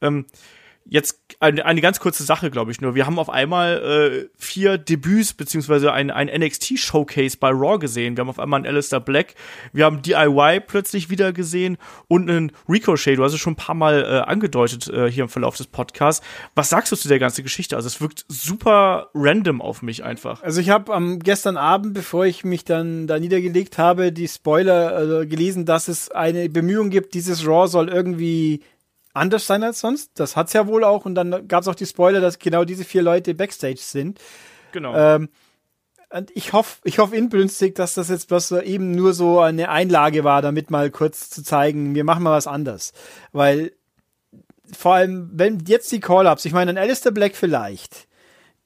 Ähm, 0.01 0.25
Jetzt 0.85 1.21
eine, 1.39 1.65
eine 1.65 1.79
ganz 1.79 1.99
kurze 1.99 2.23
Sache, 2.23 2.51
glaube 2.51 2.71
ich 2.71 2.81
nur. 2.81 2.95
Wir 2.95 3.05
haben 3.05 3.17
auf 3.17 3.29
einmal 3.29 3.81
äh, 3.81 4.29
vier 4.37 4.77
Debüts 4.77 5.33
beziehungsweise 5.33 5.93
ein, 5.93 6.11
ein 6.11 6.27
NXT-Showcase 6.27 7.37
bei 7.39 7.49
Raw 7.49 7.79
gesehen. 7.79 8.17
Wir 8.17 8.21
haben 8.21 8.29
auf 8.29 8.39
einmal 8.39 8.57
einen 8.57 8.67
Alistair 8.67 8.99
Black, 8.99 9.35
wir 9.73 9.85
haben 9.85 10.01
DIY 10.01 10.61
plötzlich 10.65 11.09
wieder 11.09 11.33
gesehen 11.33 11.77
und 12.07 12.29
einen 12.29 12.51
Ricochet. 12.67 13.17
Du 13.17 13.23
hast 13.23 13.33
es 13.33 13.39
schon 13.39 13.53
ein 13.53 13.57
paar 13.57 13.75
Mal 13.75 14.03
äh, 14.03 14.29
angedeutet 14.29 14.87
äh, 14.89 15.09
hier 15.09 15.23
im 15.23 15.29
Verlauf 15.29 15.55
des 15.55 15.67
Podcasts. 15.67 16.25
Was 16.55 16.69
sagst 16.69 16.91
du 16.91 16.95
zu 16.95 17.07
der 17.07 17.19
ganzen 17.19 17.43
Geschichte? 17.43 17.75
Also 17.75 17.87
es 17.87 18.01
wirkt 18.01 18.25
super 18.27 19.09
random 19.13 19.61
auf 19.61 19.81
mich 19.81 20.03
einfach. 20.03 20.41
Also 20.43 20.61
ich 20.61 20.69
habe 20.69 20.93
am 20.93 21.19
gestern 21.19 21.57
Abend, 21.57 21.93
bevor 21.93 22.25
ich 22.25 22.43
mich 22.43 22.65
dann 22.65 23.07
da 23.07 23.19
niedergelegt 23.19 23.77
habe, 23.77 24.11
die 24.11 24.27
Spoiler 24.27 25.21
äh, 25.21 25.25
gelesen, 25.25 25.65
dass 25.65 25.87
es 25.87 26.11
eine 26.11 26.49
Bemühung 26.49 26.89
gibt, 26.89 27.13
dieses 27.13 27.45
Raw 27.45 27.67
soll 27.67 27.89
irgendwie 27.89 28.61
anders 29.13 29.47
sein 29.47 29.63
als 29.63 29.79
sonst. 29.79 30.11
Das 30.15 30.35
hat's 30.35 30.53
ja 30.53 30.67
wohl 30.67 30.83
auch. 30.83 31.05
Und 31.05 31.15
dann 31.15 31.47
gab's 31.47 31.67
auch 31.67 31.75
die 31.75 31.85
Spoiler, 31.85 32.21
dass 32.21 32.39
genau 32.39 32.63
diese 32.63 32.83
vier 32.83 33.01
Leute 33.01 33.33
Backstage 33.33 33.79
sind. 33.79 34.19
Genau. 34.71 34.95
Ähm, 34.95 35.29
und 36.09 36.29
ich 36.35 36.51
hoffe, 36.51 36.79
ich 36.83 36.99
hoffe 36.99 37.15
inbrünstig, 37.15 37.75
dass 37.75 37.93
das 37.93 38.09
jetzt 38.09 38.27
bloß 38.27 38.49
so 38.49 38.61
eben 38.61 38.91
nur 38.91 39.13
so 39.13 39.39
eine 39.39 39.69
Einlage 39.69 40.23
war, 40.23 40.41
damit 40.41 40.69
mal 40.69 40.91
kurz 40.91 41.29
zu 41.29 41.41
zeigen, 41.41 41.95
wir 41.95 42.03
machen 42.03 42.23
mal 42.23 42.35
was 42.35 42.47
anders. 42.47 42.91
Weil 43.31 43.71
vor 44.77 44.95
allem, 44.95 45.29
wenn 45.33 45.59
jetzt 45.65 45.91
die 45.91 45.99
Call-Ups, 45.99 46.45
ich 46.45 46.53
meine, 46.53 46.71
an 46.71 46.77
Alistair 46.77 47.11
Black 47.11 47.35
vielleicht, 47.35 48.07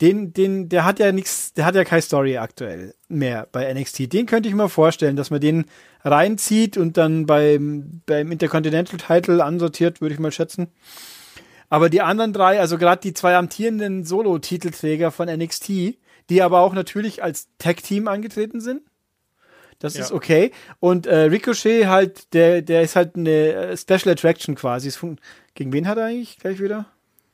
den, 0.01 0.33
den, 0.33 0.67
der 0.67 0.83
hat 0.83 0.99
ja 0.99 1.11
nichts, 1.11 1.53
der 1.53 1.65
hat 1.65 1.75
ja 1.75 1.85
keine 1.85 2.01
Story 2.01 2.37
aktuell 2.37 2.93
mehr 3.07 3.47
bei 3.51 3.73
NXT. 3.73 4.11
Den 4.11 4.25
könnte 4.25 4.49
ich 4.49 4.55
mir 4.55 4.67
vorstellen, 4.67 5.15
dass 5.15 5.31
man 5.31 5.39
den 5.39 5.65
reinzieht 6.03 6.77
und 6.77 6.97
dann 6.97 7.25
beim, 7.25 8.01
beim 8.05 8.31
Intercontinental 8.31 8.99
Title 8.99 9.43
ansortiert, 9.43 10.01
würde 10.01 10.13
ich 10.13 10.19
mal 10.19 10.31
schätzen. 10.31 10.67
Aber 11.69 11.89
die 11.89 12.01
anderen 12.01 12.33
drei, 12.33 12.59
also 12.59 12.77
gerade 12.77 13.01
die 13.01 13.13
zwei 13.13 13.35
amtierenden 13.35 14.03
Solo-Titelträger 14.03 15.11
von 15.11 15.29
NXT, 15.29 15.97
die 16.29 16.41
aber 16.41 16.59
auch 16.59 16.73
natürlich 16.73 17.23
als 17.23 17.47
Tag-Team 17.57 18.07
angetreten 18.07 18.59
sind. 18.59 18.81
Das 19.79 19.95
ja. 19.95 20.01
ist 20.01 20.11
okay. 20.11 20.51
Und 20.79 21.05
äh, 21.07 21.23
Ricochet 21.23 21.87
halt, 21.87 22.33
der, 22.33 22.61
der 22.61 22.81
ist 22.81 22.95
halt 22.95 23.15
eine 23.15 23.75
Special 23.77 24.09
Attraction 24.09 24.55
quasi. 24.55 24.91
Gegen 25.53 25.73
wen 25.73 25.87
hat 25.87 25.97
er 25.97 26.05
eigentlich 26.05 26.37
gleich 26.37 26.59
wieder? 26.61 26.85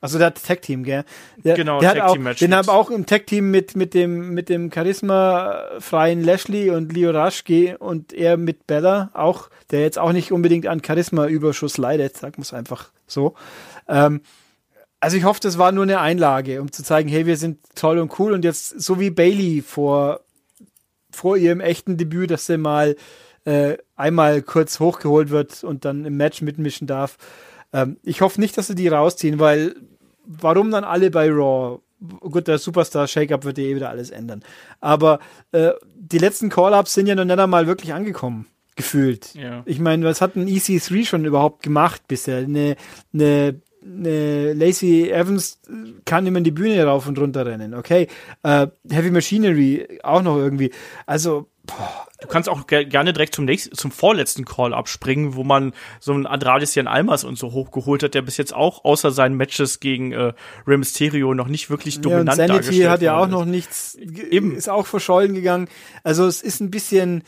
Also 0.01 0.17
der 0.17 0.27
hat 0.27 0.43
Tag 0.43 0.63
Team, 0.63 0.83
gell? 0.83 1.05
Der, 1.37 1.55
genau, 1.55 1.79
der 1.79 1.93
Tag 1.93 2.13
Team 2.13 2.23
Match. 2.23 2.39
Den 2.39 2.55
haben 2.55 2.69
auch 2.69 2.89
im 2.89 3.05
Tag 3.05 3.27
Team 3.27 3.51
mit 3.51 3.75
mit 3.75 3.93
dem 3.93 4.33
mit 4.33 4.49
dem 4.49 4.71
Charisma 4.73 5.63
freien 5.79 6.23
Lashley 6.23 6.71
und 6.71 6.91
Leo 6.91 7.11
Raschke 7.11 7.77
und 7.77 8.11
er 8.11 8.35
mit 8.35 8.65
Bella 8.65 9.11
auch, 9.13 9.49
der 9.69 9.81
jetzt 9.81 9.99
auch 9.99 10.11
nicht 10.11 10.31
unbedingt 10.31 10.65
an 10.65 10.81
Charisma 10.83 11.27
Überschuss 11.27 11.77
leidet, 11.77 12.17
sag 12.17 12.39
muss 12.39 12.51
einfach 12.51 12.91
so. 13.05 13.35
Ähm, 13.87 14.21
also 14.99 15.17
ich 15.17 15.23
hoffe, 15.23 15.39
das 15.41 15.59
war 15.59 15.71
nur 15.71 15.83
eine 15.83 15.99
Einlage, 15.99 16.61
um 16.61 16.71
zu 16.71 16.83
zeigen, 16.83 17.07
hey, 17.07 17.27
wir 17.27 17.37
sind 17.37 17.59
toll 17.75 17.99
und 17.99 18.17
cool 18.19 18.33
und 18.33 18.43
jetzt 18.43 18.79
so 18.81 18.99
wie 18.99 19.11
Bailey 19.11 19.61
vor 19.61 20.21
vor 21.11 21.37
ihrem 21.37 21.59
echten 21.59 21.97
Debüt, 21.97 22.31
dass 22.31 22.47
sie 22.47 22.57
mal 22.57 22.95
äh, 23.45 23.77
einmal 23.95 24.41
kurz 24.41 24.79
hochgeholt 24.79 25.29
wird 25.29 25.63
und 25.63 25.85
dann 25.85 26.05
im 26.05 26.17
Match 26.17 26.41
mitmischen 26.41 26.87
darf. 26.87 27.17
Ähm, 27.73 27.97
ich 28.03 28.21
hoffe 28.21 28.39
nicht, 28.39 28.57
dass 28.57 28.67
sie 28.67 28.75
die 28.75 28.87
rausziehen, 28.87 29.39
weil 29.39 29.75
warum 30.25 30.71
dann 30.71 30.83
alle 30.83 31.11
bei 31.11 31.29
Raw? 31.29 31.79
Gut, 32.19 32.47
der 32.47 32.57
Superstar 32.57 33.07
Shake-Up 33.07 33.45
wird 33.45 33.59
eh 33.59 33.75
wieder 33.75 33.89
alles 33.89 34.09
ändern. 34.09 34.43
Aber 34.79 35.19
äh, 35.51 35.71
die 35.95 36.17
letzten 36.17 36.49
Call-Ups 36.49 36.95
sind 36.95 37.05
ja 37.07 37.13
noch 37.13 37.25
nicht 37.25 37.37
einmal 37.37 37.67
wirklich 37.67 37.93
angekommen, 37.93 38.47
gefühlt. 38.75 39.35
Ja. 39.35 39.61
Ich 39.65 39.79
meine, 39.79 40.05
was 40.05 40.19
hat 40.19 40.35
ein 40.35 40.47
EC3 40.47 41.05
schon 41.05 41.25
überhaupt 41.25 41.61
gemacht 41.61 42.01
bisher? 42.07 42.37
Eine, 42.37 42.75
eine 43.13 43.61
eine 43.83 44.53
Lacey 44.53 45.09
Evans 45.09 45.59
kann 46.05 46.25
immer 46.27 46.37
in 46.37 46.43
die 46.43 46.51
Bühne 46.51 46.83
rauf 46.83 47.07
und 47.07 47.17
runter 47.17 47.45
rennen, 47.45 47.73
okay. 47.73 48.07
Äh, 48.43 48.67
Heavy 48.89 49.11
Machinery 49.11 49.99
auch 50.03 50.21
noch 50.21 50.37
irgendwie. 50.37 50.71
Also, 51.05 51.47
Du 51.63 52.27
kannst 52.27 52.49
auch 52.49 52.67
ge 52.67 52.85
gerne 52.85 53.13
direkt 53.13 53.35
zum 53.35 53.45
nächsten, 53.45 53.75
zum 53.75 53.91
vorletzten 53.91 54.45
Call 54.45 54.73
abspringen, 54.73 55.35
wo 55.35 55.43
man 55.43 55.73
so 55.99 56.11
einen 56.11 56.25
Andrade 56.25 56.65
Jan 56.71 56.87
Almas 56.87 57.23
und 57.23 57.37
so 57.37 57.51
hochgeholt 57.51 58.03
hat, 58.03 58.13
der 58.13 58.21
bis 58.21 58.37
jetzt 58.37 58.53
auch 58.53 58.83
außer 58.83 59.11
seinen 59.11 59.35
Matches 59.35 59.79
gegen 59.79 60.11
äh, 60.11 60.33
Rey 60.67 60.77
Mysterio 60.77 61.33
noch 61.33 61.47
nicht 61.47 61.69
wirklich 61.69 62.01
dominant 62.01 62.37
ja, 62.37 62.55
und 62.55 62.63
Sanity 62.63 62.81
hat 62.83 63.01
ja 63.01 63.17
auch 63.17 63.27
noch 63.27 63.45
nichts, 63.45 63.95
eben 63.95 64.55
ist 64.55 64.69
auch 64.69 64.87
verschollen 64.87 65.33
gegangen. 65.33 65.67
Also 66.03 66.25
es 66.25 66.41
ist 66.41 66.61
ein 66.61 66.71
bisschen 66.71 67.23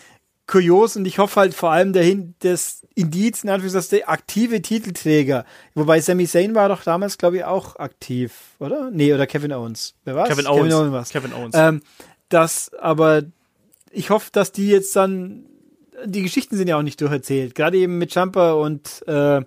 kurios 0.48 0.96
und 0.96 1.06
ich 1.06 1.20
hoffe 1.20 1.40
halt 1.40 1.54
vor 1.54 1.72
allem 1.72 1.94
dahin, 1.94 2.36
dass 2.40 2.82
Indiz, 2.96 3.44
in 3.44 3.50
Anführungszeichen, 3.50 4.00
der 4.00 4.10
aktive 4.10 4.62
Titelträger, 4.62 5.46
wobei 5.74 6.02
Sami 6.02 6.28
Zayn 6.28 6.54
war 6.54 6.70
doch 6.70 6.84
damals, 6.84 7.18
glaube 7.18 7.38
ich, 7.38 7.44
auch 7.46 7.78
aktiv, 7.78 8.34
oder? 8.60 8.92
Nee, 8.92 9.14
oder 9.14 9.26
Kevin 9.26 9.54
Owens. 9.54 9.96
Wer 10.04 10.16
war's? 10.16 10.30
Kevin 10.30 10.48
Owens. 10.48 10.70
Kevin 10.70 10.94
Owens. 10.94 11.10
Kevin 11.10 11.34
Owens. 11.34 11.56
Ähm, 11.56 11.82
dass 12.30 12.74
aber 12.74 13.24
ich 13.94 14.10
hoffe, 14.10 14.30
dass 14.32 14.52
die 14.52 14.70
jetzt 14.70 14.96
dann, 14.96 15.46
die 16.06 16.24
Geschichten 16.24 16.58
sind 16.58 16.68
ja 16.68 16.78
auch 16.78 16.84
nicht 16.84 17.00
durcherzählt, 17.00 17.56
gerade 17.56 17.78
eben 17.78 17.98
mit 17.98 18.14
Jumper 18.14 18.58
und 18.58 19.04
äh, 19.08 19.42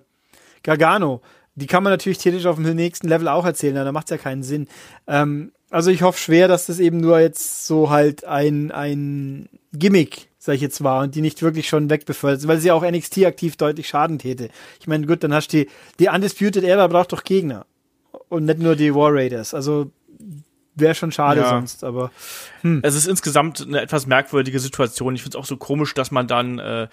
Gargano. 0.63 1.21
Die 1.55 1.67
kann 1.67 1.83
man 1.83 1.91
natürlich 1.91 2.19
theoretisch 2.19 2.45
auf 2.45 2.57
dem 2.57 2.75
nächsten 2.75 3.07
Level 3.07 3.27
auch 3.27 3.45
erzählen, 3.45 3.75
da 3.75 3.91
macht 3.91 4.07
es 4.07 4.11
ja 4.11 4.17
keinen 4.17 4.43
Sinn. 4.43 4.67
Ähm, 5.07 5.51
also 5.69 5.91
ich 5.91 6.01
hoffe 6.01 6.19
schwer, 6.19 6.47
dass 6.47 6.67
das 6.67 6.79
eben 6.79 6.99
nur 6.99 7.19
jetzt 7.19 7.65
so 7.65 7.89
halt 7.89 8.25
ein, 8.25 8.71
ein 8.71 9.49
Gimmick, 9.73 10.29
sag 10.37 10.55
ich 10.55 10.61
jetzt 10.61 10.83
war, 10.83 11.03
und 11.03 11.15
die 11.15 11.21
nicht 11.21 11.41
wirklich 11.41 11.67
schon 11.67 11.89
wegbefördert 11.89 12.47
weil 12.47 12.59
sie 12.59 12.71
auch 12.71 12.89
NXT 12.89 13.25
aktiv 13.25 13.57
deutlich 13.57 13.87
Schaden 13.87 14.19
täte. 14.19 14.49
Ich 14.79 14.87
meine, 14.87 15.05
gut, 15.05 15.23
dann 15.23 15.33
hast 15.33 15.51
du 15.51 15.57
die, 15.57 15.69
die 15.99 16.07
Undisputed 16.07 16.63
Era 16.63 16.87
braucht 16.87 17.11
doch 17.11 17.23
Gegner. 17.23 17.65
Und 18.29 18.45
nicht 18.45 18.59
nur 18.59 18.75
die 18.75 18.93
War 18.93 19.13
Raiders. 19.13 19.53
Also 19.53 19.91
wäre 20.79 20.95
schon 20.95 21.11
schade 21.11 21.41
ja. 21.41 21.49
sonst, 21.49 21.83
aber. 21.83 22.11
Hm. 22.61 22.81
Es 22.83 22.95
ist 22.95 23.07
insgesamt 23.07 23.61
eine 23.61 23.81
etwas 23.81 24.07
merkwürdige 24.07 24.59
Situation. 24.59 25.15
Ich 25.15 25.21
finde 25.21 25.37
es 25.37 25.41
auch 25.41 25.47
so 25.47 25.57
komisch, 25.57 25.93
dass 25.93 26.11
man 26.11 26.27
dann 26.27 26.59
äh, 26.59 26.87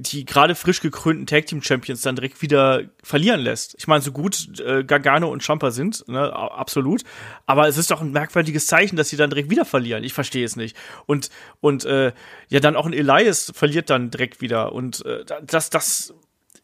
die 0.00 0.24
gerade 0.24 0.54
frisch 0.54 0.80
gekrönten 0.80 1.26
Tag 1.26 1.46
Team 1.46 1.60
Champions 1.60 2.02
dann 2.02 2.14
direkt 2.14 2.40
wieder 2.40 2.82
verlieren 3.02 3.40
lässt. 3.40 3.74
Ich 3.78 3.88
meine, 3.88 4.00
so 4.00 4.12
gut 4.12 4.60
äh, 4.60 4.84
Gargano 4.84 5.28
und 5.28 5.42
Champa 5.42 5.72
sind, 5.72 6.06
ne, 6.06 6.32
absolut. 6.32 7.02
Aber 7.46 7.66
es 7.66 7.76
ist 7.76 7.90
doch 7.90 8.00
ein 8.00 8.12
merkwürdiges 8.12 8.66
Zeichen, 8.66 8.94
dass 8.94 9.08
sie 9.08 9.16
dann 9.16 9.30
direkt 9.30 9.50
wieder 9.50 9.64
verlieren. 9.64 10.04
Ich 10.04 10.14
verstehe 10.14 10.44
es 10.44 10.54
nicht. 10.54 10.76
Und 11.06 11.30
und 11.60 11.84
äh, 11.84 12.12
ja, 12.48 12.60
dann 12.60 12.76
auch 12.76 12.86
ein 12.86 12.92
Elias 12.92 13.52
verliert 13.54 13.90
dann 13.90 14.10
direkt 14.10 14.40
wieder. 14.40 14.72
Und 14.72 15.04
äh, 15.04 15.24
das 15.42 15.68
das 15.68 16.14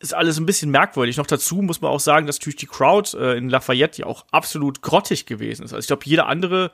ist 0.05 0.15
alles 0.15 0.39
ein 0.39 0.47
bisschen 0.47 0.71
merkwürdig. 0.71 1.17
Noch 1.17 1.27
dazu 1.27 1.57
muss 1.57 1.81
man 1.81 1.91
auch 1.91 2.01
sagen, 2.01 2.27
dass 2.27 2.39
natürlich 2.39 2.57
die 2.57 2.67
Crowd 2.67 3.17
äh, 3.17 3.37
in 3.37 3.49
Lafayette 3.49 4.03
ja 4.03 4.07
auch 4.07 4.25
absolut 4.31 4.83
grottig 4.83 5.27
gewesen 5.27 5.65
ist. 5.65 5.73
Also 5.73 5.81
ich 5.81 5.87
glaube, 5.87 6.03
jede 6.05 6.27
andere 6.27 6.71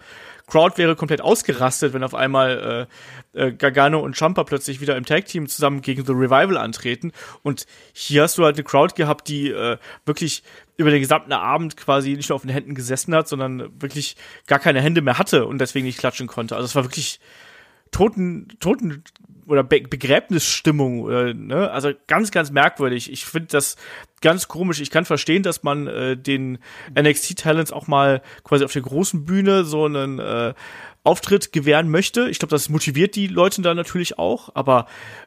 Crowd 0.46 0.76
wäre 0.76 0.96
komplett 0.96 1.20
ausgerastet, 1.20 1.92
wenn 1.92 2.02
auf 2.02 2.14
einmal 2.14 2.88
äh, 3.34 3.46
äh, 3.46 3.52
Gargano 3.52 4.00
und 4.00 4.16
Champa 4.16 4.44
plötzlich 4.44 4.80
wieder 4.80 4.96
im 4.96 5.06
Tag-Team 5.06 5.48
zusammen 5.48 5.80
gegen 5.80 6.04
The 6.04 6.12
Revival 6.12 6.56
antreten. 6.56 7.12
Und 7.42 7.66
hier 7.92 8.24
hast 8.24 8.36
du 8.36 8.44
halt 8.44 8.56
eine 8.56 8.64
Crowd 8.64 8.94
gehabt, 8.94 9.28
die 9.28 9.50
äh, 9.50 9.78
wirklich 10.04 10.42
über 10.76 10.90
den 10.90 11.00
gesamten 11.00 11.32
Abend 11.32 11.76
quasi 11.76 12.14
nicht 12.14 12.28
nur 12.28 12.36
auf 12.36 12.42
den 12.42 12.50
Händen 12.50 12.74
gesessen 12.74 13.14
hat, 13.14 13.28
sondern 13.28 13.70
wirklich 13.80 14.16
gar 14.46 14.58
keine 14.58 14.80
Hände 14.80 15.02
mehr 15.02 15.18
hatte 15.18 15.46
und 15.46 15.58
deswegen 15.58 15.86
nicht 15.86 15.98
klatschen 15.98 16.26
konnte. 16.26 16.56
Also 16.56 16.66
es 16.66 16.74
war 16.74 16.84
wirklich 16.84 17.20
Toten, 17.90 18.48
Toten 18.60 19.02
oder 19.46 19.64
Be 19.64 19.80
Begräbnisstimmung, 19.80 21.00
oder, 21.00 21.34
ne? 21.34 21.70
Also 21.70 21.90
ganz, 22.06 22.30
ganz 22.30 22.50
merkwürdig. 22.50 23.10
Ich 23.10 23.24
finde 23.24 23.48
das 23.48 23.76
ganz 24.20 24.48
komisch. 24.48 24.80
Ich 24.80 24.90
kann 24.90 25.04
verstehen, 25.04 25.42
dass 25.42 25.62
man 25.62 25.86
äh, 25.86 26.16
den 26.16 26.58
NXT-Talents 26.96 27.72
auch 27.72 27.88
mal 27.88 28.22
quasi 28.44 28.64
auf 28.64 28.72
der 28.72 28.82
großen 28.82 29.24
Bühne 29.24 29.64
so 29.64 29.86
einen 29.86 30.18
äh, 30.18 30.54
Auftritt 31.02 31.52
gewähren 31.52 31.90
möchte. 31.90 32.28
Ich 32.28 32.38
glaube, 32.38 32.50
das 32.50 32.68
motiviert 32.68 33.16
die 33.16 33.26
Leute 33.26 33.62
dann 33.62 33.76
natürlich 33.76 34.18
auch, 34.18 34.50
aber 34.54 34.86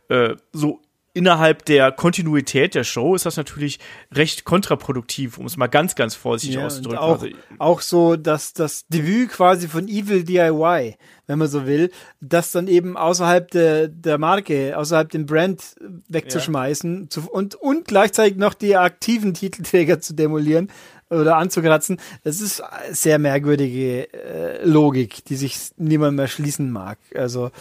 äh, 0.09 0.35
so 0.51 0.81
innerhalb 1.13 1.65
der 1.65 1.91
Kontinuität 1.91 2.75
der 2.75 2.83
Show 2.83 3.15
ist 3.15 3.25
das 3.25 3.37
natürlich 3.37 3.79
recht 4.11 4.45
kontraproduktiv, 4.45 5.37
um 5.37 5.45
es 5.45 5.57
mal 5.57 5.67
ganz, 5.67 5.95
ganz 5.95 6.15
vorsichtig 6.15 6.57
ja, 6.57 6.65
auszudrücken. 6.65 6.97
Auch, 6.97 7.21
also, 7.21 7.35
auch 7.59 7.81
so, 7.81 8.15
dass 8.15 8.53
das 8.53 8.87
Debüt 8.87 9.29
quasi 9.29 9.67
von 9.67 9.87
Evil 9.87 10.23
DIY, 10.23 10.95
wenn 11.27 11.39
man 11.39 11.47
so 11.47 11.67
will, 11.67 11.91
das 12.19 12.51
dann 12.51 12.67
eben 12.67 12.97
außerhalb 12.97 13.49
der, 13.51 13.87
der 13.87 14.17
Marke, 14.17 14.77
außerhalb 14.77 15.09
dem 15.09 15.25
Brand 15.25 15.75
wegzuschmeißen 16.09 17.03
ja. 17.03 17.09
zu, 17.09 17.29
und, 17.29 17.55
und 17.55 17.87
gleichzeitig 17.87 18.37
noch 18.37 18.55
die 18.55 18.75
aktiven 18.75 19.35
Titelträger 19.35 20.01
zu 20.01 20.15
demolieren 20.15 20.69
oder 21.11 21.37
anzukratzen, 21.37 21.97
das 22.23 22.41
ist 22.41 22.63
sehr 22.91 23.19
merkwürdige 23.19 24.11
äh, 24.13 24.65
Logik, 24.65 25.23
die 25.25 25.35
sich 25.35 25.57
niemand 25.77 26.17
mehr 26.17 26.27
schließen 26.27 26.71
mag. 26.71 26.97
Also, 27.13 27.51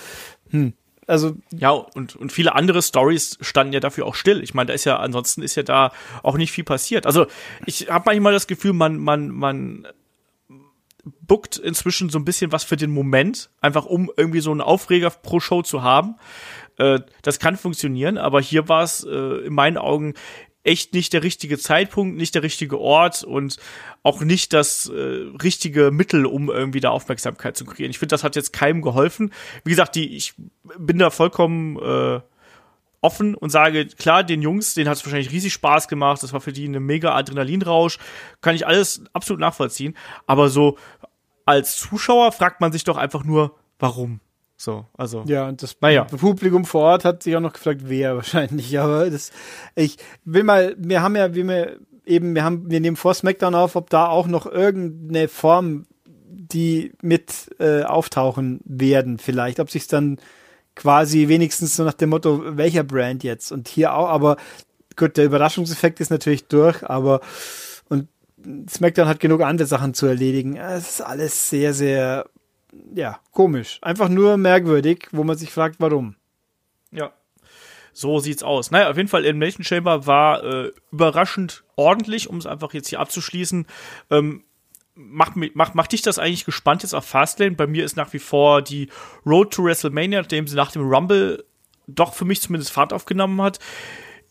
hm. 0.50 0.72
Also 1.12 1.36
ja, 1.50 1.70
und, 1.70 2.16
und 2.16 2.32
viele 2.32 2.54
andere 2.54 2.80
Stories 2.80 3.36
standen 3.42 3.74
ja 3.74 3.80
dafür 3.80 4.06
auch 4.06 4.14
still. 4.14 4.42
Ich 4.42 4.54
meine, 4.54 4.68
da 4.68 4.72
ist 4.72 4.86
ja, 4.86 4.96
ansonsten 4.96 5.42
ist 5.42 5.56
ja 5.56 5.62
da 5.62 5.92
auch 6.22 6.38
nicht 6.38 6.52
viel 6.52 6.64
passiert. 6.64 7.04
Also 7.04 7.26
ich 7.66 7.90
habe 7.90 8.04
manchmal 8.06 8.32
das 8.32 8.46
Gefühl, 8.46 8.72
man, 8.72 8.96
man, 8.96 9.28
man 9.28 9.86
bookt 11.04 11.58
inzwischen 11.58 12.08
so 12.08 12.18
ein 12.18 12.24
bisschen 12.24 12.50
was 12.50 12.64
für 12.64 12.76
den 12.76 12.90
Moment, 12.90 13.50
einfach 13.60 13.84
um 13.84 14.10
irgendwie 14.16 14.40
so 14.40 14.52
einen 14.52 14.62
Aufreger 14.62 15.10
pro 15.10 15.38
Show 15.38 15.60
zu 15.60 15.82
haben. 15.82 16.16
Äh, 16.78 17.00
das 17.20 17.38
kann 17.38 17.58
funktionieren, 17.58 18.16
aber 18.16 18.40
hier 18.40 18.70
war 18.70 18.82
es 18.82 19.04
äh, 19.04 19.46
in 19.46 19.52
meinen 19.52 19.76
Augen 19.76 20.14
echt 20.64 20.94
nicht 20.94 21.12
der 21.12 21.22
richtige 21.22 21.58
Zeitpunkt, 21.58 22.16
nicht 22.16 22.34
der 22.34 22.42
richtige 22.42 22.78
Ort 22.78 23.24
und 23.24 23.56
auch 24.02 24.20
nicht 24.20 24.52
das 24.52 24.88
äh, 24.88 25.26
richtige 25.42 25.90
Mittel, 25.90 26.24
um 26.24 26.50
irgendwie 26.50 26.80
da 26.80 26.90
Aufmerksamkeit 26.90 27.56
zu 27.56 27.64
kreieren. 27.64 27.90
Ich 27.90 27.98
finde, 27.98 28.12
das 28.12 28.22
hat 28.22 28.36
jetzt 28.36 28.52
keinem 28.52 28.82
geholfen. 28.82 29.32
Wie 29.64 29.70
gesagt, 29.70 29.96
die, 29.96 30.16
ich 30.16 30.34
bin 30.78 30.98
da 30.98 31.10
vollkommen 31.10 31.76
äh, 31.78 32.20
offen 33.00 33.34
und 33.34 33.50
sage, 33.50 33.86
klar, 33.86 34.22
den 34.22 34.40
Jungs, 34.40 34.74
denen 34.74 34.88
hat 34.88 34.96
es 34.96 35.04
wahrscheinlich 35.04 35.32
riesig 35.32 35.52
Spaß 35.52 35.88
gemacht, 35.88 36.22
das 36.22 36.32
war 36.32 36.40
für 36.40 36.52
die 36.52 36.66
eine 36.66 36.80
mega 36.80 37.14
Adrenalinrausch, 37.14 37.98
kann 38.40 38.54
ich 38.54 38.66
alles 38.66 39.02
absolut 39.12 39.40
nachvollziehen, 39.40 39.96
aber 40.26 40.48
so 40.48 40.78
als 41.44 41.76
Zuschauer 41.76 42.30
fragt 42.30 42.60
man 42.60 42.70
sich 42.70 42.84
doch 42.84 42.96
einfach 42.96 43.24
nur, 43.24 43.56
warum? 43.80 44.20
So, 44.62 44.86
also. 44.96 45.24
Ja, 45.26 45.48
und 45.48 45.60
das 45.60 45.76
naja. 45.80 46.04
Publikum 46.04 46.64
vor 46.64 46.82
Ort 46.82 47.04
hat 47.04 47.24
sich 47.24 47.34
auch 47.34 47.40
noch 47.40 47.52
gefragt, 47.52 47.80
wer 47.86 48.14
wahrscheinlich. 48.16 48.78
Aber 48.78 49.10
das, 49.10 49.32
ich 49.74 49.96
will 50.24 50.44
mal, 50.44 50.76
wir 50.78 51.02
haben 51.02 51.16
ja, 51.16 51.34
wie 51.34 51.42
wir 51.42 51.78
eben, 52.06 52.32
wir 52.36 52.44
haben, 52.44 52.70
wir 52.70 52.78
nehmen 52.78 52.96
vor 52.96 53.12
SmackDown 53.12 53.56
auf, 53.56 53.74
ob 53.74 53.90
da 53.90 54.06
auch 54.06 54.28
noch 54.28 54.46
irgendeine 54.46 55.26
Form, 55.26 55.86
die 56.14 56.92
mit 57.02 57.50
äh, 57.58 57.82
auftauchen 57.82 58.60
werden, 58.64 59.18
vielleicht, 59.18 59.58
ob 59.58 59.68
sich 59.68 59.88
dann 59.88 60.18
quasi 60.76 61.26
wenigstens 61.26 61.74
so 61.74 61.82
nach 61.82 61.94
dem 61.94 62.10
Motto, 62.10 62.56
welcher 62.56 62.84
Brand 62.84 63.24
jetzt? 63.24 63.50
Und 63.50 63.66
hier 63.66 63.94
auch, 63.94 64.08
aber 64.08 64.36
gut, 64.94 65.16
der 65.16 65.24
Überraschungseffekt 65.24 65.98
ist 65.98 66.10
natürlich 66.10 66.46
durch, 66.46 66.88
aber 66.88 67.20
und 67.88 68.06
SmackDown 68.70 69.08
hat 69.08 69.18
genug 69.18 69.40
andere 69.40 69.66
Sachen 69.66 69.92
zu 69.92 70.06
erledigen. 70.06 70.56
Es 70.56 70.88
ist 70.88 71.00
alles 71.00 71.50
sehr, 71.50 71.74
sehr 71.74 72.26
ja, 72.94 73.20
komisch. 73.32 73.78
Einfach 73.82 74.08
nur 74.08 74.36
merkwürdig, 74.36 75.08
wo 75.12 75.24
man 75.24 75.36
sich 75.36 75.50
fragt, 75.50 75.76
warum. 75.78 76.16
Ja. 76.90 77.12
So 77.92 78.18
sieht's 78.18 78.42
aus. 78.42 78.70
Naja, 78.70 78.90
auf 78.90 78.96
jeden 78.96 79.08
Fall, 79.08 79.24
Elimination 79.24 79.64
Chamber 79.64 80.06
war 80.06 80.42
äh, 80.42 80.72
überraschend 80.90 81.64
ordentlich, 81.76 82.28
um 82.28 82.38
es 82.38 82.46
einfach 82.46 82.72
jetzt 82.72 82.88
hier 82.88 83.00
abzuschließen. 83.00 83.66
Ähm, 84.10 84.44
macht, 84.94 85.36
macht, 85.36 85.74
macht 85.74 85.92
dich 85.92 86.02
das 86.02 86.18
eigentlich 86.18 86.46
gespannt 86.46 86.82
jetzt 86.82 86.94
auf 86.94 87.04
Fastlane? 87.04 87.54
Bei 87.54 87.66
mir 87.66 87.84
ist 87.84 87.96
nach 87.96 88.12
wie 88.14 88.18
vor 88.18 88.62
die 88.62 88.88
Road 89.26 89.52
to 89.52 89.64
WrestleMania, 89.64 90.20
nachdem 90.20 90.46
sie 90.46 90.56
nach 90.56 90.72
dem 90.72 90.88
Rumble 90.88 91.44
doch 91.86 92.14
für 92.14 92.24
mich 92.24 92.40
zumindest 92.40 92.72
Fahrt 92.72 92.92
aufgenommen 92.92 93.42
hat, 93.42 93.58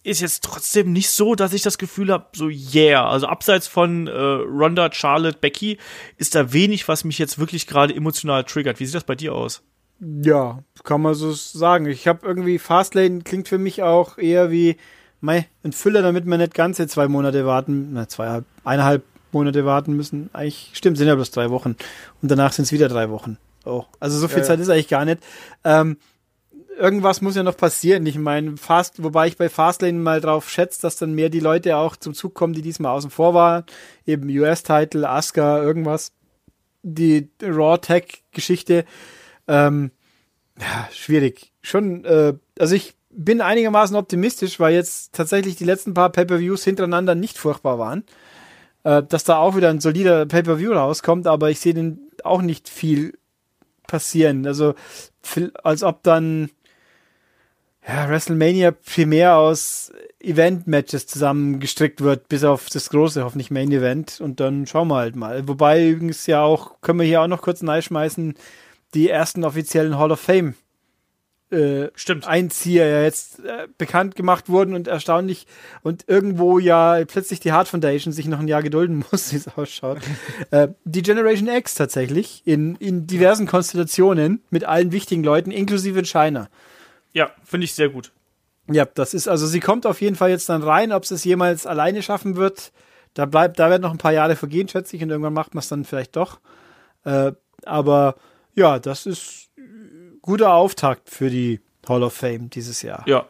ist 0.04 0.22
jetzt 0.22 0.44
trotzdem 0.44 0.92
nicht 0.92 1.10
so, 1.10 1.36
dass 1.36 1.54
ich 1.54 1.62
das 1.62 1.78
Gefühl 1.78 2.12
habe, 2.12 2.28
so 2.34 2.50
yeah. 2.50 3.08
Also 3.08 3.28
abseits 3.28 3.68
von 3.68 4.08
äh, 4.08 4.12
Ronda, 4.12 4.92
Charlotte, 4.92 5.38
Becky 5.40 5.78
ist 6.18 6.36
da 6.36 6.54
wenig, 6.54 6.88
was 6.88 7.04
mich 7.04 7.20
jetzt 7.20 7.40
wirklich 7.40 7.68
gerade 7.68 7.96
emotional 7.96 8.44
triggert. 8.44 8.80
Wie 8.80 8.86
sieht 8.86 8.96
das 8.96 9.04
bei 9.04 9.16
dir 9.16 9.34
aus? 9.34 9.62
Ja, 10.00 10.64
kann 10.84 11.02
man 11.02 11.14
so 11.14 11.32
sagen. 11.32 11.86
Ich 11.86 12.08
habe 12.08 12.26
irgendwie 12.26 12.58
Fastlane 12.58 13.22
klingt 13.22 13.48
für 13.48 13.60
mich 13.60 13.84
auch 13.84 14.18
eher 14.18 14.50
wie 14.50 14.78
mei, 15.20 15.48
ein 15.64 15.74
Füller, 15.74 16.02
damit 16.02 16.26
wir 16.26 16.38
nicht 16.38 16.56
ganze 16.56 16.88
zwei 16.88 17.08
Monate 17.08 17.46
warten, 17.46 17.94
na, 17.94 18.08
zweieinhalb, 18.08 18.46
eineinhalb 18.64 19.04
Monate 19.32 19.64
warten 19.66 19.94
müssen. 19.94 20.32
Eigentlich 20.34 20.72
stimmt, 20.74 20.98
sind 20.98 21.08
ja 21.08 21.16
bloß 21.16 21.30
drei 21.30 21.52
Wochen. 21.52 21.76
Und 22.22 22.32
danach 22.32 22.52
sind 22.52 22.66
es 22.66 22.72
wieder 22.72 22.90
drei 22.90 23.12
Wochen. 23.12 23.38
Oh, 23.64 23.86
also 24.00 24.18
so 24.18 24.28
viel 24.28 24.40
ja, 24.40 24.44
Zeit 24.44 24.58
ja. 24.58 24.64
ist 24.64 24.70
eigentlich 24.70 24.88
gar 24.88 25.06
nicht. 25.06 25.20
Ähm, 25.64 25.98
irgendwas 26.82 27.22
muss 27.22 27.36
ja 27.36 27.44
noch 27.44 27.56
passieren. 27.56 28.06
Ich 28.06 28.18
meine, 28.18 28.58
Fast, 28.58 29.04
wobei 29.04 29.28
ich 29.28 29.38
bei 29.38 29.50
Fastlane 29.50 30.00
mal 30.00 30.20
drauf 30.20 30.50
schätze, 30.50 30.82
dass 30.82 30.98
dann 30.98 31.14
mehr 31.14 31.30
die 31.30 31.40
Leute 31.40 31.78
auch 31.78 31.96
zum 31.96 32.14
Zug 32.14 32.34
kommen, 32.34 32.54
die 32.54 32.62
diesmal 32.62 32.94
außen 32.94 33.12
vor 33.12 33.34
waren. 33.34 33.64
Eben 34.06 34.28
US-Title, 34.30 35.08
Asuka, 35.08 35.62
irgendwas. 35.62 36.12
Die 36.84 37.30
Raw-Tech-Geschichte. 37.42 38.86
Ähm, 39.48 39.92
ja, 40.60 40.90
schwierig. 40.92 41.54
Schon, 41.62 42.04
äh, 42.06 42.34
also 42.58 42.76
ich 42.76 42.96
bin 43.12 43.42
einigermaßen 43.42 43.96
optimistisch, 43.96 44.60
weil 44.60 44.74
jetzt 44.74 45.14
tatsächlich 45.14 45.56
die 45.56 45.66
letzten 45.66 45.94
paar 45.94 46.10
Pay-Per-Views 46.10 46.64
hintereinander 46.64 47.14
nicht 47.14 47.38
furchtbar 47.38 47.78
waren. 47.78 48.04
Äh, 48.84 49.04
dass 49.04 49.24
da 49.24 49.38
auch 49.38 49.56
wieder 49.56 49.70
ein 49.70 49.80
solider 49.80 50.26
Pay-Per-View 50.26 50.74
rauskommt, 50.74 51.28
aber 51.28 51.52
ich 51.52 51.60
sehe 51.60 51.76
den 51.76 52.10
auch 52.24 52.42
nicht 52.42 52.68
viel 52.68 53.18
passieren. 53.88 54.48
Also, 54.48 54.74
als 55.64 55.84
ob 55.84 56.02
dann 56.04 56.50
ja, 57.88 58.10
WrestleMania 58.10 58.72
primär 58.72 59.38
aus 59.38 59.92
Event-Matches 60.20 61.08
zusammengestrickt 61.08 62.02
wird, 62.02 62.30
bis 62.30 62.44
auf 62.44 62.70
das 62.70 62.90
große, 62.90 63.24
hoffentlich 63.24 63.52
Main-Event. 63.52 64.22
Und 64.22 64.40
dann 64.40 64.68
schauen 64.68 64.88
wir 64.88 64.98
halt 64.98 65.16
mal. 65.16 65.48
Wobei 65.48 65.90
übrigens 65.90 66.28
ja 66.28 66.42
auch, 66.42 66.80
können 66.82 67.00
wir 67.00 67.08
hier 67.08 67.22
auch 67.22 67.28
noch 67.28 67.42
kurz 67.42 67.60
schmeißen, 67.60 68.36
die 68.94 69.10
ersten 69.10 69.44
offiziellen 69.44 69.98
Hall 69.98 70.12
of 70.12 70.20
Fame 70.20 70.56
äh, 71.52 71.90
Stimmt. 71.96 72.28
Einzieher 72.28 72.88
ja 72.88 73.04
jetzt 73.04 73.40
äh, 73.44 73.68
bekannt 73.78 74.16
gemacht 74.16 74.50
wurden 74.50 74.74
und 74.74 74.88
erstaunlich 74.88 75.48
und 75.84 76.06
irgendwo 76.08 76.60
ja 76.60 77.04
plötzlich 77.06 77.40
die 77.40 77.52
Heart 77.52 77.68
Foundation 77.68 78.14
sich 78.14 78.28
noch 78.28 78.40
ein 78.40 78.48
Jahr 78.48 78.64
gedulden 78.64 79.04
muss, 79.12 79.32
wie 79.34 79.38
es 79.38 79.48
ausschaut. 79.58 80.00
äh, 80.52 80.70
die 80.86 81.02
Generation 81.02 81.50
X 81.50 81.76
tatsächlich 81.76 82.42
in, 82.46 82.76
in 82.78 83.06
diversen 83.06 83.48
Konstellationen 83.48 84.42
mit 84.50 84.64
allen 84.64 84.92
wichtigen 84.92 85.24
Leuten, 85.24 85.52
inklusive 85.52 86.04
China. 86.04 86.50
Ja, 87.14 87.32
finde 87.44 87.66
ich 87.66 87.74
sehr 87.74 87.90
gut. 87.90 88.12
Ja, 88.70 88.86
das 88.86 89.14
ist, 89.14 89.28
also 89.28 89.48
sie 89.48 89.60
kommt 89.60 89.86
auf 89.86 90.02
jeden 90.02 90.16
Fall 90.16 90.30
jetzt 90.30 90.48
dann 90.50 90.64
rein, 90.64 90.92
ob 90.92 91.06
sie 91.06 91.16
es 91.16 91.24
jemals 91.24 91.66
alleine 91.66 92.02
schaffen 92.02 92.36
wird. 92.36 92.72
Da 93.14 93.26
bleibt, 93.26 93.60
da 93.60 93.70
werden 93.70 93.82
noch 93.82 93.92
ein 93.92 93.98
paar 93.98 94.14
Jahre 94.14 94.36
vergehen, 94.36 94.68
schätze 94.68 94.96
ich, 94.96 95.04
und 95.04 95.10
irgendwann 95.10 95.34
macht 95.34 95.54
man 95.54 95.60
es 95.60 95.68
dann 95.68 95.84
vielleicht 95.84 96.16
doch. 96.16 96.40
Äh, 97.04 97.34
aber 97.66 98.16
ja, 98.56 98.80
das 98.80 99.06
ist 99.06 99.50
guter 100.22 100.54
Auftakt 100.54 101.10
für 101.10 101.30
die 101.30 101.60
Hall 101.88 102.04
of 102.04 102.14
Fame 102.14 102.50
dieses 102.50 102.82
Jahr. 102.82 103.04
Ja, 103.08 103.26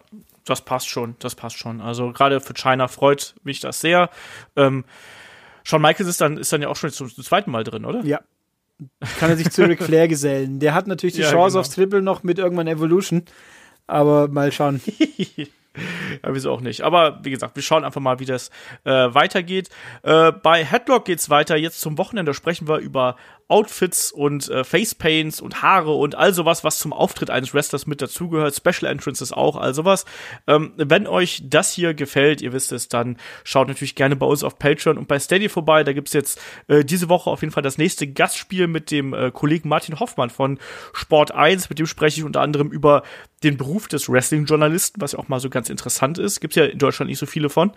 das 0.46 0.62
passt 0.62 0.90
schon, 0.90 1.16
das 1.20 1.36
passt 1.36 1.58
schon. 1.58 1.82
Also 1.82 2.12
gerade 2.12 2.42
für 2.42 2.54
China 2.54 2.88
freut 2.88 3.36
mich 3.44 3.60
das 3.60 3.82
sehr. 3.82 4.10
Ähm, 4.56 4.84
Shawn 5.64 5.82
Michaels 5.82 6.10
ist 6.10 6.22
dann, 6.22 6.38
ist 6.38 6.52
dann 6.52 6.62
ja 6.62 6.68
auch 6.68 6.76
schon 6.76 6.92
zum, 6.92 7.10
zum 7.10 7.24
zweiten 7.24 7.52
Mal 7.52 7.64
drin, 7.64 7.86
oder? 7.86 8.04
Ja, 8.04 8.20
kann 9.20 9.30
er 9.30 9.38
sich 9.38 9.52
zu 9.52 9.64
Ric 9.68 9.84
Flair 9.84 10.08
gesellen. 10.08 10.60
Der 10.60 10.74
hat 10.74 10.88
natürlich 10.88 11.16
die 11.16 11.22
ja, 11.22 11.30
Chance 11.30 11.54
genau. 11.54 11.60
aufs 11.62 11.70
Triple 11.72 12.02
noch 12.02 12.24
mit 12.24 12.40
irgendwann 12.40 12.68
Evolution. 12.68 13.24
Aber 13.92 14.30
mal 14.30 14.52
schauen. 14.52 14.82
ja, 15.38 15.46
wieso 16.30 16.52
auch 16.52 16.62
nicht. 16.62 16.82
Aber 16.82 17.20
wie 17.24 17.30
gesagt, 17.30 17.56
wir 17.56 17.64
schauen 17.64 17.84
einfach 17.84 18.02
mal, 18.02 18.20
wie 18.20 18.26
das 18.26 18.50
äh, 18.86 18.92
weitergeht. 18.92 19.70
Äh, 20.04 20.32
bei 20.32 20.64
Headlock 20.64 21.06
geht's 21.06 21.30
weiter. 21.30 21.58
Jetzt 21.58 21.82
zum 21.82 21.98
Wochenende 21.98 22.34
sprechen 22.34 22.68
wir 22.68 22.78
über 22.78 23.18
Outfits 23.52 24.12
und 24.12 24.50
äh, 24.50 24.64
Facepaints 24.64 25.42
und 25.42 25.62
Haare 25.62 25.94
und 25.94 26.16
all 26.16 26.34
sowas, 26.34 26.64
was 26.64 26.80
zum 26.80 26.94
Auftritt 26.94 27.30
eines 27.30 27.54
Wrestlers 27.54 27.86
mit 27.86 28.02
dazugehört. 28.02 28.56
Special 28.56 28.90
Entrances 28.90 29.34
auch, 29.34 29.58
all 29.58 29.74
sowas. 29.74 30.06
Ähm, 30.48 30.74
wenn 30.78 31.06
euch 31.06 31.44
das 31.46 31.72
hier 31.72 31.94
gefällt, 31.94 32.42
ihr 32.42 32.54
wisst 32.54 32.72
es, 32.72 32.88
dann 32.88 33.18
schaut 33.44 33.68
natürlich 33.68 33.96
gerne 33.96 34.16
bei 34.16 34.26
uns 34.26 34.44
auf 34.44 34.58
Patreon 34.58 34.98
und 34.98 35.08
bei 35.08 35.20
Steady 35.20 35.50
vorbei. 35.50 35.84
Da 35.84 35.94
gibt's 35.94 36.14
jetzt 36.14 36.40
äh, 36.68 36.86
diese 36.86 37.10
Woche 37.10 37.30
auf 37.30 37.42
jeden 37.42 37.54
Fall 37.54 37.64
das 37.64 37.78
nächste 37.78 38.08
Gastspiel 38.08 38.68
mit 38.68 38.90
dem 38.90 39.14
äh, 39.14 39.32
Kollegen 39.32 39.70
Martin 39.70 40.00
Hoffmann 40.00 40.30
von 40.30 40.58
Sport 40.94 41.34
1. 41.34 41.70
Mit 41.70 41.80
dem 41.80 41.86
spreche 41.86 42.22
ich 42.22 42.24
unter 42.24 42.42
anderem 42.42 42.72
über 42.72 43.04
den 43.44 43.58
Beruf 43.58 43.88
des 43.88 44.08
Wrestling-Journalisten, 44.08 45.02
was 45.02 45.14
ja 45.14 45.20
auch 45.20 45.28
mal 45.28 45.40
so 45.40 45.50
ganz 45.50 45.70
interessant 45.70 46.20
ist. 46.20 46.42
Gibt's 46.42 46.56
ja 46.56 46.66
in 46.66 46.78
Deutschland 46.78 47.10
nicht 47.10 47.20
so 47.20 47.26
viele 47.26 47.50
von. 47.50 47.72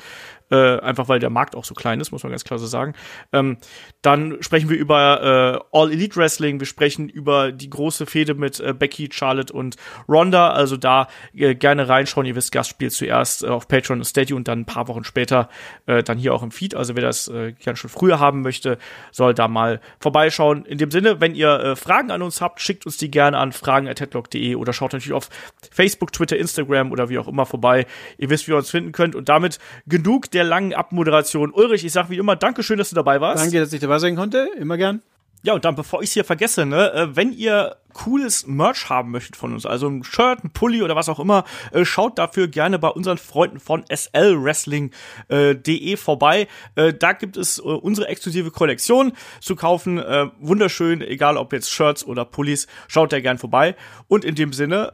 Äh, 0.51 0.79
einfach 0.81 1.09
weil 1.09 1.21
der 1.21 1.31
Markt 1.31 1.57
auch 1.57 1.65
so 1.65 1.75
klein 1.75 2.01
ist, 2.01 2.13
muss 2.13 2.23
man 2.23 2.31
ganz 2.31 2.45
klar 2.45 2.59
so 2.59 2.67
sagen. 2.67 2.95
Ähm, 3.33 3.57
dann 4.03 4.43
sprechen 4.43 4.69
wir 4.69 4.77
über 4.77 5.63
äh, 5.63 5.64
All 5.73 5.93
Elite 5.93 6.17
Wrestling, 6.17 6.61
wir 6.61 6.67
sprechen 6.67 7.09
über 7.09 7.53
die 7.53 7.71
große 7.71 8.07
Fehde 8.07 8.35
mit 8.35 8.61
äh, 8.61 8.73
Becky, 8.73 9.09
Charlotte 9.13 9.53
und 9.53 9.77
Ronda. 10.09 10.51
Also 10.51 10.77
da 10.77 11.09
äh, 11.35 11.55
gerne 11.55 11.89
reinschauen. 11.89 12.27
Ihr 12.27 12.37
wisst, 12.37 12.53
Gastspiel 12.53 12.91
zuerst 12.91 13.45
äh, 13.45 13.49
auf 13.49 13.69
Patreon 13.69 13.99
und 13.99 14.05
Steady 14.05 14.35
und 14.35 14.49
dann 14.49 14.61
ein 14.61 14.65
paar 14.67 14.89
Wochen 14.89 15.05
später 15.05 15.49
äh, 15.87 16.03
dann 16.03 16.19
hier 16.19 16.35
auch 16.35 16.43
im 16.43 16.51
Feed. 16.51 16.75
Also 16.75 16.97
wer 16.97 17.03
das 17.03 17.29
äh, 17.29 17.53
gerne 17.53 17.77
schon 17.77 17.91
früher 17.91 18.21
haben 18.21 18.43
möchte, 18.43 18.79
soll 19.11 19.35
da 19.35 19.49
mal 19.49 19.81
vorbeischauen. 20.01 20.65
In 20.65 20.79
dem 20.79 20.91
Sinne, 20.91 21.21
wenn 21.21 21.35
ihr 21.35 21.53
äh, 21.61 21.77
Fragen 21.77 22.11
an 22.11 22.23
uns 22.23 22.41
habt, 22.41 22.61
schickt 22.61 22.87
uns 22.87 22.97
die 22.97 23.11
gerne 23.11 23.39
an 23.39 23.53
fragen.headlock.de 23.53 24.55
oder 24.55 24.73
schaut 24.73 24.93
natürlich 24.93 25.15
auf 25.15 25.29
Facebook, 25.71 26.13
Twitter, 26.13 26.37
Instagram 26.37 26.93
oder 26.93 27.09
wie 27.09 27.19
auch 27.19 27.29
immer 27.29 27.47
vorbei. 27.47 27.87
Ihr 28.19 28.31
wisst, 28.31 28.49
wie 28.49 28.53
ihr 28.53 28.57
uns 28.57 28.71
finden 28.71 28.93
könnt. 28.93 29.15
Und 29.15 29.29
damit 29.29 29.59
genug 29.87 30.31
der 30.31 30.45
langen 30.45 30.75
Abmoderation. 30.75 31.53
Ulrich, 31.53 31.85
ich 31.85 31.93
sag 31.93 32.11
wie 32.11 32.19
immer, 32.19 32.37
Dankeschön, 32.37 32.79
dass 32.79 32.91
du 32.91 32.97
dabei 32.97 33.21
warst. 33.21 33.45
Danke, 33.45 33.61
dass 33.61 33.73
ich 33.73 33.81
dabei 33.81 33.99
sein 33.99 34.17
konnte. 34.17 34.49
Immer 34.59 34.77
gern. 34.77 35.03
Ja, 35.45 35.53
und 35.53 35.65
dann, 35.67 35.75
bevor 35.75 36.01
ich 36.01 36.09
es 36.09 36.15
hier 36.15 36.25
vergesse, 36.25 36.65
ne, 36.65 36.91
äh, 36.95 37.15
wenn 37.17 37.31
ihr 37.31 37.77
cooles 37.93 38.47
Merch 38.47 38.89
haben 38.89 39.11
möchtet 39.11 39.37
von 39.37 39.53
uns, 39.53 39.67
also 39.67 39.87
ein 39.89 40.03
Shirt, 40.03 40.43
ein 40.43 40.51
Pulli 40.51 40.83
oder 40.83 40.97
was 40.97 41.11
auch 41.11 41.21
immer, 41.21 41.45
äh, 41.71 41.85
schaut 41.85 42.19
dafür 42.19 42.49
gerne 42.49 42.79
bei 42.79 42.89
unseren 42.89 43.19
Freunden 43.19 43.61
von 43.61 43.85
slwrestling.de 43.95 45.93
äh, 45.93 45.97
vorbei. 45.99 46.49
Äh, 46.77 46.95
da 46.95 47.13
gibt 47.13 47.37
es 47.37 47.59
äh, 47.59 47.63
unsere 47.63 48.09
exklusive 48.09 48.53
Kollektion 48.53 49.13
zu 49.41 49.55
kaufen. 49.55 49.99
Äh, 49.99 50.29
wunderschön, 50.41 51.03
egal 51.03 51.37
ob 51.37 51.53
jetzt 51.53 51.71
Shirts 51.71 52.07
oder 52.07 52.25
Pullis, 52.25 52.67
schaut 52.89 53.13
da 53.13 53.21
gern 53.21 53.37
vorbei. 53.37 53.77
Und 54.09 54.25
in 54.25 54.35
dem 54.35 54.55
Sinne 54.55 54.93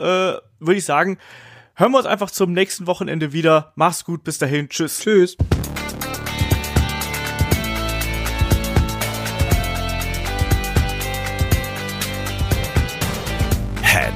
würde 0.59 0.77
ich 0.77 0.85
sagen, 0.85 1.19
hören 1.75 1.93
wir 1.93 1.99
uns 1.99 2.07
einfach 2.07 2.31
zum 2.31 2.53
nächsten 2.53 2.89
Wochenende 2.89 3.33
wieder. 3.33 3.73
Mach's 3.77 4.05
gut, 4.05 4.25
bis 4.25 4.39
dahin, 4.39 4.69
tschüss. 4.69 4.99
Tschüss. 4.99 5.37